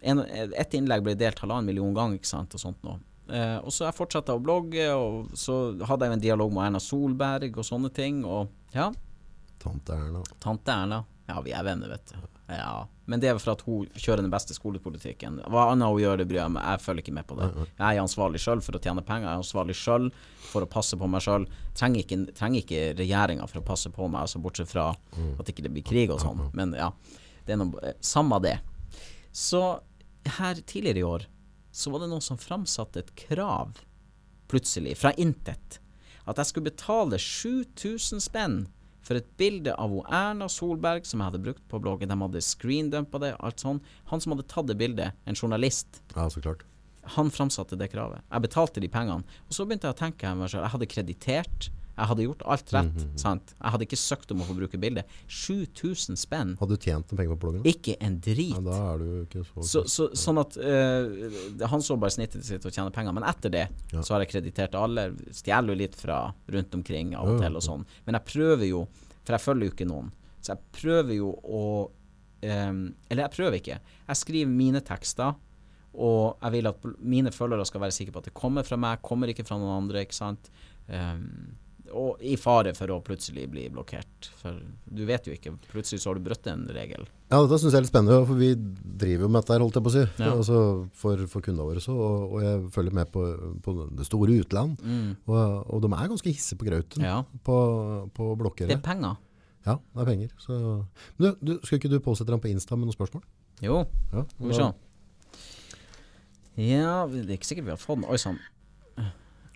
Et 0.03 0.75
innlegg 0.75 1.03
ble 1.03 1.15
delt 1.19 1.39
halvannen 1.43 1.65
million 1.67 1.95
ganger, 1.95 2.19
ikke 2.19 2.27
sant, 2.31 2.55
og 2.55 2.61
sånt 2.61 2.83
noe. 2.87 2.99
Eh, 3.29 3.59
og 3.59 3.69
så 3.75 3.85
jeg 3.87 3.95
fortsatte 3.99 4.33
å 4.33 4.41
blogge, 4.43 4.87
og 4.97 5.33
så 5.37 5.77
hadde 5.87 6.07
jeg 6.07 6.11
jo 6.11 6.13
en 6.15 6.21
dialog 6.21 6.53
med 6.55 6.65
Erna 6.71 6.79
Solberg 6.81 7.59
og 7.59 7.65
sånne 7.67 7.93
ting, 7.93 8.25
og 8.25 8.49
ja, 8.75 8.91
Tante 9.59 9.91
Erna. 9.93 10.23
tante 10.41 10.69
Erna. 10.73 11.05
Ja, 11.29 11.41
vi 11.43 11.51
er 11.53 11.63
venner, 11.65 11.89
vet 11.89 12.07
du. 12.07 12.17
Ja. 12.49 12.89
Men 13.05 13.21
det 13.21 13.29
er 13.29 13.39
for 13.41 13.53
at 13.53 13.63
hun 13.67 13.89
kjører 13.93 14.23
den 14.25 14.33
beste 14.33 14.55
skolepolitikken. 14.57 15.41
Hva 15.53 15.67
annet 15.73 15.89
hun 15.89 16.01
gjør, 16.01 16.21
det 16.21 16.27
bryr 16.31 16.41
jeg 16.41 16.53
meg 16.55 16.65
Jeg 16.65 16.83
følger 16.85 17.05
ikke 17.05 17.15
med 17.19 17.27
på 17.29 17.37
det. 17.39 17.49
Jeg 17.67 17.85
er 17.99 18.03
ansvarlig 18.03 18.41
sjøl 18.41 18.63
for 18.65 18.79
å 18.79 18.81
tjene 18.85 19.05
penger. 19.05 19.29
Jeg 19.29 19.35
er 19.37 19.43
ansvarlig 19.43 19.77
sjøl 19.77 20.09
for 20.49 20.65
å 20.65 20.71
passe 20.71 20.97
på 20.97 21.09
meg 21.13 21.25
sjøl. 21.25 21.45
Trenger 21.77 22.05
ikke, 22.05 22.19
trenger 22.37 22.63
ikke 22.65 22.85
regjeringa 22.99 23.49
for 23.51 23.61
å 23.61 23.67
passe 23.69 23.93
på 23.93 24.09
meg, 24.09 24.25
altså 24.25 24.41
bortsett 24.45 24.73
fra 24.73 24.91
at 24.95 25.53
ikke 25.53 25.67
det 25.67 25.75
blir 25.77 25.85
krig 25.87 26.13
og 26.15 26.23
sånn. 26.25 26.47
Men 26.57 26.73
ja, 26.77 26.89
det 27.47 27.57
er 27.57 27.61
noe 27.61 27.93
Samme 28.05 28.41
det. 28.45 28.57
Så 29.33 29.63
her 30.39 30.63
tidligere 30.65 30.99
i 31.03 31.07
år 31.07 31.29
så 31.73 31.93
var 31.93 32.03
det 32.03 32.09
noen 32.11 32.25
som 32.25 32.41
framsatte 32.41 33.05
et 33.05 33.13
krav, 33.29 33.77
plutselig, 34.49 34.97
fra 34.99 35.13
intet, 35.21 35.79
at 36.25 36.41
jeg 36.41 36.49
skulle 36.49 36.71
betale 36.73 37.21
7000 37.21 38.25
spenn 38.25 38.59
for 39.09 39.17
et 39.17 39.29
bilde 39.41 39.73
av 39.81 39.89
hun 39.95 40.05
Erna 40.13 40.51
Solberg 40.53 41.07
som 41.09 41.23
jeg 41.23 41.31
hadde 41.31 41.41
brukt 41.47 41.63
på 41.73 41.81
bloggen. 41.81 42.11
De 42.13 42.17
hadde 42.21 42.43
screendumpa 42.45 43.21
det, 43.23 43.31
alt 43.41 43.63
sånn. 43.65 43.81
Han 44.13 44.21
som 44.21 44.35
hadde 44.37 44.45
tatt 44.53 44.69
det 44.69 44.77
bildet, 44.77 45.17
en 45.25 45.39
journalist, 45.39 46.03
Ja, 46.15 46.29
så 46.29 46.43
klart. 46.45 46.67
han 47.17 47.31
framsatte 47.33 47.79
det 47.81 47.89
kravet. 47.95 48.21
Jeg 48.31 48.43
betalte 48.45 48.81
de 48.85 48.89
pengene. 48.93 49.25
Og 49.49 49.57
så 49.57 49.65
begynte 49.65 49.89
jeg 49.89 49.97
å 49.97 50.03
tenke 50.05 50.35
meg 50.37 50.51
selv. 50.53 50.67
Jeg 50.69 50.75
hadde 50.77 50.91
kreditert. 50.93 51.71
Jeg 51.99 52.07
hadde 52.13 52.25
gjort 52.29 52.43
alt 52.55 52.73
rett. 52.77 53.01
sant? 53.19 53.55
Jeg 53.59 53.73
hadde 53.75 53.87
ikke 53.89 53.99
søkt 53.99 54.31
om 54.31 54.43
å 54.45 54.47
få 54.47 54.55
bruke 54.55 54.79
bildet. 54.79 55.09
7000 55.27 56.19
spenn. 56.21 56.53
Hadde 56.61 56.77
du 56.77 56.85
tjent 56.85 57.11
noen 57.11 57.19
penger 57.19 57.33
på 57.35 57.41
bloggen? 57.43 57.65
Ikke 57.67 57.97
en 58.05 58.21
drit. 58.23 58.53
Ja, 58.55 58.61
da 58.63 58.77
er 58.93 59.03
du 59.03 59.09
ikke 59.25 59.43
så, 59.49 59.65
Så, 59.67 59.83
så, 59.91 60.07
sånn 60.15 60.39
at 60.43 60.55
uh, 60.63 61.67
Han 61.73 61.83
så 61.83 61.97
bare 61.99 62.15
snittet 62.15 62.47
sitt 62.47 62.65
og 62.69 62.75
tjene 62.75 62.95
penger. 62.95 63.17
Men 63.19 63.27
etter 63.29 63.51
det 63.55 63.65
Ja. 63.93 64.01
så 64.05 64.15
har 64.15 64.23
jeg 64.25 64.31
kreditert 64.37 64.79
alle. 64.79 65.09
Stjeler 65.35 65.75
jo 65.75 65.79
litt 65.83 65.99
fra 65.99 66.21
rundt 66.55 66.79
omkring 66.79 67.17
av 67.19 67.35
og 67.35 67.43
til 67.43 67.59
og 67.59 67.67
sånn. 67.67 67.85
Men 68.07 68.19
jeg 68.21 68.29
prøver 68.31 68.69
jo, 68.71 68.85
for 69.25 69.35
jeg 69.37 69.45
følger 69.45 69.69
jo 69.71 69.75
ikke 69.75 69.91
noen, 69.91 70.13
så 70.41 70.55
jeg 70.55 70.63
prøver 70.79 71.19
jo 71.19 71.33
å 71.43 71.63
um, 72.47 72.83
Eller 73.11 73.25
jeg 73.27 73.35
prøver 73.35 73.59
ikke. 73.59 73.81
Jeg 74.09 74.23
skriver 74.23 74.53
mine 74.55 74.81
tekster. 74.87 75.35
Og 75.99 76.37
jeg 76.45 76.53
vil 76.55 76.69
at 76.71 76.85
mine 77.01 77.31
følgere 77.35 77.65
skal 77.67 77.81
være 77.83 77.95
sikre 77.97 78.13
på 78.15 78.21
at 78.23 78.29
det 78.29 78.35
kommer 78.39 78.63
fra 78.63 78.77
meg, 78.79 79.01
kommer 79.03 79.33
ikke 79.33 79.43
fra 79.49 79.57
noen 79.59 79.81
andre. 79.83 80.05
ikke 80.05 80.15
sant? 80.15 80.51
Ehm, 80.95 81.57
og 81.93 82.21
i 82.25 82.35
fare 82.41 82.73
for 82.77 82.91
å 82.95 82.99
plutselig 83.05 83.47
bli 83.53 83.67
blokkert. 83.73 84.29
For 84.41 84.57
du 84.89 85.03
vet 85.09 85.27
jo 85.29 85.35
ikke. 85.37 85.53
Plutselig 85.71 86.03
så 86.03 86.11
har 86.11 86.19
du 86.19 86.25
brutt 86.27 86.47
en 86.51 86.67
regel. 86.75 87.07
Ja, 87.31 87.39
dette 87.45 87.59
synes 87.61 87.73
jeg 87.75 87.79
er 87.81 87.85
litt 87.87 87.93
spennende, 87.93 88.19
for 88.29 88.39
vi 88.41 88.51
driver 88.57 89.27
jo 89.27 89.31
med 89.33 89.43
dette 89.43 89.55
her, 89.57 89.65
holdt 89.65 89.79
jeg 89.79 89.85
på 89.87 89.93
å 89.93 89.95
si. 89.97 90.05
Ja. 90.23 90.33
Altså 90.35 90.59
for, 90.97 91.23
for 91.33 91.45
kundene 91.45 91.67
våre 91.69 91.83
så, 91.85 91.95
og, 91.95 92.35
og 92.39 92.45
jeg 92.47 92.63
følger 92.77 92.97
med 93.01 93.13
på, 93.15 93.25
på 93.65 93.75
det 94.01 94.07
store 94.09 94.37
utland. 94.43 94.83
Og, 95.29 95.39
og 95.39 95.83
de 95.85 95.93
er 95.93 96.13
ganske 96.15 96.33
hisse 96.35 96.57
på 96.61 96.69
grauten 96.69 97.05
Ja. 97.09 97.23
på, 97.45 97.57
på 98.17 98.31
blokkere. 98.41 98.71
Det 98.73 98.79
er 98.81 98.85
penger. 98.89 99.17
Ja, 99.69 99.75
det 99.95 100.05
er 100.05 100.09
penger. 100.13 100.31
Så. 100.41 100.59
Men 101.19 101.25
du, 101.25 101.43
du, 101.45 101.55
skulle 101.63 101.81
ikke 101.83 101.91
du 101.93 101.99
påsette 102.05 102.33
dem 102.33 102.41
på 102.41 102.49
Insta 102.53 102.77
med 102.79 102.89
noen 102.89 102.97
spørsmål? 102.97 103.25
Jo, 103.65 103.83
Ja, 104.15 104.23
skal 104.35 104.49
vi 104.53 104.55
se. 104.61 104.69
Ja, 106.59 106.95
det 107.11 107.25
er 107.29 107.37
ikke 107.37 107.47
sikkert 107.53 107.69
vi 107.69 107.75
har 107.75 107.79
fått 107.83 108.01
den. 108.01 108.09
Oi 108.11 108.19
sann. 108.19 108.39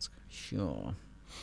Skal 0.03 0.21
vi 0.29 0.37
se 0.39 0.67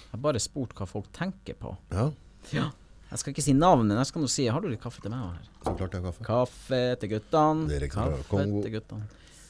Jeg 0.10 0.18
har 0.18 0.22
bare 0.26 0.40
spurt 0.42 0.74
hva 0.74 0.88
folk 0.90 1.12
tenker 1.14 1.54
på. 1.60 1.76
Ja, 1.94 2.10
Ja. 2.56 2.70
Jeg 3.10 3.18
skal 3.20 3.34
ikke 3.34 3.42
si 3.42 3.54
navnet, 3.58 3.88
men 3.90 3.98
jeg 3.98 4.06
skal 4.06 4.22
nå 4.22 4.28
si 4.30 4.44
Har 4.48 4.62
du 4.62 4.68
litt 4.70 4.82
kaffe 4.82 5.02
til 5.02 5.10
meg 5.10 5.20
her? 5.34 5.48
så 5.66 5.72
klart 5.78 5.94
jeg 5.94 6.02
har 6.04 6.12
kaffe. 6.12 6.26
Kaffe 6.28 6.82
til 7.02 7.10
guttene. 7.10 7.68
Direkte 7.68 7.96
fra 7.98 8.12
Kaffe 8.12 8.28
Kongo. 8.30 8.62
til 8.62 8.72
guttene. 8.76 9.08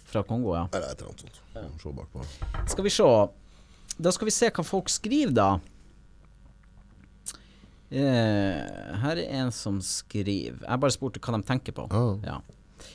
Fra 0.09 0.23
Kongo, 0.23 0.53
ja. 0.55 0.67
Eller 0.73 0.87
er 0.87 0.91
et 0.91 1.01
eller 1.01 1.09
annet 1.11 1.25
sånt. 1.25 1.81
Se 1.83 1.91
bakpå. 1.97 2.23
Skal 2.71 2.83
vi 2.83 2.89
se. 2.89 3.09
Da 3.99 4.11
skal 4.15 4.25
vi 4.25 4.31
se 4.31 4.49
hva 4.49 4.63
folk 4.63 4.87
skriver, 4.89 5.33
da. 5.35 5.49
Uh, 7.89 8.95
her 9.01 9.17
er 9.17 9.31
en 9.41 9.49
som 9.51 9.79
skriver 9.81 10.59
Jeg 10.61 10.79
bare 10.83 10.93
spurte 10.93 11.19
hva 11.19 11.33
de 11.39 11.45
tenker 11.47 11.73
på. 11.73 11.87
Ja. 11.89 12.35
Ja. 12.35 12.87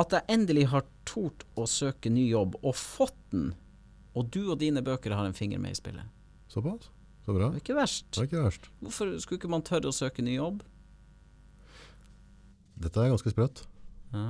At 0.00 0.10
jeg 0.16 0.26
endelig 0.32 0.66
har 0.72 0.84
tort 1.06 1.44
å 1.56 1.66
søke 1.70 2.10
ny 2.10 2.28
jobb, 2.30 2.56
og 2.62 2.74
fått 2.74 3.16
den. 3.32 3.52
Og 4.16 4.30
du 4.30 4.50
og 4.50 4.58
dine 4.58 4.82
bøker 4.82 5.14
har 5.14 5.24
en 5.28 5.36
finger 5.36 5.58
med 5.62 5.72
i 5.72 5.78
spillet. 5.78 6.06
Såpass? 6.50 6.88
Så 7.26 7.34
bra. 7.36 7.50
Det 7.52 7.60
er 7.60 7.64
ikke 7.64 7.76
verst. 7.78 8.06
Det 8.14 8.22
er 8.22 8.28
ikke 8.30 8.44
verst. 8.46 8.68
Hvorfor 8.80 9.10
skulle 9.20 9.38
ikke 9.40 9.50
man 9.52 9.64
tørre 9.66 9.90
å 9.90 9.94
søke 9.96 10.24
ny 10.24 10.38
jobb? 10.38 10.62
Dette 12.80 13.02
er 13.02 13.12
ganske 13.12 13.32
sprøtt. 13.32 13.64
Ja. 14.14 14.28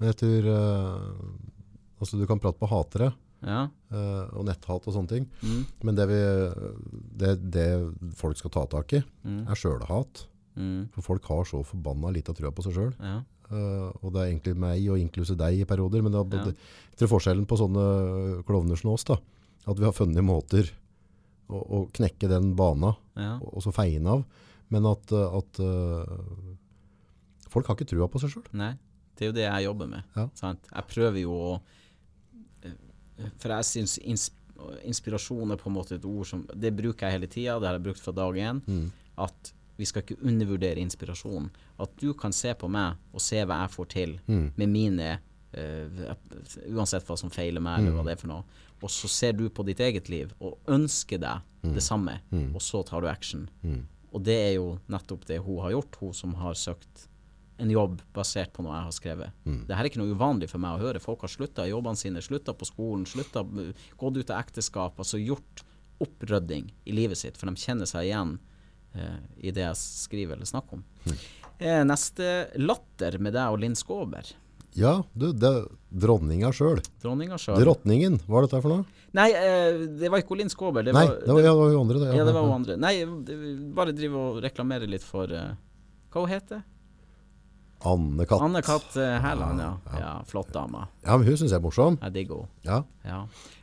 Men 0.00 0.08
jeg 0.10 0.16
tror 0.22 0.48
uh, 0.50 2.00
Altså, 2.02 2.18
du 2.18 2.24
kan 2.26 2.40
prate 2.42 2.58
på 2.58 2.66
hatere 2.68 3.12
ja. 3.44 3.66
Uh, 3.92 4.24
og 4.40 4.46
netthat 4.48 4.86
og 4.88 4.94
sånne 4.96 5.10
ting. 5.10 5.26
Mm. 5.44 5.60
Men 5.84 5.96
det, 5.98 6.06
vi, 6.08 6.18
det, 7.20 7.32
det 7.52 7.66
folk 8.18 8.38
skal 8.40 8.52
ta 8.54 8.62
tak 8.78 8.94
i, 8.96 9.02
Mm. 9.24 9.42
er 9.52 9.58
sjølhat. 9.60 10.22
Mm. 10.56 10.86
For 10.94 11.04
folk 11.04 11.28
har 11.28 11.44
så 11.48 11.60
forbanna 11.66 12.10
lite 12.14 12.32
trua 12.36 12.50
på 12.56 12.64
seg 12.64 12.76
sjøl. 12.78 12.92
Ja. 13.00 13.20
og 14.00 14.08
det 14.14 14.20
er 14.22 14.30
egentlig 14.30 14.54
meg, 14.56 14.80
og 14.90 14.98
inklusive 14.98 15.36
deg 15.38 15.60
i 15.60 15.66
perioder. 15.68 16.00
Men 16.02 16.12
det 16.16 16.22
er, 16.24 16.48
Ja. 16.48 16.54
jeg 16.94 16.98
tror 17.02 17.12
forskjellen 17.18 17.44
på 17.46 17.58
sånne 17.60 17.84
klovner 18.48 18.80
som 18.80 18.94
oss, 18.94 19.04
da, 19.04 19.18
at 19.68 19.76
vi 19.78 19.84
har 19.84 19.92
funnet 19.92 20.24
måter 20.24 20.70
å, 21.48 21.60
å 21.60 21.78
knekke 21.94 22.28
den 22.30 22.52
bana, 22.58 22.94
ja. 23.18 23.36
og, 23.40 23.50
og 23.58 23.64
så 23.66 23.72
feie 23.74 23.98
den 23.98 24.10
av. 24.10 24.24
Men 24.72 24.86
at, 24.88 25.12
eh, 25.12 25.36
at 25.38 25.60
uh, 25.60 27.48
folk 27.52 27.68
har 27.68 27.76
ikke 27.76 27.90
trua 27.92 28.08
på 28.10 28.22
seg 28.22 28.32
sjøl. 28.32 28.46
Nei, 28.56 28.72
det 29.14 29.26
er 29.26 29.30
jo 29.30 29.36
det 29.36 29.44
jeg 29.46 29.66
jobber 29.68 29.90
med. 29.92 30.06
Ja. 30.16 30.28
Sant? 30.38 30.70
Jeg 30.72 30.88
prøver 30.90 31.20
jo 31.20 31.34
å 31.36 31.50
eh, 32.64 32.78
For 33.42 33.54
jeg 33.54 33.68
syns 33.70 33.98
ins 34.02 34.30
inspirasjon 34.86 35.50
er 35.52 35.58
på 35.60 35.68
en 35.68 35.74
måte 35.74 35.96
et 35.98 36.04
ord 36.06 36.24
som 36.28 36.44
Det 36.54 36.70
bruker 36.72 37.08
jeg 37.08 37.18
hele 37.18 37.28
tida, 37.28 37.56
det 37.60 37.66
har 37.68 37.76
jeg 37.76 37.84
brukt 37.88 38.00
fra 38.00 38.14
dag 38.16 38.36
én. 38.38 38.60
Mm. 38.64 38.86
At 39.20 39.50
vi 39.76 39.86
skal 39.90 40.04
ikke 40.04 40.22
undervurdere 40.22 40.80
inspirasjonen. 40.80 41.48
At 41.82 41.94
du 42.00 42.12
kan 42.16 42.32
se 42.32 42.52
på 42.54 42.68
meg 42.70 42.94
og 43.12 43.22
se 43.22 43.42
hva 43.42 43.64
jeg 43.64 43.72
får 43.74 43.88
til 43.90 44.12
Mm. 44.30 44.52
med 44.56 44.68
mine 44.70 45.08
Uansett 45.54 47.06
hva 47.08 47.16
som 47.20 47.32
feiler 47.32 47.62
meg, 47.64 47.80
eller 47.80 47.96
hva 47.96 48.04
det 48.06 48.16
er 48.16 48.20
for 48.20 48.32
noe. 48.32 48.60
Og 48.84 48.92
så 48.92 49.08
ser 49.08 49.32
du 49.38 49.46
på 49.48 49.64
ditt 49.64 49.80
eget 49.80 50.10
liv 50.12 50.32
og 50.44 50.58
ønsker 50.70 51.20
deg 51.22 51.44
det 51.64 51.82
samme, 51.84 52.18
og 52.52 52.60
så 52.60 52.82
tar 52.84 53.00
du 53.00 53.08
action. 53.08 53.46
Mm. 53.62 53.84
Og 54.14 54.22
det 54.22 54.36
er 54.36 54.52
jo 54.58 54.76
nettopp 54.92 55.24
det 55.26 55.40
hun 55.42 55.62
har 55.64 55.72
gjort, 55.74 55.98
hun 56.02 56.14
som 56.14 56.34
har 56.38 56.58
søkt 56.58 57.08
en 57.62 57.70
jobb 57.70 58.00
basert 58.14 58.52
på 58.54 58.64
noe 58.64 58.74
jeg 58.74 58.86
har 58.88 58.94
skrevet. 58.96 59.36
Det 59.68 59.76
her 59.76 59.84
er 59.84 59.90
ikke 59.90 60.00
noe 60.02 60.14
uvanlig 60.14 60.48
for 60.50 60.62
meg 60.62 60.76
å 60.76 60.88
høre. 60.88 61.02
Folk 61.02 61.22
har 61.22 61.30
slutta 61.30 61.66
i 61.66 61.70
jobbene 61.70 61.98
sine, 61.98 62.22
slutta 62.24 62.54
på 62.54 62.66
skolen, 62.66 63.06
slutta, 63.06 63.44
gått 64.00 64.18
ut 64.18 64.32
av 64.32 64.40
ekteskap, 64.40 64.98
altså 64.98 65.22
gjort 65.22 65.64
opprydding 66.02 66.72
i 66.84 66.94
livet 66.96 67.20
sitt, 67.20 67.38
for 67.38 67.50
de 67.50 67.62
kjenner 67.62 67.88
seg 67.88 68.08
igjen 68.08 68.36
eh, 68.98 69.20
i 69.46 69.54
det 69.54 69.62
jeg 69.62 69.78
skriver 69.78 70.36
eller 70.36 70.50
snakker 70.50 70.80
om. 70.80 70.84
Eh, 71.58 71.82
neste 71.86 72.30
latter 72.58 73.20
med 73.22 73.36
deg 73.36 73.54
og 73.54 73.62
Linn 73.62 73.78
Skåber. 73.78 74.34
Ja, 74.74 74.96
du, 75.14 75.28
det 75.32 75.46
er 75.48 75.66
dronninga 75.94 76.50
sjøl. 76.54 76.80
Drottningen, 77.02 78.18
hva 78.26 78.40
er 78.40 78.46
dette 78.48 78.60
for 78.64 78.72
noe? 78.72 79.02
Nei, 79.14 79.28
eh, 79.38 79.84
det 80.00 80.10
var 80.10 80.22
ikke 80.24 80.38
Linn 80.40 80.50
Skåber. 80.50 80.82
Det 80.82 80.94
Nei, 80.96 81.04
var, 81.06 81.20
det 81.22 81.30
var, 81.30 81.42
ja, 81.44 81.52
det 81.52 81.58
var 81.60 81.70
jo 81.70 81.82
andre. 81.84 82.00
Det, 82.02 82.08
ja, 82.18 82.24
det 82.26 82.34
var 82.34 82.48
jo 82.48 82.54
andre. 82.56 82.76
Nei, 82.82 82.94
bare 83.76 83.94
drive 83.94 84.18
og 84.18 84.40
reklamere 84.42 84.90
litt 84.90 85.06
for 85.06 85.30
eh, 85.30 85.52
Hva 86.10 86.24
hun 86.24 86.32
heter 86.32 86.62
Anne 86.62 86.73
Katt. 87.84 88.40
Anne 88.40 88.62
Katt 88.64 88.96
eh, 88.96 89.18
Hærland, 89.20 89.60
ja. 89.60 89.72
ja. 90.00 90.12
Flott 90.26 90.50
dame. 90.54 90.86
Ja, 91.04 91.16
men 91.18 91.26
hun 91.28 91.36
syns 91.36 91.50
jeg 91.52 91.58
er 91.60 91.64
morsom. 91.64 91.98
Jeg 92.00 92.12
digger 92.16 92.42
henne. 92.42 92.48
Ja. 92.64 92.78
Ja. 93.04 93.18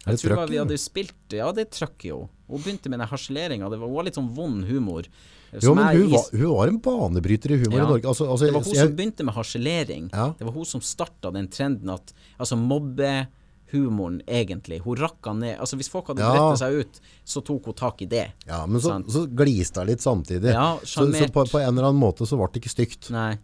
Jeg 0.06 0.22
tror 0.22 0.48
vi 0.52 0.60
hadde 0.62 0.78
spilt 0.82 1.34
Ja, 1.34 1.52
det 1.52 1.72
trøkker 1.74 1.98
trøkk 1.98 2.06
i. 2.06 2.14
Hun 2.52 2.62
begynte 2.66 2.90
med 2.92 3.00
den 3.02 3.08
harseleringa. 3.10 3.70
Det 3.72 3.80
var, 3.82 4.04
litt 4.06 4.18
sånn 4.20 4.30
vond 4.36 4.66
humor. 4.70 5.08
eh, 5.52 5.60
Jo, 5.64 5.74
men 5.76 5.88
hun 5.96 6.08
i- 6.10 6.12
var, 6.14 6.26
hun 6.32 6.50
var 6.56 6.68
en 6.68 6.80
banebryter 6.80 7.52
i 7.52 7.58
humor 7.64 7.78
Ja. 7.80 7.86
i 7.86 7.90
Norge. 7.90 8.06
Altså, 8.08 8.28
altså, 8.30 8.46
Det 8.46 8.54
var 8.54 8.64
hun 8.64 8.74
jeg, 8.74 8.88
som 8.88 8.96
begynte 8.96 9.24
med 9.26 9.34
harselering. 9.36 10.10
Ja. 10.14 10.34
Det 10.38 10.46
var 10.46 10.54
hun 10.54 10.66
som 10.66 10.82
starta 10.82 11.32
den 11.34 11.48
trenden 11.48 11.90
at 11.90 12.14
Altså 12.40 12.56
mobbehumoren, 12.58 14.22
egentlig. 14.28 14.80
Hun 14.82 14.96
rakka 14.98 15.34
ned 15.34 15.58
Altså 15.60 15.76
Hvis 15.78 15.90
folk 15.90 16.08
hadde 16.08 16.20
Ja. 16.22 16.56
seg 16.56 16.74
ut, 16.82 17.00
så 17.26 17.42
tok 17.44 17.66
hun 17.66 17.74
tak 17.74 18.02
i 18.02 18.06
det. 18.06 18.32
ja, 18.48 18.66
men 18.66 18.82
så, 18.82 18.90
Sant. 18.90 19.08
så 19.08 19.26
gliste 19.28 19.78
hun 19.80 19.88
litt 19.88 20.00
samtidig. 20.02 20.52
Ja, 20.54 20.78
så, 20.84 21.08
så 21.14 21.32
på, 21.32 21.46
på 21.50 21.60
en 21.62 21.78
eller 21.78 21.90
annen 21.90 22.02
måte 22.02 22.26
så 22.28 22.38
ble 22.38 22.48
det 22.54 22.62
ikke 22.64 22.76
stygt. 22.76 23.10
Nei. 23.12 23.38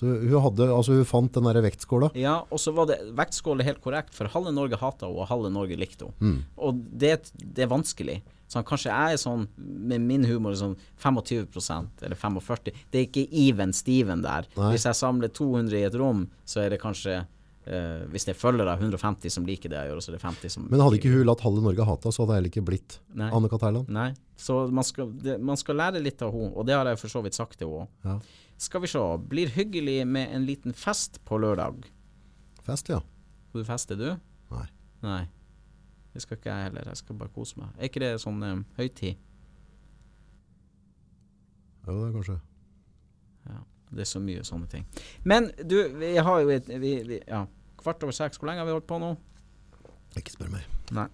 Så 0.00 0.08
hun, 0.08 0.36
hadde, 0.46 0.66
altså, 0.72 0.94
hun 0.96 1.08
fant 1.08 1.34
den 1.36 1.44
der 1.44 1.60
vektskåla. 1.60 2.08
Ja, 2.16 2.38
og 2.48 2.60
så 2.62 2.72
var 2.72 2.88
det 2.88 3.02
vektskål 3.18 3.60
er 3.60 3.68
helt 3.68 3.82
korrekt, 3.84 4.14
for 4.16 4.30
halve 4.32 4.52
Norge 4.56 4.78
hata 4.80 5.04
henne, 5.04 5.20
og 5.20 5.28
halve 5.28 5.50
Norge 5.52 5.76
likte 5.76 6.08
henne. 6.08 6.36
Mm. 6.38 6.38
Og 6.56 6.78
det, 7.02 7.18
det 7.36 7.66
er 7.66 7.72
vanskelig. 7.72 8.20
Så 8.50 8.62
kanskje 8.66 8.90
jeg 8.90 9.14
er 9.14 9.20
sånn, 9.20 9.44
med 9.60 10.02
min 10.08 10.24
humor, 10.26 10.56
sånn 10.58 10.72
25% 10.98 12.00
eller 12.06 12.18
45 12.18 12.72
Det 12.90 12.98
er 12.98 13.04
ikke 13.04 13.28
even 13.44 13.74
Steven 13.76 14.24
der. 14.24 14.48
Nei. 14.56 14.72
Hvis 14.72 14.88
jeg 14.88 14.98
samler 14.98 15.30
200 15.30 15.76
i 15.78 15.84
et 15.86 15.98
rom, 16.00 16.24
så 16.48 16.64
er 16.64 16.74
det 16.74 16.82
kanskje 16.82 17.22
Uh, 17.60 18.06
Hvis 18.08 18.24
det 18.24 18.32
er 18.32 18.38
følgere, 18.40 18.72
150 18.80 19.30
som 19.30 19.44
liker 19.46 19.70
det 19.70 19.76
jeg 19.76 19.90
gjør, 19.90 19.98
så 20.00 20.10
er 20.10 20.14
det 20.16 20.20
50 20.24 20.52
som 20.54 20.62
Men 20.72 20.80
hadde 20.80 20.96
ikke 20.96 21.10
hun 21.12 21.26
latt 21.28 21.42
halve 21.44 21.60
Norge 21.62 21.84
hata, 21.84 22.10
så 22.10 22.22
hadde 22.22 22.32
jeg 22.32 22.40
heller 22.40 22.52
ikke 22.54 22.62
blitt 22.66 22.96
Nei. 23.20 23.28
Anne 23.36 23.50
Kat. 23.52 23.66
Nei. 23.92 24.06
Så 24.40 24.56
man 24.72 24.86
skal, 24.88 25.10
det, 25.20 25.36
man 25.44 25.60
skal 25.60 25.76
lære 25.76 26.00
litt 26.00 26.24
av 26.24 26.32
henne, 26.32 26.54
og 26.56 26.64
det 26.66 26.78
har 26.78 26.88
jeg 26.88 26.98
for 27.02 27.12
så 27.12 27.20
vidt 27.22 27.36
sagt 27.36 27.58
til 27.60 27.68
henne. 27.68 27.92
Ja. 28.08 28.16
Skal 28.60 28.82
vi 28.84 28.90
se. 28.92 29.00
Blir 29.28 29.48
hyggelig 29.48 30.06
med 30.06 30.34
en 30.36 30.44
liten 30.46 30.74
fest 30.76 31.16
på 31.24 31.38
lørdag. 31.40 31.86
Fest, 32.66 32.90
ja. 32.92 33.00
Skal 33.48 33.62
du 33.62 33.64
feste, 33.64 33.96
du? 33.96 34.10
Nei. 34.50 34.66
Nei. 35.00 35.22
Det 36.12 36.22
skal 36.22 36.36
ikke 36.36 36.52
jeg 36.52 36.66
heller. 36.68 36.90
Jeg 36.90 37.00
skal 37.00 37.16
bare 37.16 37.32
kose 37.32 37.56
meg. 37.60 37.70
Er 37.78 37.88
ikke 37.88 38.02
det 38.02 38.10
sånn 38.20 38.42
um, 38.44 38.64
høytid? 38.76 39.16
Jo, 41.86 41.94
det 41.94 42.10
er 42.10 42.12
kanskje. 42.18 42.36
Ja. 43.48 43.62
Det 43.90 44.04
er 44.04 44.10
så 44.12 44.20
mye 44.22 44.44
sånne 44.46 44.68
ting. 44.70 44.84
Men 45.24 45.48
du, 45.64 45.78
vi 45.96 46.12
har 46.20 46.44
jo 46.44 46.52
et 46.52 46.68
vi, 46.68 46.92
vi, 47.08 47.22
Ja, 47.26 47.46
kvart 47.80 48.04
over 48.04 48.14
seks. 48.14 48.38
Hvor 48.38 48.50
lenge 48.50 48.60
har 48.60 48.68
vi 48.68 48.76
holdt 48.76 48.90
på 48.90 49.00
nå? 49.00 49.14
Ikke 50.18 50.32
spør 50.34 50.50
meg. 50.56 50.66
Nei. 50.90 51.06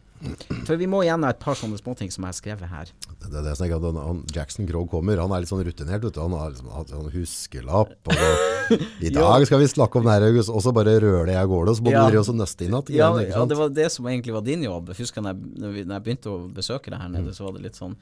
For 0.64 0.78
vi 0.80 0.86
må 0.88 1.02
igjen 1.04 1.24
ha 1.26 1.30
et 1.34 1.40
par 1.42 1.58
sånne 1.58 1.76
småting 1.76 2.08
som 2.12 2.24
jeg 2.24 2.32
har 2.32 2.36
skrevet 2.38 2.70
her. 2.70 2.90
Det, 3.04 3.28
det, 3.28 3.36
er 3.36 3.44
det 3.50 3.52
som 3.58 3.66
jeg, 3.66 3.76
han, 3.84 3.98
han, 4.00 4.22
Jackson 4.32 4.68
Krogh 4.68 4.88
kommer, 4.88 5.20
han 5.20 5.34
er 5.36 5.44
litt 5.44 5.50
sånn 5.50 5.60
rutinert. 5.66 6.06
Du. 6.06 6.20
Han 6.22 6.36
har 6.38 6.54
liksom 6.54 6.70
hatt 6.72 6.92
sånn 6.94 7.10
huskelapp. 7.12 7.92
Og 8.08 8.16
så, 8.16 8.30
I 9.06 9.12
dag 9.12 9.44
skal 9.48 9.60
vi 9.60 9.68
snakke 9.70 10.00
om 10.00 10.08
det 10.08 10.14
her, 10.16 10.28
August. 10.30 10.52
Og 10.52 10.64
så 10.64 10.72
bare 10.76 10.96
røler 11.04 11.34
jeg 11.34 11.42
av 11.42 11.50
gårde, 11.52 11.74
og 11.74 11.78
så 11.78 11.84
må 11.86 11.92
Ja. 11.92 12.06
du 12.06 12.16
drive 12.16 12.24
og 12.32 12.38
nøste 12.40 12.64
inn 12.64 12.78
igjen. 12.78 12.94
Ja, 12.96 13.10
ja, 13.20 13.44
det 13.52 13.58
var 13.60 13.74
det 13.76 13.90
som 13.92 14.08
egentlig 14.08 14.36
var 14.38 14.46
din 14.46 14.64
jobb. 14.64 14.94
Jeg 14.94 15.04
husker 15.04 15.20
jeg, 15.20 15.42
når, 15.60 15.74
vi, 15.76 15.84
når 15.84 15.98
jeg 15.98 16.06
begynte 16.08 16.32
å 16.32 16.38
besøke 16.62 16.94
deg 16.94 17.04
her 17.04 17.12
nede, 17.12 17.36
så 17.36 17.44
var 17.48 17.58
det 17.58 17.66
litt 17.68 17.78
sånn 17.78 17.98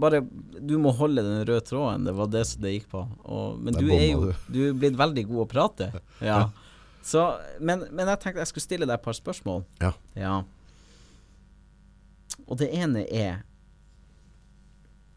Bare 0.00 0.20
Du 0.64 0.76
må 0.80 0.92
holde 0.96 1.20
den 1.20 1.42
røde 1.44 1.60
tråden. 1.66 2.06
Det 2.06 2.14
var 2.16 2.28
det 2.32 2.44
som 2.48 2.62
det 2.62 2.70
gikk 2.72 2.86
på. 2.94 3.02
Og, 3.26 3.58
men 3.60 3.74
du 3.76 3.90
er 3.92 4.06
jo 4.14 4.30
Du 4.48 4.60
er 4.70 4.76
blitt 4.78 4.94
veldig 4.98 5.26
god 5.30 5.42
å 5.44 5.48
prate. 5.50 5.90
Ja. 6.24 6.46
Så, 7.04 7.20
men, 7.60 7.82
men 7.92 8.08
jeg 8.08 8.20
tenkte 8.22 8.40
jeg 8.40 8.48
skulle 8.48 8.64
stille 8.64 8.86
deg 8.88 8.96
et 8.96 9.04
par 9.04 9.16
spørsmål. 9.16 9.64
Ja. 9.82 9.90
Ja. 10.16 10.36
Og 12.48 12.56
det 12.60 12.70
ene 12.74 13.02
er 13.12 13.42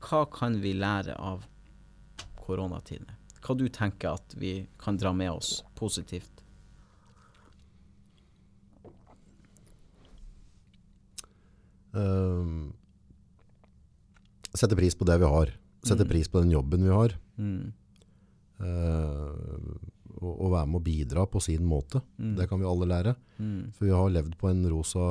Hva 0.03 0.25
kan 0.31 0.59
vi 0.61 0.73
lære 0.77 1.15
av 1.17 1.45
koronatidene? 2.43 3.15
Hva 3.41 3.55
du 3.57 3.65
tenker 3.73 4.13
at 4.19 4.35
vi 4.39 4.51
kan 4.79 4.99
dra 4.99 5.13
med 5.15 5.31
oss 5.31 5.61
positivt? 5.79 6.43
Um, 11.91 12.73
sette 14.53 14.75
pris 14.77 14.95
på 14.97 15.05
det 15.07 15.17
vi 15.21 15.29
har. 15.29 15.53
Sette 15.85 16.03
Mm. 16.05 16.09
pris 16.11 16.27
på 16.27 16.39
den 16.41 16.51
jobben 16.51 16.83
vi 16.83 16.89
har. 16.89 17.13
Mm. 17.37 17.73
Eh, 18.59 19.31
å, 20.21 20.31
å 20.47 20.49
være 20.51 20.67
med 20.71 20.79
å 20.79 20.83
bidra 20.85 21.25
på 21.29 21.41
sin 21.43 21.65
måte. 21.67 22.01
Det 22.17 22.47
kan 22.49 22.59
vi 22.59 22.65
alle 22.69 22.87
lære. 22.89 23.15
Mm. 23.39 23.71
For 23.77 23.85
vi 23.85 23.91
har 23.93 24.09
levd 24.09 24.37
på 24.39 24.49
en 24.49 24.63
rosa 24.71 25.03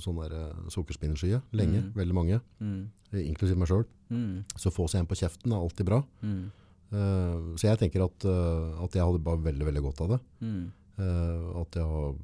sånn 0.00 0.20
eh, 0.26 1.46
lenge, 1.52 1.82
veldig 1.94 2.14
mange, 2.16 2.40
Mm. 2.60 2.90
eh, 3.12 3.26
inklusiv 3.28 3.56
meg 3.60 3.68
sjøl. 3.68 3.84
Mm. 4.10 4.44
Så 4.56 4.72
få 4.72 4.88
seg 4.88 5.00
en 5.00 5.06
på 5.10 5.18
kjeften 5.18 5.52
er 5.52 5.60
alltid 5.60 5.86
bra. 5.86 6.02
Mm. 6.22 6.50
Eh, 6.92 7.56
så 7.56 7.68
jeg 7.70 7.78
tenker 7.78 8.02
at, 8.04 8.24
uh, 8.26 8.82
at 8.82 8.92
jeg 8.96 9.04
hadde 9.04 9.22
bare 9.22 9.38
veldig, 9.44 9.66
veldig 9.68 9.82
godt 9.84 10.00
av 10.00 10.08
det. 10.16 10.20
Mm. 10.42 10.72
Eh, 10.98 11.60
at 11.60 11.76
jeg 11.78 11.84
har 11.86 12.14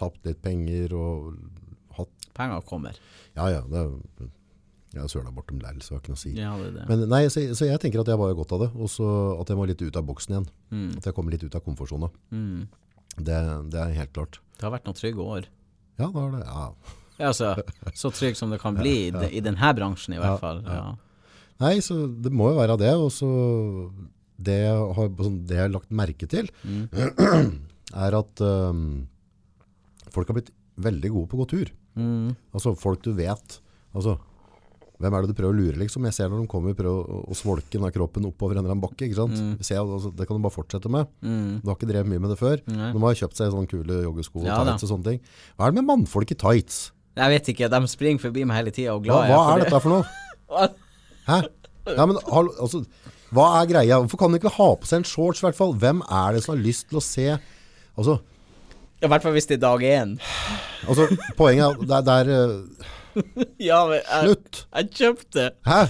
tapt 0.00 0.24
litt 0.26 0.40
penger 0.42 0.94
og 0.96 1.34
hatt 1.98 2.08
Penger 2.34 2.62
kommer. 2.64 2.96
Ja, 3.36 3.48
ja. 3.50 3.60
Det, 3.68 4.30
jeg 4.90 5.00
har 5.04 5.10
søla 5.12 5.30
bortom 5.34 5.60
lell, 5.62 5.78
så 5.84 5.92
jeg 5.92 5.96
har 5.96 6.02
ikke 6.02 6.12
noe 6.14 6.18
å 6.18 6.22
si. 6.24 6.32
Ja, 6.34 6.52
det 6.58 6.70
det. 6.74 6.84
Men 6.90 7.04
nei, 7.12 7.20
så, 7.30 7.42
så 7.54 7.68
jeg 7.68 7.78
tenker 7.82 8.02
at 8.02 8.08
jeg 8.10 8.18
har 8.18 8.34
godt 8.38 8.54
av 8.56 8.64
det. 8.64 8.70
Og 8.74 8.88
så 8.90 9.06
at 9.38 9.52
jeg 9.52 9.58
må 9.60 9.66
litt 9.70 9.82
ut 9.84 9.98
av 10.00 10.06
boksen 10.08 10.34
igjen. 10.34 10.48
Mm. 10.74 10.88
At 10.98 11.06
jeg 11.10 11.14
kommer 11.16 11.36
litt 11.36 11.44
ut 11.46 11.54
av 11.54 11.62
komfortsona. 11.66 12.08
Mm. 12.34 12.64
Det, 13.20 13.36
det 13.70 13.78
er 13.84 13.94
helt 14.00 14.12
klart. 14.16 14.40
Det 14.58 14.66
har 14.66 14.74
vært 14.74 14.88
noen 14.90 14.98
trygge 14.98 15.22
år. 15.36 15.46
Ja, 16.00 16.08
det 16.08 16.16
har 16.24 16.32
det 16.34 16.42
ja. 16.46 16.64
Ja, 17.20 17.28
altså, 17.28 17.50
så 18.00 18.08
trygg 18.16 18.38
som 18.38 18.50
det 18.50 18.58
kan 18.62 18.74
bli 18.78 18.94
i, 19.04 19.08
ja. 19.12 19.26
i 19.28 19.42
denne 19.44 19.70
bransjen, 19.76 20.14
i 20.14 20.18
Ja, 20.18 20.22
hvert 20.24 20.40
fall. 20.40 20.62
Ja. 20.64 20.84
Nei, 21.60 21.74
så 21.84 22.06
det 22.08 22.32
må 22.32 22.48
jo 22.50 22.56
være 22.58 22.78
det. 22.80 22.94
Og 22.96 23.10
så 23.12 23.28
det 24.40 24.56
jeg 24.62 24.78
har, 24.96 25.10
sånn, 25.20 25.36
det 25.44 25.58
jeg 25.58 25.66
har 25.66 25.74
lagt 25.74 25.90
merke 25.92 26.28
til, 26.32 26.48
Mm. 26.64 26.86
er 28.06 28.14
at 28.16 28.40
um, 28.46 28.82
folk 30.14 30.30
har 30.30 30.38
blitt 30.38 30.50
veldig 30.80 31.10
gode 31.12 31.28
på 31.30 31.36
å 31.36 31.42
gå 31.42 31.48
tur. 31.52 31.70
Mm. 31.98 32.32
Altså 32.56 32.72
folk 32.78 33.02
du 33.04 33.12
vet. 33.18 33.58
Altså, 33.92 34.16
hvem 35.00 35.14
er 35.16 35.24
det 35.24 35.32
du 35.32 35.36
prøver 35.38 35.54
å 35.54 35.56
lure, 35.56 35.78
liksom? 35.80 36.04
Jeg 36.10 36.16
ser 36.16 36.28
når 36.28 36.42
de 36.44 36.50
kommer 36.52 36.74
og 36.74 36.78
prøver 36.78 37.12
å, 37.16 37.20
å 37.32 37.36
svolke 37.38 37.72
den 37.72 37.86
av 37.88 37.92
kroppen 37.94 38.26
oppover 38.28 38.58
en 38.58 38.62
eller 38.62 38.74
annen 38.74 38.82
bakke. 38.84 39.06
ikke 39.06 39.16
sant? 39.16 39.36
Mm. 39.38 39.54
Jeg 39.62 39.68
Ser, 39.70 39.80
altså, 39.80 40.10
det 40.16 40.26
kan 40.28 40.36
du 40.36 40.44
bare 40.44 40.54
fortsette 40.54 40.92
med. 40.92 41.08
Mm. 41.24 41.60
Du 41.62 41.70
har 41.70 41.78
ikke 41.78 41.88
drevet 41.88 42.10
mye 42.12 42.22
med 42.22 42.34
det 42.34 42.38
før. 42.40 42.60
Nei. 42.68 42.90
De 42.92 43.04
har 43.06 43.20
kjøpt 43.22 43.40
seg 43.40 43.54
sånne 43.54 43.70
kule 43.70 44.00
joggesko 44.04 44.42
og 44.42 44.48
Ja 44.50 44.58
tights 44.60 44.84
og 44.84 44.92
sånne 44.92 45.08
ting. 45.08 45.22
Hva 45.56 45.66
er 45.68 45.72
det 45.72 45.80
med 45.80 45.88
mannfolk 45.88 46.34
i 46.34 46.38
tights? 46.44 46.82
Jeg 47.20 47.34
vet 47.34 47.48
ikke, 47.54 47.70
de 47.72 47.80
springer 47.90 48.22
forbi 48.22 48.44
meg 48.48 48.60
hele 48.60 48.74
tida 48.76 48.92
og 48.94 49.02
glad 49.08 49.26
hva 49.30 49.40
hva 49.40 49.54
er 49.56 49.64
dette 49.64 49.80
for 49.82 49.96
noe? 49.96 50.68
Hæ? 51.30 51.40
Ja, 51.96 52.04
men, 52.06 52.20
altså, 52.20 52.84
hva 53.34 53.46
er 53.60 53.68
greia? 53.70 53.98
Hvorfor 54.02 54.20
kan 54.20 54.32
du 54.32 54.38
ikke 54.40 54.52
ha 54.56 54.68
på 54.78 54.88
seg 54.88 55.00
en 55.00 55.08
shorts 55.08 55.40
i 55.42 55.46
hvert 55.48 55.58
fall? 55.58 55.74
Hvem 55.80 56.04
er 56.06 56.36
det 56.36 56.44
som 56.44 56.54
har 56.54 56.62
lyst 56.64 56.88
til 56.90 57.00
å 57.00 57.04
se 57.04 57.26
Altså, 57.98 58.20
I 59.02 59.08
hvert 59.10 59.24
fall 59.24 59.34
hvis 59.34 59.48
det 59.50 59.58
er 59.58 59.62
dag 59.64 59.82
én. 59.84 60.14
altså 60.88 61.08
poenget 61.36 61.66
er 61.66 61.82
det 61.82 61.96
er, 61.98 62.04
det 62.06 62.14
er 62.14 62.30
øh, 62.36 62.88
Ja, 63.70 63.82
men 63.88 64.00
jeg, 64.00 64.24
Slutt! 64.24 64.62
jeg 64.76 64.90
kjøpte 65.00 65.46
Hæ? 65.66 65.80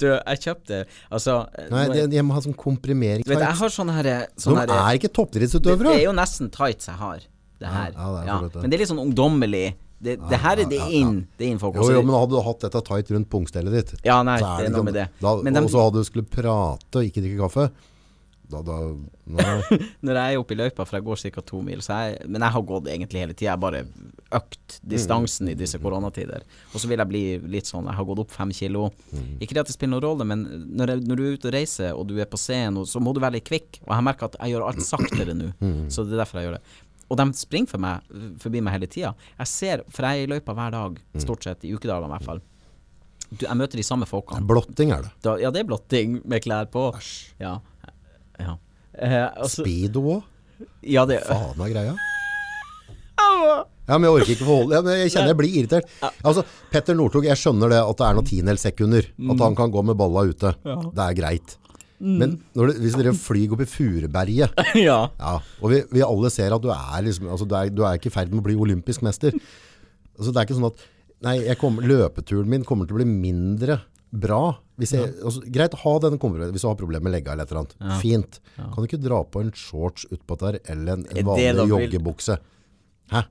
Du, 0.00 0.06
jeg 0.08 0.40
kjøpte 0.46 0.78
Altså 1.12 1.34
Nei, 1.72 1.84
det, 1.92 2.06
jeg 2.16 2.24
må 2.24 2.32
ha 2.36 2.40
sånn 2.44 2.56
komprimering 2.56 3.24
Du 3.26 3.32
vet, 3.34 3.42
jeg 3.44 3.58
har 3.60 3.74
sånne 3.74 3.98
her 3.98 4.08
De 4.08 4.14
her, 4.56 4.72
er 4.78 4.96
ikke 4.96 5.10
det, 5.10 5.14
toppidrettsutøvere. 5.18 5.90
det 5.92 5.98
er 6.00 6.06
jo 6.08 6.16
nesten 6.16 6.48
tights 6.54 6.88
jeg 6.88 6.96
har, 7.02 7.20
det 7.60 7.68
her. 7.74 7.92
ja, 7.92 8.08
det 8.14 8.22
er 8.24 8.30
Ja, 8.30 8.40
men 8.62 8.70
det 8.72 8.78
er 8.78 8.84
litt 8.84 8.92
sånn 8.94 9.02
ungdommelig. 9.04 9.66
Det, 10.00 10.14
det 10.30 10.38
her 10.40 10.56
er 10.62 10.64
det 10.70 10.78
ja, 10.78 10.86
ja. 10.88 11.00
inn. 11.02 11.16
Det 11.36 11.44
er 11.44 11.50
inn 11.52 11.58
folk. 11.60 11.74
Jo, 11.76 11.90
jo, 11.92 12.00
men 12.08 12.14
hadde 12.16 12.32
du 12.32 12.40
hatt 12.46 12.62
dette 12.64 12.80
tight 12.86 13.10
rundt 13.12 13.28
pungstellet 13.28 13.74
ditt 13.76 13.90
Ja, 14.08 14.22
nei, 14.24 14.38
så 14.40 14.54
det 14.56 14.70
er 14.70 14.70
liksom- 14.70 14.78
noe 14.78 14.86
med 14.88 14.96
det. 14.96 15.04
Da, 15.20 15.34
Men 15.44 15.52
dem- 15.58 15.66
og 15.68 15.74
så 15.74 15.82
hadde 15.84 16.00
du 16.00 16.08
skulle 16.08 16.24
prate 16.24 17.02
og 17.02 17.04
ikke 17.04 17.20
drikke 17.20 17.42
kaffe 17.44 17.66
Da, 18.50 18.60
da. 18.66 18.76
Når 20.06 20.18
jeg 20.18 20.34
er 20.34 20.40
oppe 20.40 20.54
i 20.56 20.58
løypa, 20.58 20.84
for 20.86 20.98
jeg 20.98 21.06
går 21.06 21.20
ca. 21.22 21.42
to 21.46 21.60
mil, 21.64 21.82
så 21.84 21.98
jeg, 22.02 22.26
men 22.28 22.42
jeg 22.42 22.54
har 22.56 22.64
gått 22.66 22.88
egentlig 22.90 23.22
hele 23.22 23.36
tida. 23.36 23.46
Jeg 23.50 23.54
har 23.54 23.62
bare 23.62 23.82
økt 24.40 24.76
distansen 24.86 25.50
i 25.52 25.56
disse 25.58 25.78
koronatider. 25.82 26.44
Og 26.74 26.82
så 26.82 26.90
vil 26.90 27.00
jeg 27.02 27.10
bli 27.10 27.22
litt 27.50 27.70
sånn 27.70 27.88
Jeg 27.90 27.98
har 27.98 28.06
gått 28.10 28.24
opp 28.24 28.34
fem 28.34 28.52
kilo. 28.54 28.88
Ikke 29.40 29.54
det 29.56 29.64
at 29.64 29.70
det 29.72 29.76
spiller 29.76 29.96
noen 29.96 30.06
rolle, 30.08 30.26
men 30.28 30.44
når, 30.76 30.94
jeg, 30.96 31.06
når 31.08 31.16
du 31.16 31.24
er 31.26 31.38
ute 31.38 31.50
og 31.50 31.56
reiser, 31.56 31.90
og 31.96 32.06
du 32.10 32.14
er 32.22 32.28
på 32.30 32.38
scenen, 32.40 32.82
så 32.86 33.02
må 33.02 33.14
du 33.16 33.22
være 33.22 33.38
litt 33.38 33.48
kvikk. 33.50 33.80
Og 33.86 33.94
jeg 33.96 34.06
merker 34.10 34.30
at 34.30 34.38
jeg 34.42 34.54
gjør 34.56 34.68
alt 34.68 34.84
saktere 34.86 35.34
nå, 35.38 35.50
så 35.90 36.06
det 36.06 36.16
er 36.18 36.22
derfor 36.24 36.40
jeg 36.42 36.50
gjør 36.50 36.58
det. 36.60 36.64
Og 37.10 37.18
de 37.18 37.24
springer 37.34 37.72
for 37.72 37.82
meg, 37.82 38.06
forbi 38.38 38.60
meg 38.62 38.76
hele 38.76 38.86
tida. 38.86 39.10
Jeg 39.40 39.50
ser, 39.50 39.80
for 39.90 40.06
jeg 40.06 40.20
er 40.20 40.28
i 40.28 40.30
løypa 40.30 40.54
hver 40.54 40.70
dag, 40.76 41.00
stort 41.18 41.42
sett, 41.46 41.64
i 41.66 41.72
ukedagene 41.74 42.06
i 42.06 42.14
hvert 42.14 42.28
fall. 42.28 42.42
Du, 43.30 43.44
jeg 43.46 43.58
møter 43.58 43.78
de 43.78 43.84
samme 43.86 44.06
folkene. 44.10 44.42
Blotting 44.46 44.90
er 44.94 45.04
det 45.06 45.10
Da, 45.22 45.36
ja, 45.38 45.50
det 45.54 45.60
er 45.62 45.66
blotting 45.68 46.16
med 46.26 46.42
klær 46.42 46.66
på. 46.70 46.88
Æsj. 46.98 47.10
ja. 47.42 47.56
Eh, 49.00 49.26
altså, 49.26 49.64
Speedo 49.64 50.04
òg? 50.16 50.26
ja, 50.84 51.06
det 51.08 51.22
Faen 51.24 51.60
av 51.60 51.70
greia? 51.72 51.96
Ja, 53.90 53.96
men 53.98 54.06
jeg 54.06 54.14
orker 54.20 54.32
ikke 54.36 54.46
forholde 54.46 54.76
ja, 54.76 54.94
Jeg 55.00 55.10
kjenner 55.10 55.32
jeg 55.32 55.38
blir 55.40 55.54
irritert. 55.60 55.88
Altså, 56.22 56.44
Petter 56.70 56.94
Northug, 56.94 57.24
jeg 57.26 57.38
skjønner 57.40 57.72
det 57.72 57.80
At 57.82 57.98
det 57.98 58.06
er 58.06 58.16
noen 58.16 58.28
tiendels 58.28 58.62
sekunder 58.62 59.08
At 59.34 59.42
han 59.42 59.56
kan 59.58 59.72
gå 59.74 59.82
med 59.86 59.98
balla 59.98 60.22
ute. 60.30 60.52
Det 60.62 61.04
er 61.04 61.16
greit. 61.18 61.56
Men 62.00 62.38
når 62.56 62.70
det, 62.70 62.76
hvis 62.80 62.94
dere 62.96 63.12
flyr 63.16 63.52
opp 63.52 63.60
i 63.60 63.68
Fureberget 63.68 64.62
ja. 64.80 65.00
Ja, 65.20 65.34
og 65.60 65.72
vi, 65.72 65.82
vi 65.92 66.04
alle 66.06 66.30
ser 66.32 66.54
at 66.56 66.62
du 66.64 66.70
er 66.72 67.02
liksom, 67.04 67.28
altså 67.28 67.44
du 67.44 67.52
er, 67.58 67.72
du 67.74 67.82
er 67.84 67.98
ikke 67.98 68.08
i 68.08 68.14
ferd 68.14 68.32
med 68.32 68.40
å 68.40 68.46
bli 68.46 68.56
olympisk 68.56 69.04
mester. 69.04 69.36
Altså 70.16 70.32
det 70.32 70.40
er 70.40 70.48
ikke 70.48 70.56
sånn 70.56 70.70
at, 70.70 70.86
nei, 71.26 71.34
kommer, 71.60 71.84
løpeturen 71.84 72.48
min 72.48 72.64
kommer 72.64 72.88
til 72.88 72.96
å 72.96 73.02
bli 73.02 73.08
mindre 73.10 73.82
bra. 74.10 74.42
Hvis 74.80 74.94
jeg, 74.96 75.12
altså, 75.20 75.42
greit, 75.52 75.74
ha 75.82 75.94
denne 76.02 76.18
kompromissen, 76.20 76.54
hvis 76.56 76.64
du 76.64 76.70
har 76.70 76.78
problemer 76.80 77.06
med 77.08 77.14
legga 77.14 77.34
eller 77.34 77.46
et 77.46 77.52
eller 77.52 77.64
annet. 77.64 78.02
Fint. 78.02 78.40
Kan 78.56 78.76
du 78.78 78.88
ikke 78.88 79.02
dra 79.02 79.22
på 79.24 79.42
en 79.44 79.52
shorts 79.56 80.06
utpå 80.10 80.38
der, 80.40 80.60
eller 80.72 80.98
en, 80.98 81.06
en 81.12 81.26
vanlig 81.28 81.68
joggebukse? 81.70 82.38
Hæ? 83.10 83.24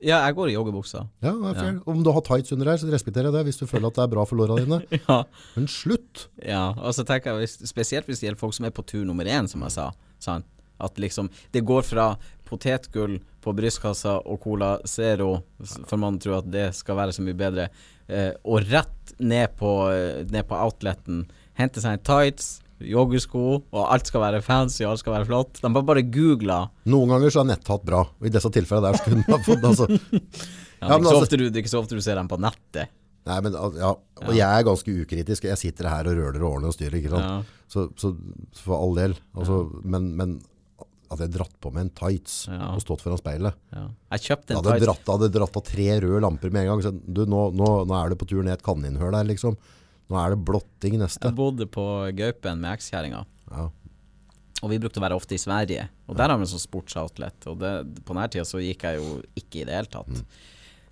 ja, 0.00 0.20
jeg 0.24 0.36
går 0.36 0.50
i 0.50 0.54
joggebuksa. 0.54 1.02
Ja, 1.22 1.32
det 1.36 1.50
er 1.50 1.58
fair. 1.58 1.80
Om 1.90 2.00
du 2.04 2.10
har 2.14 2.24
tights 2.24 2.52
under 2.54 2.70
her, 2.72 2.78
så 2.80 2.88
respekterer 2.92 3.28
jeg 3.28 3.36
det, 3.36 3.42
hvis 3.50 3.60
du 3.60 3.66
føler 3.68 3.90
at 3.90 3.98
det 3.98 4.04
er 4.06 4.12
bra 4.14 4.24
for 4.28 4.40
låra 4.40 4.56
dine. 4.60 4.80
Ja. 5.00 5.22
Men 5.56 5.68
slutt! 5.68 6.28
ja. 6.40 6.70
Og 6.78 6.94
så 6.96 7.04
tenker 7.08 7.36
jeg, 7.40 7.50
spesielt 7.68 8.08
hvis 8.08 8.22
det 8.22 8.30
gjelder 8.30 8.40
folk 8.40 8.56
som 8.56 8.68
er 8.68 8.74
på 8.74 8.84
tur 8.88 9.04
nummer 9.08 9.28
én, 9.28 9.48
som 9.50 9.62
jeg 9.66 9.76
sa. 9.76 9.90
Sant? 10.22 10.48
At 10.80 10.96
liksom 10.96 11.28
Det 11.52 11.60
går 11.68 11.84
fra 11.84 12.14
potetgull 12.50 13.18
på 13.40 13.54
brystkassa 13.56 14.18
og 14.26 14.40
Cola 14.44 14.74
Zero, 14.88 15.38
for 15.88 16.00
man 16.00 16.18
tror 16.20 16.40
at 16.40 16.50
det 16.52 16.66
skal 16.76 16.98
være 16.98 17.14
så 17.16 17.24
mye 17.24 17.38
bedre, 17.38 17.68
eh, 18.10 18.32
og 18.44 18.66
rett 18.68 19.14
ned 19.18 19.54
på, 19.60 19.70
eh, 19.94 20.24
ned 20.30 20.48
på 20.48 20.58
outleten, 20.58 21.24
hente 21.58 21.82
seg 21.82 21.96
en 21.96 22.04
tights, 22.10 22.58
joggesko, 22.80 23.42
og 23.60 23.82
alt 23.92 24.08
skal 24.08 24.22
være 24.24 24.44
fancy, 24.44 24.84
alt 24.88 25.02
skal 25.02 25.18
være 25.18 25.28
flott. 25.28 25.58
De 25.60 25.68
bare, 25.68 25.84
bare 25.84 26.04
googla 26.08 26.62
Noen 26.88 27.12
ganger 27.12 27.34
så 27.34 27.42
er 27.42 27.50
netthatt 27.52 27.84
bra, 27.84 28.06
og 28.08 28.26
i 28.28 28.32
disse 28.32 28.50
tilfellene 28.54 28.88
der 28.88 29.00
skulle 29.00 29.20
man 29.20 29.36
ha 29.36 29.42
fått 29.44 29.66
altså. 29.68 29.88
ja, 30.80 30.94
men 30.96 31.10
altså- 31.10 31.36
du, 31.36 31.44
det 31.48 31.58
er 31.58 31.62
ikke 31.64 31.74
så 31.74 31.82
ofte 31.82 31.98
du 31.98 32.04
ser 32.04 32.20
dem 32.20 32.30
på 32.30 32.40
nettet. 32.40 32.96
Nei, 33.28 33.36
men 33.44 33.52
ja, 33.76 33.90
og 33.92 34.30
jeg 34.32 34.48
er 34.48 34.64
ganske 34.64 34.92
ukritisk. 35.02 35.44
Jeg 35.44 35.60
sitter 35.60 35.90
her 35.92 36.08
og 36.08 36.16
røler 36.16 36.40
og 36.40 36.54
ordner 36.54 36.70
og 36.70 36.74
styrer, 36.74 36.96
ikke 36.98 37.12
sant? 37.12 37.26
Ja. 37.28 37.66
Så, 37.70 37.84
så 38.00 38.14
for 38.64 38.80
all 38.80 38.96
del. 38.96 39.14
Altså, 39.36 39.58
men, 39.84 40.08
men 40.16 40.38
at 41.10 41.18
jeg 41.24 41.32
dratt 41.34 41.56
på 41.60 41.72
meg 41.74 41.86
en 41.88 41.90
tights 41.98 42.44
Ja. 42.50 42.70
og 42.74 42.80
stått 42.84 43.02
foran 43.02 43.18
speilet. 43.18 43.56
Ja. 43.74 43.88
Jeg 44.14 44.20
kjøpte 44.28 44.54
en 44.54 44.60
hadde 44.60 44.84
dratt, 44.84 45.08
hadde 45.10 45.28
dratt 45.34 45.56
av 45.58 45.64
tre 45.66 45.88
røde 46.04 46.20
lamper 46.22 46.52
med 46.54 46.62
en 46.62 46.70
gang. 46.74 46.82
Så, 46.86 46.92
du, 46.94 47.24
nå, 47.26 47.40
nå, 47.56 47.70
nå 47.90 47.96
er 47.98 48.12
du 48.12 48.16
på 48.20 48.28
tur 48.30 48.42
ned 48.46 48.54
et 48.58 48.62
kaninhull 48.66 49.16
her, 49.18 49.26
liksom. 49.26 49.56
Nå 50.10 50.18
er 50.18 50.34
det 50.34 50.40
blotting 50.46 50.96
neste. 51.02 51.26
Jeg 51.30 51.38
bodde 51.38 51.66
på 51.70 51.84
Gaupen 52.18 52.62
med 52.62 52.76
ekskjerringa. 52.78 53.24
Ja. 53.50 53.66
Og 54.60 54.68
vi 54.70 54.78
brukte 54.82 55.00
å 55.00 55.04
være 55.06 55.16
ofte 55.16 55.34
i 55.34 55.40
Sverige. 55.40 55.88
Og 56.10 56.18
der 56.18 56.28
har 56.28 56.38
vi 56.38 56.46
sånn 56.50 56.60
sportsoutlet. 56.62 57.46
Og 57.48 57.58
det, 57.62 57.70
på 58.04 58.12
denne 58.14 58.26
tida 58.30 58.44
så 58.44 58.60
gikk 58.60 58.82
jeg 58.84 58.98
jo 59.00 59.20
ikke 59.38 59.62
i 59.62 59.66
det 59.68 59.76
hele 59.78 59.90
tatt. 59.90 60.24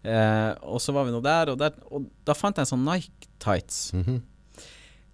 Eh, 0.09 0.53
og 0.65 0.81
så 0.81 0.95
var 0.97 1.05
vi 1.09 1.13
nå 1.13 1.21
der, 1.25 1.51
og, 1.53 1.59
der, 1.61 1.75
og 1.93 2.07
da 2.25 2.35
fant 2.39 2.57
jeg 2.57 2.65
en 2.65 2.71
sånn 2.73 2.87
Nike 2.87 3.29
tights. 3.43 3.93
Mhm. 3.99 4.23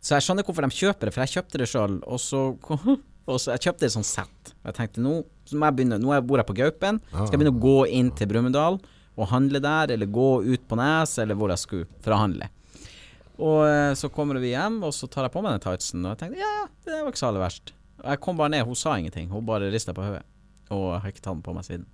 Så 0.05 0.19
jeg 0.19 0.27
skjønner 0.27 0.45
hvorfor 0.45 0.67
de 0.69 0.77
kjøper 0.77 1.09
det, 1.09 1.15
for 1.17 1.25
jeg 1.25 1.33
kjøpte 1.39 1.61
det 1.63 1.69
sjøl. 1.71 1.95
Og 2.05 2.21
så 2.21 2.43
og 3.25 3.41
så 3.41 3.55
jeg 3.55 3.67
kjøpte 3.67 3.89
et 3.89 3.95
sånt 3.95 4.09
sett. 4.09 4.53
Jeg 4.65 4.77
tenkte 4.77 5.05
nå 5.05 5.23
må 5.53 5.69
jeg 5.69 5.77
begynne 5.77 6.01
Nå 6.01 6.17
bor 6.25 6.41
jeg 6.41 6.49
på 6.49 6.57
Gaupen. 6.57 7.01
Skal 7.13 7.35
jeg 7.35 7.41
begynne 7.41 7.55
å 7.55 7.63
gå 7.63 7.79
inn 7.93 8.11
til 8.17 8.31
Brumunddal 8.31 8.79
og 9.15 9.31
handle 9.31 9.61
der, 9.63 9.93
eller 9.95 10.11
gå 10.11 10.29
ut 10.43 10.63
på 10.67 10.79
Nes, 10.81 11.13
eller 11.23 11.39
hvor 11.39 11.53
jeg 11.53 11.63
skulle, 11.63 11.89
for 12.03 12.17
å 12.17 12.19
handle. 12.19 12.49
Og 13.39 13.61
eh, 13.67 13.93
så 13.99 14.11
kommer 14.15 14.41
vi 14.43 14.53
hjem, 14.53 14.81
og 14.87 14.95
så 14.95 15.07
tar 15.11 15.29
jeg 15.29 15.35
på 15.35 15.43
meg 15.45 15.55
den 15.55 15.63
tightsen, 15.63 16.03
og 16.03 16.15
jeg 16.15 16.23
tenkte 16.23 16.41
ja, 16.43 16.53
ja, 16.65 16.65
det 16.87 17.01
var 17.01 17.13
ikke 17.13 17.23
så 17.23 17.29
aller 17.31 17.45
verst. 17.45 17.75
Og 18.03 18.09
jeg 18.11 18.23
kom 18.27 18.41
bare 18.41 18.53
ned, 18.55 18.67
hun 18.67 18.79
sa 18.79 18.97
ingenting, 18.99 19.29
hun 19.31 19.47
bare 19.47 19.71
rista 19.71 19.95
på 19.95 20.03
hodet. 20.03 20.25
Og 20.75 20.89
jeg 20.97 21.05
har 21.05 21.15
ikke 21.15 21.23
tatt 21.23 21.37
den 21.37 21.45
på 21.47 21.55
meg 21.55 21.67
siden. 21.69 21.87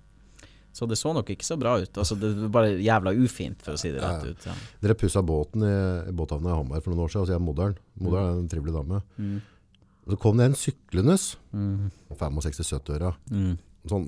Så 0.73 0.87
det 0.87 0.95
så 0.97 1.11
nok 1.11 1.27
ikke 1.33 1.43
så 1.43 1.57
bra 1.59 1.73
ut. 1.81 1.97
Altså 1.99 2.15
Det 2.15 2.29
var 2.45 2.51
bare 2.55 2.75
jævla 2.79 3.11
ufint, 3.19 3.59
for 3.61 3.75
å 3.75 3.79
si 3.79 3.91
det 3.91 4.01
rett 4.01 4.23
ut. 4.23 4.45
Ja. 4.47 4.53
Dere 4.81 4.95
pussa 4.97 5.21
båten 5.21 5.65
i, 5.67 5.73
båthavna 6.15 6.53
i 6.53 6.55
Hamar 6.55 6.83
for 6.83 6.93
noen 6.93 7.05
år 7.05 7.11
siden, 7.11 7.25
altså 7.25 7.35
jeg 7.35 7.41
er 7.41 7.45
modern, 7.45 7.75
moderen. 7.99 8.05
Moderen 8.07 8.29
er 8.31 8.43
en 8.45 8.51
trivelig 8.53 8.75
dame. 8.77 9.01
Mm. 9.19 9.41
Og 10.05 10.13
så 10.15 10.17
kom 10.19 10.37
det 10.39 10.47
en 10.49 10.55
syklende. 10.57 11.15
Mm. 11.53 11.91
65-70-åra. 12.17 13.11
Mm. 13.31 13.57
Sånn, 13.89 14.07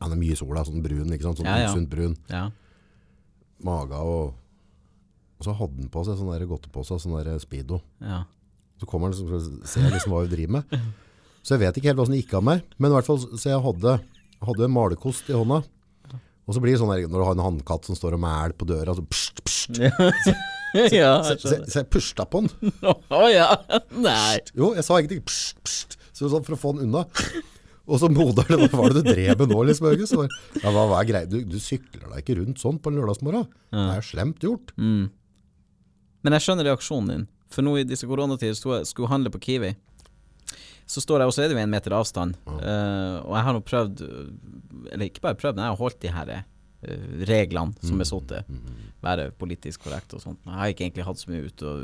han 0.00 0.12
er 0.12 0.18
mye 0.20 0.34
i 0.34 0.38
sola, 0.38 0.64
sånn 0.68 0.82
brun, 0.84 1.12
ikke 1.14 1.24
sant? 1.28 1.38
Sånn 1.40 1.48
Ja, 1.48 1.58
ja. 1.66 1.72
sunt 1.72 1.88
brun. 1.92 2.16
ja. 2.28 2.50
Maga 3.62 4.00
og 4.02 4.34
Og 5.38 5.44
så 5.46 5.52
hadde 5.58 5.74
han 5.82 5.88
på 5.90 6.02
seg 6.06 6.18
sånn 6.18 6.30
der 6.30 6.46
godtepose, 6.46 6.96
sånn 7.02 7.16
der 7.24 7.38
speedo. 7.42 7.80
ja. 8.00 8.24
Så 8.78 8.86
kommer 8.90 9.10
han 9.10 9.14
liksom, 9.14 9.62
ser 9.66 9.90
liksom 9.90 10.10
hva 10.12 10.20
vi 10.26 10.30
driver 10.34 10.52
med. 10.56 10.64
Så 11.42 11.54
jeg 11.54 11.60
vet 11.62 11.76
ikke 11.78 11.86
helt 11.90 11.98
hva 12.00 12.06
som 12.06 12.14
gikk 12.16 12.32
av 12.34 12.42
meg. 12.42 12.62
Men 12.78 12.90
i 12.90 12.94
hvert 12.96 13.06
fall, 13.06 13.18
så 13.18 13.50
jeg 13.50 13.62
hadde, 13.62 13.92
hadde 14.42 14.64
en 14.66 14.72
malerkost 14.74 15.28
i 15.30 15.36
hånda. 15.38 15.60
Og 16.46 16.54
så 16.54 16.58
blir 16.62 16.72
det 16.74 16.80
sånn 16.80 16.90
der, 16.90 17.04
når 17.06 17.18
du 17.22 17.26
har 17.28 17.36
en 17.36 17.44
hannkatt 17.46 17.86
som 17.86 17.94
står 17.94 18.16
og 18.16 18.22
mæl 18.24 18.54
på 18.58 18.66
døra, 18.66 18.94
så 18.98 19.04
pst, 19.06 19.42
pst. 19.46 19.78
ja, 19.78 19.90
Så, 20.76 20.88
jeg 20.96 21.40
så, 21.42 21.56
så 21.68 21.80
jeg 21.82 21.88
pusta 21.92 22.24
på 22.28 22.40
den. 22.46 22.72
Å 23.12 23.24
ja! 23.32 23.48
Nei. 23.92 24.38
Jo, 24.56 24.70
jeg 24.78 24.84
sa 24.86 24.98
ingenting. 25.00 25.20
Pst, 25.28 25.58
pst. 25.66 25.98
Så 26.16 26.30
sånn 26.32 26.44
for 26.46 26.56
å 26.56 26.60
få 26.60 26.72
den 26.76 26.86
unna. 26.88 27.02
Og 27.90 27.98
så 27.98 28.08
Modar, 28.12 28.46
hva 28.46 28.68
var 28.78 28.92
det 28.94 29.02
du 29.02 29.08
drev 29.10 29.40
med 29.42 29.50
nå, 29.52 29.62
liksom, 29.68 29.88
August? 29.90 30.14
Ja, 30.62 30.70
hva, 30.70 30.84
hva 30.88 31.00
er 31.02 31.08
greit? 31.08 31.30
Du, 31.32 31.40
du 31.44 31.58
sykler 31.60 32.06
deg 32.12 32.22
ikke 32.22 32.36
rundt 32.38 32.60
sånn 32.62 32.78
på 32.80 32.92
en 32.92 33.00
lørdagsmorgen. 33.00 33.48
Det 33.74 33.86
er 33.98 34.06
slemt 34.06 34.44
gjort. 34.46 34.70
Mm. 34.78 35.08
Men 36.22 36.36
jeg 36.38 36.44
skjønner 36.46 36.68
reaksjonen 36.70 37.10
din. 37.10 37.24
For 37.52 37.66
nå 37.66 37.74
i 37.80 37.86
disse 37.88 38.06
koronatider 38.08 38.54
sto 38.56 38.76
jeg- 38.76 38.86
skulle 38.88 39.10
handle 39.10 39.32
på 39.34 39.40
Kiwi. 39.42 39.72
Så 40.88 41.02
står 41.02 41.22
jeg, 41.24 41.30
og 41.30 41.34
så 41.34 41.42
er 41.42 41.50
det 41.50 41.56
jo 41.58 41.62
en 41.64 41.72
meter 41.74 41.94
avstand. 41.96 42.38
Eh, 42.46 43.18
og 43.26 43.34
jeg 43.36 43.44
har 43.46 43.54
nå 43.56 43.60
prøvd 43.64 44.00
Eller 44.92 45.06
ikke 45.08 45.22
bare 45.24 45.38
prøvd, 45.38 45.56
men 45.56 45.64
jeg 45.66 45.72
har 45.74 45.78
holdt 45.82 46.00
de 46.02 46.10
her 46.12 46.32
eh, 46.38 46.42
reglene 47.28 47.74
som 47.86 48.00
er 48.02 48.08
satt. 48.08 48.36
Være 49.02 49.30
politisk 49.38 49.86
korrekt 49.86 50.14
og 50.16 50.22
sånt. 50.24 50.42
Jeg 50.46 50.58
har 50.58 50.72
ikke 50.72 50.86
egentlig 50.86 51.06
hatt 51.06 51.22
så 51.22 51.32
mye 51.32 51.48
ute 51.48 51.74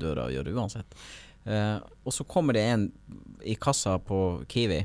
døra 0.00 0.26
å 0.28 0.34
gjøre 0.34 0.54
uansett. 0.56 0.98
Uh, 1.46 1.78
og 2.02 2.14
så 2.14 2.24
kommer 2.26 2.56
det 2.56 2.64
en 2.66 2.88
i 3.46 3.54
kassa 3.54 4.00
på 4.02 4.42
Kiwi 4.50 4.80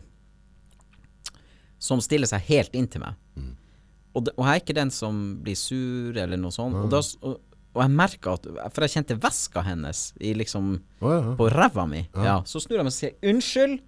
som 1.82 2.02
stiller 2.04 2.30
seg 2.30 2.44
helt 2.52 2.76
inntil 2.78 3.02
meg. 3.02 3.18
Og, 4.12 4.26
de, 4.28 4.34
og 4.36 4.44
jeg 4.46 4.52
er 4.52 4.62
ikke 4.62 4.76
den 4.78 4.92
som 4.94 5.22
blir 5.44 5.58
sur 5.58 6.18
eller 6.20 6.40
noe 6.40 6.54
sånt. 6.54 6.78
Og, 6.78 6.90
da, 6.92 7.00
og, 7.24 7.38
og 7.72 7.84
jeg 7.84 7.94
merka 7.96 8.36
at 8.36 8.50
For 8.74 8.86
jeg 8.86 8.96
kjente 8.98 9.18
veska 9.24 9.64
hennes 9.66 10.10
i 10.20 10.34
liksom 10.38 10.74
oh, 10.76 11.08
ja, 11.08 11.20
ja. 11.22 11.36
på 11.40 11.48
ræva 11.54 11.88
mi. 11.90 12.04
Ja. 12.20 12.42
Så 12.48 12.64
snur 12.64 12.82
jeg 12.82 12.88
meg 12.88 12.94
og 12.94 12.98
sier 12.98 13.16
'unnskyld'. 13.24 13.80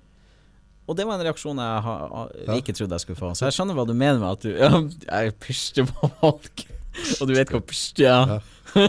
Og 0.88 0.98
det 1.00 1.06
var 1.08 1.16
en 1.16 1.24
reaksjon 1.24 1.60
jeg 1.64 1.84
ha, 1.86 1.94
ha, 2.12 2.24
ikke 2.58 2.74
trodde 2.76 2.98
jeg 2.98 3.04
skulle 3.06 3.20
få. 3.20 3.30
Så 3.40 3.48
jeg 3.48 3.56
skjønner 3.56 3.78
hva 3.78 3.86
du 3.88 3.94
mener 3.96 4.20
med 4.20 4.30
at 4.34 4.44
du 4.44 4.50
Ja, 4.52 4.72
jeg 5.24 5.36
pysjer 5.40 5.88
på 5.88 6.10
folk. 6.20 6.66
Og 7.22 7.28
du 7.30 7.34
vet 7.38 7.50
hva 7.54 7.62
pysj 7.64 8.04
ja. 8.04 8.18
Ja. 8.36 8.40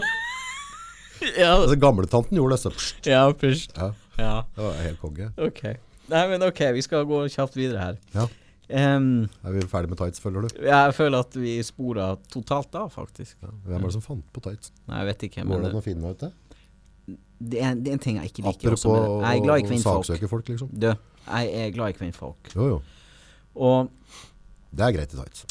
ja, 1.39 1.51
Altså, 1.55 1.75
Gamletanten 1.79 2.37
gjorde 2.37 2.57
det, 2.57 2.61
så 2.65 2.71
ja, 3.09 3.21
pysj. 3.33 3.69
ja, 3.77 3.91
Ja, 4.19 4.33
det 4.55 4.63
var 4.67 4.81
helt 4.83 4.99
konge. 5.01 5.29
ok. 5.41 5.63
Nei, 6.11 6.25
men 6.29 6.43
ok, 6.45 6.59
vi 6.75 6.83
skal 6.85 7.05
gå 7.09 7.23
kjapt 7.33 7.55
videre 7.57 7.81
her. 7.81 7.95
Ja. 8.13 8.27
Um, 8.69 9.27
Er 9.45 9.53
vi 9.55 9.63
ferdig 9.69 9.89
med 9.91 9.97
tights, 9.97 10.21
føler 10.21 10.45
du? 10.45 10.59
jeg 10.65 10.93
føler 10.97 11.21
at 11.25 11.35
vi 11.37 11.55
spora 11.65 12.11
totalt 12.33 12.73
av, 12.77 12.91
faktisk. 12.93 13.35
Ja. 13.41 13.49
Hvem 13.65 13.79
er 13.79 13.87
det 13.89 13.93
som 13.97 14.03
fant 14.05 14.25
på 14.33 14.41
tights? 14.45 14.71
Nei, 14.89 14.99
jeg 15.01 15.09
vet 15.11 15.25
ikke. 15.29 15.41
Går 15.45 15.49
Men 15.49 15.63
det 15.65 15.71
an 15.73 15.79
å 15.81 15.83
finne 15.85 16.11
ut 16.13 16.21
det? 16.21 16.31
Det, 17.39 17.59
er, 17.61 17.75
det 17.75 17.91
er 17.91 17.97
en 17.97 18.03
ting 18.03 18.17
jeg 18.21 18.31
ikke 18.31 18.45
liker. 18.45 18.75
Apropos 18.75 19.81
å 19.81 19.81
saksøke 19.83 20.29
folk, 20.31 20.47
liksom. 20.49 20.69
Du, 20.71 20.87
jeg 21.25 21.53
er 21.65 21.71
glad 21.75 21.93
i 21.95 21.97
kvinnfolk. 21.97 22.51
Jo, 22.55 22.67
jo. 22.75 22.81
Og 23.55 23.89
Det 24.75 24.83
er 24.83 24.91
greit 24.91 25.13
i 25.13 25.17
tights. 25.17 25.45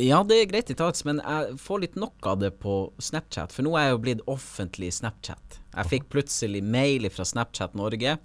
Ja, 0.00 0.22
det 0.24 0.38
er 0.40 0.46
greit 0.48 0.70
i 0.72 0.76
tights, 0.78 1.04
men 1.04 1.20
jeg 1.20 1.56
får 1.60 1.82
litt 1.82 1.96
nok 2.00 2.28
av 2.30 2.38
det 2.40 2.54
på 2.62 2.76
Snapchat. 2.98 3.52
For 3.52 3.66
nå 3.66 3.74
er 3.76 3.90
jeg 3.90 3.94
jo 3.96 4.02
blitt 4.06 4.22
offentlig 4.32 4.88
Snapchat. 4.96 5.58
Jeg 5.74 5.90
fikk 5.90 6.06
plutselig 6.12 6.62
mail 6.64 7.08
fra 7.12 7.26
Snapchat 7.28 7.74
Norge, 7.76 8.16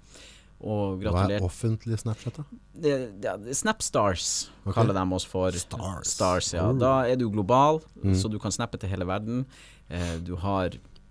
og 0.60 1.00
gratulerer. 1.00 1.40
Hva 1.40 1.40
er 1.40 1.46
offentlig 1.46 1.98
Snapchat, 2.02 2.36
da? 2.40 2.44
Det, 2.72 2.94
det, 3.20 3.34
det- 3.46 3.56
Snapstars 3.56 4.50
okay. 4.64 4.74
kaller 4.76 4.96
de 4.96 5.04
oss 5.16 5.24
for. 5.28 5.52
Stars. 5.56 6.14
Stars 6.14 6.50
ja. 6.56 6.66
Oh. 6.68 6.76
Da 6.76 6.94
er 7.08 7.16
du 7.20 7.28
global, 7.32 7.80
Mm. 8.00 8.14
så 8.16 8.28
du 8.32 8.38
kan 8.38 8.52
snappe 8.52 8.78
til 8.80 8.88
hele 8.88 9.04
verden. 9.08 9.44
Eh, 9.88 10.16
du 10.24 10.36
har 10.36 10.70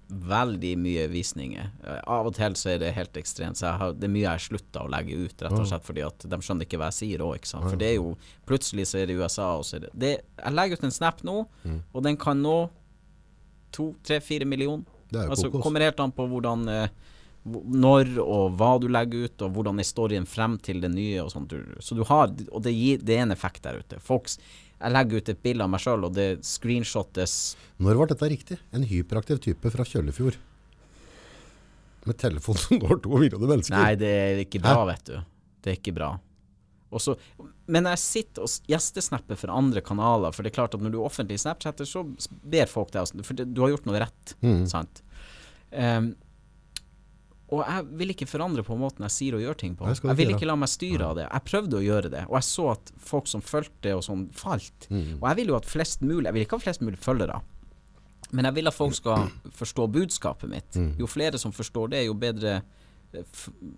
veldig 0.09 0.71
mye 0.81 1.03
visninger. 1.11 1.67
Av 2.09 2.25
og 2.25 2.33
til 2.33 2.55
så 2.57 2.71
er 2.73 2.79
det 2.81 2.93
helt 2.95 3.17
ekstremt. 3.19 3.59
Så 3.59 3.69
har, 3.77 3.93
det 3.93 4.07
er 4.07 4.13
mye 4.13 4.25
jeg 4.25 4.45
slutta 4.47 4.81
å 4.85 4.89
legge 4.89 5.17
ut, 5.21 5.41
rett 5.45 5.53
og 5.53 5.67
slett 5.69 5.85
fordi 5.85 6.01
at 6.07 6.25
de 6.31 6.39
skjønner 6.41 6.65
ikke 6.65 6.79
hva 6.81 6.87
jeg 6.89 6.97
sier 6.99 7.21
òg. 7.25 7.45
For 7.45 7.77
det 7.79 7.91
er 7.91 7.97
jo 7.99 8.15
Plutselig 8.49 8.87
så 8.89 8.97
er 9.03 9.05
det 9.11 9.19
USA, 9.19 9.51
og 9.59 9.65
så 9.67 9.77
er 9.77 9.85
det, 9.85 9.91
det 9.93 10.11
Jeg 10.39 10.53
legger 10.57 10.79
ut 10.79 10.87
en 10.89 10.91
snap 10.97 11.21
nå, 11.23 11.37
Mm. 11.63 11.81
og 11.93 12.03
den 12.03 12.17
kan 12.17 12.41
nå 12.41 12.69
to, 13.71 13.91
tre, 14.03 14.19
fire 14.19 14.45
millioner. 14.45 14.85
Det 15.11 15.27
Altså, 15.29 15.49
kommer 15.61 15.81
helt 15.81 15.99
an 15.99 16.11
på 16.11 16.25
hvordan 16.29 16.67
eh, 16.69 16.89
når 17.49 18.17
og 18.21 18.57
hva 18.59 18.71
du 18.81 18.87
legger 18.91 19.25
ut, 19.29 19.41
og 19.45 19.53
hvordan 19.55 19.79
er 19.79 19.87
storyen 19.87 20.25
frem 20.27 20.57
til 20.61 20.81
det 20.81 20.89
nye 20.91 21.21
og 21.23 21.31
sånt. 21.31 21.53
Så 21.79 21.95
du 21.95 22.03
har 22.03 22.27
Og 22.51 22.61
det 22.65 22.73
gir 22.75 22.97
det 23.01 23.15
er 23.17 23.21
en 23.27 23.31
effekt 23.31 23.61
der 23.63 23.79
ute. 23.79 23.99
Folks 23.99 24.37
Jeg 24.79 24.93
legger 24.95 25.19
ut 25.19 25.29
et 25.33 25.41
bilde 25.43 25.65
av 25.65 25.71
meg 25.73 25.81
sjøl, 25.83 26.05
og 26.07 26.13
det 26.15 26.27
screenshottes 26.47 27.33
Når 27.83 27.97
var 27.99 28.07
dette 28.13 28.29
riktig? 28.31 28.57
En 28.71 28.85
hyperaktiv 28.87 29.41
type 29.43 29.71
fra 29.73 29.83
Kjøllefjord. 29.87 30.37
Med 32.07 32.17
telefon 32.21 32.55
som 32.57 32.79
når 32.79 33.01
to 33.03 33.17
millioner 33.19 33.51
mennesker. 33.51 33.75
Nei, 33.75 33.95
det 33.99 34.09
er 34.15 34.41
ikke 34.45 34.61
bra, 34.63 34.85
vet 34.87 35.03
du. 35.11 35.17
Det 35.59 35.73
er 35.73 35.79
ikke 35.81 35.93
bra. 35.97 36.13
Også, 36.95 37.13
men 37.69 37.85
jeg 37.91 37.99
sitter 38.01 38.47
og 38.47 38.69
gjestesnapper 38.71 39.37
for 39.37 39.51
andre 39.53 39.83
kanaler, 39.85 40.31
for 40.33 40.41
det 40.41 40.49
er 40.53 40.55
klart 40.61 40.73
at 40.73 40.81
når 40.81 40.95
du 40.95 40.97
er 41.01 41.05
offentlig 41.05 41.37
Snapchatter, 41.43 41.85
så 41.85 42.01
ber 42.49 42.71
folk 42.71 42.89
deg 42.95 43.11
For 43.27 43.37
du 43.43 43.61
har 43.61 43.75
gjort 43.75 43.85
noe 43.89 43.99
rett, 44.01 44.33
Mm. 44.41 44.63
sant? 44.71 45.03
Ehm, 45.75 46.15
og 47.51 47.63
jeg 47.65 47.85
vil 47.97 48.09
ikke 48.13 48.27
forandre 48.29 48.63
på 48.63 48.75
måten 48.77 49.01
jeg 49.07 49.11
sier 49.15 49.35
og 49.37 49.41
gjør 49.41 49.57
ting 49.57 49.75
på. 49.75 49.87
Jeg, 49.89 50.01
Jeg 50.05 50.17
vil 50.19 50.33
ikke 50.35 50.45
la 50.49 50.55
meg 50.55 50.69
styre 50.69 51.05
av 51.09 51.15
det. 51.17 51.27
Jeg 51.31 51.45
prøvde 51.49 51.77
å 51.79 51.81
gjøre 51.83 52.09
det, 52.13 52.23
og 52.29 52.35
jeg 52.37 52.43
så 52.49 52.65
at 52.75 52.91
folk 53.11 53.27
som 53.27 53.41
fulgte 53.41 53.93
og 53.97 54.03
sånn, 54.05 54.27
falt. 54.37 54.85
Mm. 54.89 55.15
Og 55.21 55.25
jeg 55.29 55.35
vil 55.41 55.47
jo 55.53 55.55
at 55.57 55.65
flest 55.65 56.01
mulig 56.05 56.25
Jeg 56.29 56.33
vil 56.33 56.45
ikke 56.45 56.59
ha 56.59 56.65
flest 56.67 56.81
mulig 56.85 56.99
følgere. 57.01 57.41
Men 58.31 58.45
jeg 58.45 58.53
vil 58.59 58.67
at 58.69 58.73
folk 58.77 58.93
skal 58.93 59.29
forstå 59.57 59.87
budskapet 59.91 60.49
mitt. 60.51 60.75
Mm. 60.77 60.91
Jo 60.99 61.07
flere 61.09 61.39
som 61.41 61.51
forstår 61.51 61.89
det, 61.95 62.03
jo 62.05 62.13
bedre 62.13 62.61
eh, 63.13 63.23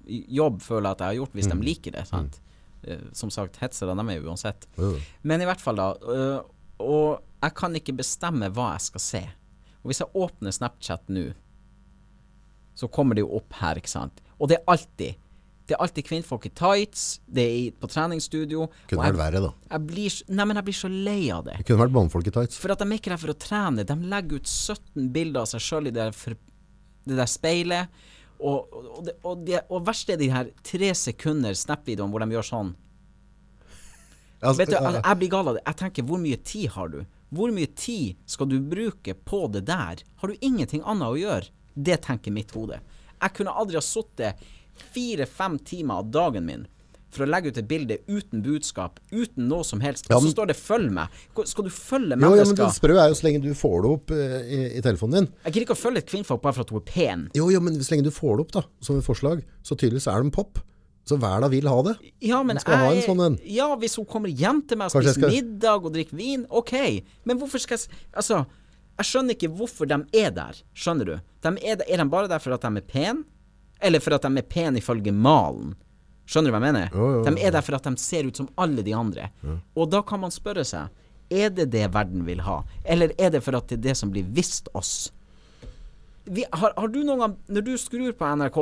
jobb 0.08 0.60
føler 0.62 0.90
jeg 0.90 0.92
at 0.98 1.00
jeg 1.06 1.08
har 1.08 1.20
gjort, 1.22 1.34
hvis 1.40 1.48
Mm. 1.48 1.60
de 1.62 1.66
liker 1.70 1.92
det. 1.92 2.08
Sant? 2.08 2.42
Eh, 2.84 2.98
Som 3.14 3.30
sagt, 3.30 3.58
hetsere 3.62 3.96
de 3.96 4.10
er 4.12 4.20
jo 4.22 4.28
uansett. 4.30 4.68
Jo. 4.78 4.98
Men 5.24 5.42
i 5.42 5.46
hvert 5.46 5.62
fall, 5.62 5.76
da. 5.76 5.94
øh, 6.02 6.42
og 6.80 7.22
jeg 7.42 7.54
kan 7.56 7.74
ikke 7.76 7.96
bestemme 7.96 8.50
hva 8.52 8.74
jeg 8.74 8.82
skal 8.82 9.00
se. 9.00 9.22
Og 9.84 9.90
hvis 9.92 10.00
jeg 10.04 10.12
åpner 10.14 10.52
Snapchat 10.52 11.08
nå, 11.10 11.34
så 12.82 12.90
kommer 12.90 13.18
det 13.18 13.26
jo 13.26 13.36
opp 13.38 13.60
her, 13.62 13.78
ikke 13.78 13.92
sant. 13.92 14.24
Og 14.42 14.50
det 14.50 14.62
er 14.62 14.72
alltid 14.74 15.28
Det 15.70 15.76
er 15.78 15.84
alltid 15.86 16.04
kvinnfolk 16.04 16.46
i 16.50 16.50
tights, 16.58 17.04
det 17.32 17.44
er 17.46 17.52
i, 17.56 17.68
på 17.72 17.88
treningsstudio. 17.88 18.66
Kunne 18.90 19.06
vært 19.06 19.20
verre, 19.20 19.42
da. 19.46 19.52
jeg 19.70 19.86
blir, 19.88 20.16
nei, 20.34 20.46
men 20.50 20.60
jeg 20.60 20.68
blir 20.68 20.76
så 20.76 20.90
lei 20.92 21.20
av 21.32 21.46
det. 21.46 21.54
Det 21.62 21.68
kunne 21.70 21.84
vært 21.86 21.94
mannfolk 21.96 22.28
i 22.28 22.34
tights. 22.36 22.58
For 22.60 22.74
at 22.74 22.82
de 22.82 22.88
er 22.90 22.98
ikke 22.98 23.14
der 23.14 23.22
for 23.22 23.32
å 23.32 23.38
trene. 23.40 23.86
De 23.88 23.96
legger 24.12 24.42
ut 24.42 24.50
17 24.52 25.06
bilder 25.14 25.46
av 25.46 25.52
seg 25.54 25.64
sjøl 25.64 25.88
i 25.88 25.94
det 25.94 26.02
der, 26.02 26.18
for, 26.18 26.36
det 27.08 27.20
der 27.22 27.30
speilet. 27.32 28.04
Og, 28.42 28.58
og, 28.74 28.90
og, 28.90 29.00
det, 29.06 29.16
og, 29.22 29.46
det, 29.48 29.62
og 29.70 29.86
verst 29.88 30.12
er 30.12 30.20
de 30.20 30.32
her 30.34 30.52
tre 30.66 30.92
sekunder 30.98 31.56
Snap-videoene 31.56 32.12
hvor 32.12 32.26
de 32.26 32.36
gjør 32.36 32.50
sånn. 32.50 32.76
Altså, 34.42 34.58
Vet 34.64 34.74
du, 34.74 34.78
jeg, 34.82 35.00
jeg 35.06 35.22
blir 35.22 35.34
gal 35.38 35.54
av 35.54 35.60
det. 35.60 35.66
Jeg 35.70 35.82
tenker, 35.86 36.10
hvor 36.10 36.22
mye 36.26 36.44
tid 36.52 36.68
har 36.76 36.92
du? 36.92 37.00
Hvor 37.32 37.56
mye 37.56 37.72
tid 37.80 38.20
skal 38.28 38.52
du 38.52 38.58
bruke 38.60 39.16
på 39.16 39.46
det 39.54 39.64
der? 39.70 40.04
Har 40.20 40.34
du 40.34 40.44
ingenting 40.44 40.84
annet 40.84 41.14
å 41.14 41.20
gjøre? 41.22 41.54
Det 41.76 42.02
tenker 42.06 42.34
mitt 42.36 42.52
hode. 42.56 42.80
Jeg 43.22 43.34
kunne 43.38 43.54
aldri 43.54 43.78
ha 43.78 43.86
sittet 43.86 44.40
fire-fem 44.92 45.60
timer 45.60 46.02
av 46.02 46.12
dagen 46.12 46.46
min 46.48 46.68
for 47.12 47.26
å 47.26 47.28
legge 47.28 47.52
ut 47.52 47.58
et 47.60 47.68
bilde 47.68 47.98
uten 48.08 48.40
budskap, 48.44 49.00
uten 49.12 49.50
noe 49.52 49.66
som 49.68 49.82
helst. 49.84 50.08
Ja, 50.08 50.16
men, 50.16 50.30
så 50.32 50.38
står 50.38 50.52
det 50.54 50.56
'følg 50.56 50.92
meg'. 50.96 51.12
Skal 51.46 51.68
du 51.68 51.70
følge 51.70 52.16
jo, 52.16 52.36
ja, 52.36 52.46
men 52.46 52.56
det 52.56 52.70
sprø 52.72 52.96
er 52.96 53.10
jo 53.12 53.18
så 53.20 53.26
lenge 53.28 53.42
du 53.44 53.52
får 53.54 53.78
det 53.84 53.92
opp 53.92 54.12
eh, 54.16 54.38
i, 54.42 54.60
i 54.80 54.82
telefonen 54.82 55.18
din. 55.20 55.28
Jeg 55.44 55.54
gidder 55.54 55.66
ikke 55.68 55.76
å 55.76 55.84
følge 55.84 55.98
et 56.06 56.08
kvinnfolk 56.08 56.42
bare 56.42 56.54
for 56.56 56.62
at 56.62 56.70
hun 56.72 56.80
er 56.80 56.88
pen. 56.88 57.30
Jo, 57.36 57.50
jo, 57.52 57.60
men 57.60 57.76
så 57.84 57.92
lenge 57.92 58.08
du 58.08 58.16
får 58.16 58.38
det 58.38 58.46
opp 58.48 58.52
da, 58.52 58.64
som 58.80 58.98
et 58.98 59.04
forslag, 59.04 59.44
så 59.62 59.76
tydeligvis 59.76 60.08
er 60.08 60.24
de 60.24 60.32
pop. 60.32 60.64
Så 61.04 61.18
verda 61.20 61.50
vil 61.50 61.68
ha 61.68 61.82
det. 61.82 61.96
Ja, 62.22 62.44
men 62.46 62.60
skal 62.62 62.78
jeg, 62.78 62.80
ha 62.86 62.94
en 62.94 63.04
sånn 63.10 63.24
en. 63.26 63.38
Ja, 63.50 63.76
hvis 63.76 63.98
hun 63.98 64.06
kommer 64.06 64.30
hjem 64.30 64.62
til 64.70 64.78
meg 64.78 64.92
og 64.94 65.02
spiser 65.02 65.18
skal- 65.18 65.34
middag 65.34 65.84
og 65.84 65.92
drikker 65.96 66.16
vin, 66.16 66.46
ok. 66.48 67.04
Men 67.26 67.40
hvorfor 67.42 67.60
skal 67.60 67.78
jeg 67.78 67.90
Altså, 68.14 68.46
jeg 69.00 69.08
skjønner 69.08 69.38
ikke 69.38 69.52
hvorfor 69.58 69.90
de 69.90 69.98
er 70.22 70.34
der. 70.36 70.58
Skjønner 70.78 71.08
du? 71.08 71.14
De 71.42 71.54
er, 71.62 71.80
der, 71.80 71.86
er 71.88 72.02
de 72.04 72.08
bare 72.12 72.30
der 72.30 72.42
for 72.44 72.54
at 72.56 72.66
de 72.66 72.82
er 72.82 72.86
pene? 72.86 73.24
Eller 73.82 74.04
for 74.04 74.14
at 74.14 74.26
de 74.28 74.30
er 74.38 74.46
pene 74.46 74.82
ifølge 74.82 75.14
malen? 75.16 75.74
Skjønner 76.30 76.52
du 76.52 76.56
hva 76.56 76.60
jeg 76.62 76.68
mener? 76.68 76.92
Jo, 76.94 77.08
jo, 77.18 77.24
De 77.26 77.42
er 77.42 77.56
der 77.56 77.66
for 77.66 77.76
at 77.80 77.88
de 77.88 77.96
ser 78.00 78.28
ut 78.30 78.38
som 78.38 78.50
alle 78.62 78.84
de 78.86 78.94
andre. 78.96 79.32
Og 79.76 79.90
da 79.92 80.04
kan 80.06 80.22
man 80.22 80.34
spørre 80.34 80.64
seg 80.68 80.92
Er 81.32 81.50
det 81.56 81.70
det 81.72 81.88
verden 81.94 82.26
vil 82.28 82.44
ha? 82.46 82.62
Eller 82.86 83.16
er 83.18 83.32
det 83.34 83.42
for 83.44 83.56
at 83.58 83.68
det 83.72 83.80
er 83.80 83.84
det 83.90 83.98
som 83.98 84.12
blir 84.14 84.28
visst 84.28 84.70
oss? 84.78 85.12
Vi, 86.26 86.46
har, 86.54 86.74
har 86.78 86.88
du 86.94 87.00
noen 87.02 87.24
gang 87.24 87.36
Når 87.50 87.64
du 87.66 87.72
skrur 87.82 88.14
på 88.14 88.28
NRK 88.38 88.60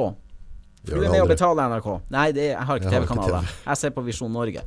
for 0.79 0.95
du 0.95 1.03
er 1.03 1.11
med 1.11 1.25
å 1.25 1.27
betaler 1.27 1.59
betale 1.59 1.65
NRK. 1.75 1.87
Nei, 2.13 2.27
det, 2.31 2.45
jeg 2.53 2.65
har 2.69 2.79
ikke 2.79 2.91
TV-kanaler. 2.93 3.49
Jeg 3.65 3.79
ser 3.81 3.91
på 3.91 4.03
Visjon 4.05 4.31
Norge. 4.31 4.61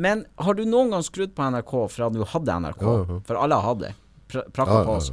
Men 0.00 0.22
har 0.40 0.56
du 0.56 0.62
noen 0.64 0.94
gang 0.94 1.02
skrudd 1.04 1.34
på 1.36 1.48
NRK 1.52 1.74
fra 1.92 2.08
du 2.14 2.22
hadde 2.24 2.54
NRK? 2.64 2.84
For 3.28 3.36
alle 3.36 3.58
har 3.58 3.66
hatt 3.66 3.82
det. 3.82 3.90
Pra, 4.30 4.42
prakka 4.54 4.82
på 4.86 4.98
oss. 4.98 5.12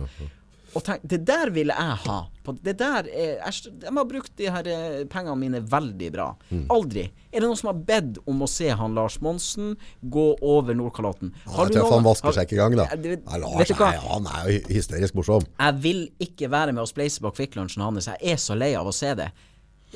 Og 0.75 0.83
tenk, 0.85 1.01
det 1.09 1.21
der 1.25 1.49
ville 1.55 1.73
jeg 1.73 1.95
ha. 2.03 2.17
På, 2.45 2.53
det 2.61 2.75
der 2.77 3.07
er, 3.09 3.37
jeg, 3.39 3.71
De 3.81 3.89
har 3.95 4.05
brukt 4.05 4.33
de 4.37 4.49
her 4.51 4.67
eh, 4.69 4.97
pengene 5.09 5.33
mine 5.39 5.61
veldig 5.71 6.09
bra. 6.13 6.27
Mm. 6.51 6.65
Aldri. 6.75 7.05
Er 7.31 7.39
det 7.39 7.47
noen 7.47 7.57
som 7.57 7.69
har 7.71 7.79
bedt 7.87 8.19
om 8.29 8.43
å 8.45 8.49
se 8.51 8.67
han 8.77 8.93
Lars 8.93 9.15
Monsen 9.23 9.71
gå 10.03 10.25
over 10.45 10.77
Nordkalotten? 10.77 11.31
Ja, 11.47 11.63
jeg 11.65 11.77
tror 11.79 11.95
han 11.95 12.05
vasker 12.05 12.35
seg 12.35 12.45
ikke 12.51 12.59
engang, 12.59 12.77
da. 12.83 12.95
Det- 12.95 13.23
Nei, 13.25 13.39
Lars, 13.41 13.73
nei, 13.79 13.91
han 14.05 14.27
er 14.35 14.51
jo 14.51 14.59
hysterisk 14.75 15.17
morsom. 15.17 15.47
Jeg 15.57 15.79
vil 15.87 16.03
ikke 16.27 16.51
være 16.53 16.75
med 16.77 16.83
å 16.83 16.91
spleise 16.91 17.23
på 17.25 17.33
Kvikk 17.39 17.57
Lunsjen 17.57 17.81
hans. 17.87 18.11
Jeg 18.11 18.35
er 18.35 18.37
så 18.43 18.53
lei 18.59 18.73
av 18.77 18.85
å 18.91 18.93
se 18.93 19.15
det. 19.17 19.31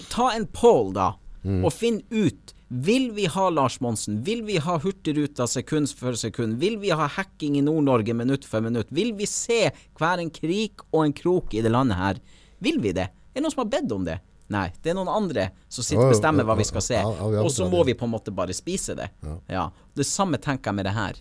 Ta 0.10 0.32
en 0.34 0.48
poll, 0.48 0.94
da, 0.98 1.12
og 1.46 1.72
finn 1.74 2.02
ut. 2.10 2.56
Vil 2.72 3.10
vi 3.12 3.26
ha 3.28 3.50
Lars 3.50 3.82
Monsen? 3.84 4.22
Vil 4.24 4.46
vi 4.48 4.56
ha 4.64 4.78
Hurtigruta 4.80 5.44
sekund 5.48 5.90
for 5.92 6.16
sekund? 6.16 6.56
Vil 6.62 6.78
vi 6.80 6.94
ha 6.96 7.08
hacking 7.08 7.58
i 7.60 7.64
Nord-Norge 7.66 8.14
minutt 8.16 8.46
for 8.48 8.64
minutt? 8.64 8.88
Vil 8.96 9.12
vi 9.18 9.28
se 9.28 9.66
hver 10.00 10.22
en 10.24 10.30
krik 10.32 10.86
og 10.92 11.02
en 11.04 11.14
krok 11.14 11.52
i 11.52 11.64
det 11.66 11.74
landet 11.74 12.00
her? 12.00 12.22
Vil 12.64 12.80
vi 12.80 12.94
det? 12.96 13.10
Er 13.12 13.42
det 13.42 13.44
noen 13.44 13.52
som 13.52 13.66
har 13.66 13.74
bedt 13.74 13.92
om 13.92 14.06
det? 14.08 14.22
Nei, 14.56 14.70
det 14.84 14.94
er 14.94 14.96
noen 14.96 15.12
andre 15.12 15.50
som 15.68 15.84
sitter 15.84 16.06
og 16.06 16.14
bestemmer 16.14 16.48
hva 16.48 16.56
vi 16.60 16.68
skal 16.68 16.86
se. 16.86 17.02
Og 17.44 17.52
så 17.52 17.68
må 17.72 17.84
vi 17.88 17.96
på 17.98 18.08
en 18.08 18.14
måte 18.14 18.32
bare 18.36 18.56
spise 18.56 18.96
det. 18.96 19.10
Ja. 19.20 19.36
Ja. 19.52 19.66
Det 19.96 20.08
samme 20.08 20.40
tenker 20.40 20.72
jeg 20.72 20.80
med 20.80 20.88
det 20.88 20.96
her. 20.96 21.20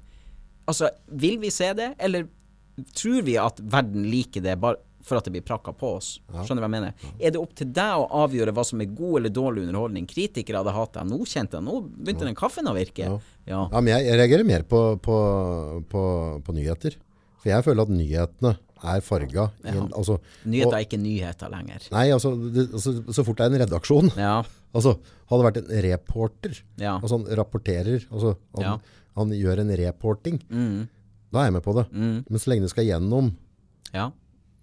Altså, 0.71 0.93
vil 1.11 1.41
vi 1.43 1.51
se 1.51 1.73
det, 1.75 1.93
eller 1.99 2.31
tror 2.95 3.27
vi 3.27 3.35
at 3.43 3.59
verden 3.59 4.07
liker 4.07 4.47
det 4.47 4.55
bare 4.63 4.79
for 5.03 5.17
at 5.17 5.25
det 5.25 5.33
blir 5.33 5.43
prakka 5.47 5.73
på 5.77 5.97
oss? 5.97 6.09
Skjønner 6.31 6.61
du 6.61 6.65
hva 6.65 6.69
jeg 6.69 6.75
mener? 6.77 6.95
Er 7.21 7.31
det 7.35 7.41
opp 7.41 7.55
til 7.57 7.71
deg 7.73 7.93
å 8.03 8.09
avgjøre 8.25 8.53
hva 8.57 8.65
som 8.69 8.81
er 8.85 8.91
god 8.93 9.21
eller 9.21 9.31
dårlig 9.35 9.67
underholdning? 9.69 10.07
Kritikere 10.11 10.61
hadde 10.63 10.75
hatt 10.77 10.93
deg. 10.99 11.07
Nå 11.11 11.19
kjente 11.25 11.57
jeg, 11.59 11.65
nå 11.65 11.81
begynte 11.89 12.27
den 12.29 12.35
kaffen 12.39 12.69
å 12.71 12.75
virke. 12.77 13.07
Ja. 13.07 13.19
Ja. 13.47 13.61
Ja, 13.73 13.81
men 13.81 13.95
jeg, 13.95 14.07
jeg 14.11 14.19
reagerer 14.21 14.45
mer 14.47 14.63
på, 14.69 14.83
på, 15.03 15.17
på, 15.91 16.03
på 16.47 16.53
nyheter. 16.57 16.97
For 17.41 17.49
jeg 17.49 17.65
føler 17.65 17.87
at 17.89 17.95
nyhetene 17.95 18.53
er 18.81 19.01
farga. 19.05 19.49
Altså, 19.93 20.19
Nyheter 20.45 20.69
og- 20.71 20.77
er 20.79 20.85
ikke 20.87 21.01
nyheter 21.01 21.51
lenger. 21.53 21.89
Nei, 21.93 22.07
altså, 22.15 22.31
det, 22.53 22.67
altså, 22.73 22.95
så 23.13 23.25
fort 23.27 23.37
det 23.41 23.47
er 23.47 23.55
en 23.57 23.63
redaksjon 23.67 24.13
Ja. 24.17 24.39
Altså, 24.77 24.95
hadde 25.29 25.41
det 25.43 25.47
vært 25.49 25.59
en 25.61 25.83
reporter, 25.91 26.53
Ja. 26.79 26.93
altså 27.01 27.17
han 27.19 27.27
rapporterer, 27.41 28.05
altså 28.13 28.37
han, 28.55 28.63
Ja. 28.63 28.77
han 29.17 29.31
gjør 29.35 29.61
en 29.65 29.73
reporting, 29.77 30.39
Mm. 30.49 30.89
da 31.33 31.41
er 31.41 31.45
jeg 31.49 31.53
med 31.57 31.63
på 31.65 31.75
det. 31.75 31.85
Mm. 31.93 32.25
Men 32.31 32.39
så 32.39 32.51
lenge 32.53 32.63
det 32.63 32.71
skal 32.71 32.85
gjennom 32.87 33.33
ja. 33.93 34.11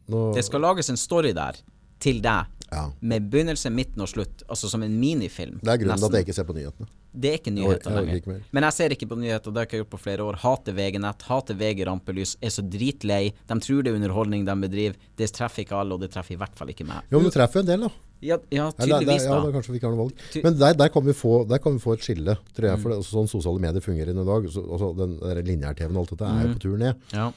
Nå, 0.09 0.33
Det 0.35 0.43
skal 0.45 0.61
lages 0.61 0.89
en 0.93 0.97
story 0.97 1.33
der, 1.37 1.57
til 1.99 2.21
deg, 2.21 2.45
ja. 2.71 2.83
med 3.01 3.29
begynnelse, 3.31 3.69
midten 3.73 4.01
og 4.05 4.09
slutt. 4.11 4.43
Altså 4.47 4.69
som 4.69 4.83
en 4.83 4.95
minifilm. 4.99 5.59
Det 5.63 5.71
er 5.73 5.77
grunnen 5.81 5.97
til 5.97 6.09
at 6.11 6.17
jeg 6.19 6.27
ikke 6.27 6.35
ser 6.37 6.47
på 6.47 6.55
nyhetene. 6.57 6.87
Det 7.17 7.29
er 7.31 7.37
ikke 7.39 7.51
nyheter 7.55 7.95
lenger. 7.95 8.15
ikke. 8.19 8.35
Men 8.53 8.63
jeg 8.67 8.73
ser 8.75 8.93
ikke 8.93 9.07
på 9.09 9.15
nyheter, 9.17 9.49
det 9.49 9.57
har 9.57 9.65
jeg 9.65 9.69
ikke 9.71 9.79
gjort 9.81 9.93
på 9.95 9.99
flere 10.03 10.21
år. 10.27 10.35
Hater 10.43 10.75
VG-nett, 10.77 11.23
hater 11.25 11.55
VG-rampelys, 11.57 12.35
er 12.43 12.51
så 12.53 12.61
dritlei. 12.61 13.31
De 13.49 13.57
tror 13.63 13.81
det 13.83 13.91
er 13.93 13.95
underholdning 13.97 14.43
de 14.45 14.55
bedriver. 14.67 14.99
Det 15.17 15.31
treffer 15.33 15.63
ikke 15.65 15.79
alle, 15.79 15.95
og 15.97 16.03
det 16.03 16.11
treffer 16.13 16.35
i 16.35 16.37
hvert 16.43 16.53
fall 16.59 16.69
ikke 16.75 16.85
meg. 16.85 17.07
Jo, 17.09 17.17
men 17.17 17.31
det 17.31 17.33
treffer 17.39 17.63
en 17.63 17.71
del, 17.71 17.87
da. 17.87 17.89
Ja, 18.21 18.37
ja 18.49 18.67
tydeligvis, 18.73 19.23
der, 19.25 19.29
ja, 19.29 19.33
da 19.37 19.45
da. 19.45 19.51
kanskje 19.53 19.71
vi 19.73 19.77
ikke 19.79 19.89
har 19.89 19.93
noe 19.95 20.05
valg. 20.07 20.21
Men 20.43 20.55
der, 20.57 20.77
der, 20.77 20.89
kan 20.93 21.03
vi 21.05 21.13
få, 21.13 21.33
der 21.49 21.59
kan 21.61 21.75
vi 21.75 21.81
få 21.81 21.93
et 21.97 22.05
skille, 22.05 22.33
tror 22.53 22.65
Mm. 22.65 22.69
jeg. 22.71 22.81
For 22.83 22.89
det, 22.89 22.97
altså, 22.97 23.17
sånn 23.17 23.29
sosiale 23.33 23.61
medier 23.61 23.81
fungerer 23.85 24.09
i 24.13 24.25
dag. 24.29 24.47
Så, 24.53 24.63
altså, 24.65 24.93
den 24.97 25.17
der 25.21 25.41
lineær-TV-en 25.45 25.97
og 25.97 26.05
alt 26.05 26.13
dette 26.15 26.25
er 26.29 26.47
jo 26.47 26.53
på 26.53 26.61
tur 26.67 26.77
ned. 26.81 26.95
Ja. 27.13 27.27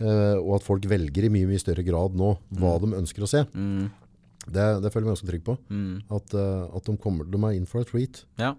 Eh, 0.00 0.36
og 0.40 0.54
at 0.56 0.64
folk 0.64 0.86
velger 0.88 1.26
i 1.26 1.32
mye 1.32 1.46
mye 1.50 1.60
større 1.60 1.84
grad 1.84 2.14
nå 2.16 2.30
hva 2.56 2.78
de 2.80 2.94
ønsker 2.96 3.22
å 3.26 3.28
se. 3.28 3.44
Mm. 3.52 3.90
Det, 4.50 4.64
det 4.82 4.90
føler 4.94 5.04
jeg 5.04 5.10
meg 5.10 5.14
ganske 5.14 5.28
trygg 5.30 5.44
på. 5.44 5.56
Mm. 5.68 5.94
At, 6.16 6.34
eh, 6.34 6.76
at 6.78 6.84
de, 6.88 6.96
kommer, 6.96 7.28
de 7.28 7.40
er 7.44 7.56
in 7.58 7.66
for 7.68 7.80
a 7.84 7.84
treat. 7.84 8.24
ja. 8.40 8.54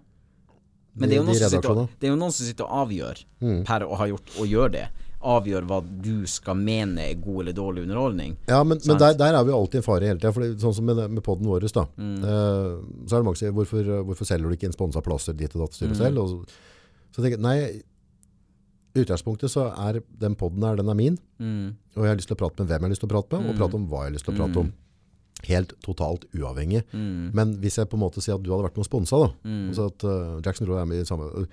Men 0.94 1.08
De- 1.08 1.14
det 1.16 1.22
er, 1.22 1.24
de 1.24 1.48
sitter, 1.48 1.86
det 2.00 2.04
er 2.06 2.10
jo 2.12 2.16
noen 2.20 2.32
som 2.36 2.44
sitter 2.44 2.66
og 2.68 2.82
avgjør, 2.86 3.22
Mm. 3.40 3.64
per 3.64 3.82
og 3.86 3.96
har 3.96 4.08
gjort, 4.10 4.28
og 4.38 4.46
gjør 4.46 4.72
det. 4.74 4.82
Avgjør 5.24 5.64
hva 5.70 5.78
du 6.02 6.26
skal 6.26 6.54
mene 6.54 6.98
er 7.00 7.14
god 7.14 7.40
eller 7.40 7.52
dårlig 7.56 7.82
underholdning. 7.86 8.34
Ja, 8.46 8.58
men, 8.62 8.78
men 8.84 8.98
der, 9.00 9.14
der 9.16 9.32
er 9.38 9.44
vi 9.48 9.52
alltid 9.56 9.78
en 9.80 9.86
fare 9.86 10.04
hele 10.10 10.20
tida. 10.20 10.34
Sånn 10.60 10.74
som 10.76 10.84
med, 10.84 11.00
med 11.10 11.22
poden 11.24 11.46
vår, 11.48 11.64
da. 11.72 11.86
Mm. 11.96 12.18
Eh, 12.20 13.06
så 13.08 13.14
er 13.16 13.22
det 13.22 13.24
mange 13.24 13.38
som 13.40 13.46
sier 13.46 13.56
hvorfor, 13.56 13.88
hvorfor 14.04 14.28
selger 14.28 14.50
du 14.52 14.56
ikke 14.58 14.68
en 14.68 14.76
sponsa 14.76 15.00
plasser 15.00 15.32
dit 15.32 15.56
og 15.56 15.62
datt 15.64 15.78
styret 15.78 15.96
Mm. 15.96 16.02
selv? 16.02 16.18
Og 16.18 16.28
så, 16.28 16.60
så 17.16 17.22
tenker 17.24 17.38
jeg 17.38 17.46
nei, 17.46 17.82
utgangspunktet 18.94 19.50
så 19.52 19.68
er 19.88 20.00
den 20.20 20.34
poden 20.36 20.62
her, 20.66 20.76
den 20.76 20.88
er 20.92 20.98
min. 20.98 21.18
Mm. 21.40 21.74
Og 21.96 22.04
jeg 22.04 22.10
har 22.12 22.18
lyst 22.20 22.28
til 22.28 22.36
å 22.36 22.40
prate 22.42 22.60
med 22.62 22.68
hvem 22.70 22.80
jeg 22.80 22.88
har 22.88 22.94
lyst 22.94 23.04
til 23.04 23.08
å 23.10 23.14
prate 23.14 23.40
med, 23.40 23.50
og 23.52 23.60
prate 23.60 23.78
om 23.78 23.86
hva 23.88 24.02
jeg 24.04 24.10
har 24.12 24.16
lyst 24.18 24.26
til 24.28 24.34
å 24.34 24.40
prate 24.42 24.62
om. 24.64 24.72
Helt 25.48 25.72
totalt 25.82 26.26
uavhengig. 26.38 26.84
Mm. 26.92 27.30
Men 27.34 27.54
hvis 27.62 27.78
jeg 27.80 27.88
på 27.90 27.96
en 27.98 28.04
måte 28.04 28.22
sier 28.22 28.36
at 28.36 28.42
du 28.44 28.50
hadde 28.52 28.66
vært 28.68 28.76
med 28.78 28.84
og 28.84 28.90
sponsa, 28.90 29.18
da, 29.24 29.30
Mm. 29.48 29.68
altså 29.72 29.86
at 29.90 30.04
uh, 30.04 30.40
Jackson 30.44 30.68
Roe 30.68 30.80
er 30.82 30.86
med 30.86 31.00
i 31.02 31.08
samme 31.08 31.46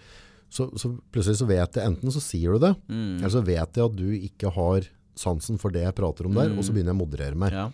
så, 0.50 0.66
så 0.78 0.90
plutselig 1.14 1.38
så 1.38 1.46
vet 1.50 1.76
jeg 1.78 1.86
enten 1.86 2.12
så 2.12 2.22
sier 2.22 2.54
du 2.54 2.60
det, 2.68 2.76
Mm. 2.90 3.18
eller 3.20 3.30
så 3.34 3.42
vet 3.46 3.74
jeg 3.78 3.86
at 3.86 3.96
du 3.96 4.08
ikke 4.14 4.52
har 4.54 4.88
sansen 5.16 5.58
for 5.60 5.70
det 5.72 5.84
jeg 5.84 5.96
prater 5.96 6.26
om 6.26 6.34
der, 6.34 6.50
og 6.58 6.64
så 6.64 6.72
begynner 6.74 6.94
jeg 6.94 7.00
å 7.00 7.04
moderere 7.06 7.36
meg. 7.36 7.52
Ja. 7.54 7.70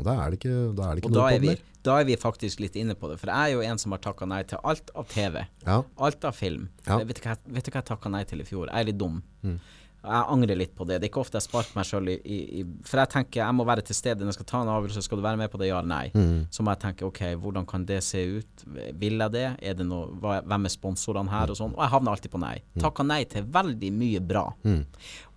Og 0.00 0.06
da 0.08 0.16
er 0.20 0.32
det 0.32 0.40
ikke, 0.40 0.54
da 0.76 0.86
er 0.88 0.96
det 0.96 1.02
ikke 1.02 1.10
Og 1.10 1.16
da 1.16 1.24
noe 1.24 1.32
er, 1.34 1.42
på 1.42 1.46
vi, 1.46 1.74
da 1.86 1.98
er 2.00 2.06
vi 2.08 2.16
faktisk 2.20 2.62
litt 2.64 2.78
inne 2.80 2.96
på 2.98 3.10
det. 3.10 3.18
For 3.20 3.32
jeg 3.32 3.50
er 3.50 3.58
jo 3.58 3.66
en 3.72 3.82
som 3.82 3.96
har 3.96 4.02
takka 4.04 4.28
nei 4.28 4.40
til 4.48 4.62
alt 4.64 4.94
av 4.96 5.10
TV. 5.12 5.42
Ja, 5.66 5.82
Alt 6.08 6.24
av 6.28 6.38
film. 6.38 6.70
Ja. 6.86 7.02
Vet, 7.04 7.20
du 7.20 7.28
hva, 7.28 7.36
vet 7.44 7.68
du 7.68 7.72
hva 7.74 7.82
jeg 7.82 7.92
takka 7.92 8.12
nei 8.12 8.24
til 8.28 8.42
i 8.42 8.48
fjor? 8.48 8.72
Jeg 8.72 8.86
er 8.86 8.90
litt 8.90 9.00
dum. 9.00 9.20
Mm. 9.44 9.60
Jeg 10.00 10.24
angrer 10.32 10.56
litt 10.56 10.72
på 10.72 10.86
det. 10.88 10.96
Det 10.96 11.08
er 11.08 11.10
ikke 11.10 11.20
ofte 11.20 11.36
jeg 11.36 11.44
sparker 11.44 11.76
meg 11.76 11.84
sjøl 11.84 12.06
i, 12.08 12.14
i, 12.24 12.62
For 12.88 13.02
jeg 13.02 13.10
tenker 13.12 13.42
jeg 13.42 13.56
må 13.56 13.66
være 13.68 13.82
til 13.84 13.96
stede 13.98 14.24
når 14.24 14.32
jeg 14.32 14.38
skal 14.38 14.46
ta 14.48 14.60
en 14.64 14.70
avgjørelse. 14.72 15.02
Skal 15.04 15.20
du 15.20 15.24
være 15.26 15.40
med 15.42 15.50
på 15.52 15.60
det, 15.60 15.68
ja 15.68 15.80
eller 15.82 15.90
nei? 15.90 16.06
Mm. 16.14 16.46
Så 16.48 16.64
må 16.64 16.72
jeg 16.72 16.80
tenke 16.86 17.04
ok, 17.04 17.20
hvordan 17.42 17.66
kan 17.68 17.84
det 17.88 17.98
se 18.06 18.22
ut? 18.38 18.64
Vil 19.02 19.20
jeg 19.20 19.34
det? 19.34 19.44
Er 19.60 19.76
det 19.76 19.84
noe, 19.84 20.08
hva, 20.22 20.38
hvem 20.40 20.68
er 20.70 20.72
sponsorene 20.72 21.32
her? 21.34 21.52
Og 21.52 21.60
sånn. 21.60 21.74
Og 21.76 21.84
jeg 21.84 21.92
havner 21.92 22.16
alltid 22.16 22.32
på 22.32 22.40
nei. 22.40 22.54
Takka 22.80 23.04
nei 23.04 23.20
til 23.28 23.44
veldig 23.58 23.92
mye 23.98 24.24
bra. 24.24 24.46
Mm. 24.64 24.80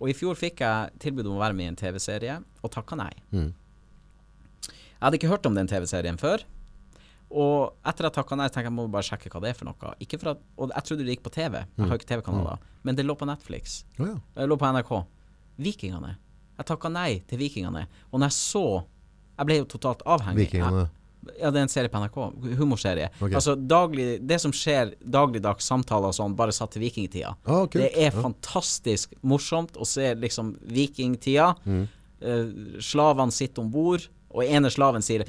Og 0.00 0.08
i 0.08 0.16
fjor 0.16 0.40
fikk 0.40 0.64
jeg 0.64 0.96
tilbud 1.04 1.28
om 1.28 1.36
å 1.36 1.44
være 1.44 1.60
med 1.60 1.68
i 1.68 1.72
en 1.74 1.80
TV-serie, 1.84 2.38
og 2.64 2.72
takka 2.72 2.96
nei. 3.04 3.12
Mm. 3.36 3.50
Jeg 5.04 5.10
hadde 5.10 5.18
ikke 5.20 5.28
hørt 5.34 5.46
om 5.50 5.54
den 5.58 5.68
TV-serien 5.68 6.16
før. 6.16 6.40
Og 7.34 7.74
etter 7.84 8.06
at 8.06 8.14
jeg 8.14 8.16
takka 8.22 8.36
nei, 8.38 8.46
tenkte 8.48 8.62
jeg 8.62 8.70
jeg 8.70 8.76
må 8.76 8.86
bare 8.88 9.04
sjekke 9.04 9.28
hva 9.32 9.40
det 9.42 9.50
er 9.50 9.56
for 9.58 9.68
noe. 9.68 9.90
Ikke 10.00 10.16
for 10.22 10.30
at, 10.32 10.40
og 10.56 10.70
jeg 10.72 10.86
trodde 10.88 11.04
det 11.04 11.16
gikk 11.16 11.24
på 11.26 11.32
TV. 11.34 11.58
Jeg 11.76 11.88
har 11.90 11.98
ikke 11.98 12.08
TV-kanaler. 12.08 12.62
Men 12.86 12.96
det 12.96 13.04
lå 13.04 13.16
på 13.20 13.28
Netflix. 13.28 13.82
Ja. 13.98 14.14
Det 14.38 14.46
lå 14.48 14.56
på 14.60 14.70
NRK. 14.72 14.92
Vikingene. 15.60 16.14
Jeg 16.56 16.68
takka 16.70 16.88
nei 16.94 17.18
til 17.28 17.40
Vikingene. 17.42 17.84
Og 18.12 18.20
når 18.22 18.30
jeg 18.30 18.36
så 18.40 18.64
Jeg 19.34 19.46
ble 19.48 19.56
jo 19.58 19.64
totalt 19.66 20.04
avhengig. 20.06 20.44
Vikingene. 20.46 20.84
Ja, 21.40 21.50
det 21.50 21.58
er 21.58 21.64
en 21.66 21.72
serie 21.72 21.90
på 21.90 21.98
NRK. 22.00 22.18
Humorserie. 22.60 23.10
Okay. 23.18 23.34
Altså 23.34 23.56
daglig 23.58 24.20
Det 24.24 24.40
som 24.40 24.52
skjer 24.54 24.94
dagligdags 25.02 25.66
samtaler 25.66 26.12
og 26.12 26.14
sånn, 26.16 26.36
bare 26.38 26.54
satt 26.54 26.70
til 26.76 26.84
vikingtida. 26.84 27.34
Ah. 27.44 27.66
Det 27.66 27.90
er 27.92 28.12
Ja. 28.12 28.22
fantastisk 28.22 29.12
morsomt 29.22 29.76
å 29.76 29.84
se 29.84 30.14
liksom 30.14 30.54
vikingtida. 30.62 31.56
Mm. 31.66 31.88
Eh, 32.20 32.78
slavene 32.80 33.32
sitter 33.32 33.60
om 33.62 33.70
bord, 33.70 34.06
og 34.34 34.44
ene 34.44 34.70
slaven 34.72 35.04
sier 35.04 35.26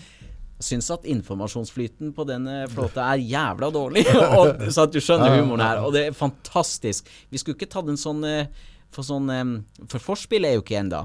Syns 0.64 0.88
at 0.94 1.04
informasjonsflyten 1.12 2.14
på 2.16 2.24
denne 2.30 2.62
flåta 2.72 3.04
er 3.12 3.20
jævla 3.20 3.68
dårlig. 3.76 4.06
og, 4.40 4.62
så 4.72 4.86
at 4.86 4.94
du 4.94 5.02
skjønner 5.04 5.34
humoren 5.36 5.66
her. 5.66 5.82
Og 5.84 5.92
det 5.92 6.06
er 6.08 6.16
fantastisk. 6.16 7.10
Vi 7.28 7.42
skulle 7.42 7.60
ikke 7.60 7.68
tatt 7.74 7.92
en 7.92 8.00
sånn 8.00 8.24
eh, 8.24 8.48
For 8.96 9.04
sånn 9.04 9.28
eh, 9.34 9.44
For 9.92 10.00
forspill 10.00 10.48
er 10.48 10.56
jo 10.56 10.64
ikke 10.64 10.80
ennå. 10.80 11.02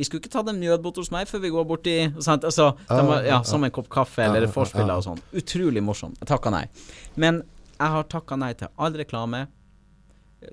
Vi 0.00 0.08
skulle 0.08 0.24
ikke 0.24 0.32
tatt 0.32 0.48
en 0.50 0.58
nødbåt 0.58 1.02
hos 1.02 1.12
meg 1.12 1.28
før 1.28 1.44
vi 1.44 1.52
går 1.52 1.66
borti 1.68 1.96
sant? 2.24 2.48
Altså, 2.48 2.72
må, 2.88 3.20
Ja, 3.28 3.42
Som 3.46 3.68
en 3.68 3.74
kopp 3.76 3.92
kaffe 3.92 4.24
eller 4.24 4.48
forspill 4.50 4.88
og 4.90 5.04
sånn. 5.04 5.20
Utrolig 5.36 5.84
morsomt. 5.84 6.16
Jeg 6.24 6.32
takka 6.32 6.54
nei. 6.54 6.64
Men 7.20 7.44
jeg 7.76 7.94
har 7.98 8.08
takka 8.08 8.40
nei 8.40 8.54
til 8.58 8.72
all 8.80 8.96
reklame. 8.96 9.44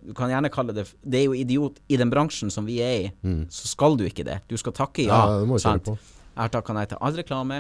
Du 0.04 0.14
kan 0.16 0.32
gjerne 0.32 0.52
kalle 0.52 0.76
det 0.76 0.86
Det 1.04 1.20
er 1.20 1.26
jo 1.26 1.34
idiot 1.36 1.82
I 1.92 1.98
den 2.00 2.12
bransjen 2.14 2.52
som 2.54 2.64
vi 2.68 2.78
er 2.84 2.94
i, 3.08 3.10
så 3.52 3.72
skal 3.72 3.96
du 3.96 4.06
ikke 4.08 4.28
det. 4.28 4.42
Du 4.52 4.60
skal 4.60 4.76
takke 4.76 5.08
ja. 5.08 5.16
Ja, 5.16 5.40
det 5.40 5.50
må 5.50 5.60
kjøre 5.62 5.88
på. 5.88 5.98
Jeg 6.42 6.48
har 6.48 6.54
takka 6.56 6.74
nei 6.74 6.88
til 6.90 6.98
all 7.06 7.14
reklame. 7.14 7.58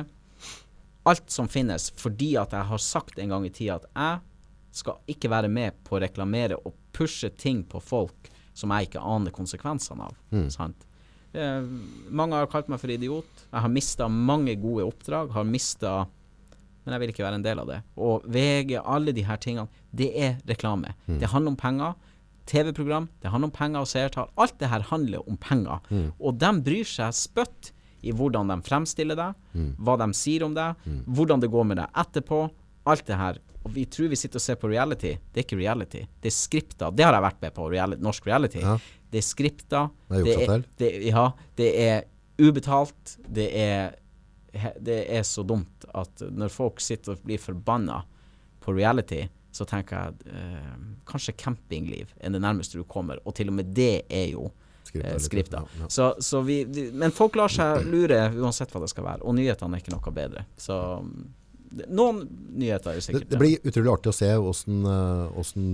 Alt 1.05 1.27
som 1.29 1.45
finnes, 1.45 1.91
fordi 2.01 2.31
at 2.41 2.53
jeg 2.57 2.65
har 2.65 2.79
sagt 2.81 3.19
en 3.21 3.29
gang 3.29 3.43
i 3.45 3.51
tida 3.53 3.75
at 3.77 3.83
jeg 3.93 4.77
skal 4.79 5.11
ikke 5.13 5.29
være 5.29 5.51
med 5.53 5.75
på 5.85 5.99
å 5.99 5.99
reklamere 6.01 6.57
og 6.65 6.73
pushe 6.89 7.29
ting 7.29 7.59
på 7.69 7.77
folk 7.77 8.31
som 8.57 8.71
jeg 8.73 8.87
ikke 8.87 9.03
aner 9.05 9.33
konsekvensene 9.35 10.07
av. 10.07 10.15
Sant? 10.49 10.87
Eh, 11.37 11.67
mange 12.09 12.39
har 12.39 12.49
kalt 12.49 12.71
meg 12.73 12.81
for 12.81 12.89
idiot. 12.89 13.43
Jeg 13.51 13.63
har 13.67 13.69
mista 13.69 14.07
mange 14.09 14.55
gode 14.63 14.87
oppdrag. 14.89 15.29
Har 15.35 15.45
mista 15.45 16.07
Men 16.81 16.95
jeg 16.95 17.03
vil 17.03 17.11
ikke 17.13 17.25
være 17.27 17.37
en 17.37 17.45
del 17.45 17.61
av 17.61 17.67
det. 17.69 17.77
Og 18.01 18.23
VG, 18.25 18.79
alle 18.81 19.13
de 19.13 19.21
her 19.27 19.37
tingene, 19.37 19.69
det 19.93 20.07
er 20.17 20.39
reklame. 20.49 20.95
Det 21.05 21.29
handler 21.29 21.53
om 21.53 21.59
penger. 21.61 21.93
TV-program, 22.49 23.05
det 23.21 23.29
handler 23.29 23.51
om 23.51 23.53
penger 23.53 23.85
og 23.85 23.91
seertall. 23.93 24.31
Alt 24.41 24.57
det 24.57 24.71
her 24.71 24.81
handler 24.89 25.21
om 25.29 25.37
penger. 25.37 25.85
Og 26.17 26.39
de 26.41 26.51
bryr 26.65 26.89
seg 26.89 27.13
spytt 27.13 27.69
i 28.02 28.14
hvordan 28.15 28.49
de 28.49 28.57
fremstiller 28.65 29.18
deg, 29.19 29.48
hva 29.78 29.95
de 30.02 30.07
sier 30.18 30.44
om 30.48 30.53
deg, 30.57 30.76
hvordan 31.06 31.44
det 31.44 31.52
går 31.53 31.68
med 31.69 31.82
deg 31.82 32.03
etterpå. 32.03 32.44
Alt 32.90 33.06
det 33.06 33.18
her. 33.19 33.38
Og 33.61 33.73
vi 33.76 33.84
tror 33.86 34.10
vi 34.10 34.18
sitter 34.18 34.40
og 34.40 34.41
ser 34.41 34.57
på 34.57 34.69
reality. 34.72 35.11
Det 35.30 35.41
er 35.41 35.45
ikke 35.45 35.60
reality. 35.60 35.99
Det 36.22 36.32
er 36.32 36.34
skripta. 36.34 36.90
Det 36.90 37.06
har 37.06 37.14
jeg 37.14 37.26
vært 37.28 37.44
med 37.44 37.53
på, 37.53 37.68
reality, 37.69 38.02
norsk 38.02 38.30
reality. 38.30 38.61
Ja. 38.64 38.78
Det 39.11 39.19
er 39.19 39.28
skripta. 39.28 39.82
Det 40.10 40.38
er 40.48 40.64
det, 40.80 40.90
ja, 41.06 41.26
det 41.60 41.68
er 41.84 41.99
ubetalt. 42.41 43.18
Det 43.28 43.49
er, 43.61 43.94
det 44.82 45.03
er 45.14 45.28
så 45.28 45.45
dumt 45.45 45.86
at 45.94 46.26
når 46.32 46.53
folk 46.53 46.82
sitter 46.82 47.14
og 47.14 47.22
blir 47.28 47.41
forbanna 47.41 48.02
på 48.61 48.73
reality, 48.78 49.28
så 49.52 49.68
tenker 49.68 49.98
jeg 49.99 50.34
eh, 50.34 50.73
kanskje 51.10 51.36
campingliv 51.38 52.14
er 52.18 52.34
det 52.34 52.41
nærmeste 52.41 52.80
du 52.80 52.86
kommer. 52.88 53.19
Og 53.28 53.36
til 53.38 53.52
og 53.52 53.57
med 53.60 53.73
det 53.76 54.07
er 54.10 54.32
jo 54.32 54.48
Skripta 54.91 55.11
eh, 55.15 55.19
skripta. 55.23 55.61
ja, 55.63 55.84
ja. 55.84 55.89
Så, 55.89 56.13
så 56.19 56.41
vi, 56.45 56.61
men 56.93 57.13
folk 57.15 57.38
lar 57.39 57.51
seg 57.51 57.85
lure 57.88 58.26
uansett 58.35 58.73
hva 58.73 58.84
det 58.84 58.91
skal 58.91 59.07
være. 59.07 59.23
Og 59.23 59.38
nyhetene 59.38 59.77
er 59.77 59.84
ikke 59.84 59.93
noe 59.95 60.13
bedre. 60.15 60.43
Så 60.59 60.77
mm, 60.99 61.30
noen 61.95 62.19
nyheter 62.59 62.91
er 62.91 62.97
jo 62.99 63.03
sikkert 63.05 63.30
det 63.31 63.39
blir 63.39 63.69
utrolig 63.72 63.91
artig 63.93 64.11
å 64.11 64.15
se 64.15 64.27
hvordan, 64.35 64.81
eh, 64.91 65.22
hvordan 65.38 65.69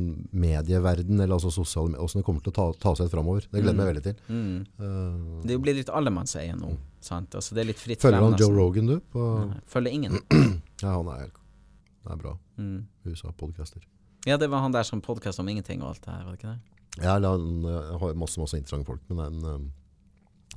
medieverden, 0.46 1.18
eller 1.18 1.38
altså 1.40 1.52
sosiale 1.54 1.98
hvordan 1.98 2.22
det 2.22 2.28
kommer 2.28 2.46
til 2.46 2.54
å 2.54 2.58
ta, 2.60 2.68
ta 2.86 2.94
seg 3.00 3.10
framover. 3.14 3.50
Det 3.50 3.64
gleder 3.64 3.74
jeg 3.74 3.82
meg 3.82 3.92
veldig 3.94 4.06
til. 4.06 4.22
mm. 4.30 4.56
Uh, 4.78 5.42
Det 5.50 5.60
blir 5.66 5.80
litt 5.80 5.90
allemannseie 5.90 6.54
nå. 6.60 6.76
Sant? 7.02 7.34
Altså, 7.38 7.56
det 7.58 7.64
er 7.64 7.72
litt 7.72 7.82
fritt 7.82 8.04
følger 8.04 8.22
frem, 8.22 8.32
han 8.32 8.42
Joe. 8.42 8.54
Rogan, 8.54 8.94
du? 8.94 8.98
På, 9.14 9.28
Nei, 9.50 9.62
Følger 9.72 10.00
ingen. 10.00 10.18
ja, 10.84 10.94
han 10.94 11.12
er, 11.14 11.30
han 12.06 12.18
er 12.18 12.24
bra. 12.24 12.38
Mm. 12.62 12.82
USA-podcaster. 13.08 13.86
Ja, 14.28 14.38
det 14.38 14.50
var 14.52 14.60
han 14.66 14.74
der 14.76 14.84
som 14.84 15.02
podkasta 15.02 15.42
om 15.42 15.50
ingenting 15.50 15.82
og 15.86 15.96
alt 15.96 16.04
det 16.04 16.12
her, 16.14 16.26
var 16.26 16.36
det 16.36 16.42
ikke 16.42 16.54
det? 16.54 16.77
Ja, 17.02 17.16
eller 17.18 17.38
eh, 17.70 17.98
har 18.02 18.14
masse, 18.18 18.40
masse 18.42 18.58
interessante 18.58 18.86
folk, 18.90 19.02
men 19.10 19.20
er 19.20 19.28
en 19.32 19.46
um, 19.46 19.72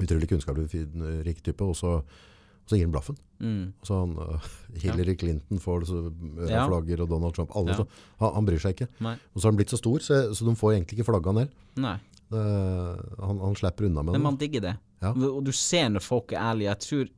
utrolig 0.01 0.29
kunnskapsrik 0.31 1.43
type. 1.45 1.61
Og 1.67 1.77
så, 1.77 2.03
Så 2.71 2.77
gir 2.79 2.85
han 2.87 2.93
blaffen. 2.95 3.17
Mm. 3.41 3.73
Så 3.83 3.97
han, 3.99 4.13
uh, 4.17 4.39
Hillary 4.83 5.17
Clinton 5.19 5.59
får 5.59 5.85
så, 5.89 6.01
Ja. 6.49 6.67
flagger, 6.69 7.01
og 7.03 7.09
Donald 7.11 7.35
Trump 7.35 7.51
alle, 7.57 7.73
Ja. 7.75 7.77
så, 7.83 7.87
han, 8.21 8.35
han 8.35 8.47
bryr 8.47 8.59
seg 8.63 8.77
ikke. 8.77 8.89
Nei. 9.01 9.17
Og 9.35 9.41
så 9.41 9.47
har 9.47 9.53
han 9.53 9.59
blitt 9.59 9.73
så 9.75 9.79
stor, 9.81 9.99
så, 9.99 10.21
så 10.35 10.47
de 10.47 10.55
får 10.57 10.77
egentlig 10.77 10.99
ikke 11.01 11.09
flagga 11.11 11.33
ned. 11.35 11.49
Nei. 11.77 11.97
Det- 12.31 13.19
Han, 13.19 13.41
han 13.43 13.57
slipper 13.59 13.87
unna 13.89 14.03
med 14.05 14.13
Men 14.13 14.21
det. 14.21 14.25
man 14.29 14.37
digger 14.39 14.61
det. 14.69 14.77
Ja. 15.03 15.11
Og 15.13 15.43
du 15.45 15.51
ser 15.53 15.89
når 15.91 16.01
folk 16.05 16.33
er 16.33 16.39
ærlige. 16.53 16.69
Jeg 16.71 16.79
tror, 16.87 17.09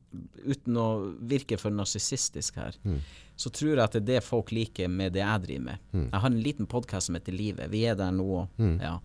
uten 0.54 0.76
å 0.80 0.86
virke 1.20 1.58
for 1.60 1.70
narsissistisk 1.70 2.56
her, 2.56 2.72
Mm. 2.84 2.98
Så 3.36 3.50
tror 3.50 3.72
jeg 3.76 3.82
at 3.84 3.92
det 3.96 4.02
er 4.02 4.08
det 4.14 4.24
folk 4.24 4.52
liker 4.52 4.88
med 4.92 5.12
det 5.16 5.22
jeg 5.24 5.42
driver 5.46 5.64
med. 5.70 5.78
Mm. 5.92 6.08
Jeg 6.12 6.20
har 6.20 6.30
en 6.30 6.40
liten 6.42 6.66
podkast 6.70 7.06
som 7.08 7.16
heter 7.18 7.32
Livet. 7.36 7.70
Vi 7.72 7.84
er 7.88 7.94
der 7.98 8.10
nå, 8.12 8.48
Mm. 8.58 8.80
ja. 8.80 8.98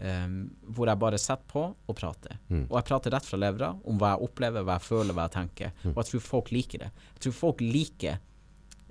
Um, 0.00 0.50
hvor 0.72 0.88
jeg 0.88 0.96
bare 0.96 1.18
setter 1.20 1.44
på 1.50 1.62
og 1.88 1.96
prater. 1.96 2.38
Mm. 2.48 2.62
Og 2.70 2.76
jeg 2.78 2.86
prater 2.88 3.12
rett 3.12 3.26
fra 3.28 3.36
levra 3.36 3.66
om 3.84 3.98
hva 4.00 4.14
jeg 4.14 4.24
opplever, 4.24 4.62
hva 4.64 4.78
jeg 4.78 4.86
føler, 4.86 5.12
hva 5.12 5.26
jeg 5.28 5.34
tenker. 5.34 5.72
Mm. 5.84 5.90
Og 5.92 5.98
jeg 6.00 6.08
tror 6.10 6.20
folk 6.24 6.50
liker 6.56 6.78
det. 6.86 6.88
Jeg 7.16 7.20
tror 7.26 7.32
folk 7.36 7.60
liker 7.60 8.16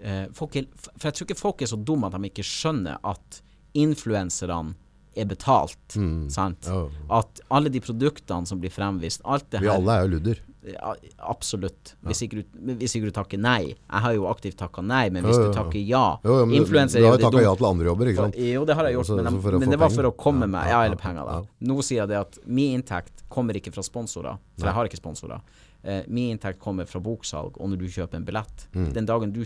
uh, 0.06 0.26
folk 0.38 0.56
er, 0.62 0.68
For 0.78 1.08
jeg 1.10 1.14
tror 1.18 1.28
ikke 1.30 1.40
folk 1.40 1.62
er 1.66 1.72
så 1.72 1.80
dumme 1.82 2.06
at 2.12 2.14
de 2.20 2.30
ikke 2.30 2.46
skjønner 2.46 3.00
at 3.10 3.42
influenserne 3.74 4.76
er 5.18 5.26
betalt. 5.26 5.96
Mm. 5.98 6.30
Sant? 6.32 6.70
Oh. 6.70 6.92
At 7.12 7.42
alle 7.50 7.72
de 7.74 7.82
produktene 7.84 8.46
som 8.48 8.62
blir 8.62 8.72
fremvist, 8.72 9.22
alt 9.26 9.50
det 9.52 9.64
Vi 9.64 9.68
her 9.68 9.80
alle 9.80 9.96
er 9.98 10.06
jo 10.06 10.14
ludder. 10.18 10.44
Ja, 10.68 10.94
Absolutt. 11.18 11.94
Hvis, 12.04 12.22
ikke 12.26 12.42
du, 12.42 12.74
hvis 12.80 12.96
ikke 12.98 13.10
du 13.10 13.16
takker 13.16 13.40
nei. 13.42 13.72
Jeg 13.72 14.04
har 14.06 14.16
jo 14.16 14.26
aktivt 14.32 14.58
takka 14.60 14.84
nei, 14.86 15.06
men 15.14 15.28
hvis 15.28 15.40
du 15.40 15.48
takker 15.56 15.80
ja 15.80 16.20
Influenser 16.26 17.00
du 17.00 17.08
har 17.08 17.18
jo 17.18 17.24
takka 17.24 17.44
ja 17.46 17.54
til 17.60 17.70
andre 17.70 17.90
jobber, 17.90 18.12
ikke 18.12 18.26
sant? 18.26 18.40
Jo, 18.50 18.66
det 18.68 18.76
har 18.80 18.90
jeg 18.90 18.98
gjort, 18.98 19.14
men, 19.16 19.30
de, 19.30 19.54
men 19.64 19.76
det 19.76 19.80
var 19.80 19.94
for 19.94 20.10
å 20.10 20.14
komme 20.20 20.50
Ja, 20.50 20.66
ja, 20.74 20.84
eller 20.90 21.00
penger, 21.00 21.30
da. 21.30 21.40
Nå 21.70 21.80
sier 21.86 22.04
jeg 22.04 22.12
det 22.12 22.20
at 22.20 22.40
min 22.46 22.80
inntekt 22.80 23.24
kommer 23.32 23.58
ikke 23.58 23.74
fra 23.76 23.86
sponsorer, 23.86 24.40
for 24.58 24.70
jeg 24.72 24.78
har 24.80 24.90
ikke 24.90 25.00
sponsorer. 25.00 25.44
Eh, 25.82 26.04
min 26.12 26.34
inntekt 26.34 26.60
kommer 26.60 26.84
fra 26.86 27.00
boksalg 27.00 27.56
og 27.56 27.70
når 27.72 27.78
du 27.80 27.86
kjøper 27.88 28.18
en 28.20 28.26
billett. 28.28 28.66
Mm. 28.76 28.88
Den, 28.94 29.06
dagen 29.08 29.32
du 29.32 29.46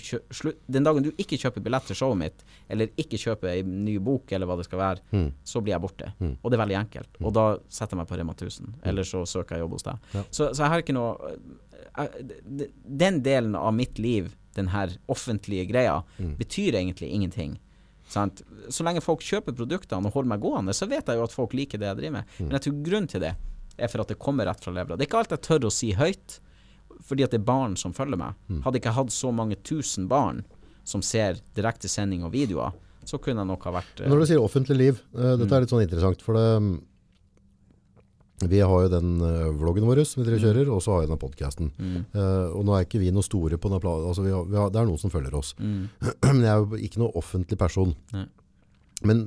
den 0.68 0.84
dagen 0.88 1.04
du 1.06 1.12
ikke 1.12 1.38
kjøper 1.38 1.62
billett 1.62 1.86
til 1.86 1.96
showet 2.00 2.18
mitt, 2.18 2.42
eller 2.74 2.90
ikke 2.98 3.20
kjøper 3.22 3.60
en 3.60 3.76
ny 3.86 4.00
bok, 4.02 4.32
eller 4.34 4.50
hva 4.50 4.58
det 4.58 4.66
skal 4.66 4.80
være, 4.80 5.00
Mm. 5.14 5.28
så 5.46 5.62
blir 5.62 5.74
jeg 5.76 5.82
borte. 5.82 6.14
Og 6.42 6.50
det 6.50 6.58
er 6.58 6.64
veldig 6.66 6.80
enkelt. 6.80 7.20
Og 7.22 7.34
da 7.38 7.58
setter 7.70 7.94
jeg 7.94 7.98
meg 8.02 8.08
på 8.10 8.18
Rema 8.18 8.34
1000, 8.34 8.74
eller 8.84 9.04
så 9.04 9.22
søker 9.30 9.56
jeg 9.56 9.60
jobb 9.68 9.72
hos 9.78 9.84
deg. 9.84 9.94
Mm. 10.10 10.18
Ja. 10.18 10.24
Så, 10.32 10.50
så 10.56 10.64
jeg 10.64 10.70
har 10.74 10.82
ikke 10.82 10.94
noe 10.98 11.36
jeg, 11.98 12.72
Den 13.04 13.22
delen 13.22 13.56
av 13.56 13.74
mitt 13.78 14.00
liv, 14.00 14.34
den 14.56 14.68
her 14.74 14.90
offentlige 15.08 15.68
greia, 15.70 16.02
Mm. 16.18 16.36
betyr 16.38 16.74
egentlig 16.74 17.12
ingenting. 17.14 17.60
Sant? 18.10 18.42
Så 18.70 18.84
lenge 18.84 19.02
folk 19.02 19.22
kjøper 19.22 19.54
produktene 19.56 20.06
og 20.06 20.14
holder 20.14 20.30
meg 20.34 20.42
gående, 20.42 20.74
så 20.74 20.88
vet 20.90 21.06
jeg 21.06 21.16
jo 21.18 21.24
at 21.24 21.32
folk 21.32 21.54
liker 21.54 21.78
det 21.78 21.88
jeg 21.88 21.98
driver 21.98 22.12
med. 22.12 22.26
Mm. 22.40 22.48
Men 22.48 22.52
jeg 22.58 22.62
tror 22.62 22.84
grunnen 22.84 23.08
til 23.10 23.22
det 23.22 23.36
er 23.78 23.92
for 23.92 24.04
at 24.04 24.12
det 24.14 24.20
kommer 24.22 24.48
rett 24.48 24.64
fra 24.64 24.74
levra. 24.74 24.98
Det 24.98 25.06
er 25.06 25.10
ikke 25.12 25.22
alt 25.24 25.36
jeg 25.36 25.46
tør 25.48 25.68
å 25.70 25.74
si 25.74 25.92
høyt, 25.98 26.40
fordi 27.04 27.26
at 27.26 27.34
det 27.34 27.42
er 27.42 27.48
barn 27.48 27.76
som 27.80 27.96
følger 27.96 28.20
meg. 28.20 28.38
Mm. 28.48 28.62
Hadde 28.66 28.80
jeg 28.80 28.86
ikke 28.86 28.98
hatt 29.00 29.14
så 29.16 29.34
mange 29.36 29.60
tusen 29.66 30.08
barn 30.12 30.44
som 30.88 31.04
ser 31.06 31.40
direktesending 31.58 32.26
og 32.28 32.34
videoer, 32.34 32.74
så 33.08 33.20
kunne 33.20 33.44
jeg 33.44 33.50
nok 33.50 33.68
ha 33.68 33.78
vært 33.80 34.02
uh, 34.04 34.08
Når 34.12 34.24
du 34.24 34.26
sier 34.30 34.42
offentlig 34.44 34.80
liv, 34.80 35.00
eh, 35.16 35.36
dette 35.40 35.56
er 35.56 35.64
litt 35.64 35.72
sånn 35.72 35.84
interessant, 35.84 36.24
for 36.24 36.38
det, 36.40 36.48
mm, 36.64 38.48
vi 38.52 38.60
har 38.64 38.86
jo 38.86 38.92
den 38.92 39.14
uh, 39.24 39.52
vloggen 39.60 39.88
vår 39.88 40.04
som 40.08 40.22
vi 40.22 40.28
dere 40.30 40.42
kjører, 40.44 40.72
og 40.72 40.84
så 40.84 40.96
har 40.96 41.04
vi 41.04 41.12
den 41.12 41.22
podcasten. 41.22 41.72
mm, 41.76 42.00
og 42.56 42.64
nå 42.68 42.76
er 42.76 42.88
ikke 42.88 43.02
vi 43.04 43.12
noe 43.16 43.26
store 43.26 43.60
på 43.60 43.72
den 43.72 43.84
planen, 43.84 44.08
altså 44.12 44.26
vi 44.26 44.34
har, 44.36 44.48
vi 44.48 44.60
har, 44.60 44.72
det 44.72 44.82
er 44.82 44.90
noen 44.92 45.02
som 45.02 45.14
følger 45.14 45.36
oss. 45.40 45.54
mm, 45.60 45.84
Men 46.30 46.44
jeg 46.44 46.52
er 46.54 46.64
jo 46.64 46.84
ikke 46.88 47.04
noe 47.04 47.16
offentlig 47.20 47.60
person. 47.60 47.96
Nei. 48.16 48.28
Men 49.04 49.26